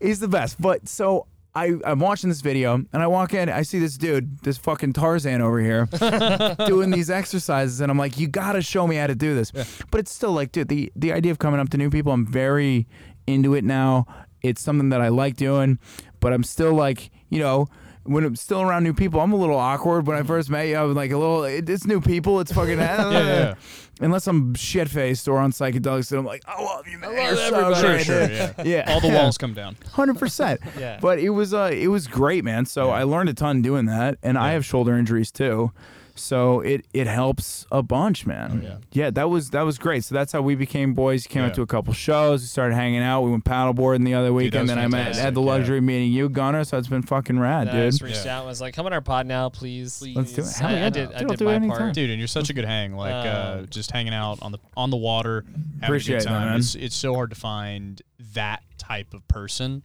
he's 0.00 0.20
the 0.20 0.28
best. 0.28 0.60
But 0.60 0.88
so 0.88 1.26
I, 1.58 1.72
I'm 1.84 1.98
watching 1.98 2.28
this 2.28 2.40
video 2.40 2.74
and 2.74 3.02
I 3.02 3.08
walk 3.08 3.34
in, 3.34 3.48
I 3.48 3.62
see 3.62 3.80
this 3.80 3.96
dude, 3.98 4.38
this 4.40 4.56
fucking 4.58 4.92
Tarzan 4.92 5.42
over 5.42 5.58
here, 5.60 5.86
doing 6.66 6.90
these 6.90 7.10
exercises, 7.10 7.80
and 7.80 7.90
I'm 7.90 7.98
like, 7.98 8.16
you 8.16 8.28
gotta 8.28 8.62
show 8.62 8.86
me 8.86 8.94
how 8.94 9.08
to 9.08 9.16
do 9.16 9.34
this. 9.34 9.50
But 9.90 9.98
it's 9.98 10.12
still 10.12 10.30
like, 10.32 10.52
dude, 10.52 10.68
the 10.68 10.92
the 10.94 11.12
idea 11.12 11.32
of 11.32 11.40
coming 11.40 11.58
up 11.58 11.68
to 11.70 11.76
new 11.76 11.90
people, 11.90 12.12
I'm 12.12 12.26
very 12.26 12.86
into 13.26 13.54
it 13.54 13.64
now. 13.64 14.06
It's 14.40 14.62
something 14.62 14.90
that 14.90 15.00
I 15.00 15.08
like 15.08 15.36
doing, 15.36 15.80
but 16.20 16.32
I'm 16.32 16.44
still 16.44 16.74
like, 16.74 17.10
you 17.28 17.40
know. 17.40 17.66
When 18.08 18.24
I'm 18.24 18.36
still 18.36 18.62
around 18.62 18.84
new 18.84 18.94
people, 18.94 19.20
I'm 19.20 19.32
a 19.32 19.36
little 19.36 19.56
awkward. 19.58 20.06
When 20.06 20.16
I 20.16 20.22
first 20.22 20.48
met 20.50 20.66
you, 20.68 20.76
I 20.76 20.82
was 20.82 20.96
like 20.96 21.10
a 21.10 21.16
little. 21.18 21.44
it- 21.44 21.68
It's 21.68 21.86
new 21.86 22.00
people. 22.00 22.40
It's 22.40 22.52
fucking. 22.52 22.78
yeah, 22.78 23.10
yeah. 23.10 23.54
Unless 24.00 24.26
I'm 24.28 24.54
shit 24.54 24.88
faced 24.88 25.26
or 25.28 25.38
on 25.38 25.50
psychedelics, 25.52 26.10
and 26.12 26.20
I'm 26.20 26.24
like, 26.24 26.42
I 26.46 26.62
love 26.62 26.86
you, 26.86 26.98
man. 26.98 27.14
love 27.14 27.26
You're 27.26 27.36
so 27.36 27.42
everybody. 27.56 27.74
Sure, 27.80 27.90
great, 27.94 28.06
sure, 28.06 28.30
yeah. 28.30 28.52
Yeah, 28.64 28.92
All 28.94 29.00
the 29.00 29.08
walls 29.08 29.36
come 29.42 29.54
down. 29.54 29.76
hundred 29.92 30.18
percent. 30.18 30.60
Yeah. 30.78 30.98
But 31.02 31.18
it 31.18 31.30
was 31.30 31.52
uh 31.52 31.70
it 31.72 31.88
was 31.88 32.06
great, 32.06 32.44
man. 32.44 32.64
So 32.64 32.90
I 32.90 33.02
learned 33.02 33.28
a 33.28 33.34
ton 33.34 33.60
doing 33.62 33.86
that, 33.86 34.18
and 34.22 34.38
I 34.38 34.52
have 34.52 34.64
shoulder 34.64 34.96
injuries 34.96 35.30
too. 35.32 35.72
So 36.18 36.60
it 36.60 36.84
it 36.92 37.06
helps 37.06 37.66
a 37.72 37.82
bunch, 37.82 38.26
man. 38.26 38.60
Oh, 38.62 38.66
yeah. 38.66 38.76
yeah, 38.92 39.10
that 39.10 39.30
was 39.30 39.50
that 39.50 39.62
was 39.62 39.78
great. 39.78 40.04
So 40.04 40.14
that's 40.14 40.32
how 40.32 40.42
we 40.42 40.54
became 40.54 40.94
boys. 40.94 41.26
Came 41.26 41.44
out 41.44 41.54
to 41.54 41.62
a 41.62 41.66
couple 41.66 41.92
shows. 41.94 42.40
We 42.42 42.46
started 42.46 42.74
hanging 42.74 43.00
out. 43.02 43.22
We 43.22 43.30
went 43.30 43.44
paddleboarding 43.44 44.04
the 44.04 44.14
other 44.14 44.26
that 44.28 44.32
weekend. 44.32 44.62
was 44.62 44.68
then 44.70 44.78
I 44.78 44.86
met 44.88 44.96
fantastic, 44.98 45.24
had 45.24 45.34
the 45.34 45.40
yeah. 45.40 45.46
luxury 45.46 45.78
of 45.78 45.84
meeting 45.84 46.12
you, 46.12 46.28
Gunner. 46.28 46.64
So 46.64 46.78
it's 46.78 46.88
been 46.88 47.02
fucking 47.02 47.38
rad, 47.38 47.68
And 47.68 47.70
I 47.76 47.80
dude. 47.82 47.92
just 47.92 48.02
reached 48.02 48.24
Yeah. 48.24 48.36
out 48.36 48.40
and 48.40 48.48
was 48.48 48.60
like, 48.60 48.74
"Come 48.74 48.86
on 48.86 48.92
our 48.92 49.00
pod 49.00 49.26
now, 49.26 49.48
please." 49.48 50.02
Let's 50.14 50.32
do 50.32 50.42
it. 50.42 50.48
Hell 50.52 50.68
I, 50.70 50.72
yeah. 50.74 50.86
I 50.86 50.90
did. 50.90 51.08
I 51.12 51.18
Dude, 51.18 51.22
I'll 51.22 51.28
did 51.28 51.38
do 51.38 51.44
it 51.44 51.46
my 51.48 51.54
anytime. 51.54 51.78
part. 51.78 51.94
dude 51.94 52.10
and 52.10 52.18
you're 52.18 52.28
such 52.28 52.50
a 52.50 52.52
good 52.52 52.64
hang 52.64 52.94
like 52.94 53.12
uh, 53.14 53.56
Um, 53.60 53.66
just 53.70 53.90
hanging 53.90 54.14
out 54.14 54.38
on 54.42 54.52
the 54.52 54.58
on 54.76 54.90
the 54.90 54.96
water 54.96 55.44
having 55.80 55.84
Appreciate 55.84 56.16
a 56.16 56.18
that, 56.20 56.24
good 56.24 56.28
time 56.30 56.48
man. 56.48 56.58
it's, 56.58 56.74
it's 56.74 56.94
so 56.96 57.14
hard 57.14 57.30
to 57.30 57.36
find 57.36 58.00
that 58.34 58.62
type 58.78 59.14
of 59.14 59.26
person 59.28 59.82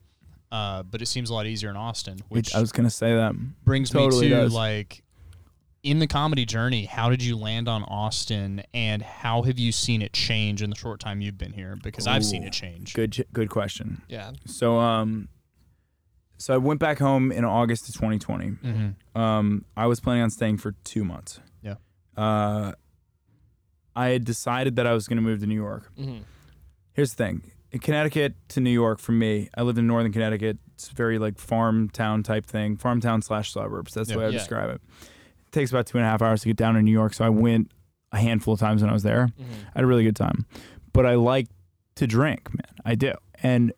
uh, 0.52 0.84
but 0.84 1.02
it 1.02 1.08
seems 1.08 1.30
a 1.30 1.34
lot 1.34 1.46
easier 1.48 1.70
in 1.70 1.76
austin 1.76 2.20
which 2.30 2.54
I 2.56 2.60
was 2.60 2.72
gonna 2.72 2.90
say 2.90 3.14
that. 3.16 3.34
brings 3.66 3.90
totally 3.90 4.24
me 4.24 4.30
to 4.30 4.36
does. 4.44 4.54
like 4.54 5.04
in 5.84 6.00
the 6.00 6.08
comedy 6.08 6.46
journey 6.46 6.86
how 6.86 7.10
did 7.10 7.22
you 7.22 7.36
land 7.38 7.68
on 7.68 7.84
austin 7.84 8.64
and 8.74 9.02
how 9.02 9.42
have 9.42 9.60
you 9.60 9.72
seen 9.72 10.02
it 10.02 10.14
change 10.14 10.62
in 10.62 10.70
the 10.70 10.76
short 10.76 11.00
time 11.00 11.20
you've 11.22 11.38
been 11.38 11.52
here 11.54 11.78
because 11.84 12.08
i've 12.08 12.24
seen 12.26 12.44
it 12.44 12.54
change 12.54 12.94
Good 12.94 13.26
good 13.34 13.50
question. 13.50 14.02
Yeah. 14.08 14.32
So 14.46 14.80
um, 14.80 15.28
so 16.38 16.54
I 16.54 16.58
went 16.58 16.80
back 16.80 17.00
home 17.00 17.32
in 17.32 17.46
August 17.46 17.88
of 17.88 17.96
2020. 17.96 18.46
mm-hmm. 18.46 19.22
Um, 19.22 19.66
I 19.78 19.86
was 19.88 20.00
planning 20.00 20.24
on 20.24 20.30
staying 20.30 20.58
for 20.58 20.74
two 20.84 21.04
months. 21.06 21.40
Yeah. 21.62 21.76
Uh, 22.18 22.74
I 23.96 24.08
had 24.10 24.26
decided 24.26 24.76
that 24.76 24.86
I 24.88 24.94
was 24.94 25.08
going 25.08 25.18
to 25.18 25.22
move 25.22 25.40
to 25.42 25.46
New 25.48 25.56
York. 25.56 25.92
hmm 25.96 26.20
Here's 26.94 27.14
the 27.14 27.24
thing: 27.24 27.52
in 27.72 27.80
Connecticut 27.80 28.34
to 28.50 28.60
New 28.60 28.70
York, 28.72 29.00
for 29.00 29.12
me, 29.14 29.50
I 29.58 29.62
lived 29.64 29.78
in 29.78 29.88
northern 29.88 30.12
Connecticut. 30.12 30.58
It's 30.76 30.90
very 30.90 31.18
like 31.20 31.38
farm 31.40 31.90
town 31.90 32.24
type 32.24 32.46
thing, 32.46 32.78
farm 32.78 33.00
town 33.02 33.22
slash 33.22 33.52
suburbs. 33.54 33.94
That's 33.94 34.10
Yeah. 34.10 34.16
the 34.16 34.20
way 34.20 34.26
I 34.26 34.30
Yeah. 34.30 34.38
describe 34.40 34.70
it. 34.76 34.82
Takes 35.54 35.72
about 35.72 35.86
two 35.86 35.98
and 35.98 36.06
a 36.06 36.10
half 36.10 36.22
hours 36.22 36.42
to 36.42 36.48
get 36.50 36.58
down 36.58 36.74
to 36.74 36.82
New 36.82 36.92
York, 36.92 37.14
so 37.14 37.24
I 37.24 37.30
went 37.30 37.72
a 38.12 38.18
handful 38.18 38.54
of 38.56 38.60
times 38.60 38.82
when 38.82 38.90
I 38.90 38.94
was 38.94 39.04
there. 39.04 39.28
hmm 39.28 39.44
I 39.74 39.78
had 39.80 39.84
a 39.86 39.88
really 39.88 40.04
good 40.04 40.16
time. 40.18 40.46
But 40.92 41.06
I 41.06 41.16
like 41.16 41.48
to 41.96 42.06
drink, 42.08 42.50
man. 42.54 42.76
I 42.86 42.96
do. 42.96 43.14
And 43.42 43.72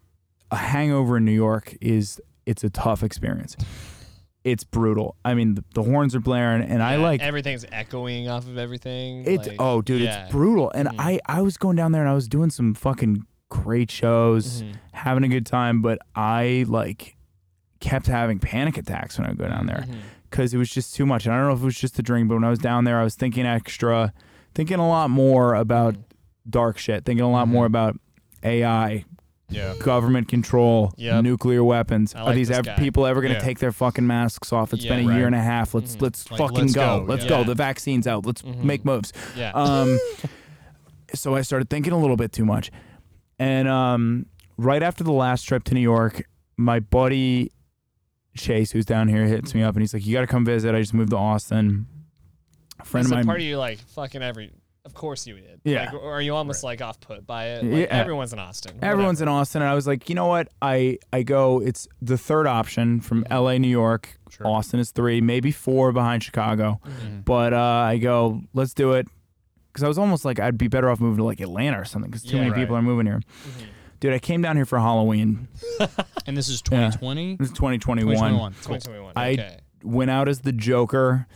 a 0.52 0.56
hangover 0.58 1.18
in 1.18 1.26
New 1.26 1.32
York 1.32 1.76
is 1.82 2.20
it's 2.46 2.64
a 2.64 2.70
tough 2.70 3.04
experience. 3.04 3.56
It's 4.44 4.64
brutal. 4.64 5.16
I 5.26 5.34
mean, 5.34 5.56
the, 5.56 5.64
the 5.74 5.82
horns 5.84 6.14
are 6.16 6.20
blaring 6.20 6.62
and 6.62 6.84
I 6.84 6.98
like 6.98 7.20
everything's 7.22 7.66
echoing 7.72 8.30
off 8.30 8.48
of 8.48 8.58
everything. 8.58 9.24
It's 9.26 9.48
like- 9.48 9.58
oh 9.60 9.82
dude, 9.82 10.02
yeah. 10.02 10.24
it's 10.26 10.32
brutal. 10.32 10.72
And 10.76 10.88
Mhm. 10.90 10.96
I 11.00 11.20
I 11.26 11.42
was 11.42 11.58
going 11.58 11.76
down 11.78 11.92
there 11.94 12.02
and 12.02 12.10
I 12.10 12.14
was 12.14 12.28
doing 12.28 12.52
some 12.52 12.74
fucking 12.76 13.26
great 13.50 13.90
shows, 13.90 14.62
Mhm. 14.62 14.76
having 14.94 15.24
a 15.24 15.28
good 15.30 15.46
time, 15.48 15.82
but 15.82 15.98
I 16.16 16.66
like 16.68 17.16
kept 17.80 18.06
having 18.08 18.38
panic 18.40 18.78
attacks 18.78 19.18
when 19.18 19.28
I 19.28 19.34
go 19.34 19.48
down 19.48 19.66
there 19.66 19.86
Mhm. 19.90 19.98
Because 20.36 20.54
it 20.54 20.58
was 20.58 20.70
just 20.70 20.94
too 20.94 21.06
much. 21.06 21.26
And 21.26 21.34
I 21.34 21.38
don't 21.38 21.48
know 21.48 21.54
if 21.54 21.62
it 21.62 21.66
was 21.66 21.78
just 21.78 21.96
the 21.96 22.04
drink, 22.04 22.28
but 22.28 22.36
when 22.36 22.44
I 22.44 22.50
was 22.50 22.60
down 22.60 22.84
there, 22.84 23.00
I 23.00 23.04
was 23.06 23.16
thinking 23.16 23.46
extra, 23.46 24.12
thinking 24.54 24.80
a 24.80 24.88
lot 24.88 25.10
more 25.10 25.56
about 25.56 25.94
Mhm. 25.94 26.02
dark 26.50 26.78
shit, 26.78 27.06
thinking 27.06 27.24
a 27.24 27.32
lot 27.32 27.48
Mhm. 27.48 27.52
more 27.52 27.66
about 27.66 27.98
AI, 28.44 29.06
yeah 29.48 29.74
government 29.80 30.28
control, 30.28 30.92
Yep. 30.98 31.24
nuclear 31.24 31.64
weapons. 31.64 32.14
I 32.14 32.22
Are 32.24 32.34
these 32.34 32.52
ev- 32.52 32.68
people 32.78 33.06
ever 33.06 33.22
going 33.22 33.34
to 33.34 33.40
Yeah. 33.40 33.46
take 33.46 33.60
their 33.60 33.72
fucking 33.72 34.06
masks 34.06 34.52
off? 34.52 34.74
It's 34.74 34.86
been 34.86 35.00
a 35.00 35.10
Yeah. 35.10 35.16
year 35.18 35.26
and 35.26 35.36
a 35.36 35.42
half. 35.42 35.74
Let's 35.74 35.96
Mhm. 35.96 36.02
let's 36.02 36.30
Like, 36.30 36.38
fucking 36.38 36.58
let's 36.58 36.74
go. 36.74 37.00
go, 37.00 37.06
Let's 37.08 37.24
yeah. 37.24 37.30
go. 37.30 37.44
The 37.46 37.56
vaccine's 37.56 38.06
out. 38.06 38.26
Let's 38.26 38.42
Mhm. 38.42 38.64
make 38.64 38.84
moves. 38.84 39.14
Yeah. 39.38 39.52
Um, 39.52 39.98
so 41.14 41.34
I 41.36 41.42
started 41.44 41.70
thinking 41.70 41.94
a 41.94 41.98
little 41.98 42.18
bit 42.18 42.34
too 42.34 42.46
much, 42.46 42.72
and 43.40 43.68
um, 43.70 44.26
right 44.58 44.84
after 44.84 45.04
the 45.06 45.14
last 45.14 45.44
trip 45.44 45.64
to 45.66 45.74
New 45.74 45.80
York, 45.82 46.24
my 46.58 46.80
buddy 46.82 47.52
Chase, 48.36 48.72
who's 48.72 48.86
down 48.86 49.08
here, 49.08 49.26
hits 49.26 49.54
me 49.56 49.64
up 49.64 49.76
and 49.76 49.82
he's 49.82 49.94
like, 49.94 50.06
"You 50.06 50.14
got 50.14 50.22
to 50.22 50.28
come 50.28 50.46
visit. 50.46 50.76
I 50.76 50.80
just 50.80 50.94
moved 50.94 51.12
to 51.12 51.18
Austin." 51.18 51.88
A 52.80 52.86
friend 52.86 53.06
Is 53.06 53.12
of 53.12 53.16
mine. 53.18 53.26
part 53.26 53.40
of 53.40 53.46
you 53.46 53.58
like 53.58 53.80
fucking 53.80 54.22
every? 54.22 54.52
Of 54.84 54.94
course 54.94 55.26
you 55.26 55.36
did. 55.36 55.62
Yeah. 55.64 55.86
Like, 55.86 55.94
or 55.96 56.12
are 56.14 56.22
you 56.22 56.36
almost 56.36 56.64
like 56.64 56.80
off 56.82 57.00
put 57.00 57.26
by 57.26 57.46
it? 57.48 57.64
Like, 57.64 57.88
Yeah. 57.90 57.98
Everyone's 58.02 58.34
in 58.34 58.38
Austin. 58.40 58.78
Everyone's 58.84 59.20
in 59.20 59.28
Austin, 59.28 59.64
and 59.64 59.72
I 59.72 59.74
was 59.74 59.88
like, 59.88 60.10
you 60.10 60.16
know 60.16 60.28
what? 60.28 60.50
I 60.62 61.00
I 61.12 61.24
go. 61.24 61.60
It's 61.62 61.88
the 62.02 62.18
third 62.20 62.46
option 62.46 63.00
from 63.02 63.26
L.A., 63.32 63.58
New 63.58 63.68
York. 63.70 64.20
Sure. 64.30 64.46
Austin 64.46 64.80
is 64.80 64.92
three, 64.92 65.22
maybe 65.22 65.52
four 65.52 65.92
behind 65.92 66.22
Chicago. 66.22 66.80
Mhm. 66.86 67.26
But 67.26 67.54
uh, 67.54 67.58
I 67.60 67.98
go, 67.98 68.42
let's 68.54 68.74
do 68.76 68.92
it, 68.94 69.08
because 69.72 69.84
I 69.84 69.88
was 69.88 69.98
almost 69.98 70.24
like 70.26 70.40
I'd 70.40 70.58
be 70.58 70.68
better 70.68 70.90
off 70.90 71.00
moving 71.00 71.18
to 71.18 71.24
like 71.24 71.40
Atlanta 71.40 71.80
or 71.80 71.86
something, 71.86 72.12
because 72.12 72.24
too 72.24 72.36
Yeah. 72.36 72.42
many 72.42 72.52
Right. 72.52 72.60
people 72.60 72.76
are 72.76 72.82
moving 72.84 73.08
here. 73.08 73.22
Mhm. 73.48 73.66
Dude, 74.00 74.14
I 74.14 74.20
came 74.20 74.42
down 74.42 74.56
here 74.56 74.66
for 74.66 74.78
Halloween. 74.80 75.48
and 76.28 76.36
this 76.38 76.48
is 76.50 76.62
2020 76.62 77.38
This 77.38 77.48
is 77.50 77.54
2021. 77.54 78.14
2021 78.16 78.52
Cool. 78.54 78.76
2021. 78.80 79.14
I- 79.16 79.32
okay. 79.34 79.58
Went 79.84 80.10
out 80.12 80.28
as 80.28 80.40
the 80.42 80.52
Joker 80.52 81.28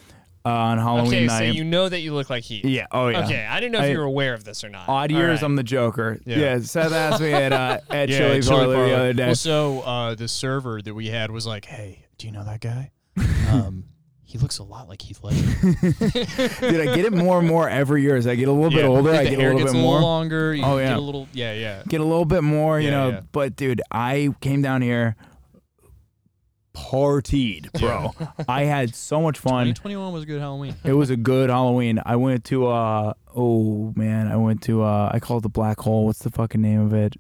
uh, 0.44 0.50
on 0.50 0.78
Halloween 0.80 1.08
Okay, 1.14 1.26
night. 1.28 1.38
so 1.38 1.44
you 1.44 1.64
know 1.64 1.88
that 1.88 2.00
you 2.00 2.14
look 2.16 2.30
like 2.32 2.44
he. 2.44 2.62
yeah. 2.68 2.88
Oh 2.92 3.10
yeah. 3.10 3.26
Okay, 3.26 3.46
I 3.46 3.60
didn't 3.60 3.74
know 3.74 3.80
if 3.80 3.86
I- 3.86 3.88
you 3.92 3.98
were 4.00 4.04
aware 4.06 4.34
of 4.34 4.44
this 4.44 4.64
or 4.64 4.70
not. 4.70 4.90
Odd 4.90 5.12
All 5.12 5.18
years, 5.20 5.42
right. 5.42 5.46
I'm 5.46 5.56
the 5.56 5.64
Joker. 5.64 6.20
Yeah. 6.26 6.38
Yeah. 6.38 6.60
Seth 6.62 6.92
asked 6.92 7.22
me 7.22 7.32
at 7.34 7.54
uh, 7.54 7.80
at 7.92 8.10
Yeah, 8.10 8.18
Chili 8.18 8.42
Chili 8.42 8.56
Parlor 8.74 8.88
the 8.88 8.96
other 8.96 9.14
day. 9.14 9.26
Well, 9.28 9.36
so 9.36 9.82
uh, 9.82 10.16
the 10.16 10.28
server 10.28 10.82
that 10.82 10.94
we 10.96 11.08
had 11.10 11.30
was 11.30 11.46
like, 11.46 11.66
"Hey, 11.66 12.06
do 12.18 12.26
you 12.28 12.34
know 12.34 12.44
that 12.44 12.62
guy? 12.62 12.92
Um, 13.50 13.86
he 14.30 14.38
looks 14.38 14.60
a 14.60 14.64
lot 14.64 14.88
like 14.88 15.02
Heath 15.02 15.20
Ledger. 15.24 15.42
Dude, 16.62 16.88
I 16.88 16.96
get 16.96 17.06
it 17.06 17.14
more 17.14 17.40
and 17.40 17.48
more 17.48 17.68
every 17.68 18.04
year 18.04 18.16
as 18.16 18.28
I 18.28 18.36
get 18.36 18.48
a 18.48 18.52
little 18.52 18.70
bit 18.70 18.86
older. 18.86 19.10
I 19.12 19.24
get 19.24 19.34
a 19.40 19.42
little 19.42 19.58
gets 19.58 19.72
bit 19.72 19.80
a 19.80 19.82
more. 19.82 19.94
little 19.96 20.08
longer. 20.08 20.54
You 20.54 20.64
Oh, 20.64 20.78
yeah. 20.78 20.90
get 20.90 20.98
a 20.98 21.02
little, 21.02 21.28
yeah, 21.34 21.54
yeah. 21.54 21.84
get 21.88 22.00
a 22.00 22.04
little 22.04 22.26
bit 22.26 22.44
more, 22.44 22.80
you 22.80 22.90
Yeah, 22.90 22.92
know. 22.92 23.10
yeah. 23.10 23.22
But 23.32 23.56
dude, 23.56 23.82
I 23.92 24.30
came 24.40 24.62
down 24.62 24.84
here, 24.84 25.16
partied, 26.76 27.72
bro. 27.80 28.14
I 28.48 28.64
had 28.66 28.96
so 28.96 29.22
much 29.22 29.40
fun. 29.40 29.74
Twenty 29.74 29.98
one 29.98 30.14
was 30.14 30.24
a 30.24 30.26
good 30.26 30.40
Halloween. 30.40 30.76
It 30.84 30.94
was 30.94 31.10
a 31.10 31.18
good 31.18 31.50
Halloween. 31.50 32.00
I 32.06 32.16
went 32.16 32.44
to 32.46 32.68
uh 32.68 33.14
oh 33.36 33.94
man, 33.96 34.28
I 34.28 34.36
went 34.38 34.62
to 34.64 34.84
uh 34.84 35.10
I 35.12 35.20
call 35.20 35.38
it 35.38 35.42
the 35.42 35.50
black 35.50 35.80
hole. 35.80 36.06
What's 36.06 36.20
the 36.20 36.30
fucking 36.32 36.62
name 36.62 36.80
of 36.82 36.94
it? 36.94 37.16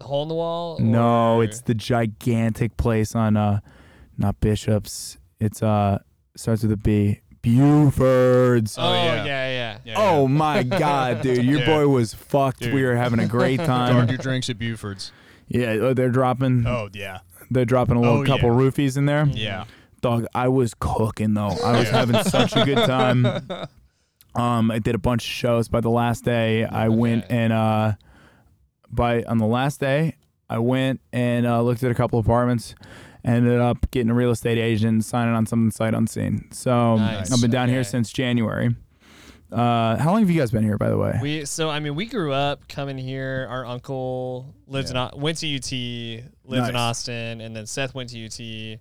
The 0.00 0.06
hole 0.06 0.22
in 0.22 0.28
the 0.28 0.34
wall. 0.34 0.78
No, 0.80 1.36
or- 1.36 1.44
it's 1.44 1.60
the 1.60 1.74
gigantic 1.74 2.76
place 2.76 3.14
on 3.14 3.36
uh 3.36 3.60
not 4.18 4.40
Bishops. 4.40 5.16
It's 5.38 5.62
uh 5.62 5.98
starts 6.40 6.62
with 6.62 6.72
a 6.72 6.76
B. 6.76 7.20
Buford's. 7.42 8.76
Oh, 8.78 8.82
Oh, 8.82 8.92
yeah, 8.92 9.14
yeah. 9.16 9.24
yeah, 9.24 9.48
yeah. 9.52 9.78
Yeah, 9.84 9.94
Oh 9.98 10.28
my 10.28 10.62
god, 10.84 11.22
dude. 11.22 11.44
Your 11.44 11.60
Yeah. 11.60 11.66
boy 11.66 11.88
was 11.88 12.12
fucked. 12.14 12.60
Dude. 12.60 12.74
We 12.74 12.82
were 12.82 12.96
having 12.96 13.18
a 13.20 13.26
great 13.26 13.58
time. 13.64 13.94
Guard 13.94 14.08
your 14.10 14.18
drinks 14.18 14.50
at 14.50 14.58
Buford's. 14.58 15.12
yeah, 15.48 15.70
oh, 15.80 15.94
they're 15.94 16.10
dropping 16.10 16.66
Oh 16.66 16.88
yeah, 16.92 17.20
they're 17.50 17.64
dropping 17.64 17.96
a 17.96 18.00
little 18.00 18.18
Oh, 18.18 18.24
couple 18.24 18.48
yeah. 18.50 18.56
roofies 18.70 18.96
in 18.96 19.06
there. 19.06 19.26
yeah. 19.26 19.64
Dog, 20.00 20.26
I 20.34 20.48
was 20.48 20.74
cooking 20.78 21.34
though. 21.34 21.48
I 21.64 21.78
was 21.78 21.88
Yeah. 21.88 21.96
having 21.98 22.22
such 22.24 22.56
a 22.56 22.64
good 22.64 22.86
time. 22.86 23.26
Um, 24.32 24.70
I 24.70 24.78
did 24.78 24.94
a 24.94 24.98
bunch 24.98 25.24
of 25.24 25.28
shows. 25.30 25.66
By 25.66 25.80
the 25.80 25.90
last 25.90 26.24
day, 26.24 26.64
I 26.64 26.88
went 26.88 27.24
Okay. 27.24 27.36
and 27.36 27.52
uh, 27.52 27.94
by 28.88 29.24
on 29.24 29.38
the 29.38 29.46
last 29.46 29.80
day, 29.80 30.14
I 30.48 30.58
went 30.60 31.00
and 31.12 31.44
uh, 31.46 31.60
looked 31.62 31.82
at 31.82 31.90
a 31.90 31.94
couple 31.96 32.20
apartments. 32.20 32.76
Ended 33.24 33.60
up 33.60 33.90
getting 33.90 34.10
a 34.10 34.14
real 34.14 34.30
estate 34.30 34.58
agent, 34.58 35.04
signing 35.04 35.34
on 35.34 35.46
something 35.46 35.70
sight 35.70 35.94
unseen. 35.94 36.48
So 36.52 36.96
Nice. 36.96 37.32
I've 37.32 37.40
been 37.40 37.50
down 37.50 37.68
here 37.68 37.84
since 37.84 38.12
January. 38.12 38.74
Uh, 39.52 39.96
how 39.96 40.12
long 40.12 40.20
have 40.20 40.30
you 40.30 40.38
guys 40.38 40.52
been 40.52 40.62
here, 40.62 40.78
by 40.78 40.88
the 40.88 40.96
way? 40.96 41.18
We 41.20 41.44
so 41.44 41.68
I 41.68 41.80
mean 41.80 41.94
we 41.96 42.06
grew 42.06 42.32
up 42.32 42.68
coming 42.68 42.96
here. 42.96 43.46
Our 43.50 43.66
uncle 43.66 44.54
lived 44.66 44.90
in 44.90 45.20
went 45.20 45.38
to 45.38 45.56
UT, 45.56 45.72
lived 46.44 46.68
in 46.68 46.76
Austin, 46.76 47.40
and 47.40 47.54
then 47.54 47.66
Seth 47.66 47.94
went 47.94 48.10
to 48.10 48.24
UT. 48.24 48.78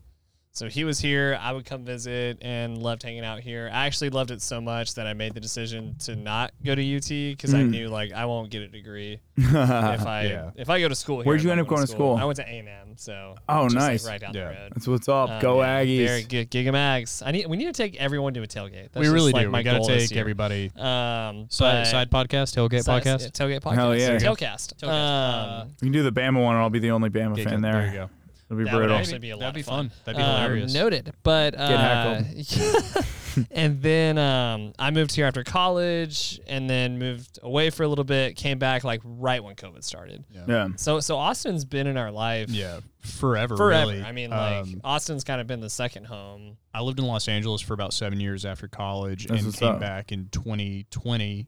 So 0.59 0.67
he 0.67 0.83
was 0.83 0.99
here. 0.99 1.39
I 1.41 1.53
would 1.53 1.63
come 1.63 1.85
visit 1.85 2.37
and 2.41 2.77
loved 2.77 3.01
hanging 3.03 3.23
out 3.23 3.39
here. 3.39 3.69
I 3.71 3.85
actually 3.85 4.09
loved 4.09 4.29
it 4.29 4.41
so 4.41 4.59
much 4.59 4.95
that 4.95 5.07
I 5.07 5.13
made 5.13 5.33
the 5.33 5.39
decision 5.39 5.95
to 5.99 6.17
not 6.17 6.51
go 6.65 6.75
to 6.75 6.81
UT 6.97 7.07
because 7.09 7.53
I 7.53 7.59
Mm. 7.59 7.69
knew 7.69 7.87
like 7.87 8.11
I 8.11 8.25
won't 8.25 8.49
get 8.51 8.63
a 8.63 8.67
degree 8.67 9.21
if 9.37 9.55
I 9.55 10.23
Yeah. 10.25 10.51
if 10.57 10.69
I 10.69 10.81
go 10.81 10.89
to 10.89 10.95
school. 10.95 11.19
Here, 11.21 11.25
Where'd 11.27 11.41
you 11.43 11.51
end 11.51 11.61
up 11.61 11.67
going 11.67 11.79
to 11.79 11.87
school? 11.87 12.17
I 12.17 12.25
went 12.25 12.35
to 12.37 12.43
A 12.43 12.59
and 12.59 12.67
M. 12.67 12.87
So 12.97 13.35
Oh, 13.47 13.63
just, 13.67 13.75
like, 13.77 13.83
nice. 13.85 14.05
right 14.05 14.19
down 14.19 14.33
Yeah. 14.33 14.49
the 14.49 14.53
road. 14.59 14.71
That's 14.75 14.87
what's 14.89 15.07
up. 15.07 15.29
Um, 15.29 15.41
Go 15.41 15.61
yeah, 15.61 15.81
Aggies. 15.85 16.05
Very 16.07 16.23
good, 16.23 16.51
Gigamags. 16.51 17.23
I 17.25 17.31
need. 17.31 17.47
We 17.47 17.55
need 17.55 17.67
to 17.67 17.71
take 17.73 17.95
everyone 17.95 18.33
to 18.33 18.41
a 18.41 18.47
tailgate. 18.47 18.91
That's 18.91 18.95
we 18.97 19.03
just, 19.03 19.13
really 19.13 19.31
like 19.31 19.43
do. 19.45 19.51
My 19.51 19.59
We 19.59 19.63
gotta 19.63 19.85
take 19.85 20.11
everybody. 20.17 20.71
Um, 20.75 21.45
Side, 21.49 21.87
side 21.87 22.11
podcast, 22.11 22.53
tailgate 22.53 22.83
Side- 22.83 23.01
podcast. 23.03 23.21
yeah, 23.21 23.27
tailgate 23.29 23.61
podcast. 23.61 23.75
Hell 23.75 23.95
yeah. 23.95 24.17
Tailcast. 24.17 24.73
Tailcast. 24.75 25.61
Um, 25.61 25.67
You 25.81 25.85
can 25.85 25.91
do 25.93 26.03
the 26.03 26.11
Bama 26.11 26.43
one, 26.43 26.55
and 26.55 26.61
I'll 26.63 26.69
be 26.69 26.79
the 26.79 26.91
only 26.91 27.09
Bama 27.09 27.41
fan 27.41 27.61
there. 27.61 27.71
There 27.71 27.85
you 27.85 27.91
go. 27.93 28.09
It'll 28.49 28.57
be 28.57 28.63
that 28.65 28.73
would 28.73 28.79
brutal. 28.79 28.97
actually 28.97 29.19
be 29.19 29.29
a 29.29 29.35
lot 29.37 29.41
That'd 29.41 29.53
be 29.55 29.59
of 29.61 29.65
fun. 29.67 29.89
fun. 29.89 29.97
That'd 30.05 30.17
be 30.17 30.23
Um, 30.23 30.35
hilarious. 30.41 30.73
Noted. 30.73 31.13
But 31.23 31.55
uh, 31.55 32.21
and 33.51 33.81
then 33.81 34.17
um, 34.17 34.73
I 34.79 34.89
moved 34.91 35.13
here 35.15 35.25
after 35.25 35.43
college, 35.43 36.39
and 36.47 36.69
then 36.69 36.97
moved 36.97 37.37
away 37.43 37.69
for 37.69 37.83
a 37.83 37.87
little 37.87 38.03
bit. 38.03 38.35
Came 38.35 38.57
back 38.59 38.83
like 38.83 39.01
right 39.03 39.43
when 39.43 39.55
COVID 39.55 39.83
started. 39.83 40.23
yeah. 40.47 40.69
So 40.77 40.99
so 40.99 41.15
Austin's 41.17 41.63
been 41.65 41.87
in 41.87 41.95
our 41.97 42.11
life 42.11 42.49
Yeah, 42.49 42.79
forever. 43.01 43.55
forever. 43.55 43.91
Really. 43.91 44.03
I 44.03 44.11
mean, 44.11 44.31
like 44.31 44.63
Um, 44.63 44.81
Austin's 44.83 45.23
kind 45.23 45.39
of 45.41 45.47
been 45.47 45.59
the 45.61 45.69
second 45.69 46.05
home. 46.05 46.57
I 46.73 46.81
lived 46.81 46.99
in 46.99 47.05
Los 47.05 47.27
Angeles 47.27 47.61
for 47.61 47.73
about 47.73 47.93
seven 47.93 48.19
years 48.19 48.45
after 48.45 48.67
college 48.67 49.27
That's 49.27 49.43
and 49.43 49.53
came 49.53 49.69
up. 49.69 49.79
back 49.79 50.11
in 50.11 50.27
2020. 50.29 51.47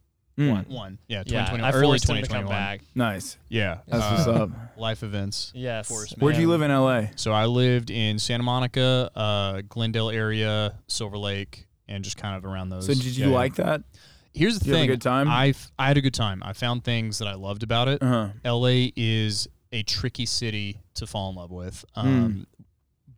Mm. 0.50 0.68
One. 0.68 0.98
Yeah, 1.08 1.20
Yeah, 1.26 1.46
2020. 1.46 1.64
I 1.64 1.72
early 1.72 1.88
forced 2.00 2.10
him 2.10 2.16
to 2.16 2.22
2021. 2.24 2.46
come 2.46 2.50
back. 2.56 2.82
Nice. 2.96 3.38
Yeah. 3.50 3.78
That's 3.88 4.04
uh, 4.04 4.16
what's 4.16 4.28
up. 4.42 4.50
Life 4.78 5.04
events. 5.04 5.52
Yes. 5.56 5.88
course, 5.88 6.14
Where'd 6.18 6.38
you 6.38 6.50
live 6.50 6.62
in 6.62 6.72
LA? 6.72 7.04
So 7.16 7.32
I 7.32 7.46
lived 7.46 7.90
in 7.92 8.18
Santa 8.20 8.44
Monica, 8.44 9.10
uh, 9.16 9.62
Glendale 9.70 10.10
area, 10.10 10.76
Silver 10.88 11.18
Lake, 11.18 11.68
and 11.88 12.04
just 12.04 12.18
kind 12.18 12.36
of 12.36 12.46
around 12.46 12.70
those. 12.70 12.86
So 12.88 12.94
did 12.94 13.04
you 13.04 13.26
Yeah, 13.26 13.30
yeah. 13.30 13.36
like 13.36 13.56
that? 13.56 13.82
Here's 14.34 14.60
the 14.60 14.66
you 14.68 14.72
have 14.74 14.80
a 14.80 14.82
thing. 14.84 14.90
good 14.92 15.02
time? 15.02 15.28
I 15.28 15.54
I 15.78 15.88
had 15.88 15.98
a 15.98 16.02
good 16.02 16.14
time. 16.14 16.42
I 16.46 16.54
found 16.54 16.84
things 16.86 17.20
that 17.20 17.28
I 17.28 17.34
loved 17.36 17.64
about 17.64 17.90
it. 17.90 18.02
Uh-huh. 18.02 18.30
LA 18.46 18.88
is 18.96 19.48
a 19.74 19.84
tricky 19.84 20.26
city 20.26 20.80
to 20.96 21.06
fall 21.08 21.30
in 21.30 21.36
love 21.36 21.52
with. 21.52 21.84
Um, 21.96 22.48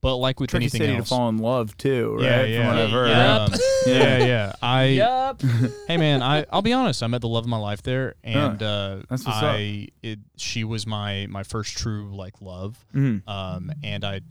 But 0.03 0.17
like 0.17 0.39
with. 0.39 0.49
Tricky 0.51 0.65
anything 0.65 0.81
city 0.81 0.93
else, 0.95 1.07
to 1.09 1.15
fall 1.15 1.29
in 1.29 1.37
love 1.37 1.75
too, 1.77 2.17
right? 2.19 2.23
yeah, 2.25 2.41
From 2.41 2.51
yeah, 2.51 2.67
what 2.67 2.77
I've 2.77 2.89
heard. 2.91 3.09
Yeah. 3.09 3.35
Um, 3.45 3.51
yeah, 3.87 4.17
yeah. 4.25 4.53
I 4.61 4.83
Yup. 4.85 5.41
hey 5.87 5.97
man, 5.97 6.21
I 6.21 6.45
I'll 6.51 6.61
be 6.61 6.73
honest. 6.73 7.01
I 7.01 7.07
met 7.07 7.21
the 7.21 7.27
love 7.29 7.45
of 7.45 7.49
my 7.49 7.57
life 7.57 7.81
there, 7.81 8.13
and 8.23 8.61
uh, 8.61 8.97
That's 9.09 9.25
what's 9.25 9.37
up. 9.37 9.43
I 9.43 9.87
it 10.03 10.19
she 10.37 10.63
was 10.65 10.85
my 10.85 11.25
my 11.29 11.41
first 11.43 11.77
true 11.77 12.15
like 12.15 12.41
love. 12.41 12.85
Mhm. 12.93 13.27
Um, 13.27 13.71
and 13.83 14.03
I 14.05 14.21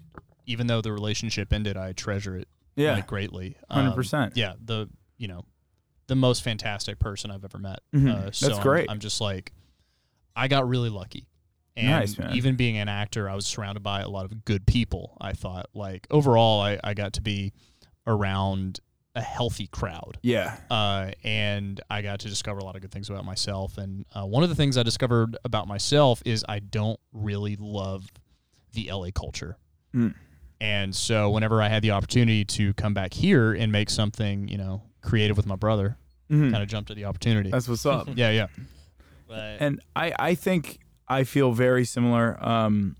even 0.46 0.66
though 0.68 0.80
the 0.82 0.92
relationship 0.92 1.52
ended, 1.52 1.76
I 1.76 1.92
treasure 1.92 2.36
it 2.36 2.48
Yeah. 2.76 2.94
like 2.94 3.06
greatly. 3.06 3.56
Um, 3.70 3.92
100%. 3.92 4.32
Yeah, 4.36 4.52
the 4.64 4.88
you 5.18 5.26
know 5.28 5.44
the 6.08 6.16
most 6.16 6.42
fantastic 6.42 6.98
person 6.98 7.30
I've 7.30 7.44
ever 7.44 7.58
met. 7.58 7.80
Mhm. 7.94 8.10
Uh, 8.14 8.30
so 8.30 8.46
That's 8.46 8.58
I'm- 8.58 8.62
great. 8.62 8.90
I'm, 8.90 8.98
just 8.98 9.20
like 9.22 9.52
I 10.36 10.48
got 10.48 10.68
really 10.68 10.90
lucky. 10.90 11.28
And 11.76 11.88
Nice, 11.88 12.16
even 12.34 12.56
being 12.56 12.76
an 12.76 12.88
actor, 12.88 13.28
I 13.30 13.34
was 13.34 13.46
surrounded 13.46 13.82
by 13.82 14.00
a 14.02 14.08
lot 14.08 14.24
of 14.26 14.44
good 14.44 14.66
people. 14.66 15.16
I 15.20 15.32
thought 15.32 15.66
like 15.74 16.06
overall, 16.10 16.60
I, 16.60 16.78
I 16.84 16.92
got 16.94 17.14
to 17.14 17.22
be 17.22 17.52
around 18.06 18.80
a 19.14 19.20
healthy 19.20 19.66
crowd 19.66 20.16
Yeah. 20.22 20.56
uh, 20.70 21.10
and 21.22 21.78
I 21.90 22.00
got 22.00 22.20
to 22.20 22.28
discover 22.28 22.58
a 22.60 22.64
lot 22.64 22.76
of 22.76 22.82
good 22.82 22.90
things 22.90 23.10
about 23.10 23.24
myself. 23.26 23.76
And 23.78 24.06
uh, 24.14 24.24
one 24.24 24.42
of 24.42 24.48
the 24.48 24.54
things 24.54 24.78
I 24.78 24.82
discovered 24.82 25.36
about 25.44 25.68
myself 25.68 26.22
is 26.24 26.44
I 26.48 26.60
don't 26.60 26.98
really 27.12 27.56
love 27.60 28.06
the 28.72 28.90
LA 28.90 29.08
culture. 29.14 29.58
Mm. 29.94 30.14
And 30.62 30.94
so 30.96 31.28
whenever 31.30 31.60
I 31.60 31.68
had 31.68 31.82
the 31.82 31.90
opportunity 31.90 32.44
to 32.46 32.72
come 32.74 32.94
back 32.94 33.12
here 33.12 33.52
and 33.52 33.70
make 33.70 33.90
something, 33.90 34.48
you 34.48 34.56
know, 34.56 34.82
creative 35.02 35.36
with 35.36 35.46
my 35.46 35.56
brother, 35.56 35.96
Mhm. 36.30 36.50
kind 36.50 36.62
of 36.62 36.68
jumped 36.70 36.90
at 36.90 36.96
the 36.96 37.04
opportunity. 37.04 37.50
That's 37.50 37.68
what's 37.68 37.84
up. 37.84 38.08
yeah, 38.14 38.30
yeah. 38.30 38.46
But 39.28 39.56
And 39.60 39.80
I, 39.94 40.14
I 40.18 40.34
think 40.34 40.78
I 41.12 41.24
feel 41.24 41.52
very 41.52 41.84
similar. 41.84 42.36
Um, 42.44 42.96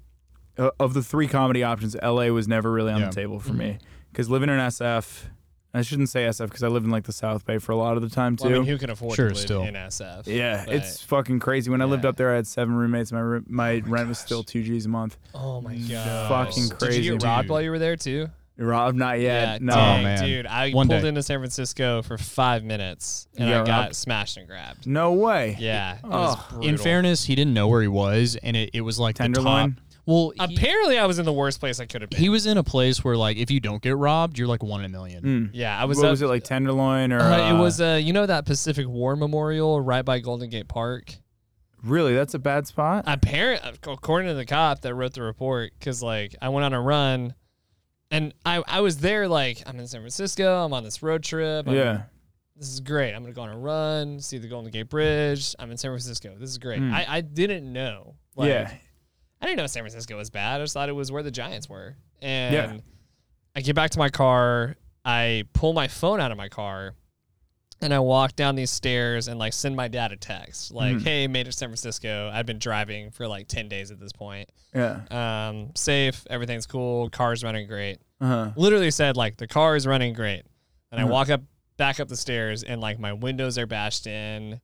of 0.79 0.93
the 0.95 1.03
three 1.03 1.29
comedy 1.29 1.63
options, 1.63 1.97
LA 2.03 2.27
was 2.31 2.47
never 2.47 2.71
really 2.71 2.93
on 2.93 3.01
Yeah. 3.01 3.07
the 3.09 3.15
table 3.15 3.39
for 3.41 3.55
me 3.55 3.79
because 4.11 4.29
living 4.29 4.51
in 4.51 4.59
SF, 4.59 5.31
I 5.75 5.81
shouldn't 5.81 6.11
say 6.11 6.27
SF 6.27 6.49
because 6.49 6.63
I 6.63 6.69
lived 6.69 6.85
in 6.85 6.93
like 6.93 7.05
the 7.05 7.13
South 7.13 7.47
Bay 7.47 7.57
for 7.57 7.73
a 7.73 7.77
lot 7.77 7.97
of 7.97 8.03
the 8.03 8.11
time 8.11 8.37
too. 8.37 8.45
well, 8.45 8.55
I 8.57 8.59
mean, 8.59 8.67
who 8.69 8.77
can 8.77 8.91
afford 8.91 9.17
Sure, 9.17 9.29
to 9.31 9.35
live 9.35 9.43
still. 9.43 9.63
in 9.63 9.75
SF? 9.75 10.27
yeah, 10.27 10.65
But- 10.67 10.75
it's 10.75 11.03
fucking 11.03 11.41
crazy. 11.41 11.71
When 11.71 11.81
I 11.81 11.87
lived 11.87 12.05
up 12.05 12.17
there, 12.19 12.31
I 12.31 12.37
had 12.37 12.47
seven 12.47 12.75
roommates. 12.75 13.11
My 13.13 13.21
roo- 13.21 13.45
my 13.49 13.83
rent 13.87 14.09
was 14.11 14.19
still 14.19 14.43
two 14.43 14.63
G's 14.63 14.85
a 14.85 14.91
month. 14.91 15.17
Oh 15.35 15.63
my 15.63 15.75
god. 15.75 16.29
Fucking 16.29 16.69
crazy. 16.69 16.69
Did 16.69 16.79
crazy, 16.79 17.03
you 17.05 17.13
get 17.17 17.23
robbed 17.25 17.43
dude. 17.45 17.51
while 17.51 17.63
you 17.63 17.71
were 17.71 17.79
there 17.79 17.97
too? 17.97 18.29
Rob, 18.59 18.95
not 18.95 19.19
yet. 19.19 19.53
Yeah, 19.55 19.59
no. 19.61 19.75
dang, 19.75 20.01
Oh, 20.01 20.03
man. 20.05 20.25
dude. 20.25 20.47
I 20.47 20.71
One 20.73 20.87
pulled 20.89 21.03
day. 21.03 21.09
into 21.09 21.23
San 21.23 21.39
Francisco 21.39 22.03
for 22.03 22.19
five 22.19 22.63
minutes 22.63 23.27
and 23.37 23.49
You 23.49 23.55
I 23.55 23.59
got 23.59 23.67
got 23.67 23.81
robbed? 23.85 23.97
smashed 23.97 24.37
and 24.37 24.47
grabbed. 24.47 24.87
No 24.87 25.13
way. 25.13 25.57
Yeah, 25.59 25.95
it 25.95 26.01
Oh. 26.05 26.47
brutal. 26.51 26.69
In 26.69 26.77
fairness, 26.79 27.25
he 27.25 27.35
didn't 27.35 27.55
know 27.55 27.67
where 27.69 27.83
he 27.83 27.89
was, 27.89 28.37
and 28.43 28.57
it, 28.57 28.71
it 28.75 28.83
was 28.83 28.99
like 28.99 29.17
the 29.17 29.25
Tenderloin? 29.25 29.75
top. 29.75 29.81
Well, 30.05 30.33
he, 30.35 30.57
apparently 30.57 30.99
I 30.99 31.07
was 31.07 31.19
in 31.21 31.25
the 31.25 31.33
worst 31.33 31.61
place 31.61 31.79
I 31.79 31.87
could 31.87 32.01
have 32.03 32.11
been. 32.11 32.19
he 32.21 32.29
was 32.29 32.45
in 32.45 32.59
a 32.59 32.65
place 32.65 33.05
where 33.05 33.17
like 33.17 33.37
if 33.37 33.51
you 33.53 33.61
don't 33.61 33.81
get 33.81 33.97
robbed, 33.97 34.37
you're 34.37 34.49
like 34.49 34.63
one 34.63 34.81
in 34.81 34.87
a 34.87 34.89
million. 34.89 35.23
Mm. 35.25 35.51
yeah, 35.53 35.81
I 35.81 35.85
was. 35.85 35.97
what 35.99 36.07
up- 36.07 36.11
was 36.11 36.23
it 36.23 36.27
like 36.27 36.43
Tenderloin 36.45 37.13
or? 37.13 37.21
Uh, 37.21 37.49
it 37.51 37.53
uh, 37.53 37.63
was 37.63 37.81
uh, 37.81 38.01
you 38.03 38.13
know 38.13 38.27
that 38.27 38.45
Pacific 38.45 38.87
War 38.89 39.15
Memorial 39.17 39.81
right 39.81 40.05
by 40.05 40.19
Golden 40.19 40.51
Gate 40.51 40.67
Park. 40.69 41.15
really 41.85 42.15
that's 42.15 42.35
a 42.35 42.39
bad 42.39 42.67
spot. 42.67 43.05
Apparent, 43.07 43.63
according 43.87 44.29
to 44.29 44.35
the 44.35 44.45
cop 44.45 44.81
that 44.83 44.95
wrote 44.95 45.15
the 45.15 45.23
report, 45.23 45.73
because 45.79 46.03
like 46.03 46.35
I 46.43 46.49
went 46.49 46.65
on 46.65 46.73
a 46.73 46.81
run, 46.83 47.35
and 48.13 48.33
I 48.47 48.63
I 48.69 48.81
was 48.81 48.99
there 48.99 49.27
like 49.27 49.63
I'm 49.67 49.79
in 49.81 49.87
San 49.89 50.01
Francisco. 50.01 50.65
I'm 50.65 50.73
on 50.73 50.85
this 50.85 51.03
road 51.03 51.25
trip. 51.25 51.67
I'm- 51.67 51.77
yeah. 51.77 52.03
this 52.55 52.69
is 52.69 52.79
great. 52.81 53.13
I'm 53.15 53.23
gonna 53.23 53.35
go 53.35 53.43
on 53.43 53.49
a 53.49 53.59
run, 53.59 54.21
see 54.21 54.39
the 54.39 54.47
Golden 54.49 54.71
Gate 54.71 54.89
Bridge. 54.89 55.57
I'm 55.59 55.71
in 55.73 55.77
San 55.77 55.91
Francisco. 55.91 56.35
This 56.39 56.51
is 56.51 56.59
great. 56.59 56.81
Mm. 56.81 56.93
I 56.93 57.07
I 57.09 57.21
didn't 57.23 57.73
know. 57.73 58.15
Like, 58.37 58.49
yeah. 58.51 58.71
I 59.41 59.47
didn't 59.47 59.59
know 59.59 59.67
San 59.67 59.83
Francisco 59.83 60.17
was 60.17 60.31
bad. 60.31 60.61
I 60.61 60.65
just 60.65 60.73
thought 60.75 60.89
it 60.89 60.93
was 60.93 61.11
where 61.11 61.23
the 61.25 61.31
Giants 61.33 61.69
were. 61.69 61.97
And 62.21 62.55
Yeah. 62.55 62.77
I 63.57 63.61
get 63.61 63.75
back 63.75 63.91
to 63.91 63.99
my 63.99 64.09
car. 64.09 64.77
I 65.05 65.45
pull 65.53 65.73
my 65.73 65.89
phone 65.89 66.21
out 66.21 66.31
of 66.31 66.37
my 66.39 66.49
car 66.49 66.95
and 67.83 67.93
I 67.93 67.99
walk 67.99 68.37
down 68.37 68.55
these 68.55 68.71
stairs 68.71 69.29
and 69.29 69.39
like 69.39 69.53
send 69.53 69.77
my 69.77 69.89
dad 69.89 70.13
a 70.13 70.17
text 70.17 70.71
like, 70.73 70.97
Mhm. 70.97 71.03
hey, 71.03 71.27
made 71.27 71.43
it 71.43 71.51
to 71.51 71.53
San 71.53 71.69
Francisco. 71.69 72.31
I've 72.33 72.47
been 72.47 72.59
driving 72.59 73.11
for 73.11 73.27
like 73.29 73.49
10 73.49 73.69
days 73.69 73.91
at 73.91 73.99
this 74.01 74.13
point. 74.13 74.49
Yeah. 74.75 75.01
Um, 75.11 75.71
safe. 75.75 76.27
Everything's 76.31 76.67
cool. 76.67 77.11
Car's 77.11 77.43
running 77.45 77.67
great. 77.67 77.99
Uh 78.21 78.27
huh. 78.27 78.51
Literally 78.57 78.91
said 78.91 79.17
like 79.17 79.37
the 79.37 79.47
car 79.49 79.77
is 79.77 79.87
running 79.87 80.15
great. 80.15 80.45
And 80.91 81.01
I 81.01 81.05
Uh-huh. 81.05 81.13
walk 81.13 81.31
up 81.31 81.43
back 81.77 81.99
up 82.01 82.09
the 82.09 82.17
stairs 82.17 82.63
and 82.63 82.81
like 82.81 82.99
my 82.99 83.13
windows 83.13 83.59
are 83.59 83.67
bashed 83.67 84.07
in. 84.07 84.61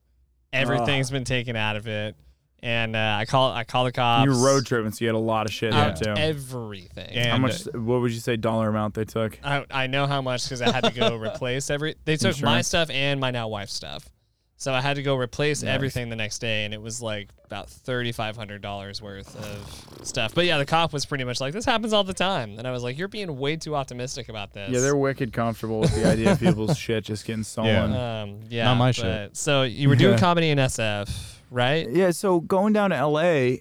Everything's 0.53 1.11
been 1.11 1.25
taken 1.25 1.55
out 1.55 1.75
of 1.75 1.87
it. 1.87 2.15
And 2.61 2.95
uh, 2.95 3.17
I 3.19 3.25
call 3.25 3.51
I 3.53 3.63
call 3.63 3.85
the 3.85 3.91
cops. 3.91 4.25
You 4.25 4.31
were 4.37 4.45
road 4.45 4.65
tripping, 4.65 4.91
so 4.91 5.05
you 5.05 5.07
had 5.07 5.15
a 5.15 5.17
lot 5.17 5.45
of 5.45 5.53
shit 5.53 5.73
out 5.73 5.97
there 5.99 6.13
too. 6.15 6.21
everything. 6.21 7.09
And 7.11 7.27
How 7.29 7.37
much? 7.37 7.63
What 7.73 8.01
would 8.01 8.11
you 8.11 8.19
say 8.19 8.35
dollar 8.35 8.67
amount 8.69 8.95
they 8.95 9.05
took? 9.05 9.39
I, 9.43 9.65
I 9.71 9.87
know 9.87 10.07
how 10.07 10.21
much 10.21 10.43
because 10.43 10.61
I 10.61 10.71
had 10.71 10.83
to 10.83 10.91
go 10.93 11.15
replace 11.21 11.69
every. 11.69 11.95
They 12.05 12.17
took 12.17 12.41
my 12.41 12.61
stuff 12.61 12.89
and 12.89 13.19
my 13.21 13.31
now 13.31 13.47
wife's 13.47 13.73
stuff, 13.73 14.09
so 14.57 14.73
I 14.73 14.81
had 14.81 14.95
to 14.97 15.03
go 15.03 15.15
replace 15.15 15.63
Nice. 15.63 15.73
everything 15.73 16.09
the 16.09 16.17
next 16.17 16.39
day, 16.39 16.65
and 16.65 16.73
it 16.73 16.81
was 16.81 17.01
like 17.01 17.29
about 17.45 17.69
thirty 17.69 18.11
five 18.11 18.35
hundred 18.35 18.61
dollars 18.61 19.01
worth 19.01 19.33
of 19.37 20.05
stuff. 20.05 20.35
But 20.35 20.45
yeah, 20.45 20.57
the 20.57 20.65
cop 20.65 20.91
was 20.91 21.05
pretty 21.05 21.23
much 21.23 21.39
like, 21.39 21.53
"This 21.53 21.63
happens 21.65 21.93
all 21.93 22.03
the 22.03 22.13
time," 22.13 22.57
and 22.59 22.67
I 22.67 22.71
was 22.71 22.83
like, 22.83 22.97
"You're 22.97 23.07
being 23.07 23.37
way 23.39 23.55
too 23.55 23.73
optimistic 23.75 24.27
about 24.27 24.51
this." 24.51 24.69
Yeah, 24.69 24.81
they're 24.81 24.97
wicked 24.97 25.31
comfortable 25.31 25.79
with 25.79 25.95
the 25.95 26.05
idea 26.05 26.33
of 26.33 26.39
people's 26.41 26.77
shit 26.77 27.05
just 27.05 27.25
getting 27.25 27.43
stolen. 27.43 27.93
Um, 27.95 28.39
yeah, 28.49 28.65
Not 28.65 28.75
my 28.75 28.89
but- 28.89 28.95
shit. 28.95 29.37
So 29.37 29.63
you 29.63 29.87
were 29.87 29.95
doing 29.95 30.15
Yeah. 30.15 30.19
comedy 30.19 30.49
in 30.49 30.57
SF, 30.57 31.37
right? 31.49 31.89
Yeah, 31.89 32.11
so 32.11 32.39
going 32.39 32.73
down 32.73 32.89
to 32.91 33.05
LA, 33.05 33.57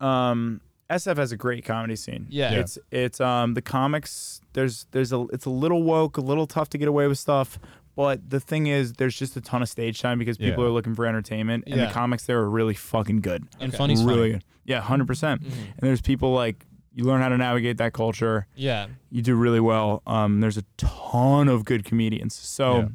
um, 0.00 0.60
SF 0.90 1.16
has 1.16 1.32
a 1.32 1.36
great 1.36 1.64
comedy 1.64 1.96
scene. 1.96 2.26
Yeah. 2.28 2.52
Yeah. 2.52 2.60
It's 2.60 2.78
it's 2.92 3.20
um 3.20 3.54
the 3.54 3.62
comics 3.62 4.40
there's 4.52 4.86
there's 4.92 5.12
a 5.12 5.26
it's 5.32 5.44
a 5.46 5.50
little 5.50 5.82
woke, 5.82 6.16
a 6.16 6.20
little 6.20 6.46
tough 6.46 6.68
to 6.70 6.78
get 6.78 6.86
away 6.86 7.08
with 7.08 7.18
stuff, 7.18 7.58
but 7.96 8.30
the 8.30 8.38
thing 8.38 8.68
is 8.68 8.92
there's 8.94 9.18
just 9.18 9.36
a 9.36 9.40
ton 9.40 9.62
of 9.62 9.68
stage 9.68 10.00
time 10.00 10.18
because 10.18 10.38
people 10.38 10.62
Yeah. 10.62 10.68
are 10.70 10.72
looking 10.72 10.94
for 10.94 11.04
entertainment 11.06 11.64
and 11.66 11.76
Yeah. 11.76 11.86
the 11.86 11.92
comics 11.92 12.24
there 12.26 12.38
are 12.38 12.48
really 12.48 12.74
fucking 12.74 13.20
good. 13.20 13.48
and 13.58 13.70
Okay. 13.70 13.76
funny's 13.78 14.04
really 14.04 14.30
funny. 14.30 14.32
good. 14.34 14.44
Yeah, 14.64 14.80
100%. 14.80 15.06
Mm-hmm. 15.42 15.48
And 15.48 15.80
there's 15.80 16.00
people 16.02 16.32
like 16.32 16.64
you 16.94 17.04
learn 17.04 17.20
how 17.20 17.28
to 17.30 17.36
navigate 17.38 17.78
that 17.78 17.92
culture. 17.92 18.46
Yeah. 18.54 18.86
You 19.10 19.22
do 19.22 19.34
really 19.34 19.60
well. 19.60 20.02
Um 20.06 20.40
there's 20.40 20.56
a 20.56 20.64
ton 20.76 21.48
of 21.48 21.64
good 21.64 21.84
comedians. 21.84 22.34
So 22.34 22.90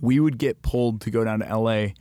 we 0.00 0.20
would 0.20 0.36
get 0.36 0.60
pulled 0.62 1.00
to 1.02 1.10
go 1.10 1.24
down 1.24 1.38
to 1.40 1.46
LA. 1.46 1.94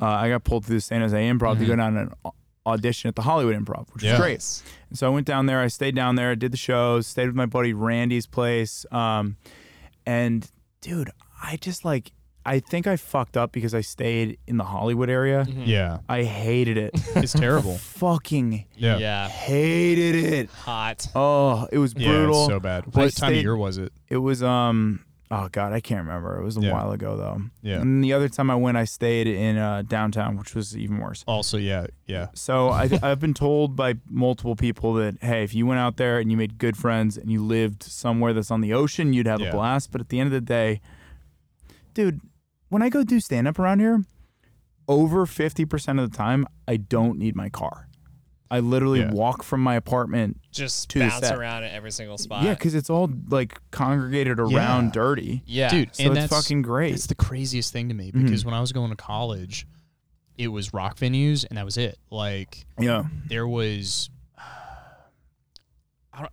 Uh, 0.00 0.06
I 0.06 0.28
got 0.28 0.44
pulled 0.44 0.64
to 0.64 0.70
the 0.72 0.80
San 0.80 1.00
Jose 1.00 1.16
Improv 1.16 1.58
to 1.58 1.66
go 1.66 1.74
down 1.76 1.96
and 1.96 2.12
au- 2.24 2.34
audition 2.66 3.08
at 3.08 3.14
the 3.14 3.22
Hollywood 3.22 3.56
Improv, 3.56 3.86
which 3.94 4.02
Yeah. 4.04 4.12
was 4.12 4.20
great. 4.20 4.62
And 4.90 4.98
so 4.98 5.06
I 5.06 5.10
went 5.10 5.26
down 5.26 5.46
there. 5.46 5.60
I 5.60 5.68
stayed 5.68 5.94
down 5.94 6.16
there, 6.16 6.30
I 6.32 6.34
did 6.34 6.52
the 6.52 6.56
shows, 6.58 7.06
stayed 7.06 7.26
with 7.26 7.36
my 7.36 7.46
buddy 7.46 7.72
Randy's 7.72 8.26
place. 8.26 8.84
Um, 8.92 9.36
and 10.04 10.50
dude, 10.80 11.10
I 11.42 11.56
just 11.56 11.84
like, 11.84 12.12
I 12.44 12.60
think 12.60 12.86
I 12.86 12.96
fucked 12.96 13.36
up 13.36 13.50
because 13.50 13.74
I 13.74 13.80
stayed 13.80 14.38
in 14.46 14.56
the 14.56 14.64
Hollywood 14.64 15.10
area. 15.10 15.44
Yeah, 15.48 15.98
I 16.08 16.22
hated 16.22 16.76
it. 16.76 16.90
it's 17.16 17.32
terrible. 17.32 17.76
Fucking 17.78 18.66
Yeah, 18.76 18.98
Yeah. 18.98 19.28
hated 19.28 20.14
it. 20.14 20.50
Hot. 20.50 21.08
Oh, 21.14 21.66
it 21.72 21.78
was 21.78 21.94
Yeah, 21.96 22.08
brutal. 22.08 22.44
it's 22.44 22.52
so 22.52 22.60
bad. 22.60 22.84
I 22.84 23.00
What 23.00 23.14
time 23.16 23.32
of 23.34 23.40
year 23.42 23.56
was 23.56 23.78
it? 23.78 23.92
It 24.08 24.18
was 24.18 24.42
um 24.44 25.00
oh 25.30 25.48
god, 25.50 25.72
I 25.72 25.80
can't 25.80 26.06
remember. 26.06 26.38
It 26.40 26.44
was 26.44 26.56
a 26.56 26.60
Yeah. 26.60 26.72
while 26.72 26.92
ago 26.92 27.16
though. 27.16 27.40
Yeah. 27.62 27.80
And 27.80 28.02
the 28.02 28.12
other 28.12 28.28
time 28.28 28.50
I 28.50 28.54
went, 28.56 28.76
I 28.76 28.84
stayed 28.84 29.26
in 29.26 29.56
uh, 29.56 29.82
downtown, 29.82 30.36
which 30.36 30.54
was 30.54 30.76
even 30.76 30.98
worse. 30.98 31.24
Also, 31.26 31.58
yeah, 31.58 31.86
yeah, 32.06 32.28
So 32.34 32.68
I, 32.68 32.88
I've 33.02 33.18
been 33.20 33.34
told 33.34 33.74
by 33.76 33.94
multiple 34.08 34.56
people 34.56 34.94
that 34.94 35.22
hey, 35.22 35.42
if 35.42 35.54
you 35.54 35.66
went 35.66 35.80
out 35.80 35.96
there 35.96 36.18
and 36.18 36.30
you 36.30 36.36
made 36.36 36.58
good 36.58 36.76
friends 36.76 37.16
and 37.16 37.30
you 37.30 37.42
lived 37.44 37.82
somewhere 37.82 38.32
that's 38.32 38.50
on 38.50 38.60
the 38.60 38.72
ocean, 38.72 39.12
you'd 39.12 39.26
have 39.26 39.40
Yeah. 39.40 39.48
a 39.48 39.52
blast. 39.52 39.90
But 39.92 40.00
at 40.00 40.08
the 40.10 40.20
end 40.20 40.28
of 40.28 40.32
the 40.32 40.40
day, 40.40 40.80
dude, 41.94 42.20
when 42.68 42.82
I 42.82 42.88
go 42.88 43.02
do 43.04 43.20
stand 43.20 43.48
up 43.48 43.58
around 43.58 43.80
here, 43.80 44.04
over 44.88 45.26
fifty 45.26 45.64
percent 45.64 45.98
of 45.98 46.10
the 46.10 46.16
time, 46.16 46.46
I 46.68 46.76
don't 46.76 47.18
need 47.18 47.34
my 47.34 47.48
car. 47.48 47.85
I 48.50 48.60
literally 48.60 49.00
Yeah. 49.00 49.12
walk 49.12 49.42
from 49.42 49.60
my 49.62 49.74
apartment. 49.74 50.40
Just 50.52 50.88
To 50.90 51.00
the 51.00 51.08
bounce 51.08 51.26
set. 51.26 51.36
around 51.36 51.64
at 51.64 51.72
every 51.72 51.90
single 51.90 52.16
spot. 52.18 52.44
Yeah, 52.44 52.54
because 52.54 52.74
it's 52.74 52.88
all 52.88 53.10
like 53.28 53.58
congregated 53.72 54.38
around 54.38 54.86
Yeah. 54.86 54.90
dirty. 54.92 55.42
yeah. 55.46 55.68
dude. 55.68 55.94
So 55.96 56.04
and 56.04 56.16
it's 56.16 56.28
that's 56.30 56.42
fucking 56.44 56.62
great. 56.62 56.94
It's 56.94 57.06
the 57.06 57.14
craziest 57.16 57.72
thing 57.72 57.88
to 57.88 57.94
me 57.94 58.12
Mhm. 58.12 58.24
because 58.24 58.44
when 58.44 58.54
I 58.54 58.60
was 58.60 58.70
going 58.72 58.90
to 58.90 58.96
college, 58.96 59.66
it 60.38 60.48
was 60.48 60.72
rock 60.72 60.96
venues, 60.98 61.44
and 61.48 61.56
that 61.58 61.64
was 61.64 61.76
it. 61.76 61.98
Like 62.10 62.66
Yeah. 62.78 63.04
there 63.28 63.48
was. 63.48 64.10
I 66.12 66.20
don't, 66.20 66.32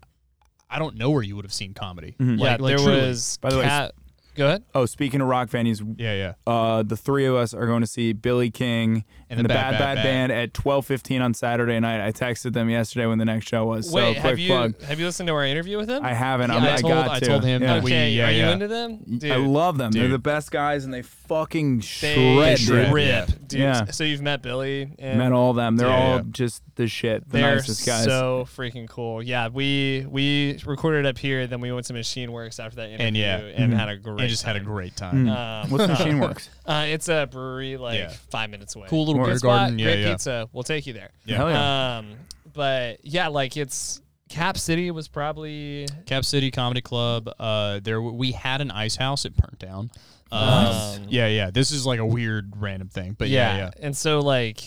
I 0.69 0.79
don't 0.79 0.95
know 0.95 1.09
where 1.09 1.23
you 1.23 1.35
would 1.35 1.45
have 1.45 1.53
seen 1.53 1.73
comedy. 1.73 2.15
Mhm. 2.19 2.39
Yeah, 2.39 2.43
Like, 2.51 2.59
like 2.61 2.69
there 2.69 2.85
truly. 2.85 3.07
was 3.07 3.37
By 3.41 3.49
the 3.49 3.57
way, 3.57 3.63
cat. 3.63 3.93
Go 4.35 4.47
ahead. 4.47 4.63
Oh, 4.73 4.85
speaking 4.85 5.21
of 5.21 5.27
rock 5.27 5.49
venues, 5.49 5.81
Yeah, 5.99 6.13
yeah. 6.13 6.51
uh, 6.51 6.83
the 6.83 6.97
three 6.97 7.25
of 7.25 7.35
us 7.35 7.53
are 7.53 7.67
going 7.67 7.81
to 7.81 7.87
see 7.87 8.13
Billy 8.13 8.49
King 8.49 9.03
and, 9.29 9.39
the, 9.39 9.47
Bad 9.47 9.77
Bad, 9.79 9.95
Band 10.03 10.31
at 10.31 10.53
twelve 10.53 10.85
fifteen 10.85 11.21
on 11.21 11.33
Saturday 11.33 11.79
night. 11.79 12.05
I 12.05 12.11
texted 12.11 12.53
them 12.53 12.69
yesterday 12.69 13.05
when 13.07 13.17
the 13.17 13.25
next 13.25 13.47
show 13.47 13.65
was. 13.65 13.89
so 13.89 13.95
Wait, 13.95 14.13
quick 14.13 14.23
have 14.25 14.39
you 14.39 14.47
plug. 14.49 14.81
have 14.83 14.99
you 14.99 15.05
listened 15.05 15.27
to 15.27 15.33
our 15.33 15.45
interview 15.45 15.77
with 15.77 15.89
him? 15.89 16.03
I 16.05 16.13
haven't. 16.13 16.51
Yeah, 16.51 16.57
I'm, 16.57 16.63
I 16.63 16.73
I, 16.73 16.77
told- 16.77 16.93
got 16.93 17.09
I 17.09 17.19
to. 17.19 17.25
told 17.25 17.43
him 17.43 17.61
Yeah. 17.61 17.73
that 17.75 17.83
we- 17.83 17.91
okay, 17.91 18.09
yeah, 18.11 18.27
are 18.27 18.31
you 18.31 18.37
yeah. 18.39 18.51
into 18.51 18.67
them? 18.67 18.97
Dude, 19.17 19.31
I 19.31 19.35
love 19.37 19.77
them. 19.77 19.91
They're 19.91 20.03
Dude. 20.03 20.11
the 20.13 20.19
best 20.19 20.51
guys, 20.51 20.85
and 20.85 20.93
they 20.93 21.01
fucking 21.01 21.79
they 21.79 21.83
shred. 21.85 22.59
shred, 22.59 22.85
dude. 22.85 22.93
rip, 22.93 23.07
yeah. 23.07 23.25
dude. 23.47 23.59
Yeah. 23.59 23.85
So 23.85 24.03
you've 24.03 24.21
met 24.21 24.41
Billy 24.41 24.93
and 24.99 25.17
Met 25.19 25.31
all 25.31 25.49
of 25.51 25.55
them. 25.55 25.77
They're 25.77 25.87
Yeah, 25.87 25.95
all 26.11 26.15
yeah. 26.17 26.23
just 26.31 26.61
the 26.75 26.87
shit. 26.87 27.25
The 27.29 27.37
They're 27.37 27.55
nicest 27.55 27.85
guys. 27.85 28.05
so 28.05 28.47
freaking 28.55 28.87
cool. 28.89 29.21
Yeah, 29.23 29.47
we 29.49 30.05
we 30.09 30.59
recorded 30.65 31.05
up 31.05 31.17
here, 31.17 31.47
then 31.47 31.59
we 31.61 31.71
went 31.71 31.85
to 31.87 31.93
Machine 31.93 32.31
Works 32.31 32.59
after 32.59 32.75
that 32.77 32.89
interview, 32.89 33.05
And 33.07 33.15
yeah. 33.17 33.37
and 33.37 33.73
had 33.73 33.89
a 33.89 33.97
great. 33.97 34.22
And 34.23 34.29
just 34.31 34.43
had 34.43 34.55
a 34.55 34.59
great 34.59 34.95
time. 34.95 35.25
Mm. 35.25 35.63
Um, 35.65 35.69
What's 35.71 35.87
Machine 35.99 36.19
Works? 36.19 36.49
Uh, 36.65 36.85
it's 36.87 37.07
a 37.09 37.27
brewery 37.29 37.77
like 37.77 37.99
Yeah. 37.99 38.09
five 38.31 38.49
minutes 38.49 38.75
away. 38.75 38.87
Cool 38.89 39.05
little 39.07 39.21
Or- 39.21 39.25
beer 39.25 39.33
Good 39.35 39.39
spot, 39.39 39.59
garden. 39.59 39.79
Yeah, 39.79 39.85
great 39.85 39.99
yeah. 40.01 40.11
pizza. 40.11 40.49
We'll 40.51 40.63
take 40.63 40.87
you 40.87 40.93
there. 40.93 41.11
Yeah. 41.25 41.37
Hell 41.37 41.49
yeah. 41.49 41.97
Um, 41.97 42.07
but 42.53 43.03
yeah, 43.05 43.27
like 43.29 43.57
it's 43.57 44.01
Cap 44.29 44.57
City 44.57 44.89
was 44.91 45.07
probably 45.07 45.87
Cap 46.05 46.25
City 46.25 46.49
Comedy 46.51 46.81
Club. 46.81 47.29
Uh, 47.39 47.79
there 47.83 48.01
we 48.01 48.31
had 48.31 48.61
an 48.61 48.71
ice 48.71 48.95
house. 48.95 49.25
It 49.25 49.35
burnt 49.37 49.59
down. 49.59 49.91
Um, 50.31 51.05
yeah, 51.09 51.27
yeah. 51.27 51.51
This 51.51 51.71
is 51.71 51.85
like 51.85 51.99
a 51.99 52.05
weird 52.05 52.53
random 52.57 52.89
thing, 52.89 53.15
but 53.17 53.29
yeah, 53.29 53.57
yeah. 53.57 53.71
And 53.79 53.95
so 53.95 54.19
like 54.19 54.63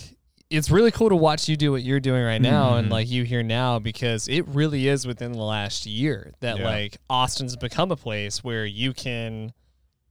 it's 0.50 0.70
really 0.70 0.90
cool 0.90 1.08
to 1.08 1.16
watch 1.16 1.48
you 1.48 1.56
do 1.56 1.72
what 1.72 1.82
you're 1.82 2.00
doing 2.00 2.22
right 2.22 2.40
now 2.40 2.76
and 2.76 2.88
Mhm. 2.88 2.92
like 2.92 3.10
you 3.10 3.24
here 3.24 3.42
now 3.42 3.78
because 3.78 4.28
it 4.28 4.46
really 4.48 4.86
is 4.88 5.06
within 5.06 5.32
the 5.32 5.42
last 5.42 5.86
year 5.86 6.32
that 6.40 6.58
Yeah. 6.58 6.64
like 6.64 6.98
Austin's 7.10 7.56
become 7.56 7.90
a 7.90 7.96
place 7.96 8.44
where 8.44 8.64
you 8.64 8.92
can 8.92 9.52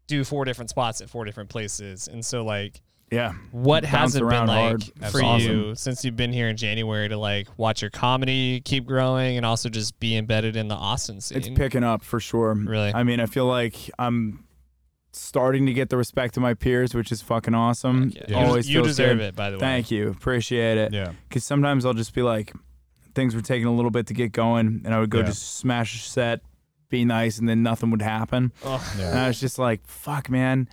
do 0.08 0.24
four 0.24 0.46
different 0.46 0.70
spots 0.70 1.02
at 1.02 1.10
four 1.10 1.26
different 1.26 1.50
places. 1.50 2.08
And 2.08 2.24
so 2.26 2.44
like 2.44 2.82
yeah. 3.12 3.34
what 3.52 3.86
hasn't 3.86 4.28
been 4.30 4.46
like 4.48 4.84
hard. 5.00 5.12
For 5.12 5.22
you 5.22 5.74
since 5.76 6.04
you've 6.04 6.18
been 6.18 6.34
here 6.34 6.50
in 6.50 6.58
January 6.58 7.08
to 7.10 7.18
like 7.18 7.48
watch 7.58 7.82
your 7.82 7.92
comedy 7.92 8.62
keep 8.62 8.86
growing 8.86 9.38
and 9.38 9.46
also 9.46 9.70
just 9.70 10.00
be 10.00 10.18
embedded 10.18 10.56
in 10.56 10.68
the 10.68 10.76
Austin 10.76 11.22
scene? 11.22 11.38
It's 11.38 11.50
picking 11.50 11.84
up 11.84 12.04
for 12.04 12.20
sure. 12.20 12.54
Really? 12.56 12.94
I 12.94 13.04
mean, 13.04 13.20
I 13.20 13.26
feel 13.26 13.46
like 13.46 13.90
I'm 13.98 14.45
starting 15.18 15.66
to 15.66 15.74
get 15.74 15.90
the 15.90 15.98
respect 15.98 16.38
of 16.38 16.42
my 16.44 16.54
peers, 16.54 16.94
which 16.94 17.12
is 17.12 17.22
fucking 17.22 17.54
awesome. 17.54 18.12
Yeah. 18.16 18.24
Yeah. 18.28 18.40
You, 18.42 18.46
Always 18.48 18.70
you 18.70 18.76
feels 18.80 18.88
deserve 18.88 19.18
good. 19.20 19.26
it, 19.28 19.36
by 19.36 19.50
the 19.50 19.58
way. 19.58 19.62
Thank 19.62 19.92
you. 19.92 20.10
Appreciate 20.10 20.78
it. 20.78 20.94
Yeah. 20.94 21.14
Because 21.30 21.44
sometimes 21.44 21.86
I'll 21.86 21.94
just 21.94 22.14
be 22.14 22.22
like, 22.22 22.54
things 23.14 23.34
were 23.36 23.42
taking 23.42 23.66
a 23.68 23.74
little 23.74 23.92
bit 23.92 24.08
to 24.08 24.14
get 24.14 24.32
going, 24.32 24.82
and 24.86 24.94
I 24.94 25.00
would 25.00 25.10
go 25.10 25.20
Yeah. 25.20 25.26
just 25.28 25.56
smash 25.56 25.96
a 25.96 26.00
set, 26.10 26.42
be 26.90 27.06
nice, 27.06 27.40
and 27.40 27.48
then 27.48 27.64
nothing 27.64 27.90
would 27.92 28.02
happen. 28.02 28.52
Oh, 28.64 28.84
And 29.00 29.18
I 29.18 29.28
was 29.28 29.40
just 29.40 29.58
like, 29.58 29.88
fuck, 29.88 30.30
man, 30.30 30.68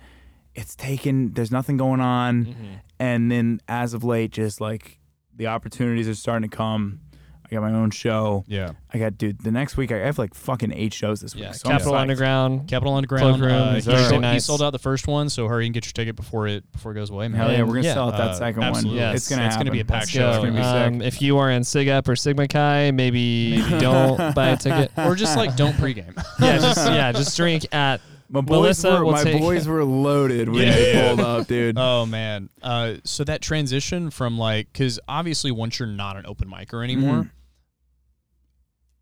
it's 0.53 0.75
taken, 0.75 1.33
there's 1.33 1.51
nothing 1.51 1.77
going 1.77 2.01
on. 2.01 2.45
mhm. 2.45 2.55
And 2.99 3.31
then 3.31 3.59
as 3.67 3.93
of 3.93 4.03
late, 4.03 4.31
just 4.31 4.61
like 4.61 4.99
the 5.35 5.47
opportunities 5.47 6.07
are 6.07 6.15
starting 6.15 6.49
to 6.49 6.55
come. 6.55 6.99
I 7.45 7.55
got 7.55 7.61
my 7.61 7.71
own 7.71 7.91
show. 7.91 8.45
Yeah. 8.47 8.71
I 8.93 8.97
got, 8.97 9.17
dude, 9.17 9.39
the 9.39 9.51
next 9.51 9.75
week 9.77 9.91
I 9.91 9.97
have 9.97 10.17
like 10.17 10.33
fucking 10.33 10.71
eight 10.73 10.93
shows 10.93 11.21
this 11.21 11.35
week. 11.35 11.43
Yeah, 11.43 11.51
So 11.51 11.67
I'm 11.69 11.73
Capital 11.73 11.93
psyched. 11.93 11.99
Underground. 12.01 12.67
Capital 12.67 12.93
Underground. 12.95 13.41
Cloakroom, 13.41 13.51
uh, 13.51 13.73
he, 13.75 13.81
Thursday 13.81 14.01
sold, 14.03 14.13
he 14.13 14.19
nights. 14.19 14.45
sold 14.45 14.61
out 14.61 14.69
the 14.71 14.79
first 14.79 15.07
one, 15.07 15.29
so 15.29 15.47
hurry 15.47 15.65
and 15.65 15.73
get 15.73 15.85
your 15.85 15.91
ticket 15.93 16.15
before 16.15 16.47
it 16.47 16.69
before 16.71 16.91
it 16.93 16.95
goes 16.95 17.09
away, 17.09 17.27
man. 17.27 17.39
Hell 17.39 17.51
yeah, 17.51 17.61
we're 17.61 17.67
gonna 17.75 17.81
yeah, 17.81 17.93
sell 17.93 18.07
out 18.09 18.17
that 18.17 18.27
uh, 18.29 18.33
second 18.35 18.63
absolutely. 18.63 18.99
one. 18.99 19.07
Yes. 19.09 19.15
It's 19.17 19.29
gonna 19.29 19.45
It's 19.45 19.57
gonna 19.57 19.71
be 19.71 19.79
a 19.81 19.85
packed 19.85 20.01
Let's 20.05 20.11
show. 20.11 20.27
It's 20.29 20.37
It's 20.37 20.45
gonna 20.45 20.87
be 20.87 20.95
Um, 20.95 20.99
sick. 21.01 21.07
if 21.07 21.21
you 21.21 21.37
are 21.37 21.51
in 21.51 21.63
Sig 21.63 21.87
Ep 21.87 22.07
or 22.07 22.15
Sigma 22.15 22.47
Chi, 22.47 22.91
maybe, 22.91 23.61
don't 23.79 24.17
buy 24.35 24.49
a 24.49 24.57
ticket. 24.57 24.91
Or 24.97 25.15
just 25.15 25.35
like 25.37 25.55
don't 25.55 25.73
pregame. 25.75 26.15
yeah, 26.39 26.57
just 26.57 26.77
yeah, 26.87 27.11
just 27.11 27.35
drink 27.37 27.65
at. 27.73 28.01
My 28.33 28.41
boys 28.41 28.49
Melissa 28.83 28.91
were 28.93 29.05
will 29.05 29.11
my 29.11 29.23
take- 29.23 29.39
boys 29.39 29.67
were 29.67 29.85
loaded 29.85 30.49
when 30.49 30.63
Yeah, 30.67 30.71
they 30.73 30.93
yeah. 30.93 31.07
pulled 31.09 31.19
up, 31.19 31.47
dude. 31.47 31.77
Oh 31.77 32.05
man. 32.07 32.49
Uh, 32.63 32.95
so 33.03 33.23
that 33.25 33.41
transition 33.41 34.09
from 34.09 34.37
like, 34.39 34.73
because 34.73 34.99
obviously 35.07 35.51
once 35.51 35.77
you're 35.77 35.87
not 35.87 36.17
an 36.17 36.25
open 36.25 36.49
micer 36.49 36.83
anymore, 36.83 37.13
Mhm. 37.25 37.29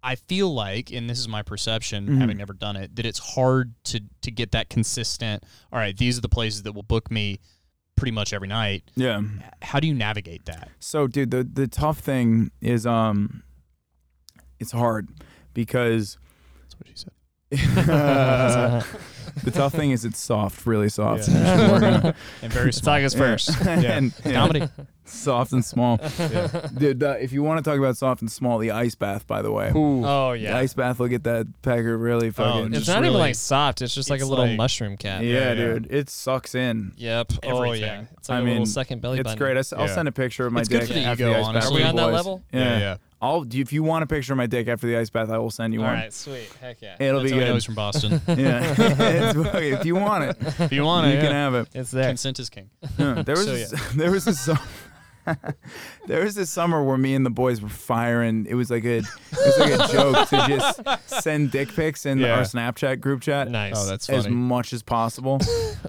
I 0.03 0.15
feel 0.15 0.53
like, 0.53 0.91
and 0.91 1.09
this 1.09 1.19
is 1.19 1.27
my 1.27 1.43
perception, 1.43 2.07
Mhm. 2.07 2.17
having 2.19 2.37
never 2.37 2.53
done 2.53 2.75
it, 2.75 2.95
that 2.95 3.05
it's 3.05 3.19
hard 3.19 3.73
to 3.85 4.01
to 4.21 4.31
get 4.31 4.51
that 4.51 4.69
consistent. 4.69 5.43
All 5.71 5.79
right, 5.79 5.95
these 5.95 6.17
are 6.17 6.21
the 6.21 6.29
places 6.29 6.63
that 6.63 6.73
will 6.73 6.83
book 6.83 7.09
me 7.11 7.39
pretty 7.95 8.11
much 8.11 8.33
every 8.33 8.47
night. 8.47 8.83
yeah. 8.95 9.21
How 9.61 9.79
do 9.79 9.87
you 9.87 9.93
navigate 9.93 10.45
that? 10.45 10.71
So, 10.79 11.07
dude, 11.07 11.31
the 11.31 11.43
the 11.43 11.67
tough 11.67 11.99
thing 11.99 12.51
is 12.61 12.85
um, 12.85 13.43
it's 14.59 14.71
hard 14.73 15.07
because 15.53 16.17
That's 16.63 16.75
what 16.79 16.87
she 16.89 16.95
said. 16.95 17.13
The 17.51 19.51
tough 19.51 19.73
thing 19.73 19.91
is 19.91 20.05
it's 20.05 20.19
soft, 20.19 20.65
really 20.65 20.89
soft. 20.89 21.27
Yeah. 21.27 21.57
Just 21.67 21.71
working. 21.71 22.13
And 22.41 22.53
very 22.53 22.69
It's 22.69 22.77
small. 22.77 22.95
August 22.95 23.17
first. 23.17 23.65
and, 23.65 24.13
yeah, 24.25 24.33
Comedy. 24.33 24.67
soft 25.05 25.51
and 25.53 25.63
small. 25.63 25.97
Dude, 25.97 26.99
the, 26.99 27.17
if 27.21 27.31
you 27.31 27.43
want 27.43 27.63
to 27.63 27.69
talk 27.69 27.77
about 27.79 27.97
soft 27.97 28.21
and 28.21 28.31
small, 28.31 28.57
the 28.57 28.71
ice 28.71 28.95
bath, 28.95 29.25
by 29.27 29.41
the 29.41 29.51
way. 29.51 29.71
Oh 29.73 30.31
The 30.31 30.39
yeah. 30.39 30.57
ice 30.57 30.73
bath 30.73 30.99
will 30.99 31.07
get 31.07 31.23
that 31.23 31.47
pecker 31.61 31.97
really 31.97 32.27
oh, 32.27 32.31
fucking. 32.31 32.67
It's 32.73 32.85
just 32.85 32.89
not 32.89 33.05
even 33.05 33.17
like 33.17 33.35
soft. 33.35 33.81
It's 33.81 33.93
just 33.95 34.09
like 34.09 34.21
a 34.21 34.25
little 34.25 34.45
like- 34.47 34.57
mushroom 34.57 34.97
cap. 34.97 35.21
yeah, 35.21 35.29
yeah, 35.29 35.39
yeah. 35.49 35.53
dude, 35.55 35.87
it 35.91 36.09
sucks 36.09 36.55
in. 36.55 36.93
Yep. 36.97 37.31
Oh 37.43 37.63
yeah. 37.73 37.85
Everything. 37.85 38.07
It's 38.17 38.29
like 38.29 38.37
I 38.37 38.39
a 38.39 38.43
mean, 38.43 38.53
little 38.53 38.65
second 38.65 39.01
belly 39.01 39.19
It's 39.19 39.23
button. 39.25 39.37
great. 39.37 39.57
I 39.57 39.61
s- 39.61 39.73
I'll 39.73 39.87
Yeah. 39.87 39.95
send 39.95 40.07
a 40.07 40.11
picture 40.11 40.45
of 40.45 40.53
my 40.53 40.61
It's 40.61 40.69
good 40.69 40.79
dick 40.81 40.87
for 40.89 40.93
the 40.93 41.03
after 41.03 41.23
ego, 41.23 41.33
the 41.33 41.39
ice 41.39 41.45
bath. 41.45 41.49
honestly. 41.55 41.81
Are 41.81 41.83
we 41.83 41.89
on 41.89 41.95
that 41.97 42.11
level? 42.13 42.43
Yeah. 42.53 42.59
Yeah, 42.63 42.79
yeah. 42.79 42.97
I'll 43.21 43.45
if 43.53 43.71
you 43.71 43.83
want 43.83 44.03
a 44.03 44.07
picture 44.07 44.33
of 44.33 44.37
my 44.37 44.47
dick 44.47 44.67
after 44.67 44.87
the 44.87 44.97
ice 44.97 45.09
bath, 45.09 45.29
I 45.29 45.37
will 45.37 45.51
send 45.51 45.73
you 45.73 45.81
All 45.81 45.87
one. 45.87 45.95
right, 45.95 46.11
sweet. 46.13 46.49
Heck 46.59 46.81
yeah. 46.81 46.95
It'll 46.99 47.19
That's 47.21 47.31
be 47.31 47.37
how 47.37 47.37
we 47.37 47.41
know 47.45 47.47
good. 47.51 47.53
he's 47.55 47.65
from 47.65 47.75
Boston. 47.75 48.21
Yeah, 48.27 48.71
It's- 48.71 49.35
if 49.35 49.85
you 49.85 49.95
want 49.95 50.23
it, 50.23 50.37
if 50.59 50.71
you 50.71 50.83
want 50.83 51.07
it. 51.07 51.11
you 51.11 51.17
it, 51.17 51.21
can 51.21 51.31
yeah. 51.31 51.43
have 51.43 51.53
it. 51.55 51.67
It's 51.73 51.91
there. 51.91 52.07
consent 52.07 52.39
is 52.39 52.49
king. 52.49 52.69
Yeah, 52.97 53.21
there 53.23 53.35
was 53.35 53.45
So, 53.45 53.53
this, 53.53 53.93
there 53.93 54.11
was 54.11 54.25
this 54.25 54.39
sum- 54.39 54.59
there 56.07 56.23
was 56.23 56.33
this 56.35 56.49
summer 56.49 56.83
where 56.83 56.97
me 56.97 57.13
and 57.13 57.23
the 57.25 57.29
boys 57.29 57.61
were 57.61 57.69
firing. 57.69 58.47
It 58.49 58.55
was 58.55 58.71
like 58.71 58.83
a 58.85 58.97
it 58.97 59.05
was 59.31 59.57
like 59.59 59.73
a 59.89 59.93
joke 59.93 60.27
to 60.29 60.45
just 60.47 60.81
send 61.21 61.51
dick 61.51 61.69
pics 61.75 62.05
in 62.07 62.17
Yeah. 62.17 62.33
our 62.37 62.41
Snapchat 62.41 62.99
group 63.01 63.21
chat 63.21 63.49
Nice. 63.49 63.73
Oh, 63.77 63.85
that's 63.85 64.09
as 64.09 64.23
funny. 64.25 64.35
much 64.35 64.73
as 64.73 64.81
possible. 64.83 65.39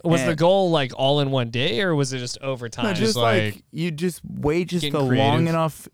was 0.05 0.25
the 0.25 0.37
goal 0.37 0.71
like 0.71 0.93
all 0.97 1.21
in 1.21 1.31
one 1.31 1.51
day, 1.51 1.81
or 1.81 1.95
was 1.95 2.13
it 2.13 2.19
just 2.19 2.39
over 2.43 2.69
time? 2.69 2.85
No, 2.85 2.93
just 2.93 3.17
like, 3.17 3.55
like, 3.55 3.65
you 3.71 3.91
just 3.91 4.21
wait 4.25 4.69
just 4.69 4.83
getting 4.83 4.93
the 4.93 5.01
long 5.01 5.09
creative. 5.39 5.49
enough 5.49 5.89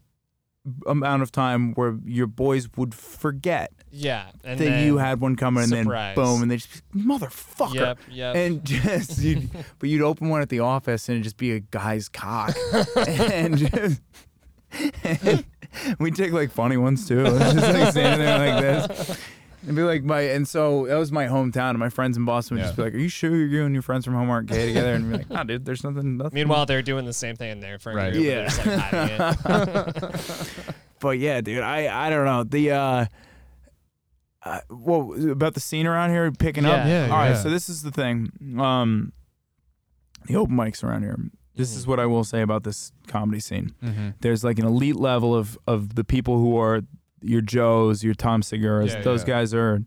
amount 0.87 1.23
of 1.23 1.33
time 1.33 1.73
where 1.75 1.97
your 2.05 2.27
boys 2.27 2.69
would 2.77 2.95
forget 2.95 3.73
yeah, 3.91 4.27
and 4.45 4.61
that 4.61 4.65
then, 4.65 4.87
you 4.87 4.99
had 4.99 5.21
one 5.21 5.35
coming 5.35 5.65
surprise. 5.67 5.87
and 5.87 5.91
then 5.91 6.15
boom 6.15 6.43
and 6.43 6.51
they 6.51 6.57
just 6.59 6.83
motherfucker 6.95 7.75
Yep, 7.75 7.99
yep. 8.11 8.37
and 8.37 8.65
just 8.65 9.19
you'd, 9.21 9.49
but 9.79 9.89
you'd 9.89 10.03
open 10.03 10.29
one 10.29 10.43
at 10.43 10.49
the 10.51 10.61
office 10.61 11.09
and 11.09 11.17
it'd 11.17 11.25
just 11.25 11.39
be 11.39 11.53
a 11.53 11.61
guy's 11.61 12.09
cock 12.09 12.55
and 13.09 13.57
just 13.59 14.01
and 15.05 15.45
we'd 15.99 16.15
take 16.17 16.33
like 16.33 16.51
funny 16.51 16.77
ones 16.77 17.09
too 17.09 17.25
It's 17.25 17.55
just 17.55 17.73
like 17.75 17.91
standing 17.93 18.27
there 18.27 18.39
like 18.39 18.63
this 18.63 19.19
and 19.69 19.77
be 19.77 19.83
like 19.83 20.03
my 20.03 20.23
and 20.23 20.49
so 20.49 20.87
that 20.87 20.97
was 20.97 21.13
my 21.13 21.27
hometown 21.27 21.71
and 21.71 21.79
my 21.79 21.89
friends 21.91 22.17
in 22.17 22.25
Boston 22.25 22.57
would 22.57 22.63
Yeah. 22.63 22.67
just 22.69 22.77
be 22.77 22.83
like 22.83 22.95
are 22.95 22.99
you 22.99 23.09
sure 23.09 23.31
you're 23.37 23.47
you 23.47 23.65
and 23.65 23.75
your 23.75 23.83
friends 23.83 24.05
from 24.05 24.15
Home 24.15 24.29
aren't 24.31 24.49
gay 24.49 24.67
together 24.67 24.95
and 24.95 25.11
be 25.11 25.19
like 25.19 25.31
nah 25.31 25.45
dude 25.45 25.65
there's 25.65 25.85
nothing 25.85 26.17
nothing 26.17 26.35
Meanwhile, 26.35 26.67
they're 26.67 26.83
doing 26.83 27.05
the 27.05 27.13
same 27.13 27.37
thing 27.37 27.51
in 27.53 27.61
their 27.61 27.79
friend 27.79 27.97
Right. 27.97 28.13
group. 28.13 28.25
Yeah. 28.25 28.33
Yeah. 28.33 28.45
Just, 28.49 28.67
like, 28.67 28.79
hiding 28.79 29.95
it. 29.95 30.75
but 31.01 31.19
yeah 31.19 31.41
dude 31.41 31.61
I 31.63 32.07
I 32.07 32.11
don't 32.11 32.25
know 32.25 32.43
the 32.45 32.71
uh 32.73 33.07
uh, 34.45 34.61
well, 34.71 35.31
about 35.33 35.55
the 35.55 35.61
scene 35.61 35.87
around 35.87 36.11
here 36.11 36.31
picking 36.31 36.65
up. 36.65 36.87
Yeah. 36.87 37.07
Yeah, 37.07 37.13
All 37.13 37.19
right, 37.19 37.31
yeah. 37.31 37.35
so 37.43 37.51
this 37.51 37.69
is 37.69 37.83
the 37.83 37.91
thing. 37.91 38.31
Um, 38.59 39.13
the 40.27 40.37
open 40.37 40.55
mics 40.57 40.83
around 40.85 41.03
here. 41.03 41.19
This 41.57 41.75
is 41.77 41.85
Mhm. 41.85 41.89
what 41.89 42.01
I 42.01 42.07
will 42.07 42.23
say 42.23 42.41
about 42.41 42.63
this 42.63 42.93
comedy 43.09 43.41
scene. 43.41 43.75
Mm-hmm. 43.83 44.11
There's 44.21 44.45
like 44.45 44.61
an 44.61 44.65
elite 44.65 44.95
level 44.97 45.35
of 45.35 45.59
of 45.67 45.97
the 45.97 46.05
people 46.05 46.39
who 46.39 46.57
are 46.57 46.83
your 47.23 47.41
Joes, 47.41 48.03
your 48.05 48.15
Tom 48.15 48.43
Segura's. 48.43 48.93
Yeah, 48.95 49.03
Those 49.03 49.21
yeah. 49.23 49.27
guys 49.27 49.55
are 49.55 49.83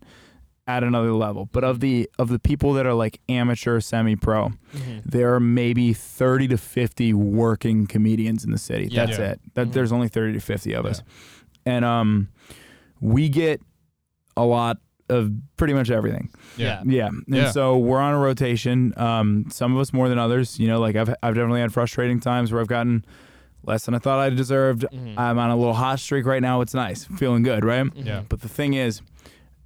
at 0.66 0.84
another 0.84 1.12
level. 1.12 1.48
But 1.50 1.64
of 1.64 1.80
the 1.80 2.08
of 2.18 2.28
the 2.28 2.38
people 2.38 2.72
that 2.74 2.86
are 2.86 2.94
like 2.94 3.20
amateur, 3.28 3.80
semi 3.80 4.14
pro, 4.16 4.50
Mhm. 4.74 5.02
there 5.04 5.34
are 5.34 5.40
maybe 5.40 5.92
30 5.92 6.46
to 6.48 6.56
50 6.58 7.12
working 7.14 7.86
comedians 7.86 8.44
in 8.44 8.52
the 8.52 8.58
city. 8.58 8.88
Yeah. 8.90 9.06
That's 9.06 9.18
Yeah. 9.18 9.30
it. 9.32 9.40
That 9.54 9.68
Mhm. 9.68 9.72
there's 9.72 9.92
only 9.92 10.08
30 10.08 10.34
to 10.34 10.40
50 10.40 10.72
of 10.74 10.86
us. 10.86 11.02
And 11.66 11.84
um 11.84 12.28
we 13.00 13.28
get 13.28 13.60
a 14.36 14.44
lot 14.44 14.78
of 15.08 15.32
pretty 15.56 15.74
much 15.74 15.90
everything. 15.90 16.30
Yeah. 16.56 16.80
Yeah. 16.86 17.08
And 17.08 17.24
Yeah. 17.26 17.50
so 17.50 17.76
we're 17.76 17.98
on 17.98 18.14
a 18.14 18.18
rotation. 18.18 18.94
Um 18.96 19.46
some 19.50 19.74
of 19.74 19.80
us 19.80 19.92
more 19.92 20.08
than 20.08 20.18
others, 20.18 20.60
you 20.60 20.68
know, 20.68 20.78
like 20.80 20.94
I've 20.94 21.08
I've 21.24 21.34
definitely 21.34 21.60
had 21.60 21.72
frustrating 21.72 22.20
times 22.20 22.52
where 22.52 22.60
I've 22.60 22.68
gotten 22.68 23.04
less 23.64 23.84
than 23.84 23.94
I 23.94 23.98
thought 23.98 24.18
I 24.18 24.30
deserved. 24.30 24.84
Mhm. 24.92 25.16
I'm 25.18 25.38
on 25.38 25.50
a 25.50 25.56
little 25.56 25.74
hot 25.74 26.00
streak 26.00 26.26
right 26.26 26.42
now. 26.42 26.60
It's 26.60 26.74
nice. 26.74 27.04
Feeling 27.04 27.42
good, 27.42 27.64
right? 27.64 27.84
Mhm. 27.84 28.04
Yeah. 28.06 28.22
But 28.28 28.40
the 28.40 28.48
thing 28.48 28.74
is, 28.74 29.00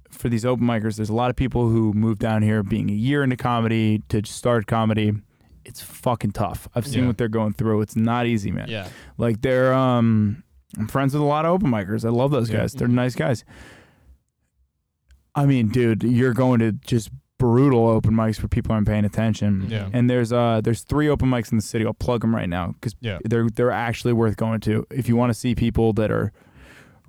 for 0.09 0.29
these 0.29 0.45
open 0.45 0.65
micers, 0.65 0.95
there's 0.97 1.09
a 1.09 1.13
lot 1.15 1.29
of 1.29 1.35
people 1.35 1.69
who 1.69 1.93
move 1.93 2.19
down 2.19 2.41
here 2.41 2.63
being 2.63 2.89
a 2.89 2.93
year 2.93 3.23
into 3.23 3.35
comedy 3.35 4.03
to 4.09 4.23
start 4.25 4.65
comedy. 4.67 5.13
It's 5.65 5.81
fucking 5.81 6.31
tough. 6.31 6.67
I've 6.75 6.87
seen 6.87 7.01
Yeah. 7.01 7.07
what 7.07 7.17
they're 7.17 7.27
going 7.27 7.53
through. 7.53 7.81
It's 7.81 7.95
not 7.95 8.25
easy, 8.25 8.51
man. 8.51 8.69
Yeah. 8.69 8.87
Like 9.17 9.41
they're 9.41 9.73
um 9.73 10.43
I'm 10.77 10.87
friends 10.87 11.13
with 11.13 11.21
a 11.23 11.25
lot 11.25 11.45
of 11.45 11.51
open 11.51 11.69
micers. 11.71 12.05
I 12.05 12.09
love 12.09 12.31
those 12.31 12.49
Yeah. 12.49 12.57
guys. 12.59 12.73
They're 12.73 12.87
nice 12.87 13.15
guys. 13.15 13.43
I 15.35 15.45
mean, 15.45 15.67
dude, 15.69 16.03
you're 16.03 16.33
going 16.33 16.59
to 16.59 16.71
just 16.71 17.09
brutal 17.37 17.87
open 17.87 18.13
mics 18.13 18.41
where 18.41 18.47
people 18.49 18.71
aren't 18.73 18.87
paying 18.87 19.05
attention. 19.05 19.67
Yeah. 19.69 19.89
And 19.93 20.09
there's 20.09 20.33
uh 20.33 20.61
there's 20.63 20.81
three 20.81 21.07
open 21.07 21.29
mics 21.29 21.51
in 21.51 21.57
the 21.57 21.61
city. 21.63 21.85
I'll 21.85 21.93
plug 21.93 22.21
them 22.21 22.35
right 22.35 22.49
now 22.49 22.71
because 22.73 22.95
Yeah. 22.99 23.19
they're 23.23 23.47
they're 23.49 23.71
actually 23.71 24.13
worth 24.13 24.37
going 24.37 24.59
to 24.61 24.85
if 24.89 25.07
you 25.07 25.15
want 25.15 25.29
to 25.29 25.33
see 25.35 25.53
people 25.55 25.93
that 25.93 26.09
are 26.11 26.31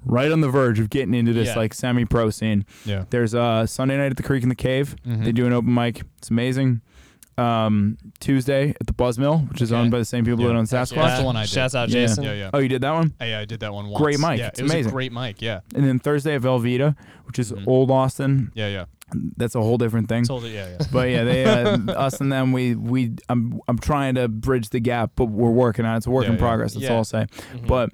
right 0.05 0.31
on 0.31 0.41
the 0.43 0.49
verge 0.51 0.79
of 0.79 0.91
getting 0.91 1.15
into 1.15 1.33
this 1.33 1.49
Yeah. 1.49 1.57
like 1.57 1.73
semi 1.75 2.05
pro 2.05 2.31
scene. 2.31 2.65
Yeah. 2.85 3.05
There's 3.11 3.35
uh 3.35 3.67
Sunday 3.67 3.97
night 3.97 4.11
at 4.11 4.17
the 4.17 4.23
Creek 4.23 4.43
and 4.43 4.51
the 4.51 4.55
Cave. 4.57 4.97
Mhm. 5.07 5.25
They 5.25 5.33
do 5.33 5.47
an 5.47 5.53
open 5.53 5.73
mic. 5.73 6.03
It's 6.19 6.31
amazing. 6.31 6.83
Um, 7.37 7.99
Tuesday 8.19 8.71
at 8.81 8.87
the 8.89 8.93
Buzz 8.93 9.17
Mill, 9.17 9.39
which 9.49 9.63
is 9.63 9.73
Okay. 9.73 9.81
owned 9.81 9.93
by 9.93 9.99
the 9.99 10.05
same 10.05 10.25
people 10.25 10.41
Yeah. 10.43 10.49
that 10.49 10.57
own 10.57 10.65
Sasquatch. 10.65 10.71
That's 10.71 10.93
Sasquatch. 10.93 11.19
the 11.19 11.25
one 11.25 11.37
I 11.37 11.43
did. 11.43 11.51
Shouts 11.51 11.75
out 11.77 11.89
Jason. 11.89 12.25
Yeah, 12.25 12.33
yeah. 12.33 12.51
Oh, 12.53 12.59
you 12.59 12.69
did 12.69 12.81
that 12.81 12.91
one? 12.93 13.13
yeah, 13.21 13.39
I 13.39 13.45
did 13.45 13.61
that 13.61 13.73
one 13.73 13.87
once. 13.87 14.03
Great 14.03 14.19
mic. 14.19 14.41
Yeah, 14.41 14.49
It's 14.49 14.59
it 14.59 14.65
was 14.65 14.73
amazing. 14.73 14.91
a 14.91 14.93
great 14.93 15.13
mic. 15.13 15.41
Yeah. 15.41 15.61
And 15.73 15.85
then 15.87 16.01
Thursday 16.01 16.35
at 16.35 16.43
Velveeta, 16.43 16.97
which 17.27 17.39
is 17.39 17.53
Mhm. 17.53 17.65
Old 17.69 17.93
Austin. 17.93 18.51
Yeah, 18.55 18.67
yeah. 18.69 18.85
That's 19.37 19.55
a 19.55 19.61
whole 19.61 19.79
different 19.79 20.09
thing. 20.09 20.25
Told. 20.25 20.45
Yeah, 20.45 20.69
yeah. 20.69 20.87
But 20.93 21.11
yeah, 21.11 21.25
they 21.25 21.45
uh, 21.45 21.79
us 21.97 22.21
and 22.21 22.31
them 22.33 22.53
we 22.53 22.75
we 22.75 23.13
I'm 23.29 23.61
I'm 23.69 23.79
trying 23.79 24.15
to 24.17 24.29
bridge 24.29 24.69
the 24.71 24.81
gap, 24.81 25.13
but 25.17 25.27
we're 25.27 25.51
working 25.51 25.85
on 25.85 25.95
it. 25.95 25.99
It's 25.99 26.07
a 26.07 26.11
work 26.11 26.25
Yeah, 26.25 26.31
in 26.31 26.35
yeah. 26.37 26.41
progress. 26.41 26.75
That's 26.75 26.85
Yeah. 26.85 26.91
all 26.93 26.99
I'll 26.99 27.05
say. 27.05 27.27
Mhm. 27.55 27.67
But 27.67 27.91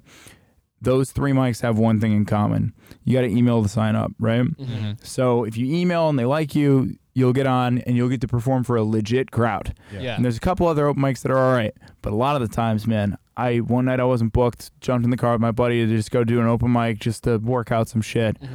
those 0.81 1.11
three 1.11 1.31
mics 1.31 1.61
have 1.61 1.77
one 1.79 1.99
thing 1.99 2.11
in 2.11 2.25
common. 2.25 2.73
You 3.05 3.13
got 3.13 3.21
to 3.21 3.27
email 3.29 3.63
to 3.63 3.69
sign 3.69 3.95
up, 3.95 4.11
right? 4.19 4.43
Mm-hmm. 4.43 4.91
So 5.01 5.43
if 5.43 5.57
you 5.57 5.73
email 5.73 6.09
and 6.09 6.19
they 6.19 6.25
like 6.25 6.53
you, 6.53 6.95
you'll 7.13 7.33
get 7.33 7.47
on 7.47 7.79
and 7.79 7.95
you'll 7.95 8.09
get 8.09 8.21
to 8.21 8.27
perform 8.27 8.63
for 8.63 8.75
a 8.75 8.83
legit 8.83 9.31
crowd. 9.31 9.73
yeah. 9.91 10.15
And 10.15 10.23
there's 10.23 10.37
a 10.37 10.41
couple 10.41 10.67
other 10.67 10.85
open 10.85 11.01
mics 11.01 11.21
that 11.23 11.31
are 11.31 11.37
all 11.39 11.53
right, 11.53 11.73
but 12.01 12.13
a 12.13 12.15
lot 12.15 12.39
of 12.39 12.47
the 12.47 12.53
times, 12.53 12.85
man, 12.85 13.17
I 13.37 13.57
one 13.59 13.85
night 13.85 13.99
I 13.99 14.03
wasn't 14.03 14.31
booked, 14.33 14.69
jumped 14.81 15.05
in 15.05 15.09
the 15.11 15.17
car 15.17 15.31
with 15.31 15.41
my 15.41 15.51
buddy 15.51 15.85
to 15.85 15.91
just 15.91 16.11
go 16.11 16.23
do 16.23 16.39
an 16.39 16.45
open 16.47 16.71
mic 16.71 16.99
just 16.99 17.23
to 17.23 17.37
work 17.37 17.71
out 17.71 17.89
some 17.89 18.01
shit. 18.01 18.39
Mhm. 18.39 18.47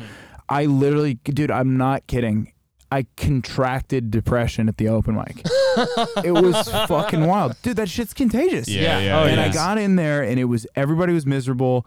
I 0.51 0.67
literally, 0.67 1.15
dude, 1.15 1.51
I'm 1.51 1.77
not 1.77 2.07
kidding. 2.09 2.53
I 2.93 3.07
contracted 3.17 4.11
depression 4.11 4.69
at 4.69 4.77
the 4.77 4.89
open 4.89 5.15
mic. 5.15 5.43
it 6.25 6.33
was 6.33 6.69
fucking 6.89 7.25
wild, 7.25 7.55
dude. 7.63 7.77
That 7.77 7.89
shit's 7.89 8.13
contagious. 8.13 8.67
Yeah, 8.69 8.83
Yeah. 8.83 8.99
yeah. 8.99 9.21
Oh, 9.21 9.25
and 9.27 9.37
yeah. 9.37 9.45
I 9.45 9.49
got 9.51 9.79
in 9.79 9.95
there, 9.95 10.23
and 10.25 10.41
it 10.41 10.45
was 10.47 10.67
everybody 10.75 11.13
was 11.13 11.25
miserable. 11.25 11.87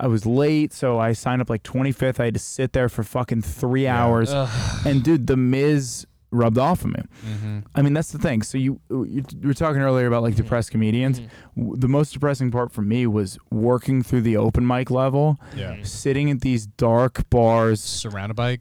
I 0.00 0.06
was 0.06 0.24
late, 0.26 0.72
so 0.72 0.98
I 1.00 1.12
signed 1.14 1.40
up 1.40 1.50
like 1.50 1.62
25th. 1.64 2.20
I 2.20 2.26
had 2.26 2.34
to 2.34 2.40
sit 2.40 2.72
there 2.72 2.88
for 2.88 3.02
fucking 3.04 3.42
three 3.42 3.84
Yeah. 3.84 4.04
hours, 4.04 4.30
Ugh. 4.32 4.86
and 4.86 5.02
dude, 5.02 5.26
the 5.28 5.36
Miz 5.36 6.06
rubbed 6.34 6.58
off 6.58 6.80
of 6.84 6.88
me. 6.88 7.02
Mm-hmm. 7.26 7.58
I 7.74 7.82
mean, 7.82 7.92
that's 7.94 8.12
the 8.12 8.18
thing. 8.18 8.42
So 8.42 8.58
you 8.58 8.80
you 8.90 9.24
were 9.42 9.54
talking 9.54 9.80
earlier 9.80 10.06
about 10.06 10.22
like 10.22 10.34
depressed 10.34 10.70
comedians. 10.70 11.20
Mhm. 11.20 11.80
The 11.80 11.88
most 11.88 12.12
depressing 12.12 12.50
part 12.50 12.72
for 12.72 12.82
me 12.82 13.06
was 13.06 13.38
working 13.50 14.02
through 14.02 14.22
the 14.22 14.36
open 14.36 14.66
mic 14.66 14.90
level, 14.90 15.38
Yeah. 15.56 15.76
sitting 15.82 16.30
at 16.30 16.40
these 16.40 16.66
dark 16.66 17.28
bars. 17.30 17.80
Surrounded 17.80 18.34
by 18.34 18.58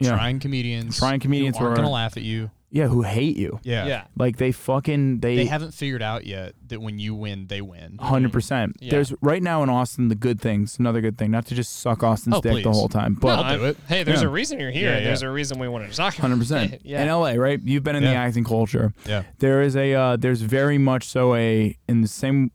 Yeah, 0.00 0.10
trying 0.16 0.38
comedians. 0.40 0.98
Trying 0.98 1.20
comedians 1.20 1.56
who 1.56 1.64
aren't 1.64 1.78
who 1.78 1.82
gonna 1.82 1.92
laugh 1.94 2.16
at 2.16 2.22
you. 2.22 2.50
Yeah, 2.74 2.88
who 2.88 3.02
hate 3.02 3.36
you. 3.36 3.60
Yeah. 3.62 3.86
Yeah. 3.86 4.04
Like 4.16 4.36
they 4.38 4.50
fucking 4.50 5.20
they. 5.20 5.36
They 5.36 5.46
haven't 5.46 5.74
figured 5.74 6.02
out 6.02 6.26
yet 6.26 6.54
that 6.66 6.80
when 6.80 6.98
you 6.98 7.14
win, 7.14 7.46
they 7.46 7.60
win. 7.60 7.98
Hundred 7.98 8.32
percent. 8.32 8.74
Yeah. 8.80 8.90
There's 8.90 9.14
right 9.22 9.40
now 9.42 9.62
in 9.62 9.70
Austin 9.70 10.08
the 10.08 10.16
good 10.16 10.40
things. 10.40 10.76
Another 10.80 11.00
good 11.00 11.16
thing, 11.16 11.30
not 11.30 11.46
to 11.46 11.54
just 11.54 11.78
suck 11.80 12.02
Austin's 12.02 12.34
Oh, 12.36 12.40
dick 12.40 12.52
the 12.52 12.62
please. 12.62 12.76
whole 12.76 12.88
time, 12.88 13.12
No, 13.14 13.20
but 13.20 13.38
I'll 13.38 13.58
do 13.58 13.64
it. 13.66 13.76
Hey, 13.88 14.02
there's 14.02 14.22
Yeah. 14.22 14.26
a 14.26 14.30
reason 14.30 14.58
you're 14.58 14.72
here. 14.72 14.90
Yeah, 14.90 14.96
and 14.96 15.06
There's 15.06 15.22
a 15.22 15.30
reason 15.30 15.60
we 15.60 15.68
wanted 15.68 15.90
to 15.92 15.96
talk 15.96 16.14
about 16.14 16.22
hundred 16.28 16.40
percent. 16.40 16.72
it. 16.74 16.80
Yeah. 16.84 17.02
In 17.02 17.08
LA, 17.08 17.34
right? 17.34 17.60
You've 17.62 17.84
been 17.84 17.94
in 17.94 18.02
the 18.02 18.10
Yeah. 18.10 18.22
acting 18.24 18.42
culture. 18.44 18.92
Yeah. 19.06 19.22
There 19.38 19.62
is 19.62 19.76
a 19.76 19.94
uh, 19.94 20.16
there's 20.16 20.40
very 20.42 20.76
much 20.76 21.04
so 21.04 21.36
a 21.36 21.78
in 21.88 22.00
the 22.02 22.08
same 22.08 22.50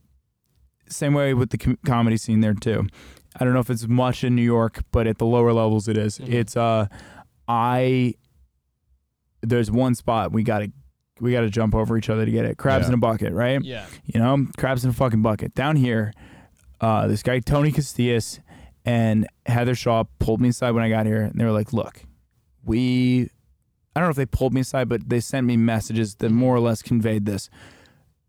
same 0.89 1.13
way 1.13 1.33
with 1.33 1.51
the 1.51 1.57
com- 1.57 1.77
comedy 1.85 2.17
scene 2.17 2.41
there 2.41 2.53
too. 2.53 2.87
I 3.39 3.45
don't 3.45 3.53
know 3.53 3.59
if 3.61 3.69
it's 3.69 3.87
much 3.87 4.25
in 4.25 4.35
New 4.35 4.41
York, 4.43 4.81
but 4.91 5.07
at 5.07 5.17
the 5.17 5.25
lower 5.25 5.53
levels 5.53 5.87
it 5.87 5.97
is. 5.97 6.19
Mhm. 6.19 6.33
It's 6.33 6.57
uh 6.57 6.87
I 7.47 8.15
there's 9.41 9.69
one 9.71 9.95
spot 9.95 10.31
we 10.31 10.43
got 10.43 10.59
to 10.59 10.71
we 11.21 11.31
got 11.33 11.41
to 11.41 11.49
jump 11.49 11.75
over 11.75 11.97
each 11.97 12.09
other 12.09 12.25
to 12.25 12.31
get 12.31 12.45
it. 12.45 12.57
Crabs 12.57 12.83
Yeah. 12.83 12.89
in 12.89 12.93
a 12.93 12.97
bucket, 12.97 13.33
right? 13.33 13.61
Yeah. 13.61 13.85
You 14.05 14.19
know, 14.21 14.47
crabs 14.57 14.83
in 14.85 14.89
a 14.89 14.93
fucking 14.93 15.21
bucket. 15.21 15.53
Down 15.53 15.75
here, 15.75 16.13
uh, 16.79 17.07
this 17.07 17.23
guy 17.23 17.39
Tony 17.39 17.71
Castillas 17.73 18.39
and 18.85 19.27
Heather 19.45 19.75
Shaw 19.75 20.05
pulled 20.19 20.39
me 20.39 20.49
aside 20.49 20.71
when 20.71 20.83
I 20.83 20.89
got 20.89 21.05
here, 21.05 21.21
and 21.23 21.39
they 21.39 21.43
were 21.43 21.51
like, 21.51 21.73
"Look, 21.73 22.03
we." 22.63 23.29
I 23.95 23.99
don't 24.01 24.07
know 24.07 24.11
if 24.11 24.17
they 24.17 24.25
pulled 24.27 24.53
me 24.53 24.61
aside, 24.61 24.87
but 24.87 25.09
they 25.09 25.19
sent 25.19 25.45
me 25.45 25.57
messages 25.57 26.15
that 26.15 26.29
more 26.29 26.55
or 26.55 26.59
less 26.61 26.81
conveyed 26.81 27.25
this. 27.25 27.49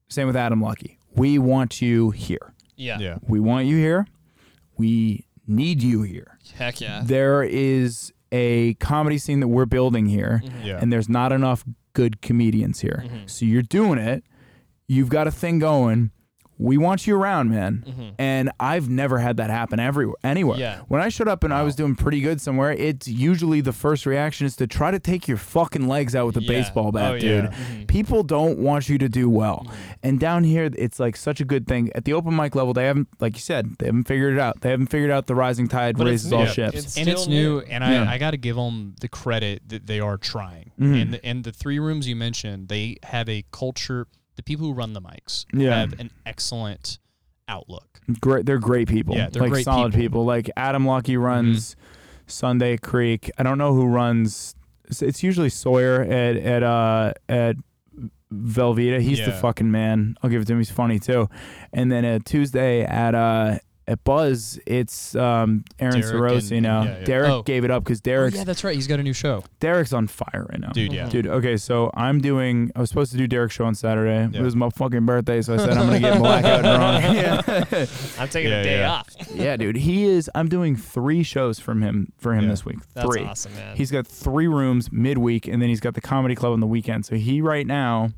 Same 0.08 0.26
with 0.26 0.34
Adam 0.34 0.60
Lucky. 0.60 0.98
We 1.14 1.38
want 1.38 1.80
you 1.80 2.10
here. 2.10 2.54
Yeah. 2.76 2.98
Yeah. 2.98 3.18
We 3.28 3.38
want 3.38 3.66
you 3.66 3.76
here. 3.76 4.06
We 4.78 5.26
need 5.46 5.82
you 5.82 6.02
here. 6.02 6.38
Heck 6.56 6.80
yeah. 6.80 7.02
There 7.04 7.42
is 7.44 8.12
a 8.32 8.74
comedy 8.74 9.18
scene 9.18 9.40
that 9.40 9.48
we're 9.48 9.66
building 9.66 10.06
here, 10.06 10.40
Mhm. 10.44 10.64
Yeah. 10.64 10.78
and 10.80 10.92
there's 10.92 11.08
not 11.08 11.32
enough 11.32 11.64
good 11.92 12.20
comedians 12.22 12.80
here. 12.80 13.04
Mhm. 13.06 13.28
So 13.28 13.44
you're 13.44 13.62
doing 13.62 13.98
it. 13.98 14.24
You've 14.88 15.08
got 15.08 15.26
a 15.26 15.30
thing 15.32 15.58
going. 15.58 16.10
We 16.62 16.76
want 16.76 17.06
you 17.06 17.16
around, 17.16 17.48
man. 17.50 17.84
Mhm. 17.88 18.12
And 18.18 18.50
I've 18.60 18.90
never 18.90 19.18
had 19.18 19.38
that 19.38 19.48
happen 19.48 19.80
everywhere, 19.80 20.16
anywhere. 20.22 20.58
Yeah. 20.58 20.80
When 20.88 21.00
I 21.00 21.08
showed 21.08 21.26
up 21.26 21.42
and 21.42 21.54
I 21.54 21.62
was 21.62 21.74
doing 21.74 21.94
pretty 21.94 22.20
good 22.20 22.38
somewhere, 22.40 22.72
it's 22.72 23.08
usually 23.08 23.62
the 23.62 23.72
first 23.72 24.04
reaction 24.04 24.46
is 24.46 24.56
to 24.56 24.66
try 24.66 24.90
to 24.90 24.98
take 24.98 25.26
your 25.26 25.38
fucking 25.38 25.88
legs 25.88 26.14
out 26.14 26.26
with 26.26 26.36
a 26.36 26.42
Yeah. 26.42 26.48
baseball 26.48 26.92
bat, 26.92 27.12
Oh, 27.12 27.18
dude. 27.18 27.44
yeah. 27.44 27.50
Mhm. 27.50 27.86
People 27.86 28.22
don't 28.22 28.58
want 28.58 28.90
you 28.90 28.98
to 28.98 29.08
do 29.08 29.30
well. 29.30 29.64
Mm-hmm. 29.66 29.76
And 30.02 30.20
down 30.20 30.44
here, 30.44 30.68
it's 30.76 31.00
like 31.00 31.16
such 31.16 31.40
a 31.40 31.44
good 31.46 31.66
thing. 31.66 31.90
At 31.94 32.04
the 32.04 32.12
open 32.12 32.36
mic 32.36 32.54
level, 32.54 32.74
they 32.74 32.84
haven't, 32.84 33.08
like 33.20 33.34
you 33.36 33.40
said, 33.40 33.76
they 33.78 33.86
haven't 33.86 34.04
figured 34.04 34.34
it 34.34 34.40
out. 34.40 34.60
They 34.60 34.68
haven't 34.70 34.88
figured 34.88 35.10
out 35.10 35.26
the 35.28 35.34
rising 35.34 35.66
tide 35.66 35.96
But 35.96 36.08
raises 36.08 36.30
all 36.32 36.44
Yeah. 36.44 36.52
ships. 36.52 36.76
It's 36.78 36.96
and 36.98 37.08
it's 37.08 37.22
still 37.22 37.32
new, 37.32 37.60
and 37.60 37.82
Yeah. 37.82 38.02
I, 38.02 38.14
I 38.14 38.18
got 38.18 38.32
to 38.32 38.36
give 38.36 38.56
them 38.56 38.94
the 39.00 39.08
credit 39.08 39.62
that 39.68 39.86
they 39.86 39.98
are 39.98 40.18
trying. 40.18 40.72
Mhm. 40.78 41.02
And 41.02 41.14
the, 41.14 41.24
and 41.24 41.44
the 41.44 41.52
three 41.52 41.78
rooms 41.78 42.06
you 42.06 42.16
mentioned, 42.16 42.68
they 42.68 42.96
have 43.04 43.28
a 43.30 43.44
culture. 43.50 44.06
The 44.40 44.44
people 44.44 44.66
who 44.66 44.72
run 44.72 44.94
the 44.94 45.02
mics 45.02 45.44
Yeah. 45.52 45.80
have 45.80 46.00
an 46.00 46.10
excellent 46.24 46.98
outlook. 47.46 48.00
great 48.22 48.46
they're 48.46 48.58
great 48.58 48.88
people 48.88 49.14
Yeah, 49.14 49.28
they're 49.30 49.42
like 49.42 49.50
great 49.52 49.64
solid 49.66 49.92
people. 49.92 50.22
people. 50.22 50.24
like 50.24 50.50
adam 50.56 50.86
lucky 50.86 51.16
runs 51.18 51.76
sunday 52.26 52.78
creek 52.78 53.30
i 53.36 53.42
don't 53.42 53.58
know 53.58 53.74
who 53.74 53.86
runs 53.86 54.54
it's- 54.88 55.22
usually 55.22 55.50
sawyer 55.50 56.02
at 56.02 56.36
at 56.38 56.62
uh 56.62 57.12
at 57.28 57.56
velveeta 58.32 59.00
he's 59.00 59.22
the 59.24 59.32
fucking 59.32 59.70
man 59.70 60.16
i'll 60.22 60.30
give 60.30 60.40
it 60.42 60.44
to 60.46 60.52
him 60.54 60.58
he's 60.60 60.70
funny 60.70 60.98
too 60.98 61.28
and 61.72 61.90
then 61.92 62.04
at 62.04 62.24
tuesday 62.24 62.82
at 62.82 63.14
uh 63.14 63.58
at 63.90 64.04
Buzz, 64.04 64.58
it's 64.66 65.16
um, 65.16 65.64
Aaron 65.80 66.00
Derek 66.00 66.14
Sorosi 66.14 66.52
and- 66.52 66.62
now. 66.62 66.84
yeah, 66.84 66.98
yeah. 67.00 67.04
Derek 67.04 67.30
Oh. 67.30 67.42
gave 67.42 67.64
it 67.64 67.70
up 67.72 67.82
because 67.82 67.98
Oh, 67.98 68.04
Derek's 68.04 68.36
yeah, 68.36 68.44
that's 68.44 68.62
right. 68.62 68.74
He's 68.76 68.86
got 68.86 69.00
a 69.00 69.02
new 69.02 69.12
show, 69.12 69.42
Derek's 69.58 69.92
on 69.92 70.06
fire 70.06 70.46
right 70.48 70.60
now. 70.60 70.68
dude. 70.70 70.92
Yeah, 70.92 71.08
Dude, 71.08 71.26
okay, 71.26 71.56
so 71.56 71.90
I'm 71.94 72.20
doing. 72.20 72.70
I 72.76 72.80
was 72.80 72.88
supposed 72.88 73.10
to 73.12 73.18
do 73.18 73.26
Derek's 73.26 73.54
show 73.56 73.64
on 73.64 73.74
Saturday. 73.74 74.24
It 74.26 74.34
Yeah. 74.34 74.42
was 74.42 74.54
my 74.54 74.70
fucking 74.70 75.04
birthday, 75.06 75.42
so 75.42 75.54
I 75.54 75.56
said 75.56 75.70
I'm 75.70 75.86
gonna 75.86 75.98
get 76.00 76.18
blackout 76.20 76.62
drunk. 76.62 77.04
Yeah. 77.16 77.86
I'm 78.18 78.28
taking 78.28 78.50
Yeah, 78.52 78.60
a 78.60 78.62
day 78.64 78.78
yeah. 78.78 78.92
off. 78.92 79.08
yeah, 79.34 79.56
dude. 79.56 79.76
He 79.76 80.04
is. 80.04 80.30
I'm 80.36 80.48
doing 80.48 80.76
three 80.76 81.22
shows 81.24 81.58
from 81.58 81.82
him 81.82 82.12
for 82.18 82.32
him 82.32 82.44
Yeah. 82.44 82.50
this 82.50 82.64
week. 82.64 82.78
That's 82.94 83.08
three. 83.08 83.24
awesome, 83.24 83.54
man. 83.56 83.76
He's 83.76 83.90
got 83.90 84.06
three 84.06 84.46
rooms 84.46 84.92
midweek, 84.92 85.48
and 85.48 85.60
then 85.60 85.68
he's 85.68 85.80
got 85.80 85.94
the 85.94 86.00
comedy 86.00 86.36
club 86.36 86.52
on 86.52 86.60
the 86.60 86.66
weekend. 86.68 87.06
So 87.06 87.16
he 87.16 87.40
right 87.40 87.66
now 87.66 88.10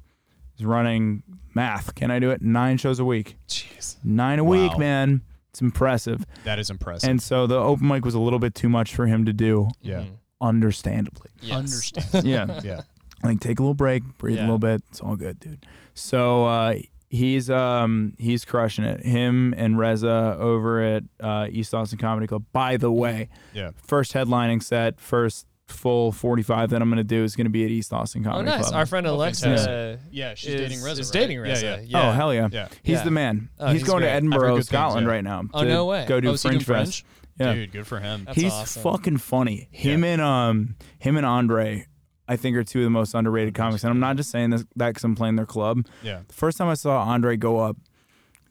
is 0.59 0.67
running 0.67 1.23
math. 1.55 1.95
Can 1.95 2.11
I 2.11 2.19
do 2.19 2.31
it? 2.31 2.43
Nine 2.43 2.77
shows 2.77 2.99
a 2.99 3.05
week. 3.07 3.37
Jeez. 3.49 3.97
Nine 4.05 4.39
a 4.39 4.45
week, 4.45 4.77
man. 4.79 5.23
It's 5.53 5.61
impressive. 5.61 6.25
that 6.45 6.59
is 6.59 6.71
impressive. 6.71 7.09
And 7.11 7.23
so 7.23 7.47
the 7.47 7.57
open 7.59 7.87
mic 7.87 8.05
was 8.05 8.15
a 8.15 8.19
little 8.21 8.39
bit 8.39 8.55
too 8.55 8.69
much 8.71 8.95
for 8.95 9.07
him 9.07 9.25
to 9.27 9.33
do, 9.35 9.69
yeah, 9.83 10.01
Mhm. 10.01 10.17
understandably. 10.41 11.31
Yes. 11.41 11.57
understand. 11.57 12.27
Yeah. 12.27 12.61
yeah, 12.65 12.81
like 13.23 13.41
take 13.41 13.59
a 13.59 13.63
little 13.63 13.75
break, 13.75 14.03
breathe 14.19 14.37
Yeah. 14.37 14.43
a 14.43 14.47
little 14.47 14.59
bit. 14.59 14.83
It's 14.91 15.01
all 15.01 15.17
good, 15.17 15.39
dude. 15.41 15.67
So 15.95 16.47
uh, 16.47 16.75
he's 17.11 17.51
um 17.51 18.15
he's 18.19 18.45
crushing 18.47 18.85
it. 18.85 19.05
Him 19.05 19.53
and 19.57 19.79
Reza 19.79 20.37
over 20.41 20.81
at 20.83 21.03
uh, 21.21 21.49
East 21.51 21.75
Austin 21.75 21.99
Comedy 21.99 22.27
Club. 22.27 22.45
By 22.53 22.77
the 22.79 22.91
way, 22.91 23.29
yeah. 23.53 23.71
first 23.77 24.15
headlining 24.15 24.63
set, 24.63 24.99
first 25.01 25.47
full 25.69 26.13
45 26.13 26.71
that 26.71 26.83
I'm 26.83 26.89
gonna 26.91 27.03
do 27.05 27.25
is 27.25 27.35
gonna 27.37 27.49
be 27.51 27.65
at 27.65 27.71
East 27.71 27.93
Austin 27.93 28.23
Comedy 28.25 28.49
Oh, 28.51 28.57
nice. 28.57 28.65
Club. 28.65 28.75
Our 28.75 28.87
friend 28.87 29.07
Oh, 29.07 29.15
Alexa 29.15 29.45
fantastic. 29.47 30.01
Yeah, 30.11 30.35
she's 30.35 30.55
is, 30.55 30.61
dating 30.61 30.83
Reza. 30.83 31.01
is 31.01 31.09
right? 31.09 31.13
dating 31.21 31.37
Yeah, 31.39 31.43
Reza. 31.43 31.67
yeah. 31.67 31.81
Yeah. 31.87 32.09
Oh 32.09 32.13
hell 32.13 32.35
yeah, 32.35 32.49
Yeah. 32.53 32.69
he's 32.83 32.99
Yeah. 32.99 33.05
the 33.05 33.11
man. 33.11 33.49
Oh, 33.59 33.67
he's, 33.69 33.81
he's 33.81 33.89
going 33.89 34.01
great. 34.01 34.09
to 34.09 34.13
Edinburgh, 34.15 34.49
good 34.51 34.55
things, 34.57 34.67
Scotland 34.69 35.07
yeah. 35.07 35.13
right 35.13 35.25
now. 35.25 35.43
Oh, 35.55 35.63
to 35.63 35.69
no 35.69 35.87
way. 35.87 36.05
Go 36.07 36.21
do 36.21 36.29
Oh, 36.29 36.33
is 36.33 36.43
he 36.43 36.49
doing 36.51 36.61
Fringe 36.61 36.87
Fest. 36.87 37.05
Yeah. 37.39 37.55
Dude, 37.55 37.73
good 37.73 37.87
for 37.87 37.99
him. 38.01 38.25
That's 38.27 38.39
he's 38.41 38.53
awesome. 38.53 38.83
fucking 38.83 39.17
funny. 39.19 39.69
Him 39.71 40.05
and 40.05 40.21
um 40.21 40.77
him 40.99 41.17
and 41.17 41.25
Andre, 41.25 41.87
I 42.29 42.37
think 42.37 42.57
are 42.57 42.65
two 42.65 42.81
of 42.81 42.85
the 42.85 42.91
most 42.91 43.15
underrated 43.15 43.55
comics. 43.55 43.83
And 43.85 43.91
I'm 43.91 44.01
not 44.01 44.17
just 44.17 44.31
saying 44.31 44.51
this 44.51 44.65
that 44.77 44.89
because 44.89 45.05
I'm 45.05 45.15
playing 45.15 45.37
their 45.37 45.47
club. 45.47 45.87
Yeah, 46.03 46.21
The 46.29 46.35
first 46.35 46.59
time 46.59 46.69
I 46.69 46.75
saw 46.75 47.03
Andre 47.05 47.37
go 47.39 47.59
up, 47.59 47.77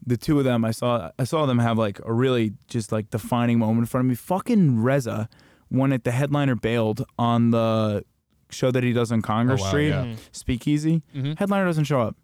the 0.04 0.16
two 0.16 0.38
of 0.38 0.44
them, 0.44 0.64
I 0.64 0.72
saw 0.72 1.10
I 1.18 1.24
saw 1.24 1.46
them 1.46 1.60
have 1.60 1.78
like 1.78 2.00
a 2.04 2.12
really 2.12 2.54
just 2.66 2.90
like 2.90 3.10
defining 3.10 3.60
moment 3.60 3.80
in 3.80 3.86
front 3.86 4.04
of 4.06 4.08
me. 4.08 4.16
Fucking 4.16 4.82
Reza, 4.82 5.28
when 5.72 5.92
at 5.92 6.04
the 6.04 6.10
headliner 6.12 6.54
bailed 6.54 7.04
on 7.18 7.50
the 7.50 8.04
show 8.50 8.70
that 8.70 8.82
he 8.84 8.92
does 8.92 9.10
on 9.10 9.22
Congress 9.22 9.60
Oh, 9.60 9.64
wow, 9.64 9.70
Street, 9.70 9.88
yeah. 9.88 10.04
Mhm. 10.04 10.16
Speakeasy. 10.32 11.02
Mhm. 11.14 11.38
Headliner 11.38 11.64
doesn't 11.64 11.84
show 11.84 12.00
up, 12.00 12.16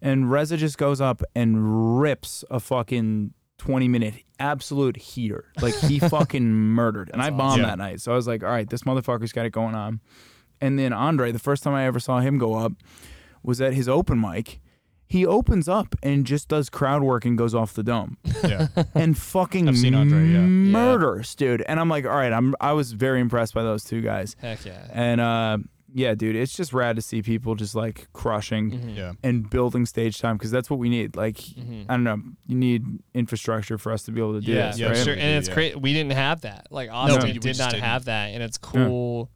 and 0.00 0.30
Reza 0.30 0.56
just 0.56 0.78
goes 0.78 1.00
up 1.00 1.22
and 1.34 2.00
rips 2.00 2.44
a 2.50 2.58
fucking. 2.60 3.32
20 3.58 3.88
minute 3.88 4.14
absolute 4.38 4.98
heater. 4.98 5.46
Like 5.62 5.74
he 5.74 5.98
fucking 6.14 6.44
murdered. 6.52 7.08
And 7.10 7.22
I 7.22 7.30
bombed 7.30 7.40
awesome. 7.52 7.62
that 7.62 7.78
night. 7.78 8.02
So 8.02 8.12
I 8.12 8.14
was 8.14 8.26
like, 8.28 8.44
all 8.44 8.50
right, 8.50 8.68
this 8.68 8.82
motherfucker's 8.82 9.32
got 9.32 9.46
it 9.46 9.50
going 9.50 9.74
on. 9.74 10.00
And 10.60 10.78
then 10.78 10.92
Andre, 10.92 11.32
the 11.32 11.38
first 11.38 11.62
time 11.62 11.72
I 11.72 11.86
ever 11.86 11.98
saw 11.98 12.20
him 12.20 12.36
go 12.36 12.52
up 12.54 12.72
was 13.42 13.62
at 13.62 13.72
his 13.72 13.88
open 13.88 14.20
mic. 14.20 14.60
He 15.08 15.24
opens 15.24 15.68
up 15.68 15.94
and 16.02 16.26
just 16.26 16.48
does 16.48 16.68
crowd 16.68 17.02
work 17.02 17.24
and 17.24 17.38
goes 17.38 17.54
off 17.54 17.74
the 17.74 17.82
dome 17.84 18.16
Yeah. 18.42 18.68
and 18.94 19.16
fucking 19.16 19.68
I've 19.68 19.78
seen 19.78 19.94
Andre, 19.94 20.26
yeah. 20.28 20.40
murders, 20.40 21.34
dude. 21.36 21.62
And 21.62 21.78
I'm 21.78 21.88
like, 21.88 22.04
all 22.04 22.10
right, 22.16 22.32
I'm 22.32 22.54
I 22.60 22.72
was 22.72 22.92
very 22.92 23.20
impressed 23.20 23.54
by 23.54 23.62
those 23.62 23.84
two 23.84 24.00
guys. 24.00 24.34
Heck 24.40 24.64
yeah. 24.64 24.86
And 24.92 25.20
uh, 25.20 25.58
yeah, 25.94 26.14
dude, 26.14 26.34
it's 26.36 26.54
just 26.56 26.72
rad 26.72 26.96
to 26.96 27.02
see 27.02 27.22
people 27.22 27.54
just 27.54 27.74
like 27.74 28.08
crushing 28.12 28.70
Mhm. 28.72 28.96
Yeah. 28.96 29.12
and 29.22 29.48
building 29.48 29.86
stage 29.86 30.18
time 30.20 30.36
because 30.36 30.50
that's 30.50 30.68
what 30.68 30.78
we 30.80 30.88
need. 30.88 31.14
Like, 31.16 31.36
Mhm. 31.36 31.84
I 31.88 31.92
don't 31.94 32.04
know, 32.04 32.20
you 32.48 32.56
need 32.56 32.84
infrastructure 33.14 33.78
for 33.78 33.92
us 33.92 34.02
to 34.02 34.12
be 34.12 34.20
able 34.20 34.34
to 34.34 34.40
do 34.44 34.52
Yeah, 34.52 34.66
this, 34.72 34.78
yeah, 34.80 34.88
right? 34.88 34.96
sure. 35.04 35.14
And 35.14 35.38
it's 35.38 35.48
yeah. 35.48 35.54
great. 35.54 35.80
We 35.80 35.92
didn't 35.92 36.12
have 36.12 36.42
that. 36.42 36.66
Like 36.70 36.90
Austin 36.90 37.22
we 37.22 37.38
did 37.38 37.58
not 37.58 37.70
didn't. 37.70 37.84
have 37.84 38.04
that, 38.06 38.26
and 38.34 38.42
it's 38.42 38.58
cool. 38.58 39.30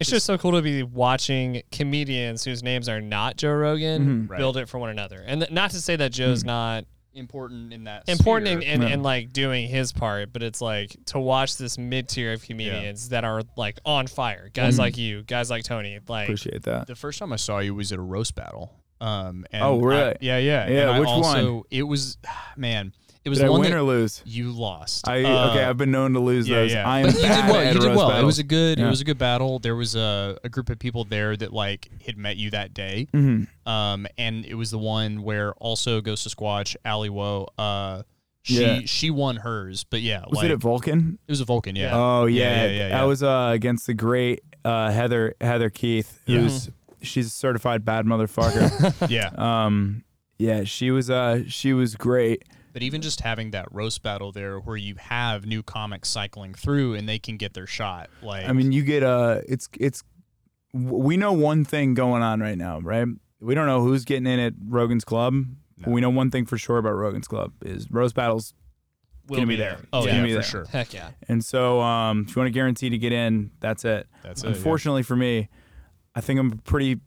It's 0.00 0.10
just 0.10 0.26
so 0.26 0.38
cool 0.38 0.52
to 0.52 0.62
be 0.62 0.82
watching 0.82 1.62
comedians 1.72 2.44
whose 2.44 2.62
names 2.62 2.88
are 2.88 3.00
not 3.00 3.36
Joe 3.36 3.52
Rogan 3.52 4.26
Mhm. 4.26 4.30
Right. 4.30 4.38
build 4.38 4.56
it 4.56 4.68
for 4.68 4.78
one 4.78 4.90
another. 4.90 5.22
And 5.26 5.40
th- 5.40 5.50
not 5.50 5.70
to 5.72 5.80
say 5.80 5.96
that 5.96 6.12
Joe's 6.12 6.44
not 6.44 6.84
Important 7.14 7.72
in 7.72 7.84
that. 7.84 8.08
important 8.08 8.46
in, 8.48 8.60
sphere. 8.60 8.74
in, 8.74 8.82
Yeah. 8.82 8.88
in 8.90 9.02
like 9.02 9.32
doing 9.32 9.66
his 9.68 9.92
part, 9.92 10.32
but 10.32 10.42
it's 10.44 10.60
like 10.60 10.96
to 11.06 11.18
watch 11.18 11.56
this 11.56 11.76
mid 11.78 12.08
tier 12.08 12.32
of 12.32 12.42
comedians 12.44 13.08
that 13.08 13.24
are 13.24 13.42
like 13.56 13.80
on 13.84 14.06
fire. 14.06 14.50
Guys 14.54 14.76
Mhm. 14.76 14.78
like 14.78 14.96
you, 14.98 15.22
guys 15.24 15.50
like 15.50 15.64
Tony. 15.64 15.98
Like 16.06 16.26
Appreciate 16.28 16.62
that. 16.62 16.86
The 16.86 16.94
first 16.94 17.18
time 17.18 17.32
I 17.32 17.36
saw 17.36 17.58
you 17.58 17.74
was 17.74 17.90
at 17.90 17.98
a 17.98 18.02
roast 18.02 18.36
battle. 18.36 18.70
Um, 19.00 19.46
and 19.52 19.62
Oh, 19.64 19.78
really? 19.80 20.02
I- 20.10 20.16
yeah, 20.20 20.38
yeah, 20.38 20.68
Yeah, 20.68 20.80
And 20.82 20.90
I 20.90 21.00
which 21.00 21.08
also, 21.08 21.54
one? 21.56 21.62
It 21.70 21.84
was, 21.84 22.18
man, 22.56 22.92
it 23.28 23.30
was 23.30 23.38
Did 23.38 23.44
the 23.44 23.48
I 23.48 23.50
one 23.50 23.60
win 23.60 23.70
that 23.70 23.76
or 23.78 23.82
lose? 23.82 24.22
you 24.24 24.50
lost. 24.50 25.06
I 25.06 25.22
Uh, 25.22 25.50
okay. 25.50 25.64
I've 25.64 25.76
been 25.76 25.90
known 25.90 26.14
to 26.14 26.20
lose 26.20 26.48
yeah, 26.48 26.56
those. 26.56 26.72
yeah. 26.72 26.88
I 26.88 27.00
am 27.00 27.06
But 27.06 27.14
you 27.14 27.20
did 27.20 27.28
bad 27.28 27.50
well. 27.50 27.60
at 27.60 27.74
You 27.74 27.80
did 27.80 27.96
well. 27.96 28.10
It 28.18 28.24
was 28.24 28.38
a 28.38 28.42
good. 28.42 28.78
It 28.78 28.82
Yeah. 28.82 28.90
was 28.90 29.00
a 29.00 29.04
good 29.04 29.18
battle. 29.18 29.58
There 29.58 29.76
was 29.76 29.94
a, 29.94 30.38
a 30.42 30.48
group 30.48 30.70
of 30.70 30.78
people 30.78 31.04
there 31.04 31.36
that 31.36 31.52
like 31.52 31.88
had 32.06 32.16
met 32.16 32.36
you 32.38 32.50
that 32.50 32.72
day. 32.74 33.06
Mhm. 33.14 33.46
Um, 33.66 34.06
and 34.16 34.44
it 34.46 34.54
was 34.54 34.70
the 34.70 34.78
one 34.78 35.22
where 35.22 35.52
also 35.54 36.00
Ghost 36.00 36.24
of 36.26 36.32
Squatch, 36.34 36.74
Ali 36.84 37.10
Woe, 37.10 37.46
uh, 37.58 38.02
she 38.42 38.62
Yeah. 38.64 38.80
she 38.86 39.10
won 39.10 39.36
hers. 39.36 39.84
But 39.84 40.00
yeah, 40.00 40.20
Was 40.28 40.36
like, 40.38 40.46
it 40.46 40.52
at 40.52 40.58
Vulcan? 40.58 41.18
it 41.28 41.30
was 41.32 41.40
a 41.40 41.44
Vulcan. 41.44 41.76
Yeah. 41.76 41.90
Oh 41.94 42.24
yeah, 42.26 42.42
Yeah, 42.42 42.64
yeah, 42.64 42.70
yeah, 42.78 42.88
yeah. 42.88 43.02
I 43.02 43.04
was 43.04 43.22
uh, 43.22 43.50
against 43.52 43.86
the 43.86 43.94
great 43.94 44.40
uh, 44.64 44.90
Heather 44.90 45.34
Heather 45.40 45.68
Keith, 45.70 46.20
Yeah. 46.26 46.40
who's 46.40 46.70
she's 47.02 47.26
a 47.26 47.30
certified 47.30 47.84
bad 47.84 48.06
motherfucker. 48.06 49.08
yeah. 49.10 49.30
um, 49.36 50.02
yeah, 50.38 50.64
she 50.64 50.90
was 50.90 51.10
uh, 51.10 51.42
she 51.48 51.72
was 51.72 51.94
great. 51.96 52.44
But 52.78 52.84
even 52.84 53.00
just 53.02 53.22
having 53.22 53.50
that 53.50 53.66
roast 53.72 54.04
battle 54.04 54.30
there, 54.30 54.60
where 54.60 54.76
you 54.76 54.94
have 55.00 55.44
new 55.46 55.64
comics 55.64 56.08
cycling 56.08 56.54
through 56.54 56.94
and 56.94 57.08
they 57.08 57.18
can 57.18 57.36
get 57.36 57.52
their 57.52 57.66
shot. 57.66 58.08
Like, 58.22 58.48
I 58.48 58.52
mean, 58.52 58.70
you 58.70 58.84
get 58.84 59.02
a 59.02 59.42
it's 59.48 59.68
it's 59.80 60.04
we 60.72 61.16
know 61.16 61.32
one 61.32 61.64
thing 61.64 61.94
going 61.94 62.22
on 62.22 62.38
right 62.38 62.56
now, 62.56 62.78
right? 62.78 63.08
We 63.40 63.56
don't 63.56 63.66
know 63.66 63.82
who's 63.82 64.04
getting 64.04 64.28
in 64.28 64.38
at 64.38 64.52
Rogan's 64.64 65.04
Club. 65.04 65.34
But 65.78 65.88
No. 65.88 65.92
we 65.92 66.00
know 66.00 66.10
one 66.10 66.30
thing 66.30 66.46
for 66.46 66.56
sure 66.56 66.78
about 66.78 66.92
Rogan's 66.92 67.26
Club 67.26 67.52
is 67.64 67.90
roast 67.90 68.14
battles, 68.14 68.54
will 69.26 69.38
gonna 69.38 69.48
be 69.48 69.54
be 69.54 69.60
there. 69.60 69.80
oh 69.92 69.98
It's 69.98 70.06
yeah, 70.06 70.12
gonna 70.12 70.22
be 70.22 70.30
for 70.30 70.34
there. 70.34 70.42
sure. 70.44 70.64
Heck 70.66 70.94
yeah. 70.94 71.10
and 71.28 71.44
so 71.44 71.80
um, 71.80 72.26
if 72.28 72.36
you 72.36 72.40
want 72.40 72.46
to 72.46 72.52
guarantee 72.56 72.90
to 72.90 72.98
get 72.98 73.10
in, 73.12 73.50
that's 73.58 73.84
it. 73.84 74.06
That's 74.22 74.44
it. 74.44 74.50
yeah. 74.50 74.54
Unfortunately 74.54 75.02
for 75.02 75.16
me, 75.16 75.48
I 76.14 76.20
think 76.20 76.38
I'm 76.38 76.52
a 76.52 76.56
pretty 76.56 77.00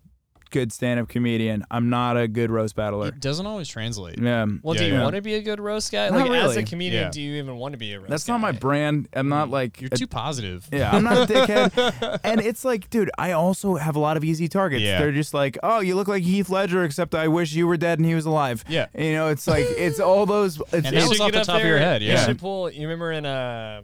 good 0.51 0.71
stand-up 0.71 1.07
comedian. 1.09 1.63
I'm 1.71 1.89
not 1.89 2.17
a 2.17 2.27
good 2.27 2.51
roast 2.51 2.75
battler. 2.75 3.07
It 3.07 3.19
doesn't 3.19 3.45
always 3.45 3.67
translate. 3.67 4.19
Yeah. 4.19 4.45
Well, 4.61 4.75
Yeah, 4.75 4.81
do 4.81 4.87
you 4.87 4.93
yeah. 4.93 5.03
want 5.03 5.15
to 5.15 5.21
be 5.21 5.35
a 5.35 5.41
good 5.41 5.59
roast 5.59 5.91
guy? 5.91 6.09
Not 6.09 6.27
Like 6.29 6.41
as 6.43 6.57
a 6.57 6.63
comedian, 6.63 7.03
Yeah. 7.05 7.09
do 7.09 7.21
you 7.21 7.35
even 7.41 7.57
want 7.57 7.71
to 7.73 7.77
be 7.77 7.93
a 7.93 7.97
roast 7.97 8.07
guy? 8.07 8.11
That's 8.13 8.25
guy? 8.25 8.33
not 8.33 8.41
my 8.41 8.51
brand. 8.51 9.07
I'm 9.13 9.29
not 9.29 9.49
like 9.49 9.81
You're 9.81 9.89
a- 9.91 9.97
too 9.97 10.07
positive. 10.07 10.67
Yeah, 10.71 10.91
I'm 10.91 11.03
not 11.03 11.29
a 11.29 11.33
dickhead. 11.33 12.19
and 12.23 12.41
it's 12.41 12.63
like, 12.63 12.89
dude, 12.89 13.09
I 13.17 13.31
also 13.31 13.75
have 13.75 13.95
a 13.95 13.99
lot 13.99 14.17
of 14.17 14.23
easy 14.23 14.47
targets. 14.47 14.83
Yeah. 14.83 14.99
They're 14.99 15.11
just 15.11 15.33
like, 15.33 15.57
oh, 15.63 15.79
you 15.79 15.95
look 15.95 16.07
like 16.07 16.23
Heath 16.23 16.49
Ledger, 16.49 16.83
except 16.83 17.15
I 17.15 17.27
wish 17.27 17.53
you 17.53 17.65
were 17.67 17.77
dead 17.77 17.99
and 17.99 18.05
he 18.05 18.13
was 18.15 18.25
alive. 18.25 18.63
Yeah. 18.67 18.87
You 18.97 19.13
know, 19.13 19.27
it's 19.29 19.47
like, 19.47 19.65
it's 19.69 19.99
all 19.99 20.25
those. 20.25 20.59
It's, 20.59 20.73
And 20.73 20.85
You 20.85 20.91
it's- 20.97 21.19
off 21.19 21.31
the 21.31 21.39
up 21.39 21.45
top 21.47 21.61
of 21.61 21.65
your 21.67 21.77
head, 21.79 22.01
You 22.03 22.09
yeah. 22.09 22.25
should 22.25 22.39
pull. 22.39 22.69
You 22.69 22.81
remember 22.81 23.11
in 23.11 23.25
uh, 23.25 23.81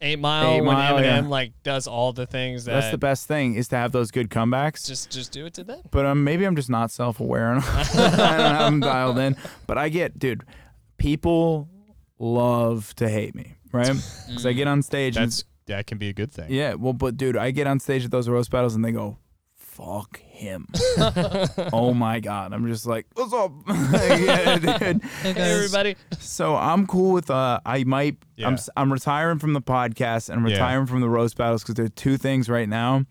Eight 0.00 0.18
Mile 0.18 0.54
Eight 0.54 0.60
when 0.60 0.76
Mile, 0.76 0.96
Eminem 0.96 1.22
yeah. 1.22 1.28
like 1.28 1.52
does 1.62 1.86
all 1.86 2.12
the 2.12 2.26
things 2.26 2.64
that 2.64 2.72
that's 2.72 2.90
the 2.90 2.98
best 2.98 3.26
thing 3.28 3.54
is 3.54 3.68
to 3.68 3.76
have 3.76 3.92
those 3.92 4.10
good 4.10 4.28
comebacks. 4.28 4.86
just 4.86 5.10
just 5.10 5.32
do 5.32 5.46
it 5.46 5.54
to 5.54 5.64
them. 5.64 5.80
but 5.90 6.04
um, 6.04 6.24
maybe 6.24 6.44
I'm 6.44 6.56
just 6.56 6.70
not 6.70 6.90
self-aware 6.90 7.52
and 7.52 7.64
I 7.64 8.36
don't 8.36 8.54
have 8.54 8.64
them 8.72 8.80
dialed 8.80 9.18
in. 9.18 9.36
But 9.66 9.78
I 9.78 9.88
get, 9.88 10.18
dude, 10.18 10.42
people 10.96 11.68
love 12.18 12.94
to 12.96 13.08
hate 13.08 13.34
me, 13.34 13.54
right? 13.72 13.88
Because 14.28 14.46
I 14.46 14.52
get 14.52 14.68
on 14.68 14.82
stage 14.82 15.16
and 15.16 15.26
That's 15.26 15.44
that 15.66 15.86
can 15.86 15.98
be 15.98 16.08
a 16.08 16.12
good 16.12 16.32
thing. 16.32 16.50
Yeah, 16.50 16.74
well, 16.74 16.92
but 16.92 17.16
dude, 17.16 17.36
I 17.36 17.50
get 17.50 17.66
on 17.66 17.78
stage 17.78 18.04
at 18.04 18.10
those 18.10 18.28
roast 18.28 18.50
battles 18.50 18.74
and 18.74 18.84
they 18.84 18.92
go, 18.92 19.18
"Fuck 19.78 20.20
him." 20.20 20.66
oh 21.72 21.94
my 21.94 22.18
god, 22.20 22.52
I'm 22.52 22.66
just 22.66 22.84
like, 22.84 23.06
"What's 23.14 23.32
up?" 23.32 23.52
yeah, 23.68 24.58
dude. 24.58 25.02
Hey 25.22 25.34
everybody. 25.36 25.96
So 26.18 26.56
I'm 26.56 26.86
cool 26.86 27.12
with. 27.12 27.30
Uh, 27.30 27.60
I 27.64 27.84
might. 27.84 28.16
Yeah. 28.36 28.48
I'm. 28.48 28.52
Yeah. 28.54 28.58
s- 28.58 28.70
I'm 28.76 28.92
retiring 28.92 29.38
from 29.38 29.52
the 29.52 29.62
podcast 29.62 30.28
and 30.28 30.40
I'm 30.40 30.46
Yeah. 30.46 30.54
retiring 30.54 30.86
from 30.86 31.00
the 31.00 31.08
roast 31.08 31.36
battles 31.36 31.62
because 31.62 31.76
there 31.76 31.86
are 31.86 31.90
two 31.90 32.16
things 32.16 32.48
right 32.48 32.68
now 32.68 33.04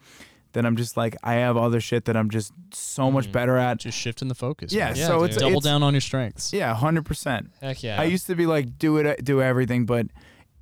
that 0.54 0.66
I'm 0.66 0.76
just 0.76 0.98
like 0.98 1.16
I 1.24 1.36
have 1.36 1.56
other 1.56 1.80
shit 1.80 2.06
that 2.06 2.18
I'm 2.18 2.30
just 2.30 2.52
so 2.74 3.10
much 3.12 3.32
better 3.32 3.58
at. 3.58 3.80
Just 3.80 3.98
shifting 3.98 4.28
the 4.28 4.36
focus. 4.36 4.74
Yeah. 4.74 4.94
Yeah, 4.94 5.08
so 5.08 5.20
dude. 5.22 5.30
it's 5.30 5.38
double 5.38 5.58
it's, 5.58 5.66
down 5.66 5.84
on 5.84 5.94
your 5.94 6.02
strengths. 6.02 6.52
Yeah, 6.52 6.74
hundred 6.76 7.06
percent. 7.06 7.52
Heck 7.62 7.82
yeah. 7.82 8.00
I 8.02 8.04
used 8.06 8.28
to 8.28 8.36
be 8.36 8.46
like, 8.46 8.78
do 8.78 8.98
it, 8.98 9.24
do 9.24 9.42
everything, 9.42 9.86
but 9.86 10.08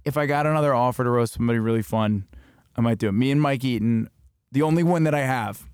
if 0.03 0.17
I 0.17 0.27
got 0.27 0.45
another 0.45 0.73
offer 0.73 1.03
to 1.03 1.09
roast 1.09 1.33
somebody 1.33 1.57
really 1.57 1.81
fun, 1.81 2.27
I 2.75 2.81
might 2.81 2.99
do 2.99 3.07
it. 3.07 3.13
Me 3.13 3.31
and 3.31 3.41
Mike 3.41 3.63
Eaton, 3.63 4.07
the 4.51 4.61
only 4.61 4.83
one 4.83 5.03
that 5.05 5.15
I 5.15 5.21
have 5.21 5.65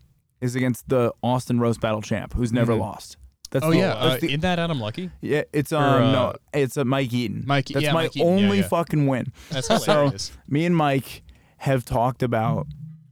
is 0.42 0.56
against 0.56 0.90
the 0.90 1.14
Austin 1.24 1.60
Roast 1.60 1.80
battle 1.80 2.02
champ, 2.02 2.34
who's 2.34 2.52
never 2.52 2.74
Mhm. 2.74 2.80
lost. 2.80 3.18
That's 3.52 3.66
Oh 3.66 3.72
the, 3.72 3.78
yeah, 3.78 3.94
uh, 3.94 4.18
the- 4.18 4.28
isn't 4.28 4.40
that 4.42 4.60
Adam 4.60 4.80
Lucky? 4.80 5.12
yeah. 5.22 5.44
It's 5.54 5.72
um 5.74 5.84
or, 5.84 6.02
uh, 6.04 6.12
no, 6.12 6.34
it's 6.54 6.78
a 6.78 6.86
Mike 6.86 7.12
Eaton. 7.14 7.44
Mike- 7.46 7.68
That's 7.68 7.84
yeah, 7.84 7.92
my 7.94 8.04
Mike 8.04 8.16
Eaton, 8.16 8.28
yeah, 8.28 8.34
only 8.46 8.58
yeah. 8.60 8.68
fucking 8.68 9.08
win. 9.08 9.32
That's 9.50 9.68
hilarious. 9.68 10.24
So- 10.24 10.34
Me 10.48 10.66
and 10.66 10.76
Mike 10.76 11.22
have 11.58 11.84
talked 11.86 12.24
about, 12.24 12.66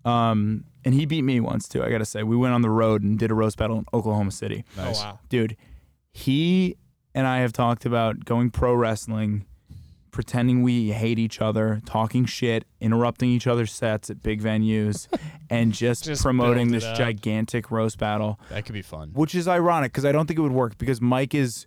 um, 0.06 0.64
and 0.86 0.94
he 0.94 1.06
beat 1.06 1.24
me 1.24 1.40
once 1.42 1.68
too. 1.68 1.84
I 1.84 1.90
gotta 1.90 2.06
say, 2.06 2.24
we 2.24 2.38
went 2.38 2.54
on 2.54 2.62
the 2.62 2.70
road 2.70 3.04
and 3.04 3.20
did 3.20 3.32
a 3.32 3.34
roast 3.34 3.58
battle 3.58 3.78
in 3.80 3.86
Oklahoma 3.94 4.32
City. 4.32 4.64
oh 4.78 4.92
wow. 4.92 5.20
dude, 5.30 5.56
he 6.14 6.78
and 7.14 7.28
I 7.28 7.40
have 7.40 7.52
talked 7.54 7.86
about 7.86 8.24
going 8.26 8.50
pro 8.50 8.74
wrestling, 8.74 9.46
pretending 10.12 10.62
we 10.64 10.92
hate 10.92 11.20
each 11.20 11.42
other, 11.42 11.82
talking 11.86 12.26
shit, 12.26 12.66
interrupting 12.82 13.30
each 13.30 13.48
other's 13.48 13.72
sets 13.72 14.10
at 14.10 14.22
big 14.24 14.42
venues, 14.42 15.08
and 15.50 15.74
just, 15.74 16.06
Just 16.06 16.24
promoting 16.24 16.72
this 16.72 16.84
up. 16.84 16.98
gigantic 16.98 17.72
roast 17.72 17.98
battle, 17.98 18.40
that 18.50 18.66
could 18.66 18.74
be 18.74 18.82
fun. 18.82 19.12
which 19.14 19.36
is 19.36 19.48
ironic 19.48 19.92
because 19.92 20.06
I 20.06 20.12
don't 20.12 20.26
think 20.28 20.40
it 20.40 20.42
would 20.42 20.52
work 20.52 20.78
because 20.78 21.02
Mike 21.02 21.34
is 21.36 21.66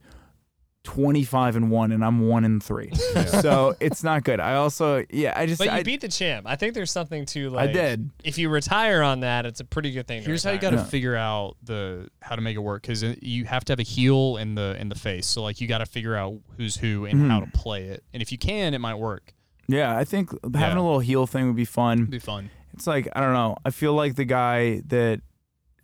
25 0.84 1.56
and 1.56 1.70
1 1.70 1.92
and 1.92 2.04
I'm 2.04 2.28
1 2.28 2.44
and 2.44 2.62
3. 2.62 2.90
so 3.40 3.74
it's 3.80 4.02
not 4.02 4.24
good. 4.24 4.40
I 4.40 4.54
also 4.54 5.04
yeah, 5.10 5.32
I 5.36 5.46
just 5.46 5.58
But 5.58 5.66
you 5.68 5.72
I, 5.74 5.82
beat 5.82 6.00
the 6.00 6.08
champ. 6.08 6.46
I 6.48 6.56
think 6.56 6.74
there's 6.74 6.90
something 6.90 7.24
to 7.26 7.50
like. 7.50 7.70
I 7.70 7.72
did. 7.72 8.10
If 8.24 8.36
you 8.38 8.48
retire 8.48 9.02
on 9.02 9.20
that, 9.20 9.46
it's 9.46 9.60
a 9.60 9.64
pretty 9.64 9.92
good 9.92 10.08
thing. 10.08 10.22
to 10.22 10.26
Here's 10.26 10.42
how 10.44 10.50
you 10.50 10.58
got 10.58 10.72
retire. 10.72 10.84
to 10.84 10.90
figure 10.90 11.14
out 11.16 11.56
the 11.62 12.08
how 12.20 12.34
to 12.36 12.42
make 12.42 12.56
it 12.56 12.60
work 12.60 12.82
because 12.82 13.02
you 13.02 13.44
have 13.44 13.64
to 13.66 13.72
have 13.72 13.78
a 13.80 13.84
heel 13.84 14.36
in 14.38 14.54
the 14.56 14.76
in 14.80 14.88
the 14.88 14.94
face. 14.96 15.26
So 15.26 15.42
like 15.42 15.60
you 15.60 15.68
got 15.68 15.78
to 15.78 15.86
figure 15.86 16.16
out 16.16 16.34
who's 16.56 16.76
who 16.76 17.04
and 17.06 17.30
how 17.30 17.40
to 17.40 17.46
Mm-hmm. 17.46 17.58
play 17.58 17.84
it. 17.84 18.02
And 18.12 18.20
if 18.22 18.32
you 18.32 18.38
can, 18.38 18.74
it 18.74 18.78
might 18.78 18.96
work. 18.96 19.34
Yeah, 19.68 19.96
I 19.96 20.04
think 20.04 20.30
having 20.42 20.60
Yeah. 20.60 20.74
a 20.74 20.82
little 20.82 20.98
heel 21.00 21.26
thing 21.26 21.46
would 21.46 21.56
be 21.56 21.64
fun. 21.64 21.98
It'd 22.00 22.10
be 22.10 22.18
fun. 22.18 22.50
it's 22.74 22.86
like 22.86 23.06
I 23.14 23.20
don't 23.20 23.32
know. 23.34 23.56
I 23.64 23.70
feel 23.70 23.94
like 23.94 24.16
the 24.16 24.24
guy 24.24 24.82
that 24.86 25.20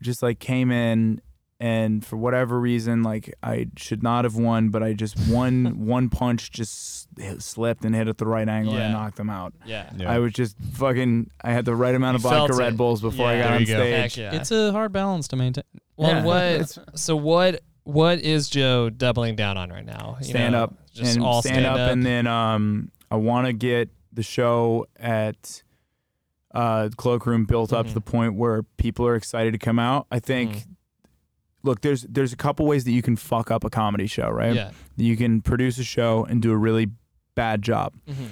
just 0.02 0.22
like 0.22 0.38
came 0.40 0.70
in 0.72 1.20
and 1.60 2.04
for 2.04 2.16
whatever 2.16 2.60
reason, 2.60 3.02
like 3.02 3.34
I 3.42 3.66
should 3.76 4.02
not 4.02 4.24
have 4.24 4.36
won, 4.36 4.68
but 4.68 4.82
I 4.82 4.92
just 4.92 5.18
one 5.28 5.86
one 5.86 6.08
punch 6.08 6.50
just 6.52 7.08
slipped 7.38 7.84
and 7.84 7.94
hit 7.94 8.06
at 8.08 8.18
the 8.18 8.26
right 8.26 8.48
angle 8.48 8.74
and 8.74 8.80
Yeah. 8.82 8.88
I 8.88 8.92
knocked 8.92 9.16
them 9.16 9.28
out. 9.30 9.54
Yeah. 9.66 9.90
Yeah. 9.96 10.10
I 10.12 10.18
was 10.20 10.32
just 10.32 10.56
fucking. 10.74 11.30
I 11.42 11.52
had 11.52 11.64
the 11.64 11.74
right 11.74 11.94
amount 11.94 12.16
of 12.16 12.22
You 12.22 12.30
felt 12.30 12.50
vodka 12.50 12.56
Red. 12.62 12.76
Bulls 12.76 13.00
before 13.00 13.26
I 13.26 13.40
got 13.40 13.54
on 13.54 13.60
you 13.60 13.66
go. 13.66 13.74
stage. 13.80 14.18
Yeah. 14.18 14.34
It's 14.34 14.50
a 14.52 14.70
hard 14.72 14.92
balance 14.92 15.26
to 15.28 15.36
maintain. 15.36 15.64
well, 15.96 16.10
Yeah. 16.10 16.24
what? 16.24 16.78
So 16.98 17.16
what? 17.16 17.60
What 17.84 18.20
is 18.20 18.48
Joe 18.50 18.90
doubling 18.90 19.34
down 19.34 19.56
on 19.56 19.70
right 19.70 19.84
now? 19.86 20.16
You 20.20 20.26
Stand 20.26 20.52
know, 20.52 20.64
up 20.64 20.74
just 20.92 21.16
and 21.16 21.24
all 21.24 21.40
stand, 21.40 21.64
up, 21.64 21.78
and 21.90 22.04
then 22.04 22.26
um, 22.26 22.90
I 23.10 23.16
want 23.16 23.46
to 23.46 23.52
get 23.54 23.88
the 24.12 24.22
show 24.22 24.86
at 25.00 25.62
uh 26.54 26.88
cloakroom 26.96 27.46
built 27.46 27.72
up 27.72 27.86
to 27.86 27.90
Mhm. 27.92 27.94
the 27.94 28.00
point 28.00 28.34
where 28.34 28.62
people 28.78 29.06
are 29.06 29.14
excited 29.16 29.52
to 29.52 29.58
come 29.58 29.78
out. 29.78 30.06
I 30.10 30.18
think. 30.20 30.52
Mhm. 30.52 30.64
Look, 31.62 31.80
there's 31.80 32.02
there's 32.02 32.32
a 32.32 32.36
couple 32.36 32.66
ways 32.66 32.84
that 32.84 32.92
you 32.92 33.02
can 33.02 33.16
fuck 33.16 33.50
up 33.50 33.64
a 33.64 33.70
comedy 33.70 34.06
show, 34.06 34.28
right? 34.30 34.54
yeah. 34.54 34.70
You 34.96 35.16
can 35.16 35.40
produce 35.40 35.78
a 35.78 35.84
show 35.84 36.24
and 36.24 36.40
do 36.42 36.52
a 36.52 36.56
really 36.56 36.88
bad 37.34 37.62
job. 37.62 37.94
Mhm. 38.08 38.28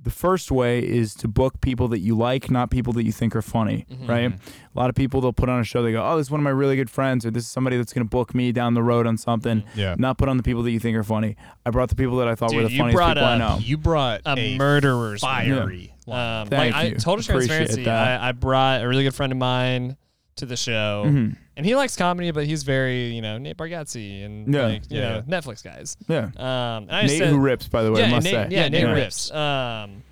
the 0.00 0.10
first 0.10 0.50
way 0.50 0.78
is 0.78 1.12
to 1.12 1.28
book 1.28 1.60
people 1.60 1.88
that 1.88 1.98
you 1.98 2.16
like, 2.16 2.50
not 2.50 2.70
people 2.70 2.92
that 2.94 3.02
you 3.02 3.12
think 3.12 3.34
are 3.36 3.42
funny, 3.42 3.84
right? 4.06 4.32
A 4.32 4.78
lot 4.78 4.88
of 4.88 4.94
people 4.94 5.20
they'll 5.20 5.32
put 5.34 5.50
on 5.50 5.60
a 5.60 5.64
show. 5.64 5.82
They 5.82 5.92
go, 5.92 6.02
"Oh, 6.02 6.16
this 6.16 6.28
is 6.28 6.30
one 6.30 6.40
of 6.40 6.44
my 6.44 6.50
really 6.50 6.76
good 6.76 6.88
friends," 6.88 7.26
or 7.26 7.30
"This 7.30 7.42
is 7.44 7.50
somebody 7.50 7.76
that's 7.76 7.92
going 7.92 8.06
to 8.06 8.08
book 8.08 8.34
me 8.34 8.50
down 8.52 8.72
the 8.72 8.82
road 8.82 9.06
on 9.06 9.18
something." 9.18 9.64
Yeah. 9.74 9.96
Not 9.98 10.16
put 10.16 10.28
on 10.30 10.36
the 10.38 10.42
people 10.42 10.62
that 10.62 10.70
you 10.70 10.78
think 10.78 10.96
are 10.96 11.02
funny. 11.02 11.36
I 11.66 11.70
brought 11.70 11.90
the 11.90 11.96
people 11.96 12.16
that 12.18 12.28
I 12.28 12.36
thought 12.36 12.54
were 12.54 12.60
Dude, 12.62 12.70
the 12.70 12.74
you 12.74 12.78
funniest 12.78 12.96
brought 12.96 13.16
people 13.16 13.28
I 13.28 13.34
a- 13.34 13.38
know. 13.38 13.58
You 13.60 13.76
brought 13.76 14.20
a, 14.24 14.38
a 14.38 14.56
murderer's 14.56 15.20
fiery. 15.20 15.94
Um. 16.06 16.46
Thank 16.46 16.52
like 16.52 16.74
I 16.74 16.82
you. 16.86 16.94
total 16.94 17.12
Appreciate 17.20 17.48
transparency. 17.48 17.84
that. 17.84 18.20
I, 18.22 18.28
I 18.28 18.32
brought 18.32 18.82
a 18.82 18.88
really 18.88 19.02
good 19.02 19.14
friend 19.16 19.32
of 19.32 19.36
mine 19.38 19.96
to 20.38 20.46
the 20.46 20.56
show, 20.56 21.04
Mhm. 21.06 21.36
and 21.56 21.66
he 21.66 21.74
likes 21.76 21.96
comedy, 21.96 22.30
but 22.30 22.46
he's 22.46 22.62
very 22.62 23.14
you 23.14 23.22
know 23.22 23.38
Nate 23.38 23.56
Bargatze 23.56 24.24
and 24.24 24.52
Yeah. 24.52 24.62
like 24.66 24.82
you 24.90 24.98
Yeah, 25.00 25.08
know 25.08 25.22
Netflix 25.22 25.62
guys. 25.62 25.96
Yeah. 26.08 26.24
Um, 26.36 26.84
and 26.84 26.92
I 26.92 27.02
Nate 27.06 27.18
said, 27.18 27.28
who 27.28 27.38
rips, 27.38 27.68
by 27.68 27.82
the 27.82 27.92
way, 27.92 28.00
yeah, 28.00 28.06
I 28.06 28.10
must 28.10 28.24
Nate, 28.24 28.32
say. 28.34 28.48
yeah, 28.50 28.62
Yeah, 28.62 28.68
Nate 28.68 28.84
Nate 28.84 28.94
rips. 28.94 29.30
Um, 29.30 30.02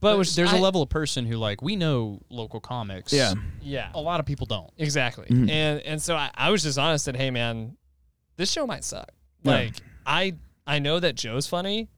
but 0.00 0.14
it 0.14 0.18
was 0.18 0.34
there's 0.36 0.52
a 0.52 0.56
a 0.56 0.58
level 0.58 0.82
of 0.82 0.88
person 0.90 1.24
who 1.26 1.36
like 1.36 1.62
we 1.62 1.74
know 1.76 2.20
local 2.30 2.60
comics. 2.60 3.12
Yeah. 3.12 3.34
Yeah, 3.62 3.88
A 3.94 4.00
lot 4.00 4.20
of 4.20 4.26
people 4.26 4.46
don't. 4.46 4.70
Exactly. 4.78 5.26
Mhm. 5.28 5.50
And 5.50 5.80
and 5.80 6.02
so 6.02 6.14
I, 6.16 6.30
I 6.34 6.50
was 6.50 6.62
just 6.62 6.78
honest 6.78 7.08
and 7.08 7.16
hey 7.16 7.30
man, 7.30 7.76
this 8.36 8.52
show 8.52 8.66
might 8.66 8.84
suck. 8.84 9.10
Yeah. 9.42 9.50
Like 9.52 9.74
I 10.04 10.34
I 10.66 10.78
know 10.80 11.00
that 11.00 11.14
Joe's 11.14 11.46
funny. 11.46 11.88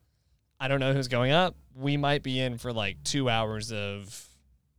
I 0.60 0.68
don't 0.68 0.80
know 0.80 0.92
who's 0.92 1.08
going 1.08 1.32
up. 1.32 1.54
We 1.74 1.96
might 1.96 2.22
be 2.22 2.38
in 2.40 2.58
for 2.58 2.72
like 2.72 3.02
two 3.04 3.28
hours 3.28 3.70
of 3.72 4.27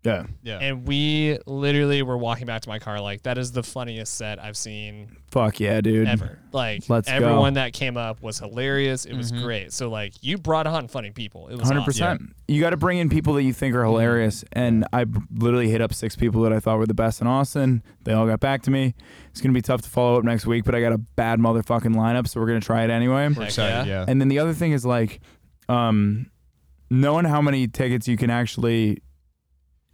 Yeah. 0.03 0.27
Yeah. 0.43 0.59
and 0.59 0.87
we 0.87 1.37
literally 1.45 2.01
were 2.03 2.17
walking 2.17 2.45
back 2.47 2.61
to 2.61 2.69
my 2.69 2.79
car 2.79 3.01
like 3.01 3.23
that 3.23 3.37
is 3.37 3.51
the 3.51 3.63
funniest 3.63 4.13
set 4.13 4.41
I've 4.41 4.55
seen 4.55 5.17
Fuck 5.29 5.59
yeah, 5.59 5.81
dude. 5.81 6.07
ever. 6.07 6.39
Like 6.53 6.87
Let's 6.89 7.09
go. 7.09 7.15
everyone 7.15 7.55
that 7.55 7.73
came 7.73 7.97
up 7.97 8.21
was 8.21 8.39
hilarious. 8.39 9.03
It 9.05 9.13
was 9.15 9.31
Mhm. 9.33 9.43
great. 9.43 9.73
So 9.73 9.89
like 9.89 10.13
you 10.21 10.37
brought 10.37 10.67
on 10.67 10.87
funny 10.87 11.11
people. 11.11 11.49
It 11.49 11.57
was 11.57 11.67
Hundred 11.67 11.81
awesome. 11.81 11.85
percent. 11.85 12.21
You 12.47 12.61
got 12.61 12.69
to 12.71 12.77
bring 12.77 12.97
in 12.97 13.09
people 13.09 13.33
that 13.33 13.43
you 13.43 13.51
think 13.53 13.75
are 13.75 13.83
hilarious, 13.83 14.43
and 14.53 14.87
I 14.93 15.05
literally 15.35 15.69
hit 15.69 15.81
up 15.81 15.93
six 15.93 16.15
people 16.15 16.41
that 16.43 16.53
I 16.53 16.59
thought 16.61 16.77
were 16.79 16.87
the 16.87 16.93
best 16.95 17.19
in 17.21 17.27
Austin. 17.27 17.83
They 18.05 18.13
all 18.13 18.25
got 18.25 18.39
back 18.39 18.63
to 18.63 18.71
me. 18.71 18.95
It's 19.31 19.41
gonna 19.41 19.53
be 19.53 19.61
tough 19.61 19.81
to 19.83 19.89
follow 19.89 20.17
up 20.17 20.23
next 20.23 20.45
week, 20.47 20.63
but 20.63 20.73
I 20.75 20.81
got 20.81 20.93
a 20.93 20.97
bad 20.97 21.39
motherfucking 21.39 21.93
lineup, 21.93 22.27
so 22.27 22.39
we're 22.39 22.47
gonna 22.47 22.61
try 22.61 22.83
it 22.85 22.89
anyway. 22.89 23.27
We're 23.27 23.43
excited. 23.43 23.85
yeah. 23.87 23.99
Yeah. 23.99 24.05
And 24.07 24.19
then 24.21 24.29
the 24.29 24.39
other 24.39 24.53
thing 24.53 24.71
is 24.71 24.85
like, 24.85 25.19
um, 25.67 26.31
knowing 26.89 27.25
how 27.25 27.41
many 27.41 27.67
tickets 27.67 28.07
you 28.07 28.17
can 28.17 28.29
actually, 28.31 28.99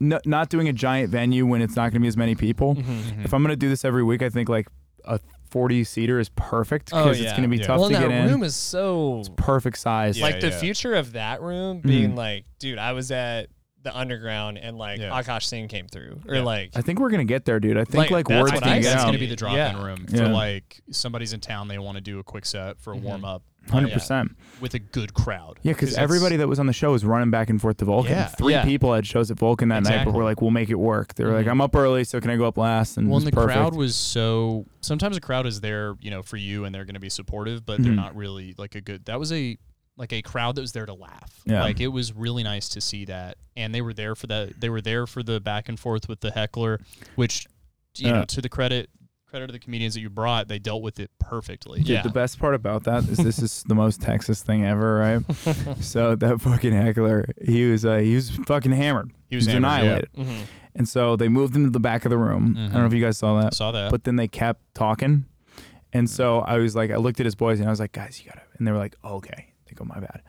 n- 0.02 0.20
not 0.26 0.50
doing 0.50 0.68
a 0.68 0.74
giant 0.74 1.10
venue 1.10 1.46
when 1.46 1.62
it's 1.62 1.76
not 1.76 1.92
gonna 1.92 2.02
be 2.02 2.08
as 2.08 2.18
many 2.18 2.36
people. 2.36 2.76
Mhm. 2.76 3.26
If 3.26 3.34
I'm 3.34 3.42
gonna 3.42 3.56
do 3.56 3.70
this 3.70 3.84
every 3.86 4.04
week, 4.04 4.22
I 4.22 4.30
think 4.30 4.50
like 4.50 4.68
a 5.06 5.20
40 5.52 5.84
seater 5.84 6.20
is 6.20 6.30
perfect 6.30 6.90
Oh, 6.94 7.04
because 7.04 7.20
yeah. 7.20 7.28
it's 7.28 7.36
gonna 7.36 7.48
be 7.48 7.58
Yeah. 7.58 7.68
tough 7.68 7.80
Well, 7.82 7.90
to 7.90 7.96
get 7.96 8.12
in. 8.12 8.28
room 8.30 8.44
is 8.44 8.56
so 8.56 9.24
perfect 9.38 9.78
size. 9.78 10.18
Yeah, 10.18 10.26
like 10.26 10.42
the 10.42 10.52
future 10.52 10.94
of 10.96 11.14
that 11.14 11.42
room 11.42 11.80
being 11.80 12.12
Mhm. 12.14 12.18
like, 12.18 12.46
dude, 12.60 12.78
I 12.78 12.92
was 12.94 13.12
at 13.12 13.48
the 13.86 13.96
underground 13.98 14.58
and 14.58 14.78
like 14.78 15.00
Yeah. 15.00 15.10
Akash 15.22 15.44
Singh 15.44 15.70
came 15.70 15.88
through, 15.88 16.20
or 16.28 16.36
Yeah. 16.36 16.42
like, 16.44 16.72
I 16.76 16.82
think 16.82 17.00
we're 17.00 17.10
gonna 17.10 17.24
get 17.24 17.46
there, 17.46 17.60
dude. 17.62 17.78
I 17.78 17.86
think 17.86 17.96
Like, 17.96 18.12
like, 18.12 18.28
that's 18.28 18.42
word's 18.42 18.60
gonna 18.60 18.66
I 18.66 18.70
I 18.70 18.74
think 18.82 18.86
that's 18.86 19.04
going 19.04 19.14
to 19.14 19.20
be 19.20 19.26
the 19.28 19.36
drop-in 19.38 19.58
Yeah. 19.58 19.84
room 19.86 20.06
Yeah. 20.10 20.18
for 20.18 20.28
like 20.28 20.82
somebody's 20.92 21.32
in 21.32 21.40
town 21.40 21.70
they 21.70 21.80
want 21.80 21.96
to 21.96 22.02
do 22.02 22.20
a 22.20 22.24
quick 22.24 22.46
set 22.46 22.80
for 22.82 22.92
a 22.94 22.98
Mhm. 22.98 23.02
warm 23.02 23.24
up. 23.26 23.44
Hundred 23.72 23.94
percent. 23.94 24.36
with 24.62 24.76
a 24.76 24.80
good 24.80 25.14
crowd. 25.16 25.58
Yeah, 25.64 25.74
because 25.74 25.96
everybody 25.96 26.36
that 26.38 26.48
was 26.48 26.60
on 26.60 26.68
the 26.68 26.74
show 26.74 26.92
was 26.92 27.04
running 27.04 27.32
back 27.32 27.50
and 27.50 27.60
forth 27.60 27.78
to 27.78 27.86
Vulcan. 27.86 28.12
Yeah, 28.12 28.28
Three 28.28 28.54
yeah. 28.54 28.64
people 28.64 28.94
had 28.94 29.08
shows 29.08 29.32
at 29.32 29.40
Vulcan 29.40 29.70
that 29.70 29.82
night, 29.84 30.06
but 30.06 30.14
we're 30.14 30.24
like, 30.24 30.40
we'll 30.40 30.52
make 30.52 30.70
it 30.70 30.76
work. 30.76 31.16
They're 31.16 31.34
like, 31.34 31.48
Mhm. 31.48 31.52
I'm 31.52 31.62
up 31.62 31.76
early, 31.76 32.04
so 32.04 32.22
can 32.22 32.30
I 32.30 32.36
go 32.38 32.46
up 32.46 32.58
last? 32.60 32.98
And 32.98 33.08
well, 33.10 33.18
it 33.18 33.22
and 33.22 33.26
was 33.26 33.32
the 33.32 33.36
perfect. 33.36 33.58
crowd 33.58 33.76
was 33.76 33.96
so. 33.96 34.66
Sometimes 34.82 35.18
a 35.18 35.22
crowd 35.22 35.48
is 35.48 35.62
there, 35.62 35.96
you 36.00 36.12
know, 36.12 36.22
for 36.22 36.38
you, 36.38 36.64
and 36.66 36.76
they're 36.76 36.86
going 36.86 36.94
to 36.94 37.00
be 37.00 37.10
supportive, 37.10 37.66
but 37.66 37.82
they're 37.82 37.92
Mhm. 37.92 37.96
not 37.96 38.16
really 38.16 38.54
like 38.60 38.76
a 38.76 38.82
good. 38.82 39.06
That 39.06 39.20
was 39.20 39.32
a 39.34 39.58
like 39.98 40.12
a 40.14 40.22
crowd 40.22 40.56
that 40.56 40.62
was 40.62 40.72
there 40.74 40.86
to 40.86 40.94
laugh. 40.94 41.42
Yeah. 41.46 41.64
Like 41.64 41.80
it 41.80 41.88
was 41.88 42.14
really 42.14 42.44
nice 42.44 42.70
to 42.70 42.82
see 42.82 43.06
that, 43.06 43.38
and 43.56 43.74
they 43.74 43.82
were 43.82 43.94
there 43.94 44.16
for 44.16 44.28
that. 44.28 44.60
They 44.60 44.70
were 44.70 44.82
there 44.82 45.08
for 45.08 45.24
the 45.24 45.40
back 45.40 45.70
and 45.70 45.80
forth 45.80 46.08
with 46.10 46.20
the 46.22 46.32
heckler, 46.32 46.80
which 47.16 47.46
you 47.98 48.08
Yeah. 48.08 48.14
know, 48.20 48.26
to 48.26 48.42
the 48.42 48.50
credit 48.50 48.90
credit 49.30 49.48
to 49.48 49.54
the 49.54 49.60
comedians 49.60 49.94
that 49.96 50.02
you 50.02 50.10
brought, 50.10 50.48
they 50.48 50.60
dealt 50.60 50.82
with 50.82 50.98
it 51.00 51.10
perfectly. 51.20 51.80
Dude, 51.80 51.90
Yeah. 51.90 52.02
The 52.04 52.10
best 52.10 52.40
part 52.40 52.56
about 52.56 52.84
that 52.86 53.04
is 53.10 53.18
this 53.18 53.40
is 53.40 53.64
the 53.68 53.76
most 53.76 54.02
Texas 54.02 54.42
thing 54.42 54.66
ever, 54.66 54.96
right? 54.98 55.36
so 55.84 56.16
that 56.16 56.40
fucking 56.42 56.72
heckler, 56.74 57.26
he 57.44 57.70
was 57.70 57.86
uh, 57.86 57.98
he 57.98 58.16
was 58.16 58.30
fucking 58.46 58.72
hammered. 58.72 59.12
He 59.30 59.36
was 59.36 59.46
hammered, 59.46 59.64
yeah. 59.64 59.68
annihilated. 59.78 60.10
mhm. 60.18 60.38
And 60.78 60.90
so 60.90 61.16
they 61.16 61.30
moved 61.30 61.56
him 61.56 61.64
to 61.64 61.70
the 61.72 61.80
back 61.80 62.04
of 62.06 62.10
the 62.12 62.18
room. 62.18 62.56
I 62.58 62.62
don't 62.64 62.74
know 62.74 62.80
Mhm. 62.82 62.88
if 62.88 62.94
you 62.94 63.02
guys 63.02 63.18
saw 63.18 63.40
that. 63.42 63.54
Saw 63.54 63.72
that. 63.72 63.92
but 63.92 64.04
then 64.04 64.18
they 64.18 64.28
kept 64.28 64.62
talking. 64.76 65.26
And 65.94 66.10
so 66.10 66.40
I 66.40 66.58
was 66.58 66.76
like, 66.76 66.92
I 66.92 66.98
looked 66.98 67.22
at 67.22 67.26
his 67.26 67.36
boys 67.36 67.60
and 67.62 67.68
I 67.70 67.72
was 67.72 67.80
like, 67.80 67.94
guys, 67.94 68.20
you 68.22 68.30
gotta. 68.30 68.42
And 68.58 68.68
they 68.68 68.72
were 68.74 68.78
like, 68.78 68.96
okay. 69.06 69.54
Go, 69.76 69.86
my 69.86 70.00
bad. 70.00 70.22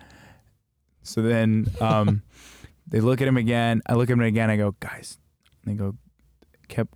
So 1.03 1.23
then 1.23 1.67
um, 1.81 2.23
they 2.89 3.01
look 3.01 3.21
at 3.21 3.29
him 3.29 3.37
again. 3.37 3.83
I 3.87 3.95
look 3.95 4.11
at 4.11 4.13
him 4.15 4.21
again. 4.21 4.51
I 4.51 4.57
go, 4.57 4.75
guys. 4.81 5.19
And 5.65 5.75
they 5.75 5.79
go, 5.79 5.95
kept. 6.69 6.95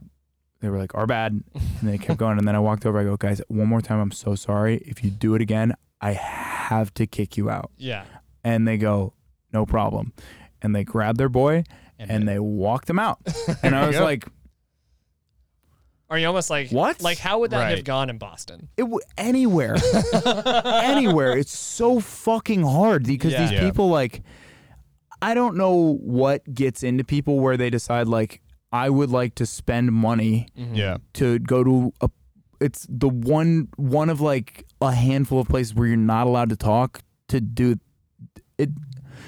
They 0.61 0.69
were 0.69 0.79
like, 0.79 0.95
our 0.95 1.07
bad. 1.07 1.43
And 1.81 1.89
they 1.89 1.97
kept 1.97 2.19
going. 2.19 2.37
And 2.39 2.47
then 2.47 2.55
I 2.55 2.59
walked 2.59 2.85
over. 2.85 2.99
I 2.99 3.05
go, 3.05 3.17
guys, 3.17 3.41
one 3.49 3.67
more 3.67 3.81
time. 3.81 3.99
I'm 3.99 4.11
so 4.13 4.35
sorry. 4.35 4.79
If 4.87 5.03
you 5.03 5.11
do 5.11 5.35
it 5.35 5.41
again, 5.41 5.75
I 6.03 6.13
have 6.13 6.93
to 6.95 7.07
kick 7.07 7.37
you 7.39 7.49
out. 7.49 7.71
yeah, 7.79 8.05
And 8.45 8.69
they 8.69 8.77
go, 8.77 9.15
no 9.53 9.65
problem. 9.65 10.13
And 10.61 10.77
they 10.77 10.85
grabbed 10.85 11.19
their 11.19 11.29
boy 11.31 11.65
and 11.99 12.11
hit. 12.11 12.27
they 12.27 12.39
walked 12.39 12.91
him 12.91 12.99
out. 12.99 13.19
And 13.63 13.75
I 13.75 13.87
was 13.87 13.99
like, 13.99 14.27
Are 16.11 16.19
you 16.19 16.27
almost 16.27 16.51
like 16.51 16.70
What? 16.70 17.01
Like 17.01 17.19
how 17.19 17.39
would 17.41 17.53
that 17.53 17.70
have 17.70 17.85
gone 17.85 18.11
in 18.11 18.19
Boston? 18.19 18.69
It 18.77 18.82
w- 18.82 19.01
anywhere, 19.16 19.77
anywhere. 20.65 21.39
It's 21.39 21.57
so 21.57 22.01
fucking 22.01 22.62
hard 22.62 23.05
because 23.05 23.32
Yeah. 23.32 23.43
these 23.43 23.53
Yeah. 23.53 23.65
people 23.65 23.89
like, 23.89 24.23
I 25.23 25.35
don't 25.35 25.57
know 25.57 25.99
what 26.01 26.53
gets 26.53 26.82
into 26.82 27.05
people 27.05 27.39
where 27.39 27.57
they 27.57 27.70
decide 27.70 28.09
like 28.09 28.41
I 28.73 28.91
would 28.91 29.11
like 29.11 29.35
to 29.37 29.47
spend 29.47 29.93
money 29.93 30.49
mm-hmm. 30.59 30.74
yeah. 30.74 30.97
to 31.15 31.39
go 31.41 31.62
to 31.65 31.93
a. 32.01 32.11
It's 32.61 32.87
the 32.91 33.09
one 33.09 33.69
one 33.77 34.11
of 34.11 34.20
like 34.20 34.66
a 34.81 34.93
handful 34.93 35.41
of 35.41 35.49
places 35.49 35.74
where 35.74 35.87
you're 35.87 35.97
not 35.97 36.27
allowed 36.27 36.51
to 36.51 36.57
talk 36.57 37.01
to 37.28 37.41
do 37.41 37.77
it. 38.59 38.70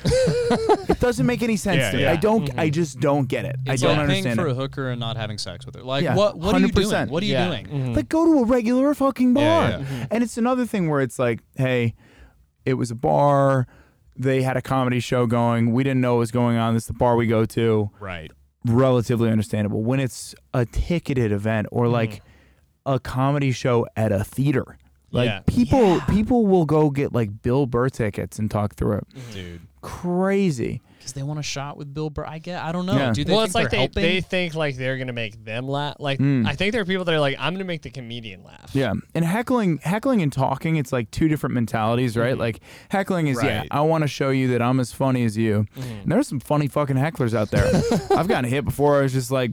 It 0.04 1.00
doesn't 1.00 1.26
make 1.26 1.42
any 1.42 1.56
sense 1.56 1.78
Yeah, 1.78 1.90
to 1.90 1.96
me. 1.96 2.02
yeah. 2.04 2.12
I 2.12 2.16
don't. 2.16 2.50
I 2.58 2.68
Mhm. 2.68 2.72
just 2.72 3.00
don't 3.00 3.26
get 3.28 3.44
it. 3.44 3.56
It's 3.66 3.82
I 3.82 3.86
don't 3.86 3.96
like 3.98 4.08
paying 4.08 4.26
understand 4.26 4.40
for 4.40 4.48
it. 4.48 4.52
a 4.52 4.54
hooker 4.54 4.90
and 4.90 5.00
not 5.00 5.16
having 5.16 5.38
sex 5.38 5.64
with 5.66 5.74
her. 5.76 5.82
Like 5.82 6.04
Yeah, 6.04 6.14
what? 6.14 6.38
What 6.38 6.54
are 6.54 6.58
you 6.60 6.66
100%. 6.68 6.90
doing? 7.08 7.08
What 7.12 7.22
are 7.22 7.26
you 7.26 7.32
yeah. 7.32 7.46
doing? 7.46 7.66
Mhm. 7.66 7.96
Like 7.96 8.08
go 8.08 8.24
to 8.24 8.40
a 8.40 8.44
regular 8.44 8.94
fucking 8.94 9.34
bar. 9.34 9.42
Yeah, 9.42 9.78
yeah. 9.78 9.84
Mhm. 9.84 10.06
And 10.10 10.22
it's 10.24 10.36
another 10.38 10.66
thing 10.66 10.88
where 10.88 11.00
it's 11.00 11.18
like, 11.18 11.40
hey, 11.56 11.94
it 12.64 12.74
was 12.74 12.90
a 12.90 12.94
bar. 12.94 13.66
They 14.16 14.42
had 14.42 14.56
a 14.56 14.62
comedy 14.62 15.00
show 15.00 15.26
going. 15.26 15.72
We 15.72 15.84
didn't 15.84 16.00
know 16.00 16.14
what 16.14 16.20
was 16.20 16.30
going 16.30 16.56
on. 16.58 16.74
This 16.74 16.84
is 16.84 16.88
the 16.88 16.92
bar 16.94 17.16
we 17.16 17.26
go 17.26 17.44
to. 17.46 17.90
Right. 17.98 18.30
Relatively 18.64 19.30
understandable. 19.30 19.82
When 19.82 20.00
it's 20.00 20.34
a 20.54 20.64
ticketed 20.66 21.32
event 21.32 21.66
or 21.72 21.88
like 21.88 22.22
a 22.86 23.00
comedy 23.00 23.52
show 23.52 23.86
at 23.96 24.12
a 24.12 24.22
theater, 24.22 24.76
like 25.10 25.28
Yeah. 25.28 25.40
people 25.46 26.00
people 26.08 26.46
will 26.46 26.64
go 26.66 26.90
get 26.90 27.12
like 27.12 27.42
Bill 27.42 27.66
Burr 27.66 27.88
tickets 27.88 28.38
and 28.38 28.50
talk 28.50 28.74
through 28.74 28.98
it. 28.98 29.06
Dude. 29.32 29.60
Crazy. 29.82 30.80
Because 31.02 31.14
they 31.14 31.22
want 31.22 31.40
a 31.40 31.42
shot 31.42 31.76
with 31.76 31.92
Bill 31.92 32.10
Burr. 32.10 32.24
I 32.24 32.38
get. 32.38 32.62
I 32.62 32.70
don't 32.72 32.86
know. 32.86 32.94
Yeah. 32.94 33.12
Do 33.12 33.24
they 33.24 33.32
well, 33.32 33.40
think 33.40 33.46
it's 33.48 33.54
like 33.56 33.64
they're 33.64 33.70
they, 33.70 33.76
helping? 33.78 34.02
they 34.02 34.20
think 34.20 34.54
like 34.54 34.76
they're 34.76 34.96
gonna 34.98 35.12
make 35.12 35.44
them 35.44 35.66
laugh. 35.68 35.96
Like 35.98 36.18
Mm. 36.20 36.46
I 36.46 36.54
think 36.54 36.72
there 36.72 36.80
are 36.82 36.84
people 36.84 37.04
that 37.04 37.14
are 37.14 37.20
like, 37.20 37.36
I'm 37.40 37.54
gonna 37.54 37.64
make 37.64 37.82
the 37.82 37.90
comedian 37.90 38.44
laugh. 38.44 38.70
Yeah, 38.72 38.92
and 39.14 39.24
heckling, 39.24 39.78
heckling 39.78 40.22
and 40.22 40.32
talking, 40.32 40.76
it's 40.76 40.92
like 40.92 41.10
two 41.10 41.26
different 41.28 41.54
mentalities, 41.54 42.16
right? 42.16 42.38
Like 42.38 42.60
heckling 42.88 43.26
is, 43.26 43.42
yeah, 43.42 43.64
I 43.70 43.80
want 43.80 44.02
to 44.02 44.08
show 44.08 44.30
you 44.30 44.48
that 44.48 44.62
I'm 44.62 44.78
as 44.80 44.92
funny 44.92 45.24
as 45.24 45.36
you. 45.36 45.66
And 45.76 46.10
there's 46.10 46.28
some 46.28 46.40
funny 46.40 46.68
fucking 46.68 46.96
hecklers 46.96 47.34
out 47.34 47.50
there. 47.50 47.66
I've 48.16 48.28
gotten 48.28 48.48
hit 48.48 48.64
before. 48.64 48.98
I 49.00 49.02
was 49.02 49.12
just 49.12 49.30
like, 49.30 49.50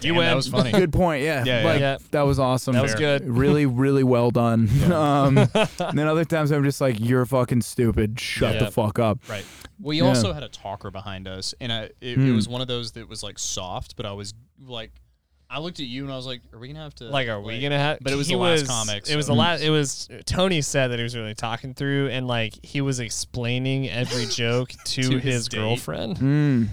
You 0.00 0.10
Damn, 0.12 0.16
win. 0.16 0.26
That 0.26 0.36
was 0.36 0.48
funny. 0.48 0.70
good 0.72 0.92
point, 0.92 1.22
yeah, 1.24 1.42
Yeah, 1.44 1.60
yeah. 1.60 1.64
like 1.66 1.80
Yeah. 1.80 1.96
that 2.12 2.22
was 2.22 2.38
awesome. 2.38 2.74
That 2.74 2.82
was 2.82 2.94
good. 2.94 3.22
Really, 3.44 3.66
really 3.66 4.04
well 4.04 4.30
done. 4.30 4.68
um, 4.92 5.38
and 5.38 5.98
then 5.98 6.06
other 6.06 6.24
times 6.24 6.50
I'm 6.52 6.62
just 6.64 6.80
like, 6.80 7.00
you're 7.00 7.26
fucking 7.26 7.62
stupid. 7.62 8.20
Shut 8.20 8.54
Yeah. 8.54 8.64
the 8.64 8.70
fuck 8.70 8.98
up. 8.98 9.18
Right. 9.28 9.44
We 9.80 9.98
Yeah. 10.00 10.08
also 10.08 10.32
had 10.32 10.42
a 10.42 10.48
talker 10.48 10.90
behind 10.90 11.26
us, 11.28 11.54
and 11.60 11.72
I, 11.72 11.82
it, 11.84 11.94
it 12.00 12.14
Hmm. 12.16 12.34
was 12.36 12.48
one 12.48 12.60
of 12.60 12.68
those 12.68 12.92
that 12.92 13.08
was 13.08 13.22
like 13.22 13.38
soft, 13.38 13.96
but 13.96 14.06
I 14.06 14.12
was 14.12 14.32
like, 14.64 14.92
I 15.50 15.58
looked 15.58 15.78
at 15.78 15.86
you 15.86 16.04
and 16.04 16.12
I 16.12 16.16
was 16.16 16.26
like, 16.26 16.40
"Are 16.52 16.58
we 16.58 16.68
gonna 16.68 16.80
have 16.82 16.94
to 16.96 17.04
Like, 17.04 17.28
are 17.28 17.40
we 17.40 17.60
gonna 17.60 17.78
have? 17.78 17.98
But 18.00 18.12
it 18.12 18.16
was 18.16 18.26
he 18.28 18.34
the 18.34 18.40
last 18.40 18.60
was, 18.62 18.68
comic, 18.68 19.08
It 19.08 19.14
was 19.14 19.26
the 19.26 19.34
last. 19.34 19.62
It 19.62 19.70
was 19.70 20.08
Tony 20.26 20.62
said 20.62 20.88
that 20.88 20.98
he 20.98 21.02
was 21.02 21.14
really 21.16 21.34
talking 21.34 21.74
through, 21.74 22.08
and 22.08 22.26
like 22.26 22.54
he 22.64 22.80
was 22.80 22.98
explaining 22.98 23.88
every 23.88 24.26
joke 24.30 24.70
to, 24.70 25.02
To 25.02 25.18
his 25.18 25.22
his 25.34 25.48
girlfriend. 25.48 26.16
Mm, 26.16 26.68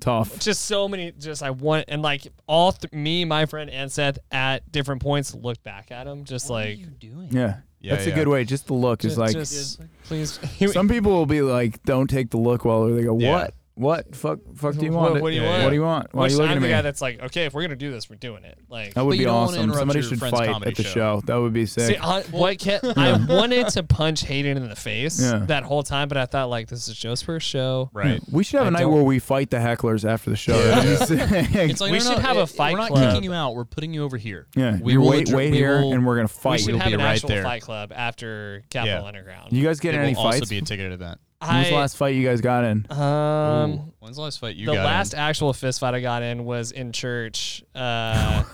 tough. 0.00 0.38
Just 0.38 0.62
so 0.66 0.88
many. 0.88 1.12
Just 1.12 1.42
I 1.42 1.50
want 1.50 1.84
and 1.88 2.02
like 2.02 2.26
all 2.46 2.72
th- 2.72 2.92
me, 2.92 3.24
my 3.24 3.46
friend, 3.46 3.70
and 3.70 3.90
Seth 3.90 4.18
at 4.32 4.70
different 4.72 5.00
points 5.00 5.34
looked 5.34 5.62
back 5.62 5.90
at 5.90 6.06
him, 6.06 6.24
just 6.24 6.50
What 6.50 6.56
like 6.56 6.68
are 6.68 6.72
you 6.72 6.86
doing? 6.86 7.28
Yeah, 7.30 7.58
Yeah, 7.80 7.94
that's 7.94 8.06
a 8.06 8.12
good 8.12 8.28
way. 8.28 8.44
Just 8.44 8.66
the 8.66 8.74
look 8.74 9.04
is 9.04 9.16
just, 9.16 9.18
like. 9.18 9.32
just 9.32 9.80
please. 10.04 10.38
Some 10.72 10.88
people 10.88 11.12
will 11.12 11.26
be 11.26 11.40
like, 11.40 11.82
don't 11.84 12.08
take 12.08 12.30
the 12.30 12.36
look 12.36 12.64
well, 12.64 12.84
or 12.84 12.92
they 12.92 13.04
go, 13.04 13.14
what? 13.14 13.54
What 13.80 14.14
fuck? 14.14 14.40
Fuck 14.56 14.76
do 14.76 14.84
you 14.84 14.92
want? 14.92 15.22
what 15.22 15.30
do 15.30 15.34
you 15.36 15.40
Yeah, 15.42 15.48
want? 15.48 15.62
What 15.64 15.70
do 15.70 15.74
you 15.76 15.82
want? 15.82 16.14
Why 16.14 16.24
are 16.26 16.28
you 16.28 16.36
looking 16.36 16.50
I'm 16.50 16.56
at 16.58 16.60
the 16.60 16.66
me? 16.66 16.72
guy 16.72 16.82
that's 16.82 17.00
like, 17.00 17.22
okay, 17.22 17.46
if 17.46 17.54
we're 17.54 17.62
gonna 17.62 17.76
do 17.76 17.90
this, 17.90 18.10
we're 18.10 18.16
doing 18.16 18.44
it. 18.44 18.58
Like, 18.68 18.92
that 18.92 19.02
would 19.04 19.12
But 19.12 19.14
be 19.14 19.18
you 19.20 19.24
don't 19.24 19.34
wanna 19.36 19.46
awesome. 19.52 19.62
interrupt 19.62 19.78
Somebody 19.78 20.00
your 20.00 20.08
should 20.10 20.18
friend's 20.18 20.38
fight 20.38 20.50
comedy 20.50 20.70
at 20.72 20.76
the 20.76 20.82
show. 20.82 20.90
show. 20.90 21.22
That 21.24 21.36
would 21.36 21.52
be 21.54 21.64
sick. 21.64 21.86
See, 21.86 21.96
I, 21.96 22.20
what 22.24 22.58
kept, 22.58 22.84
I 22.84 23.12
wanted 23.28 23.68
to 23.68 23.82
punch 23.82 24.20
Hayden 24.26 24.58
in 24.58 24.68
the 24.68 24.76
face 24.76 25.18
Yeah. 25.22 25.44
that 25.46 25.62
whole 25.62 25.82
time, 25.82 26.08
but 26.08 26.18
I 26.18 26.26
thought 26.26 26.50
like 26.50 26.68
this 26.68 26.88
is 26.88 26.94
Joe's 26.94 27.22
first 27.22 27.48
show. 27.48 27.88
Right. 27.94 28.20
we 28.30 28.44
should 28.44 28.58
have 28.58 28.66
a 28.66 28.68
I 28.68 28.70
night 28.70 28.80
don't- 28.80 28.92
where 28.92 29.02
we 29.02 29.18
fight 29.18 29.48
the 29.48 29.56
hecklers 29.56 30.06
after 30.06 30.28
the 30.28 30.36
show. 30.36 30.58
Yeah. 30.58 30.80
That'd 30.82 30.98
be 30.98 31.06
sick. 31.06 31.54
It's 31.70 31.80
like 31.80 31.92
We 31.92 31.98
no, 32.00 32.04
should 32.04 32.16
no, 32.18 32.22
have 32.22 32.36
a 32.36 32.42
it- 32.42 32.46
fight 32.50 32.72
We're 32.74 32.78
not 32.80 32.88
club. 32.88 33.08
kicking 33.14 33.24
you 33.24 33.32
out. 33.32 33.54
We're 33.54 33.64
putting 33.64 33.94
you 33.94 34.04
over 34.04 34.18
here. 34.18 34.46
yeah, 34.54 34.78
We 34.78 34.92
you 34.92 35.00
will 35.00 35.08
wait, 35.08 35.22
adjourn- 35.22 35.36
wait 35.38 35.50
we 35.52 35.56
here, 35.56 35.80
will- 35.80 35.94
and 35.94 36.04
we're 36.06 36.16
gonna 36.16 36.24
We 36.24 36.28
fight. 36.28 36.60
should 36.60 36.68
We'll 36.72 36.78
have 36.80 36.88
be 36.88 36.94
an 36.94 37.00
right 37.00 37.12
actual 37.14 37.30
there. 37.30 37.42
fight 37.44 37.62
club 37.62 37.92
after 37.96 38.62
Capital 38.68 39.00
Yeah. 39.00 39.06
Underground. 39.08 39.52
You 39.54 39.64
guys 39.64 39.80
get 39.80 39.94
It 39.94 39.98
in 39.98 40.02
any 40.04 40.14
will 40.14 40.24
also 40.24 40.38
fights? 40.40 40.50
be 40.50 40.58
a 40.58 40.62
ticketed 40.62 40.92
event. 40.92 41.18
When 41.46 41.58
was 41.58 41.68
the 41.68 41.74
last 41.74 41.96
fight 41.96 42.14
you 42.14 42.26
guys 42.26 42.40
got 42.40 42.64
in? 42.64 42.86
um, 42.90 43.70
Ooh. 43.72 43.92
When's 44.00 44.16
the 44.16 44.22
last 44.22 44.38
fight 44.40 44.56
you 44.56 44.66
the 44.66 44.74
got? 44.74 44.84
last 44.84 45.14
in? 45.14 45.18
actual 45.20 45.52
fist 45.52 45.80
fight 45.80 45.94
I 45.94 46.00
got 46.00 46.22
in 46.22 46.44
was 46.44 46.70
in 46.72 46.92
church. 46.92 47.62
Uh, 47.74 48.44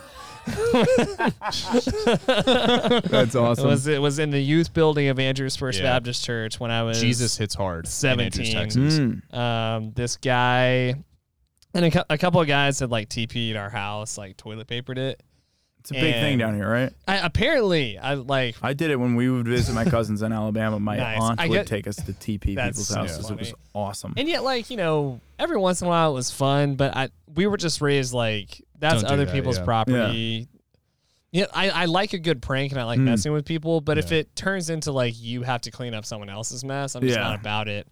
That's 2.06 3.34
it 3.34 3.36
awesome. 3.36 3.66
was 3.66 3.86
it 3.86 4.00
was 4.00 4.18
in 4.18 4.30
the 4.30 4.40
youth 4.40 4.72
building 4.72 5.08
of 5.08 5.18
Andrews 5.18 5.56
First 5.56 5.80
Yeah. 5.80 5.86
Baptist 5.94 6.24
Church 6.24 6.60
when 6.60 6.70
I 6.70 6.82
was 6.84 7.00
Jesus 7.00 7.36
hits 7.36 7.54
hard. 7.54 7.86
in 7.86 8.20
Andrews, 8.20 8.52
17. 8.52 8.54
Texas. 8.54 8.98
Mm. 9.00 9.34
um, 9.36 9.92
this 9.94 10.16
guy 10.16 10.94
and 11.74 11.84
a, 11.84 11.90
cou- 11.90 12.04
a 12.08 12.16
couple 12.18 12.40
of 12.40 12.46
guys 12.46 12.78
had 12.80 12.90
like 12.90 13.08
TP'd 13.08 13.56
our 13.56 13.68
house, 13.70 14.16
like 14.16 14.36
toilet 14.36 14.66
papered 14.68 14.98
it. 14.98 15.22
It's 15.90 15.98
a 15.98 16.02
big 16.02 16.14
thing 16.14 16.38
down 16.38 16.56
here, 16.56 16.68
right? 16.68 16.92
I, 17.06 17.18
apparently, 17.18 17.96
I 17.98 18.14
like 18.14 18.56
I 18.62 18.72
did 18.72 18.90
it 18.90 18.96
when 18.96 19.14
we 19.14 19.30
would 19.30 19.46
visit 19.46 19.72
my 19.72 19.84
cousins 19.84 20.20
in 20.22 20.32
Alabama. 20.32 20.80
My 20.80 20.96
Nice. 20.96 21.20
aunt 21.20 21.40
I 21.40 21.46
would 21.46 21.54
get- 21.54 21.66
take 21.68 21.86
us 21.86 21.96
to 21.96 22.12
TP 22.12 22.54
That's 22.56 22.70
people's 22.76 22.88
so 22.88 22.96
houses. 22.96 23.30
It 23.30 23.38
was 23.38 23.54
awesome. 23.74 24.14
And 24.16 24.28
yet, 24.28 24.42
like 24.42 24.68
you 24.70 24.76
know, 24.76 25.20
every 25.38 25.58
once 25.58 25.80
in 25.80 25.86
a 25.86 25.90
while 25.90 26.10
it 26.10 26.14
was 26.14 26.30
fun, 26.30 26.74
but 26.74 26.96
I 26.96 27.10
we 27.34 27.46
were 27.46 27.56
just 27.56 27.80
raised 27.80 28.12
like 28.12 28.60
that's 28.78 29.02
Don't 29.02 29.08
do 29.08 29.14
other 29.14 29.24
that, 29.26 29.32
people's 29.34 29.58
yeah. 29.58 29.64
property. 29.64 30.48
Yeah, 31.32 31.46
I, 31.52 31.70
I 31.70 31.84
like 31.84 32.12
a 32.14 32.18
good 32.18 32.40
prank 32.40 32.72
and 32.72 32.80
I 32.80 32.84
like 32.84 32.98
Mm. 32.98 33.04
messing 33.04 33.32
with 33.32 33.44
people, 33.44 33.80
but 33.80 33.98
if 33.98 34.10
Yeah. 34.10 34.18
it 34.18 34.34
turns 34.36 34.70
into 34.70 34.90
like 34.92 35.14
you 35.16 35.42
have 35.42 35.60
to 35.62 35.70
clean 35.70 35.92
up 35.92 36.04
someone 36.06 36.30
else's 36.30 36.64
mess, 36.64 36.94
I'm 36.94 37.02
just 37.02 37.14
Yeah. 37.16 37.22
not 37.24 37.38
about 37.40 37.68
it. 37.68 37.86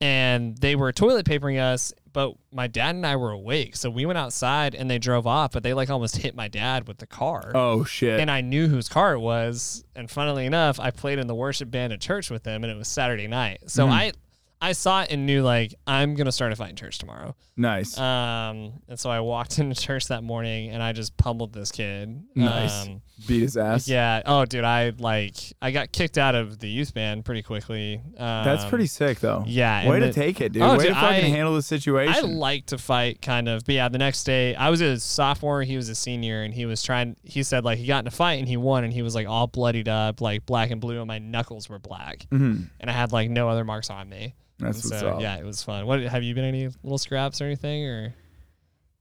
And 0.00 0.56
they 0.58 0.76
were 0.76 0.92
toilet 0.92 1.24
papering 1.24 1.58
us, 1.58 1.94
but 2.12 2.34
my 2.52 2.66
dad 2.66 2.94
and 2.94 3.06
I 3.06 3.16
were 3.16 3.30
awake, 3.30 3.76
so 3.76 3.88
we 3.88 4.04
went 4.04 4.18
outside 4.18 4.74
and 4.74 4.90
they 4.90 4.98
drove 4.98 5.26
off, 5.26 5.52
but 5.52 5.62
they 5.62 5.72
like 5.72 5.88
almost 5.88 6.18
hit 6.18 6.34
my 6.34 6.48
dad 6.48 6.86
with 6.86 6.98
the 6.98 7.06
car. 7.06 7.50
oh 7.54 7.84
shit! 7.84 8.20
And 8.20 8.30
I 8.30 8.42
knew 8.42 8.68
whose 8.68 8.88
car 8.90 9.14
it 9.14 9.20
was. 9.20 9.84
And 9.94 10.10
funnily 10.10 10.44
enough, 10.44 10.78
I 10.78 10.90
played 10.90 11.18
in 11.18 11.26
the 11.26 11.34
worship 11.34 11.70
band 11.70 11.94
at 11.94 12.00
church 12.02 12.30
with 12.30 12.42
them, 12.42 12.62
and 12.62 12.70
it 12.70 12.76
was 12.76 12.88
Saturday 12.88 13.26
night. 13.26 13.60
So 13.68 13.86
Mm. 13.86 13.90
I, 13.90 14.12
I 14.60 14.72
saw 14.72 15.02
it 15.02 15.10
and 15.10 15.24
knew 15.24 15.42
like 15.42 15.74
I'm 15.86 16.14
gonna 16.14 16.32
start 16.32 16.52
a 16.52 16.56
fight 16.56 16.70
in 16.70 16.76
church 16.76 16.98
tomorrow. 16.98 17.34
nice. 17.56 17.96
Um, 17.98 18.74
and 18.88 18.98
so 19.00 19.08
I 19.08 19.20
walked 19.20 19.58
into 19.60 19.74
church 19.80 20.08
that 20.08 20.22
morning 20.22 20.70
and 20.70 20.82
I 20.82 20.92
just 20.92 21.16
pummeled 21.16 21.54
this 21.54 21.72
kid. 21.72 22.22
Nice. 22.34 22.86
Um, 22.86 23.00
Beat 23.26 23.40
his 23.42 23.56
ass. 23.56 23.88
yeah. 23.88 24.20
Oh, 24.26 24.44
dude, 24.44 24.62
I 24.64 24.90
like 24.98 25.34
I 25.62 25.70
got 25.70 25.90
kicked 25.90 26.18
out 26.18 26.34
of 26.34 26.58
the 26.58 26.68
youth 26.68 26.92
band 26.92 27.24
pretty 27.24 27.42
quickly. 27.42 27.94
Um, 28.18 28.44
That's 28.44 28.64
pretty 28.66 28.86
sick, 28.86 29.20
though. 29.20 29.42
yeah, 29.46 29.88
Way 29.88 30.00
to 30.00 30.06
the- 30.06 30.12
take 30.12 30.40
it, 30.42 30.52
dude. 30.52 30.62
Oh, 30.62 30.72
Way 30.72 30.78
dude, 30.84 30.88
to 30.88 30.94
fucking 30.94 31.24
I- 31.24 31.28
handle 31.28 31.54
the 31.54 31.62
situation. 31.62 32.14
I 32.14 32.20
like 32.20 32.66
to 32.66 32.78
fight, 32.78 33.22
kind 33.22 33.48
of. 33.48 33.64
But 33.64 33.74
yeah, 33.74 33.88
the 33.88 33.98
next 33.98 34.24
day, 34.24 34.54
I 34.54 34.68
was 34.68 34.80
a 34.82 35.00
sophomore. 35.00 35.62
He 35.62 35.76
was 35.76 35.88
a 35.88 35.94
senior, 35.94 36.42
and 36.42 36.52
he 36.52 36.66
was 36.66 36.82
trying. 36.82 37.16
He 37.22 37.42
said 37.42 37.64
like 37.64 37.78
he 37.78 37.86
got 37.86 38.00
in 38.04 38.08
a 38.08 38.10
fight 38.10 38.38
and 38.38 38.46
he 38.48 38.56
won, 38.58 38.84
and 38.84 38.92
he 38.92 39.00
was 39.02 39.14
like 39.14 39.26
all 39.26 39.46
bloodied 39.46 39.88
up, 39.88 40.20
like 40.20 40.44
black 40.44 40.70
and 40.70 40.80
blue, 40.80 40.98
and 40.98 41.08
my 41.08 41.18
knuckles 41.18 41.68
were 41.70 41.78
black, 41.78 42.26
Mhm. 42.30 42.68
and 42.80 42.90
I 42.90 42.92
had 42.92 43.12
like 43.12 43.30
no 43.30 43.48
other 43.48 43.64
marks 43.64 43.88
on 43.88 44.08
me. 44.10 44.34
That's 44.58 44.82
And 44.84 44.90
what's 44.90 45.00
so 45.00 45.08
up. 45.16 45.20
yeah, 45.20 45.36
it 45.36 45.44
was 45.44 45.62
fun. 45.62 45.86
What 45.86 46.00
have 46.00 46.22
you 46.22 46.34
been 46.34 46.44
any 46.44 46.68
little 46.82 46.98
scraps 46.98 47.40
or 47.40 47.44
anything 47.44 47.84
or? 47.86 48.14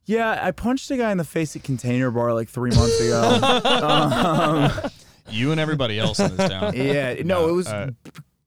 Yeah, 0.06 0.40
I 0.42 0.52
punched 0.52 0.90
a 0.92 0.98
guy 0.98 1.12
in 1.12 1.18
the 1.18 1.24
face 1.24 1.56
at 1.56 1.64
Container 1.64 2.12
Bar 2.12 2.34
like 2.34 2.48
three 2.50 2.72
months 2.72 3.00
ago. 3.02 3.22
um, 4.84 4.92
You 5.30 5.52
and 5.52 5.60
everybody 5.60 6.00
else 6.00 6.20
in 6.20 6.36
this 6.36 6.50
town. 6.50 6.74
yeah, 6.76 7.16
no, 7.24 7.50
it 7.50 7.54
was 7.54 7.68
uh, 7.68 7.92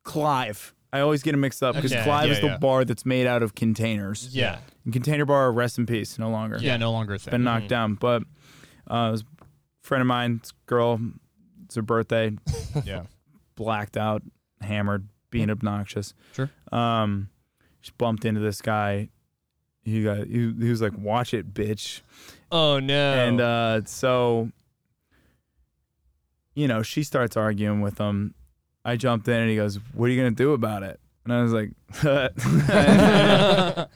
Clive. 0.04 0.74
I 0.92 1.00
always 1.00 1.22
get 1.22 1.34
it 1.34 1.38
mixed 1.38 1.62
up 1.62 1.74
because 1.74 1.92
Okay, 1.92 2.02
Clive 2.04 2.28
yeah, 2.28 2.32
is 2.34 2.40
the 2.40 2.46
yeah. 2.46 2.56
bar 2.58 2.84
that's 2.84 3.04
made 3.04 3.26
out 3.26 3.42
of 3.42 3.54
containers. 3.54 4.28
Yeah. 4.34 4.58
And 4.84 4.92
Container 4.92 5.26
Bar, 5.26 5.52
rest 5.52 5.76
in 5.78 5.84
peace, 5.86 6.18
no 6.18 6.30
longer. 6.30 6.58
yeah, 6.60 6.76
no 6.76 6.92
longer 6.92 7.14
a 7.14 7.18
thing. 7.18 7.32
been 7.32 7.44
knocked 7.44 7.68
down. 7.68 7.94
But 7.94 8.22
uh, 8.90 9.08
it 9.08 9.10
was 9.12 9.22
a 9.22 9.46
friend 9.82 10.00
of 10.00 10.06
mine, 10.06 10.40
girl, 10.66 10.98
it's 11.66 11.74
her 11.74 11.82
birthday, 11.82 12.30
yeah. 12.84 13.02
blacked 13.54 13.96
out, 13.98 14.22
hammered, 14.62 15.08
being 15.30 15.50
obnoxious. 15.50 16.14
Sure. 16.32 16.48
Um, 16.72 17.28
she 17.82 17.92
bumped 17.98 18.24
into 18.24 18.40
this 18.40 18.62
guy. 18.62 19.10
He 19.88 20.02
got 20.04 20.18
he, 20.26 20.52
he 20.58 20.70
was 20.70 20.80
like, 20.82 20.92
"Watch 20.96 21.34
it, 21.34 21.52
bitch." 21.54 22.00
Oh 22.50 22.78
no. 22.78 23.12
And 23.14 23.40
uh, 23.40 23.80
so, 23.84 24.50
you 26.54 26.66
know, 26.68 26.82
she 26.82 27.02
starts 27.02 27.36
arguing 27.36 27.80
with 27.80 27.98
him. 27.98 28.34
I 28.84 28.96
jumped 28.96 29.28
in 29.28 29.34
and 29.34 29.50
he 29.50 29.56
goes, 29.56 29.78
"What 29.94 30.06
are 30.06 30.08
you 30.12 30.20
gonna 30.20 30.30
do 30.34 30.52
about 30.52 30.82
it?" 30.82 30.98
And 31.24 31.32
I 31.34 31.42
was 31.42 31.52
like, 31.52 31.70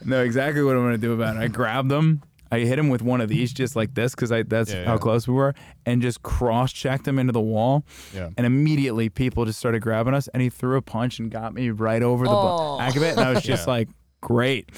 "No, 0.05 0.21
exactly 0.21 0.63
what 0.63 0.75
I'm 0.75 0.83
gonna 0.83 0.97
do 0.97 1.13
about 1.13 1.35
it." 1.35 1.39
I 1.39 1.47
grabbed 1.47 1.91
him. 1.91 2.21
I 2.51 2.59
hit 2.59 2.77
him 2.77 2.89
with 2.89 3.01
one 3.01 3.19
of 3.19 3.29
these, 3.29 3.51
just 3.51 3.75
like 3.75 3.95
this, 3.95 4.13
because 4.13 4.31
I 4.31 4.43
that's 4.43 4.71
Yeah, 4.71 4.85
how 4.85 4.93
yeah. 4.93 4.97
close 4.99 5.27
we 5.27 5.33
were, 5.33 5.55
and 5.87 6.03
just 6.03 6.21
cross-checked 6.21 7.07
him 7.07 7.17
into 7.17 7.33
the 7.33 7.41
wall. 7.41 7.83
Yeah. 8.13 8.29
And 8.37 8.45
immediately, 8.45 9.09
people 9.09 9.45
just 9.45 9.57
started 9.57 9.81
grabbing 9.81 10.13
us, 10.13 10.27
and 10.27 10.41
he 10.43 10.49
threw 10.49 10.77
a 10.77 10.81
punch 10.83 11.17
and 11.17 11.31
got 11.31 11.55
me 11.55 11.71
right 11.71 12.03
over 12.03 12.25
the 12.25 12.31
Oh. 12.31 12.77
back 12.77 12.95
of 12.95 13.01
it, 13.01 13.17
and 13.17 13.21
I 13.21 13.31
was 13.33 13.41
just 13.43 13.65
Yeah. 13.65 13.73
like, 13.73 13.89
"Great!" 14.21 14.69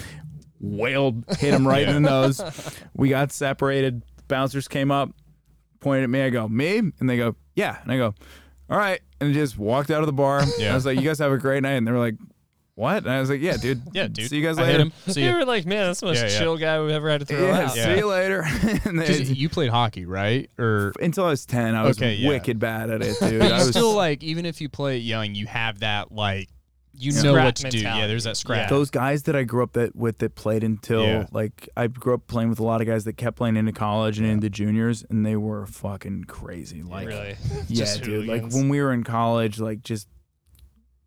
Wailed, 0.60 1.24
hit 1.38 1.52
him 1.54 1.66
right 1.66 1.86
in 1.88 1.94
the 1.94 2.00
nose. 2.08 2.40
We 2.94 3.08
got 3.10 3.30
separated. 3.32 4.02
Bouncers 4.28 4.68
came 4.68 4.90
up, 4.90 5.10
pointed 5.80 6.04
at 6.04 6.10
me. 6.10 6.22
I 6.22 6.30
go, 6.30 6.48
"Me?" 6.48 6.78
And 6.78 7.08
they 7.10 7.16
go, 7.16 7.36
"Yeah." 7.54 7.78
And 7.82 7.92
I 7.92 7.96
go, 7.98 8.14
"All 8.70 8.78
right," 8.78 9.00
and 9.20 9.32
just 9.34 9.58
walked 9.58 9.90
out 9.90 10.00
of 10.00 10.06
the 10.06 10.12
bar. 10.12 10.42
Yeah. 10.58 10.72
I 10.72 10.74
was 10.74 10.86
like, 10.86 10.96
"You 10.98 11.04
guys 11.06 11.18
have 11.18 11.30
a 11.32 11.38
great 11.38 11.62
night," 11.62 11.72
and 11.74 11.86
they 11.86 11.92
were 11.92 11.98
like. 11.98 12.14
What? 12.78 13.04
And 13.04 13.10
I 13.10 13.20
was 13.20 13.30
like, 13.30 13.40
yeah, 13.40 13.56
dude. 13.56 13.80
Yeah, 13.94 14.06
dude. 14.06 14.28
See 14.28 14.36
you 14.36 14.42
guys 14.46 14.58
I 14.58 14.64
later. 14.64 14.72
hit 14.72 14.80
him. 14.82 14.92
So 15.06 15.18
you 15.18 15.28
you, 15.30 15.32
were 15.34 15.46
like, 15.46 15.64
man, 15.64 15.86
that's 15.86 16.00
the 16.00 16.06
most 16.08 16.18
Yeah, 16.18 16.28
yeah. 16.28 16.38
chill 16.38 16.58
guy 16.58 16.78
we've 16.78 16.90
ever 16.90 17.08
had 17.08 17.20
to 17.20 17.24
throw 17.24 17.46
Yeah, 17.46 17.60
out. 17.62 17.70
see 17.70 17.96
you 17.96 18.06
later. 18.06 18.42
And 18.84 19.00
they- 19.00 19.06
'cause 19.06 19.30
you 19.30 19.48
played 19.48 19.70
hockey, 19.70 20.04
right? 20.04 20.50
Or 20.58 20.92
until 21.00 21.24
I 21.24 21.30
was 21.30 21.46
10, 21.46 21.74
I 21.74 21.84
was 21.84 21.96
Okay, 21.96 22.16
yeah. 22.16 22.28
wicked 22.28 22.58
bad 22.58 22.90
at 22.90 23.00
it, 23.00 23.16
dude. 23.20 23.40
I 23.40 23.46
you 23.46 23.52
was 23.54 23.68
still 23.70 23.94
like 23.94 24.22
even 24.22 24.44
if 24.44 24.60
you 24.60 24.68
play 24.68 24.98
it 24.98 25.04
young, 25.04 25.34
you 25.34 25.46
have 25.46 25.78
that 25.80 26.12
like 26.12 26.50
you 26.98 27.12
Yeah. 27.12 27.22
know 27.22 27.32
Scrap 27.32 27.44
what 27.44 27.56
to 27.56 27.70
do. 27.70 27.78
Yeah, 27.78 28.06
there's 28.06 28.24
that 28.24 28.36
scrap. 28.36 28.68
those 28.68 28.90
guys 28.90 29.24
that 29.24 29.36
I 29.36 29.42
grew 29.44 29.62
up 29.62 29.72
that 29.74 29.94
with 29.94 30.18
that 30.18 30.34
played 30.34 30.64
until 30.64 31.02
Yeah. 31.02 31.26
like 31.32 31.68
I 31.76 31.86
grew 31.88 32.14
up 32.14 32.26
playing 32.26 32.48
with 32.50 32.58
a 32.58 32.64
lot 32.64 32.80
of 32.80 32.86
guys 32.86 33.04
that 33.04 33.16
kept 33.16 33.36
playing 33.36 33.56
into 33.56 33.72
college 33.72 34.18
and 34.18 34.26
into 34.26 34.48
juniors 34.50 35.04
and 35.10 35.24
they 35.24 35.36
were 35.36 35.66
fucking 35.66 36.24
crazy. 36.24 36.82
Like 36.82 37.06
really. 37.08 37.36
yeah, 37.50 37.62
Just 37.70 38.02
dude. 38.02 38.20
Like 38.26 38.40
hooligans. 38.40 38.54
when 38.54 38.68
we 38.68 38.80
were 38.80 38.92
in 38.92 39.04
college, 39.04 39.58
like 39.60 39.82
just 39.82 40.08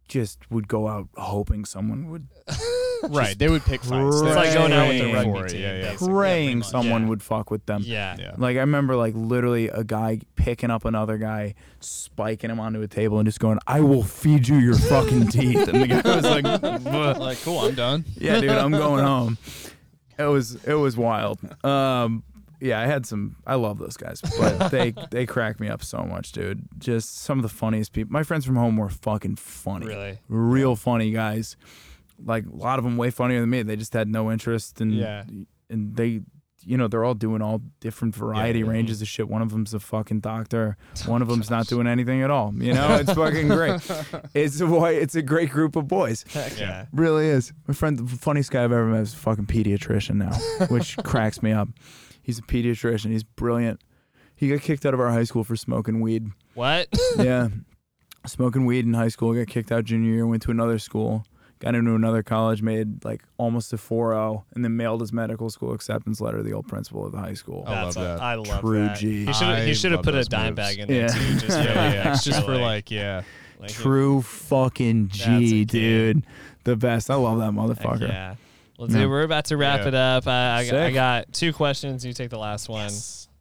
just 0.10 0.40
would 0.52 0.68
go 0.68 0.88
out 0.90 1.08
hoping 1.16 1.64
someone 1.64 2.10
would 2.10 2.28
right. 3.10 3.38
They 3.40 3.48
would 3.48 3.64
pick 3.64 3.82
fights. 3.82 4.16
It's 4.22 4.36
like 4.36 4.54
going 4.54 4.74
out 4.74 4.90
with 4.90 4.98
train 5.00 5.12
the 5.12 5.14
rugby 5.14 5.32
for 5.32 5.46
it. 5.46 5.50
team, 5.50 5.62
Yeah, 5.62 5.74
yeah. 5.76 5.82
basically. 5.92 6.14
praying 6.14 6.58
much. 6.60 6.68
someone 6.68 7.04
Yeah. 7.04 7.10
would 7.10 7.24
fuck 7.24 7.50
with 7.52 7.66
them. 7.66 7.84
Yeah. 7.86 8.16
Yeah. 8.20 8.34
Like 8.38 8.58
I 8.58 8.62
remember 8.62 8.96
like 8.98 9.14
literally 9.16 9.70
a 9.70 9.84
guy 9.86 10.20
picking 10.36 10.70
up 10.72 10.84
another 10.84 11.18
guy, 11.18 11.54
spiking 11.80 12.50
him 12.50 12.60
onto 12.60 12.82
a 12.82 12.88
table 12.88 13.20
and 13.20 13.28
just 13.28 13.40
going, 13.40 13.60
I 13.68 13.80
will 13.82 14.04
feed 14.04 14.48
you 14.48 14.58
your 14.58 14.76
fucking 14.76 15.28
teeth. 15.30 15.68
And 15.70 15.82
the 15.82 15.88
guy 15.88 16.02
was 16.16 16.26
like, 16.26 16.46
"What?" 16.84 17.20
Like, 17.20 17.42
cool, 17.44 17.60
I'm 17.60 17.76
done. 17.76 18.04
Yeah, 18.18 18.42
dude, 18.42 18.50
I'm 18.50 18.72
going 18.72 19.04
home. 19.06 19.38
It 20.18 20.24
was 20.24 20.56
it 20.66 20.74
was 20.74 20.98
wild. 20.98 21.40
Um 21.64 22.24
yeah, 22.60 22.80
I 22.80 22.86
had 22.86 23.06
some 23.06 23.38
I 23.46 23.56
love 23.56 23.78
those 23.80 23.98
guys, 23.98 24.22
but 24.40 24.70
they 24.72 24.94
they 25.12 25.26
crack 25.26 25.60
me 25.60 25.68
up 25.68 25.84
so 25.84 26.00
much, 26.00 26.32
dude. 26.32 26.68
Just 26.78 27.20
some 27.22 27.40
of 27.40 27.44
the 27.44 27.50
funniest 27.50 27.94
people. 27.94 28.12
My 28.12 28.24
friends 28.24 28.46
from 28.46 28.56
home 28.56 28.78
were 28.78 28.90
fucking 28.90 29.38
funny. 29.38 29.88
Really. 29.88 30.20
Real 30.28 30.76
funny 30.76 31.12
guys. 31.12 31.58
Like 32.24 32.46
a 32.46 32.56
lot 32.56 32.80
of 32.80 32.86
them 32.86 32.98
way 32.98 33.12
funnier 33.12 33.40
than 33.42 33.50
me. 33.50 33.64
They 33.64 33.76
just 33.76 33.94
had 33.94 34.08
no 34.08 34.32
interest 34.32 34.82
and 34.82 34.94
Yeah. 34.94 35.24
and 35.70 35.96
they 35.96 36.22
you 36.66 36.78
know, 36.78 36.88
they're 36.88 37.04
all 37.06 37.14
doing 37.14 37.42
all 37.42 37.62
different 37.80 38.16
variety 38.16 38.60
yeah. 38.60 38.68
ranges 38.68 39.02
of 39.02 39.08
shit. 39.08 39.30
One 39.30 39.42
of 39.42 39.50
them's 39.50 39.74
a 39.74 39.80
fucking 39.80 40.20
doctor. 40.20 40.78
One 41.06 41.22
of 41.22 41.28
them's 41.28 41.50
not 41.50 41.68
doing 41.68 41.88
anything 41.88 42.22
at 42.22 42.30
all. 42.30 42.54
You 42.54 42.74
know, 42.74 42.96
it's 42.96 43.14
fucking 43.14 43.48
great. 43.48 43.80
It's 44.34 44.60
a 44.60 44.68
boy. 44.68 44.94
It's 44.96 45.16
a 45.16 45.22
great 45.22 45.50
group 45.50 45.76
of 45.76 45.88
boys. 45.88 46.26
Heck 46.30 46.60
yeah. 46.60 46.86
Really 46.94 47.28
is. 47.28 47.54
My 47.68 47.74
friend, 47.74 47.98
the 47.98 48.18
funniest 48.18 48.52
guy 48.52 48.64
I've 48.64 48.72
ever 48.72 48.86
met 48.86 49.02
is 49.02 49.14
a 49.14 49.18
fucking 49.18 49.46
pediatrician 49.48 50.16
now, 50.16 50.68
which 50.68 50.98
cracks 50.98 51.42
me 51.42 51.52
up. 51.52 51.70
He's 52.30 52.38
a 52.38 52.44
pediatrician. 52.44 53.10
He's 53.10 53.24
brilliant. 53.24 53.82
He 54.36 54.50
got 54.50 54.62
kicked 54.62 54.86
out 54.86 54.94
of 54.94 55.00
our 55.00 55.10
high 55.10 55.24
school 55.24 55.44
for 55.44 55.56
smoking 55.56 56.00
weed. 56.00 56.30
What? 56.54 56.88
Yeah. 57.18 57.48
smoking 58.28 58.66
weed 58.68 58.86
in 58.86 58.94
high 58.94 59.08
school. 59.08 59.34
Got 59.34 59.48
kicked 59.48 59.72
out 59.72 59.86
junior 59.86 60.12
year. 60.14 60.28
Went 60.28 60.44
to 60.44 60.52
another 60.52 60.78
school. 60.78 61.26
Got 61.58 61.74
into 61.74 61.96
another 61.96 62.22
college. 62.22 62.62
Made 62.62 63.04
like 63.04 63.24
almost 63.40 63.74
a 63.74 63.78
4.0 63.78 64.44
and 64.54 64.64
then 64.64 64.78
mailed 64.78 65.02
his 65.02 65.12
medical 65.12 65.50
school 65.50 65.74
acceptance 65.74 66.22
letter 66.22 66.38
to 66.38 66.44
the 66.44 66.54
old 66.54 66.68
principal 66.68 67.04
of 67.06 67.12
the 67.14 67.18
high 67.18 67.34
school. 67.34 67.64
I 67.66 67.72
love 67.84 67.96
That's 67.96 67.96
that. 67.96 68.22
I 68.22 68.36
love 68.36 68.62
True 68.62 68.84
that. 68.86 68.98
G. 69.00 69.26
He 69.26 69.34
should 69.34 69.48
I 69.48 69.66
he 69.66 69.74
should 69.74 69.92
have 69.92 69.98
love 70.00 70.06
put 70.06 70.14
a 70.14 70.18
those 70.18 70.28
dime 70.28 70.54
moves. 70.54 70.56
bag 70.58 70.78
in 70.78 70.88
Yeah. 70.90 71.08
there 71.08 71.10
too. 71.10 71.34
Just 71.40 71.58
Yeah, 71.58 71.64
for, 71.66 71.80
yeah, 71.80 71.94
yeah. 71.94 72.14
It's 72.14 72.24
just 72.24 72.46
for 72.46 72.52
like, 72.54 72.62
like, 72.62 72.92
yeah. 72.92 73.22
like, 73.60 73.72
True 73.72 74.22
fucking 74.22 75.08
That's 75.08 75.26
a 75.26 75.40
G, 75.40 75.66
kid. 75.66 75.68
dude. 75.70 76.26
The 76.66 76.76
best. 76.76 77.10
I 77.10 77.16
love 77.16 77.40
that 77.40 77.46
heck 77.46 77.54
motherfucker. 77.54 78.08
Yeah. 78.08 78.36
Well, 78.80 78.88
dude, 78.88 79.10
we're 79.10 79.24
about 79.24 79.46
to 79.46 79.58
wrap 79.58 79.82
Yeah. 79.82 79.88
it 79.90 79.94
up. 79.94 80.26
I, 80.28 80.66
I, 80.72 80.86
I 80.86 80.92
got 80.92 81.34
two 81.34 81.52
questions. 81.52 82.06
You 82.06 82.14
take 82.14 82.30
the 82.30 82.40
last 82.40 82.70
one. 82.70 82.90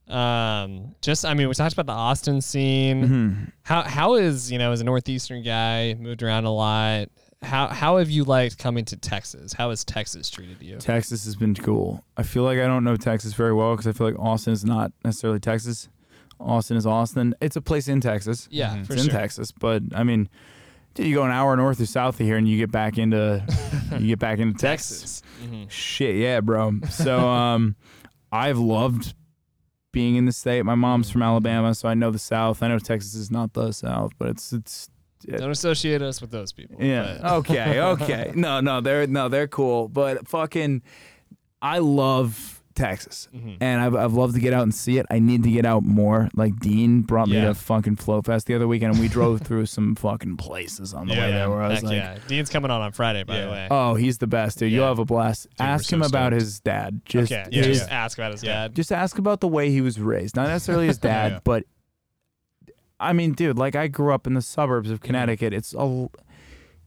Um, 0.09 0.95
just 1.03 1.25
I 1.25 1.35
mean, 1.35 1.49
we 1.49 1.55
talked 1.55 1.75
about 1.75 1.87
the 1.87 1.93
Austin 1.93 2.41
scene. 2.41 3.05
Mm-hmm. 3.05 3.45
How 3.63 3.83
how 3.83 4.15
is 4.15 4.51
you 4.51 4.59
know 4.59 4.73
as 4.73 4.81
a 4.81 4.85
northeastern 4.85 5.43
guy 5.43 5.95
moved 5.99 6.23
around 6.23 6.45
a 6.45 6.51
lot? 6.53 7.09
How 7.43 7.69
how 7.69 7.99
have 7.99 8.11
you 8.11 8.25
liked 8.25 8.59
coming 8.59 8.85
to 8.87 8.97
Texas? 8.97 9.53
How 9.53 9.71
has 9.71 9.85
Texas 9.85 10.29
treated 10.31 10.61
you? 10.61 10.79
Texas 10.79 11.25
has 11.25 11.37
been 11.37 11.55
cool. 11.55 12.03
I 12.17 12.23
feel 12.23 12.43
like 12.43 12.59
I 12.59 12.67
don't 12.67 12.85
know 12.85 12.97
Texas 12.97 13.35
very 13.35 13.53
well 13.53 13.73
because 13.77 13.87
I 13.87 13.93
feel 13.93 14.09
like 14.09 14.19
Austin 14.19 14.53
is 14.55 14.65
not 14.65 14.93
necessarily 15.05 15.39
Texas. 15.41 15.89
Austin 16.41 16.77
is 16.77 16.87
Austin. 16.87 17.35
It's 17.41 17.57
a 17.57 17.61
place 17.61 17.87
in 17.87 18.01
Texas. 18.01 18.49
Yeah, 18.51 18.77
Mhm. 18.77 18.87
for 18.87 18.95
it's 18.95 19.03
sure. 19.03 19.11
in 19.13 19.17
Texas, 19.17 19.53
but 19.53 19.83
I 19.95 20.05
mean, 20.05 20.29
dude, 20.99 21.07
you 21.07 21.15
go 21.15 21.23
an 21.23 21.31
hour 21.31 21.57
north 21.57 21.81
or 21.81 21.87
south 21.87 22.19
of 22.21 22.27
here, 22.27 22.37
and 22.37 22.49
you 22.49 22.59
get 22.59 22.71
back 22.73 22.99
into 22.99 23.43
you 23.99 24.09
get 24.09 24.19
back 24.19 24.39
into 24.39 24.59
Texas. 24.59 25.21
Texas. 25.21 25.23
hmm 25.41 25.65
Shit, 25.69 26.17
yeah, 26.17 26.41
bro. 26.41 26.73
So 26.91 27.29
um, 27.29 27.77
I've 28.33 28.59
loved 28.59 29.15
being 29.93 30.17
in 30.17 30.27
the 30.27 30.33
state. 30.33 30.65
My 30.65 30.75
mom's 30.75 31.11
from 31.11 31.23
Alabama, 31.23 31.75
so 31.75 31.89
I 31.89 31.95
know 31.95 32.11
the 32.11 32.19
South. 32.19 32.63
I 32.63 32.69
know 32.69 32.79
Texas 32.79 33.15
is 33.15 33.31
not 33.31 33.53
the 33.55 33.73
South, 33.73 34.13
but 34.19 34.29
it's 34.29 34.53
it's 34.53 34.91
Don't 35.27 35.51
associate 35.51 36.03
us 36.03 36.21
with 36.21 36.31
those 36.31 36.53
people. 36.53 36.77
yeah. 36.81 37.19
but- 37.23 37.33
Okay. 37.39 37.81
Okay. 37.81 38.33
No. 38.35 38.61
No. 38.61 38.81
They're 38.81 39.07
no. 39.07 39.29
They're 39.29 39.49
cool. 39.49 39.89
But 39.89 40.29
fucking, 40.29 40.83
I 41.63 41.79
love 41.79 42.58
Texas, 42.79 43.29
Mhm. 43.35 43.57
and 43.61 43.81
I've 43.81 43.95
I've 43.95 44.13
loved 44.15 44.35
to 44.35 44.41
get 44.41 44.53
out 44.55 44.63
and 44.63 44.75
see 44.75 44.97
it. 44.99 45.05
I 45.11 45.19
need 45.19 45.43
to 45.43 45.51
get 45.51 45.67
out 45.67 45.83
more. 45.83 46.29
Like 46.35 46.59
Dean 46.61 47.03
brought 47.03 47.29
me 47.29 47.41
to 47.41 47.55
fucking 47.55 47.97
Flow 47.97 48.23
Fest 48.23 48.47
the 48.47 48.55
other 48.55 48.67
weekend, 48.67 48.93
and 48.93 49.01
we 49.01 49.09
drove 49.09 49.41
through 49.43 49.67
some 49.67 49.95
fucking 49.95 50.37
places 50.39 50.95
on 50.95 51.09
the 51.09 51.15
Yeah, 51.15 51.21
way 51.27 51.33
there. 51.33 51.51
Where 51.51 51.63
I 51.63 51.69
was 51.69 51.75
Heck 51.81 51.85
like, 51.85 51.93
yeah. 51.97 52.19
Dean's 52.29 52.49
coming 52.49 52.71
on 52.71 52.81
on 52.81 52.93
Friday, 52.93 53.25
by 53.25 53.41
the 53.43 53.51
way. 53.51 53.69
oh, 53.71 53.95
he's 53.95 54.19
the 54.19 54.27
best, 54.27 54.59
dude. 54.59 54.73
You'll 54.73 54.87
have 54.87 54.99
a 54.99 55.05
blast. 55.05 55.47
we're 55.59 55.67
ask 55.67 55.87
so 55.91 55.97
him 55.97 56.03
about 56.03 56.33
his 56.33 56.61
dad. 56.61 57.03
Just 57.05 57.31
okay. 57.33 57.47
yeah, 57.51 57.63
just 57.63 57.91
ask 57.91 58.17
about 58.17 58.33
his 58.33 58.43
Yeah. 58.43 58.53
dad. 58.69 58.75
just 58.75 58.93
ask 58.93 59.19
about 59.19 59.41
the 59.41 59.49
way 59.49 59.71
he 59.71 59.81
was 59.81 60.01
raised. 60.01 60.37
Not 60.37 60.49
necessarily 60.49 60.87
his 60.87 60.99
dad, 61.13 61.33
Yeah. 61.33 61.39
but 61.45 61.65
I 63.01 63.13
mean, 63.13 63.33
dude, 63.33 63.59
like 63.59 63.77
I 63.77 63.87
grew 63.89 64.13
up 64.13 64.27
in 64.27 64.35
the 64.35 64.43
suburbs 64.43 64.91
of 64.91 65.01
Connecticut. 65.01 65.53
It's 65.53 65.73
a 65.75 66.09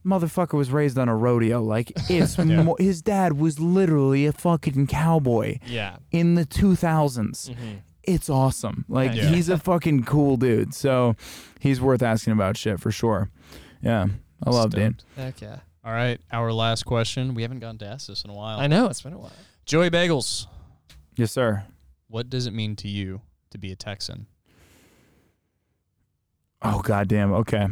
motherfucker 0.04 0.54
was 0.54 0.70
raised 0.70 0.98
on 0.98 1.08
a 1.08 1.16
rodeo. 1.16 1.62
Like 1.62 1.92
it's 2.10 2.36
Yeah. 2.38 2.62
mo- 2.62 2.76
his 2.78 3.02
dad 3.02 3.34
was 3.34 3.58
literally 3.60 4.26
a 4.26 4.32
fucking 4.32 4.86
cowboy 4.88 5.58
Yeah. 5.66 5.96
in 6.10 6.34
the 6.34 6.44
2000s. 6.44 7.50
Mhm. 7.50 7.78
It's 8.04 8.28
awesome. 8.28 8.84
Like 8.88 9.14
Yeah. 9.14 9.26
he's 9.28 9.48
a 9.48 9.58
fucking 9.58 10.04
cool 10.04 10.36
dude. 10.36 10.74
So 10.74 11.14
he's 11.60 11.80
worth 11.80 12.02
asking 12.02 12.32
about 12.32 12.56
shit 12.56 12.80
for 12.80 12.90
sure. 12.90 13.30
Yeah. 13.82 14.06
I 14.44 14.50
love 14.50 14.70
Dan. 14.70 14.96
Heck 15.16 15.40
yeah. 15.40 15.60
All 15.84 15.92
right, 15.92 16.20
our 16.32 16.52
last 16.52 16.84
question. 16.84 17.34
We 17.34 17.42
haven't 17.42 17.58
gotten 17.60 17.78
to 17.78 17.86
ask 17.86 18.06
this 18.08 18.22
in 18.24 18.30
a 18.30 18.34
while. 18.34 18.58
I 18.60 18.66
know 18.68 18.86
it's 18.86 19.02
been 19.02 19.12
a 19.12 19.18
while. 19.18 19.32
Joey 19.66 19.90
Bagels, 19.90 20.46
Yes, 21.16 21.32
sir. 21.32 21.64
what 22.08 22.28
does 22.30 22.46
it 22.46 22.52
mean 22.52 22.74
to 22.76 22.88
you 22.88 23.20
to 23.50 23.58
be 23.58 23.72
a 23.72 23.76
Texan? 23.76 24.26
Oh 26.62 26.80
goddamn. 26.82 27.32
Okay. 27.32 27.66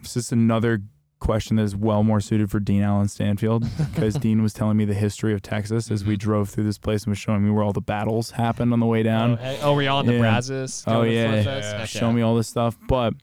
This 0.00 0.16
is 0.16 0.32
another 0.32 0.82
question 1.22 1.56
that 1.56 1.62
is 1.62 1.74
well 1.76 2.02
more 2.02 2.20
suited 2.20 2.50
for 2.50 2.58
Dean 2.60 2.82
Allen 2.82 3.08
Stanfield 3.08 3.64
because 3.94 4.14
Dean 4.16 4.42
was 4.42 4.52
telling 4.52 4.76
me 4.76 4.84
the 4.84 4.94
history 4.94 5.32
of 5.32 5.40
Texas 5.40 5.90
as 5.90 6.04
we 6.04 6.16
Mhm. 6.16 6.20
drove 6.20 6.50
through 6.50 6.64
this 6.64 6.78
place 6.78 7.04
and 7.04 7.12
was 7.12 7.18
showing 7.18 7.44
me 7.44 7.50
where 7.50 7.62
all 7.62 7.72
the 7.72 7.80
battles 7.80 8.32
happened 8.32 8.72
on 8.72 8.80
the 8.80 8.86
way 8.86 9.02
down. 9.02 9.32
oh, 9.32 9.36
hey, 9.36 9.58
oh, 9.62 9.74
were 9.74 9.82
y'all 9.82 10.00
in 10.00 10.06
the 10.06 10.14
Yeah. 10.14 10.18
Brazos? 10.20 10.84
Oh, 10.86 11.02
going 11.02 11.12
yeah. 11.12 11.42
Flow 11.42 11.52
Yeah. 11.58 11.78
Heck 11.78 11.88
show 11.88 12.12
me 12.12 12.22
all 12.22 12.34
this 12.34 12.48
stuff. 12.48 12.76
But 12.88 13.14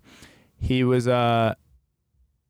he 0.58 0.84
was 0.84 1.08
uh 1.08 1.54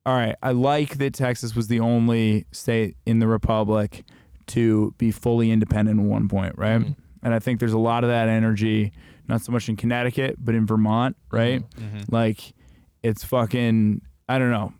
all 0.06 0.16
right, 0.16 0.36
I 0.42 0.52
like 0.52 0.98
that 0.98 1.14
Texas 1.14 1.56
was 1.56 1.68
the 1.68 1.80
only 1.82 2.46
state 2.52 2.96
in 3.06 3.20
the 3.20 3.28
republic 3.28 4.04
to 4.48 4.94
be 4.98 5.12
fully 5.12 5.52
independent 5.52 6.00
at 6.00 6.06
one 6.06 6.28
point, 6.28 6.58
right? 6.58 6.80
Mhm. 6.80 6.96
And 7.22 7.34
I 7.34 7.40
think 7.40 7.60
there's 7.60 7.74
a 7.74 7.78
lot 7.80 8.04
of 8.04 8.10
that 8.10 8.30
energy, 8.30 8.92
not 9.28 9.42
so 9.42 9.52
much 9.52 9.68
in 9.70 9.76
Connecticut, 9.76 10.38
but 10.40 10.56
in 10.56 10.66
Vermont, 10.66 11.16
right? 11.32 11.62
Mm-hmm. 11.72 12.14
Like 12.16 12.54
it's 13.04 13.24
fucking 13.24 14.02
I 14.28 14.38
don't 14.40 14.52
know. 14.52 14.74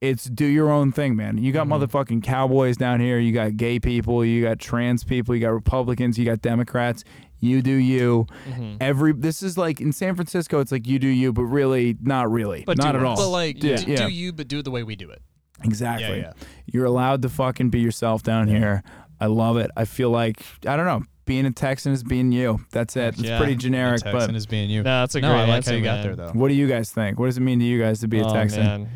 It's 0.00 0.24
do 0.26 0.44
your 0.44 0.70
own 0.70 0.92
thing, 0.92 1.16
man. 1.16 1.38
You 1.38 1.50
got 1.52 1.66
Mhm. 1.66 1.86
motherfucking 1.86 2.22
cowboys 2.22 2.76
down 2.76 3.00
here, 3.00 3.18
you 3.18 3.32
got 3.32 3.56
gay 3.56 3.80
people, 3.80 4.24
you 4.24 4.42
got 4.44 4.58
trans 4.60 5.02
people, 5.02 5.34
you 5.34 5.40
got 5.40 5.52
Republicans, 5.52 6.16
you 6.18 6.24
got 6.24 6.40
Democrats. 6.40 7.02
You 7.40 7.62
do 7.62 7.72
you. 7.72 8.26
Mhm. 8.48 8.76
Every 8.80 9.12
this 9.12 9.42
is 9.42 9.56
like 9.58 9.80
in 9.80 9.92
San 9.92 10.14
Francisco, 10.14 10.60
it's 10.60 10.70
like 10.72 10.86
you 10.86 10.98
do 10.98 11.08
you, 11.08 11.32
but 11.32 11.44
really 11.44 11.96
not 12.00 12.30
really, 12.30 12.62
But 12.66 12.78
not 12.78 12.92
do 12.92 12.98
at 12.98 13.04
all. 13.04 13.16
But 13.16 13.28
like, 13.28 13.62
Yeah. 13.62 13.76
do, 13.76 13.90
Yeah. 13.92 14.06
do 14.06 14.08
you, 14.12 14.32
but 14.32 14.46
do 14.48 14.58
it 14.60 14.64
the 14.64 14.70
way 14.70 14.82
we 14.82 14.94
do 14.96 15.10
it. 15.10 15.20
exactly. 15.64 16.18
Yeah, 16.18 16.26
yeah. 16.26 16.32
You're 16.66 16.84
allowed 16.84 17.22
to 17.22 17.28
fucking 17.28 17.70
be 17.70 17.80
yourself 17.80 18.22
down 18.22 18.46
here. 18.46 18.82
I 19.20 19.26
love 19.26 19.56
it. 19.56 19.70
I 19.76 19.84
feel 19.84 20.10
like 20.10 20.42
I 20.66 20.76
don't 20.76 20.86
know. 20.86 21.02
Being 21.26 21.44
a 21.44 21.50
Texan 21.50 21.92
is 21.92 22.02
being 22.04 22.30
you. 22.32 22.60
That's 22.70 22.96
it. 22.96 23.14
It's 23.18 23.22
Yeah. 23.22 23.38
pretty 23.38 23.56
generic, 23.56 24.00
A 24.02 24.12
Texan 24.12 24.28
but 24.32 24.34
is 24.36 24.46
being 24.46 24.70
you. 24.70 24.82
No, 24.84 25.00
that's 25.00 25.14
a 25.16 25.20
no, 25.20 25.28
great 25.28 25.36
I 25.38 25.42
like 25.42 25.48
answer, 25.56 25.72
how 25.72 25.76
you 25.76 25.82
got 25.84 26.02
there 26.04 26.14
though. 26.16 26.30
what 26.32 26.48
do 26.48 26.54
you 26.54 26.68
guys 26.68 26.90
think? 26.92 27.18
What 27.18 27.26
does 27.26 27.36
it 27.36 27.40
mean 27.42 27.58
to 27.58 27.64
you 27.64 27.80
guys 27.80 27.98
to 28.00 28.08
be 28.08 28.20
a 28.20 28.24
Oh, 28.26 28.32
Texan? 28.32 28.62
man. 28.64 28.88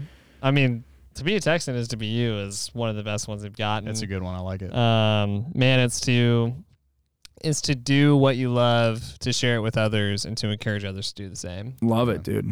I 0.42 0.50
mean, 0.52 0.84
to 1.14 1.24
be 1.24 1.36
a 1.36 1.40
Texan 1.40 1.74
is 1.76 1.88
to 1.88 1.96
be 1.96 2.06
you 2.06 2.36
is 2.38 2.70
one 2.72 2.88
of 2.88 2.96
the 2.96 3.02
best 3.02 3.28
ones 3.28 3.42
they've 3.42 3.56
gotten. 3.56 3.86
That's 3.86 4.02
a 4.02 4.06
good 4.06 4.22
one. 4.22 4.34
I 4.34 4.40
like 4.40 4.62
it. 4.62 4.74
um, 4.74 5.52
man, 5.54 5.80
it's 5.80 6.00
to 6.00 6.54
it's 7.42 7.60
to 7.62 7.74
do 7.74 8.16
what 8.16 8.36
you 8.36 8.50
love, 8.50 9.18
to 9.20 9.32
share 9.32 9.56
it 9.56 9.60
with 9.60 9.76
others, 9.76 10.24
and 10.24 10.36
to 10.38 10.48
encourage 10.50 10.84
others 10.84 11.12
to 11.12 11.22
do 11.24 11.28
the 11.28 11.36
same. 11.36 11.74
Love 11.82 12.08
it, 12.08 12.22
dude. 12.22 12.48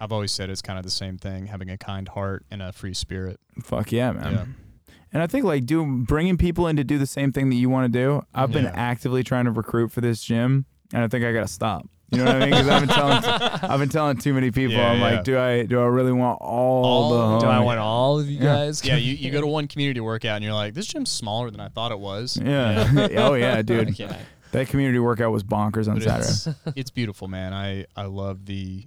I've 0.00 0.10
always 0.10 0.32
said 0.32 0.48
it's 0.50 0.62
kind 0.62 0.78
of 0.78 0.84
the 0.84 0.90
same 0.90 1.18
thing, 1.18 1.46
having 1.46 1.70
a 1.70 1.76
kind 1.78 2.08
heart 2.08 2.44
and 2.50 2.60
a 2.62 2.72
free 2.72 2.94
spirit. 2.94 3.38
Fuck 3.62 3.92
yeah, 3.92 4.10
man. 4.12 4.32
Yeah. 4.32 4.44
And 5.12 5.22
I 5.22 5.26
think 5.26 5.44
like 5.44 5.66
do 5.66 5.84
bringing 6.06 6.38
people 6.38 6.66
in 6.66 6.76
to 6.76 6.84
do 6.84 6.96
the 6.98 7.06
same 7.06 7.30
thing 7.32 7.50
that 7.50 7.56
you 7.56 7.68
want 7.68 7.92
to 7.92 7.98
do. 7.98 8.22
I've 8.34 8.50
been 8.50 8.64
Yeah. 8.64 8.72
actively 8.74 9.22
trying 9.22 9.44
to 9.44 9.50
recruit 9.50 9.92
for 9.92 10.00
this 10.00 10.22
gym, 10.24 10.64
and 10.94 11.04
I 11.04 11.08
think 11.08 11.24
I 11.24 11.32
gotta 11.32 11.46
stop. 11.46 11.86
You 12.12 12.18
know 12.18 12.24
what 12.26 12.34
I 12.36 12.38
mean? 12.40 12.50
Because 12.50 12.68
I've 12.68 12.80
been 12.80 12.88
telling, 12.94 13.24
I've 13.70 13.80
been 13.80 13.88
telling 13.88 14.16
too 14.18 14.34
many 14.34 14.50
people. 14.50 14.76
Yeah, 14.76 14.90
I'm 14.90 14.98
yeah. 15.00 15.10
like, 15.16 15.24
do 15.24 15.38
I, 15.38 15.64
do 15.64 15.80
I 15.80 15.84
really 15.86 16.12
want 16.12 16.38
all, 16.40 16.84
All- 16.84 17.38
the? 17.38 17.46
Do 17.46 17.46
I 17.46 17.58
want 17.60 17.78
all 17.80 18.20
of 18.20 18.28
you 18.28 18.36
Yeah. 18.38 18.44
guys? 18.44 18.84
Yeah, 18.84 18.96
you, 18.96 19.14
you 19.14 19.30
go 19.30 19.40
to 19.40 19.46
one 19.46 19.66
community 19.66 20.00
workout 20.00 20.36
and 20.36 20.44
you're 20.44 20.52
like, 20.54 20.74
this 20.74 20.86
gym's 20.86 21.10
smaller 21.10 21.50
than 21.50 21.60
I 21.60 21.68
thought 21.68 21.90
it 21.90 21.98
was. 21.98 22.36
Yeah. 22.42 23.08
oh 23.16 23.34
yeah, 23.34 23.62
dude. 23.62 23.96
Heck. 23.98 24.16
That 24.52 24.68
community 24.68 24.98
workout 24.98 25.32
was 25.32 25.42
bonkers 25.42 25.88
on 25.88 25.94
But 25.94 26.02
Saturday. 26.02 26.58
it's, 26.66 26.76
it's 26.76 26.90
beautiful, 26.90 27.26
man. 27.28 27.54
I, 27.54 27.86
I 27.96 28.04
love 28.04 28.44
the 28.44 28.86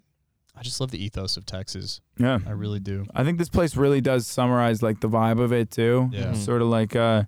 I 0.58 0.62
just 0.62 0.80
love 0.80 0.92
the 0.92 1.04
ethos 1.04 1.36
of 1.36 1.46
Texas. 1.46 2.00
Yeah. 2.18 2.40
I 2.48 2.52
really 2.52 2.80
do. 2.80 3.06
I 3.14 3.24
think 3.26 3.40
this 3.40 3.50
place 3.50 3.76
really 3.76 4.00
does 4.00 4.26
summarize 4.28 4.82
like 4.82 5.02
the 5.02 5.10
vibe 5.10 5.42
of 5.42 5.52
it 5.52 5.72
too. 5.72 6.10
Yeah. 6.14 6.28
Mhm. 6.28 6.36
Sort 6.38 6.62
of 6.62 6.68
like 6.70 6.96
uh 6.96 7.24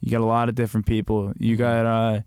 you 0.00 0.10
got 0.10 0.20
a 0.20 0.24
lot 0.24 0.48
of 0.48 0.54
different 0.56 0.86
people. 0.86 1.32
You 1.38 1.56
got 1.56 1.86
uh 1.86 2.20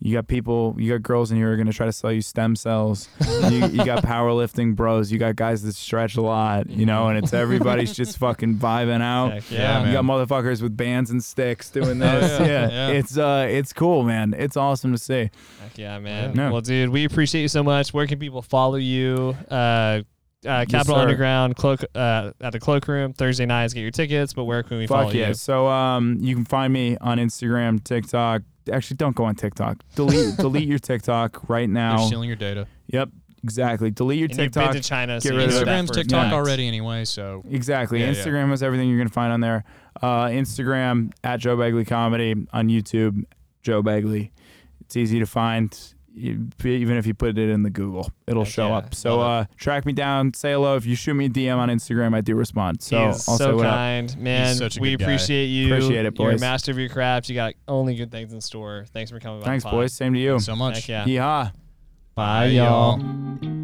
you 0.00 0.12
got 0.14 0.28
people 0.28 0.76
you 0.78 0.92
got 0.92 1.02
girls 1.02 1.30
in 1.30 1.36
here 1.36 1.46
who 1.48 1.52
are 1.52 1.56
gonna 1.56 1.72
try 1.72 1.86
to 1.86 1.92
sell 1.92 2.12
you 2.12 2.22
stem 2.22 2.54
cells. 2.54 3.08
you, 3.50 3.66
you 3.66 3.84
got 3.84 4.04
powerlifting 4.04 4.76
bros, 4.76 5.10
you 5.10 5.18
got 5.18 5.36
guys 5.36 5.62
that 5.62 5.74
stretch 5.74 6.16
a 6.16 6.22
lot, 6.22 6.68
you 6.70 6.86
know, 6.86 7.08
and 7.08 7.18
it's 7.18 7.32
everybody's 7.32 7.94
just 7.94 8.18
fucking 8.18 8.56
vibing 8.56 9.02
out. 9.02 9.32
Heck 9.32 9.50
Yeah, 9.50 9.82
yeah. 9.82 9.86
You 9.86 9.92
got 9.92 10.04
motherfuckers 10.04 10.62
with 10.62 10.76
bands 10.76 11.10
and 11.10 11.22
sticks 11.22 11.70
doing 11.70 11.98
this. 11.98 12.40
yeah. 12.40 12.46
yeah. 12.46 12.68
Yeah. 12.68 12.88
It's 12.88 13.18
uh 13.18 13.46
it's 13.48 13.72
cool, 13.72 14.02
man. 14.02 14.34
It's 14.36 14.56
awesome 14.56 14.92
to 14.92 14.98
see. 14.98 15.30
Heck 15.60 15.76
yeah, 15.76 15.98
man. 15.98 16.34
Well, 16.36 16.60
dude, 16.60 16.90
we 16.90 17.04
appreciate 17.04 17.42
you 17.42 17.48
so 17.48 17.62
much. 17.62 17.92
Where 17.92 18.06
can 18.06 18.18
people 18.18 18.42
follow 18.42 18.76
you? 18.76 19.36
Uh, 19.50 20.02
uh, 20.46 20.64
Capital 20.68 20.94
sir. 20.94 21.00
Underground, 21.00 21.56
cloak, 21.56 21.82
uh, 21.94 22.30
at 22.40 22.52
the 22.52 22.60
Cloakroom 22.60 23.12
Thursday 23.16 23.46
nights. 23.46 23.74
Get 23.74 23.80
your 23.80 23.90
tickets. 23.90 24.32
But 24.32 24.44
where 24.44 24.62
can 24.62 24.78
we 24.78 24.86
follow 24.86 25.06
Fuck 25.06 25.14
yeah. 25.14 25.28
you? 25.28 25.34
So 25.34 25.66
um, 25.66 26.18
you 26.20 26.34
can 26.34 26.44
find 26.44 26.72
me 26.72 26.96
on 27.00 27.18
Instagram, 27.18 27.82
TikTok. 27.82 28.42
Actually, 28.70 28.96
don't 28.98 29.16
go 29.16 29.24
on 29.24 29.34
TikTok. 29.34 29.82
Delete 29.94 30.36
delete 30.38 30.68
your 30.68 30.78
TikTok 30.78 31.48
right 31.48 31.68
now. 31.68 31.90
They're 31.90 31.98
now. 31.98 32.06
stealing 32.06 32.28
your 32.28 32.36
data. 32.36 32.66
Yep, 32.88 33.10
exactly. 33.42 33.90
Delete 33.90 34.18
your 34.18 34.28
And 34.30 34.38
you've 34.38 34.52
been 34.52 34.62
TikTok. 34.62 34.76
to 34.76 34.80
China, 34.82 35.20
so 35.20 35.28
get 35.28 35.34
you 35.34 35.38
rid 35.40 35.50
know 35.50 35.58
of 35.60 35.64
that 35.66 35.84
Instagram's 35.84 35.90
TikTok 35.90 36.22
facts. 36.24 36.32
already 36.34 36.66
anyway, 36.68 37.04
so 37.04 37.42
Exactly. 37.50 38.00
Yeah, 38.00 38.06
yeah. 38.06 38.12
Instagram 38.12 38.50
has 38.50 38.62
everything 38.62 38.88
you're 38.88 38.98
gonna 38.98 39.10
find 39.10 39.32
on 39.32 39.40
there. 39.40 39.64
Uh, 40.00 40.26
Instagram 40.26 41.12
at 41.24 41.40
Joe 41.40 41.56
Bagley 41.56 41.84
Comedy 41.84 42.34
on 42.52 42.68
YouTube. 42.68 43.24
Joe 43.62 43.82
Bagley. 43.82 44.32
It's 44.80 44.96
easy 44.96 45.18
to 45.18 45.26
find. 45.26 45.76
You- 46.18 46.48
Even 46.64 46.96
if 46.96 47.06
you 47.06 47.14
put 47.14 47.38
it 47.38 47.50
in 47.50 47.62
the 47.62 47.70
Google, 47.70 48.10
it'll 48.26 48.44
Heck 48.44 48.52
show 48.52 48.68
yeah. 48.68 48.76
up. 48.78 48.94
So 48.94 49.20
uh, 49.20 49.44
track 49.56 49.86
me 49.86 49.92
down, 49.92 50.34
say 50.34 50.52
hello. 50.52 50.76
If 50.76 50.84
you 50.86 50.94
shoot 50.96 51.14
me 51.14 51.26
a 51.26 51.28
DM 51.28 51.56
on 51.56 51.68
Instagram, 51.68 52.14
I 52.14 52.20
do 52.20 52.34
respond. 52.34 52.82
So 52.82 53.06
He's 53.06 53.28
I'll 53.28 53.38
so 53.38 53.56
what 53.56 53.66
up. 53.66 53.74
kind, 53.74 54.16
man. 54.18 54.54
such 54.56 54.76
a 54.78 54.80
we 54.80 54.90
good 54.92 55.00
guy. 55.00 55.04
appreciate 55.04 55.46
you. 55.46 55.72
Appreciate 55.74 56.06
it, 56.06 56.18
You're 56.18 56.28
a 56.30 56.32
boys. 56.32 56.40
master 56.40 56.70
of 56.72 56.78
your 56.78 56.88
craft. 56.88 57.28
You 57.28 57.34
got 57.34 57.54
only 57.66 57.94
good 57.94 58.10
things 58.10 58.32
in 58.32 58.40
store. 58.40 58.86
Thanks 58.92 59.10
for 59.10 59.20
coming 59.20 59.40
by. 59.40 59.46
Thanks, 59.46 59.64
the 59.64 59.70
boys. 59.70 59.92
Same 59.92 60.14
to 60.14 60.18
you. 60.20 60.38
so 60.40 60.54
much. 60.56 60.86
Heck 60.86 60.88
yeah. 60.88 61.04
Yeehaw. 61.04 61.52
Bye, 62.14 62.40
Bye, 62.40 62.44
y'all. 62.46 62.98
y'all. 63.00 63.57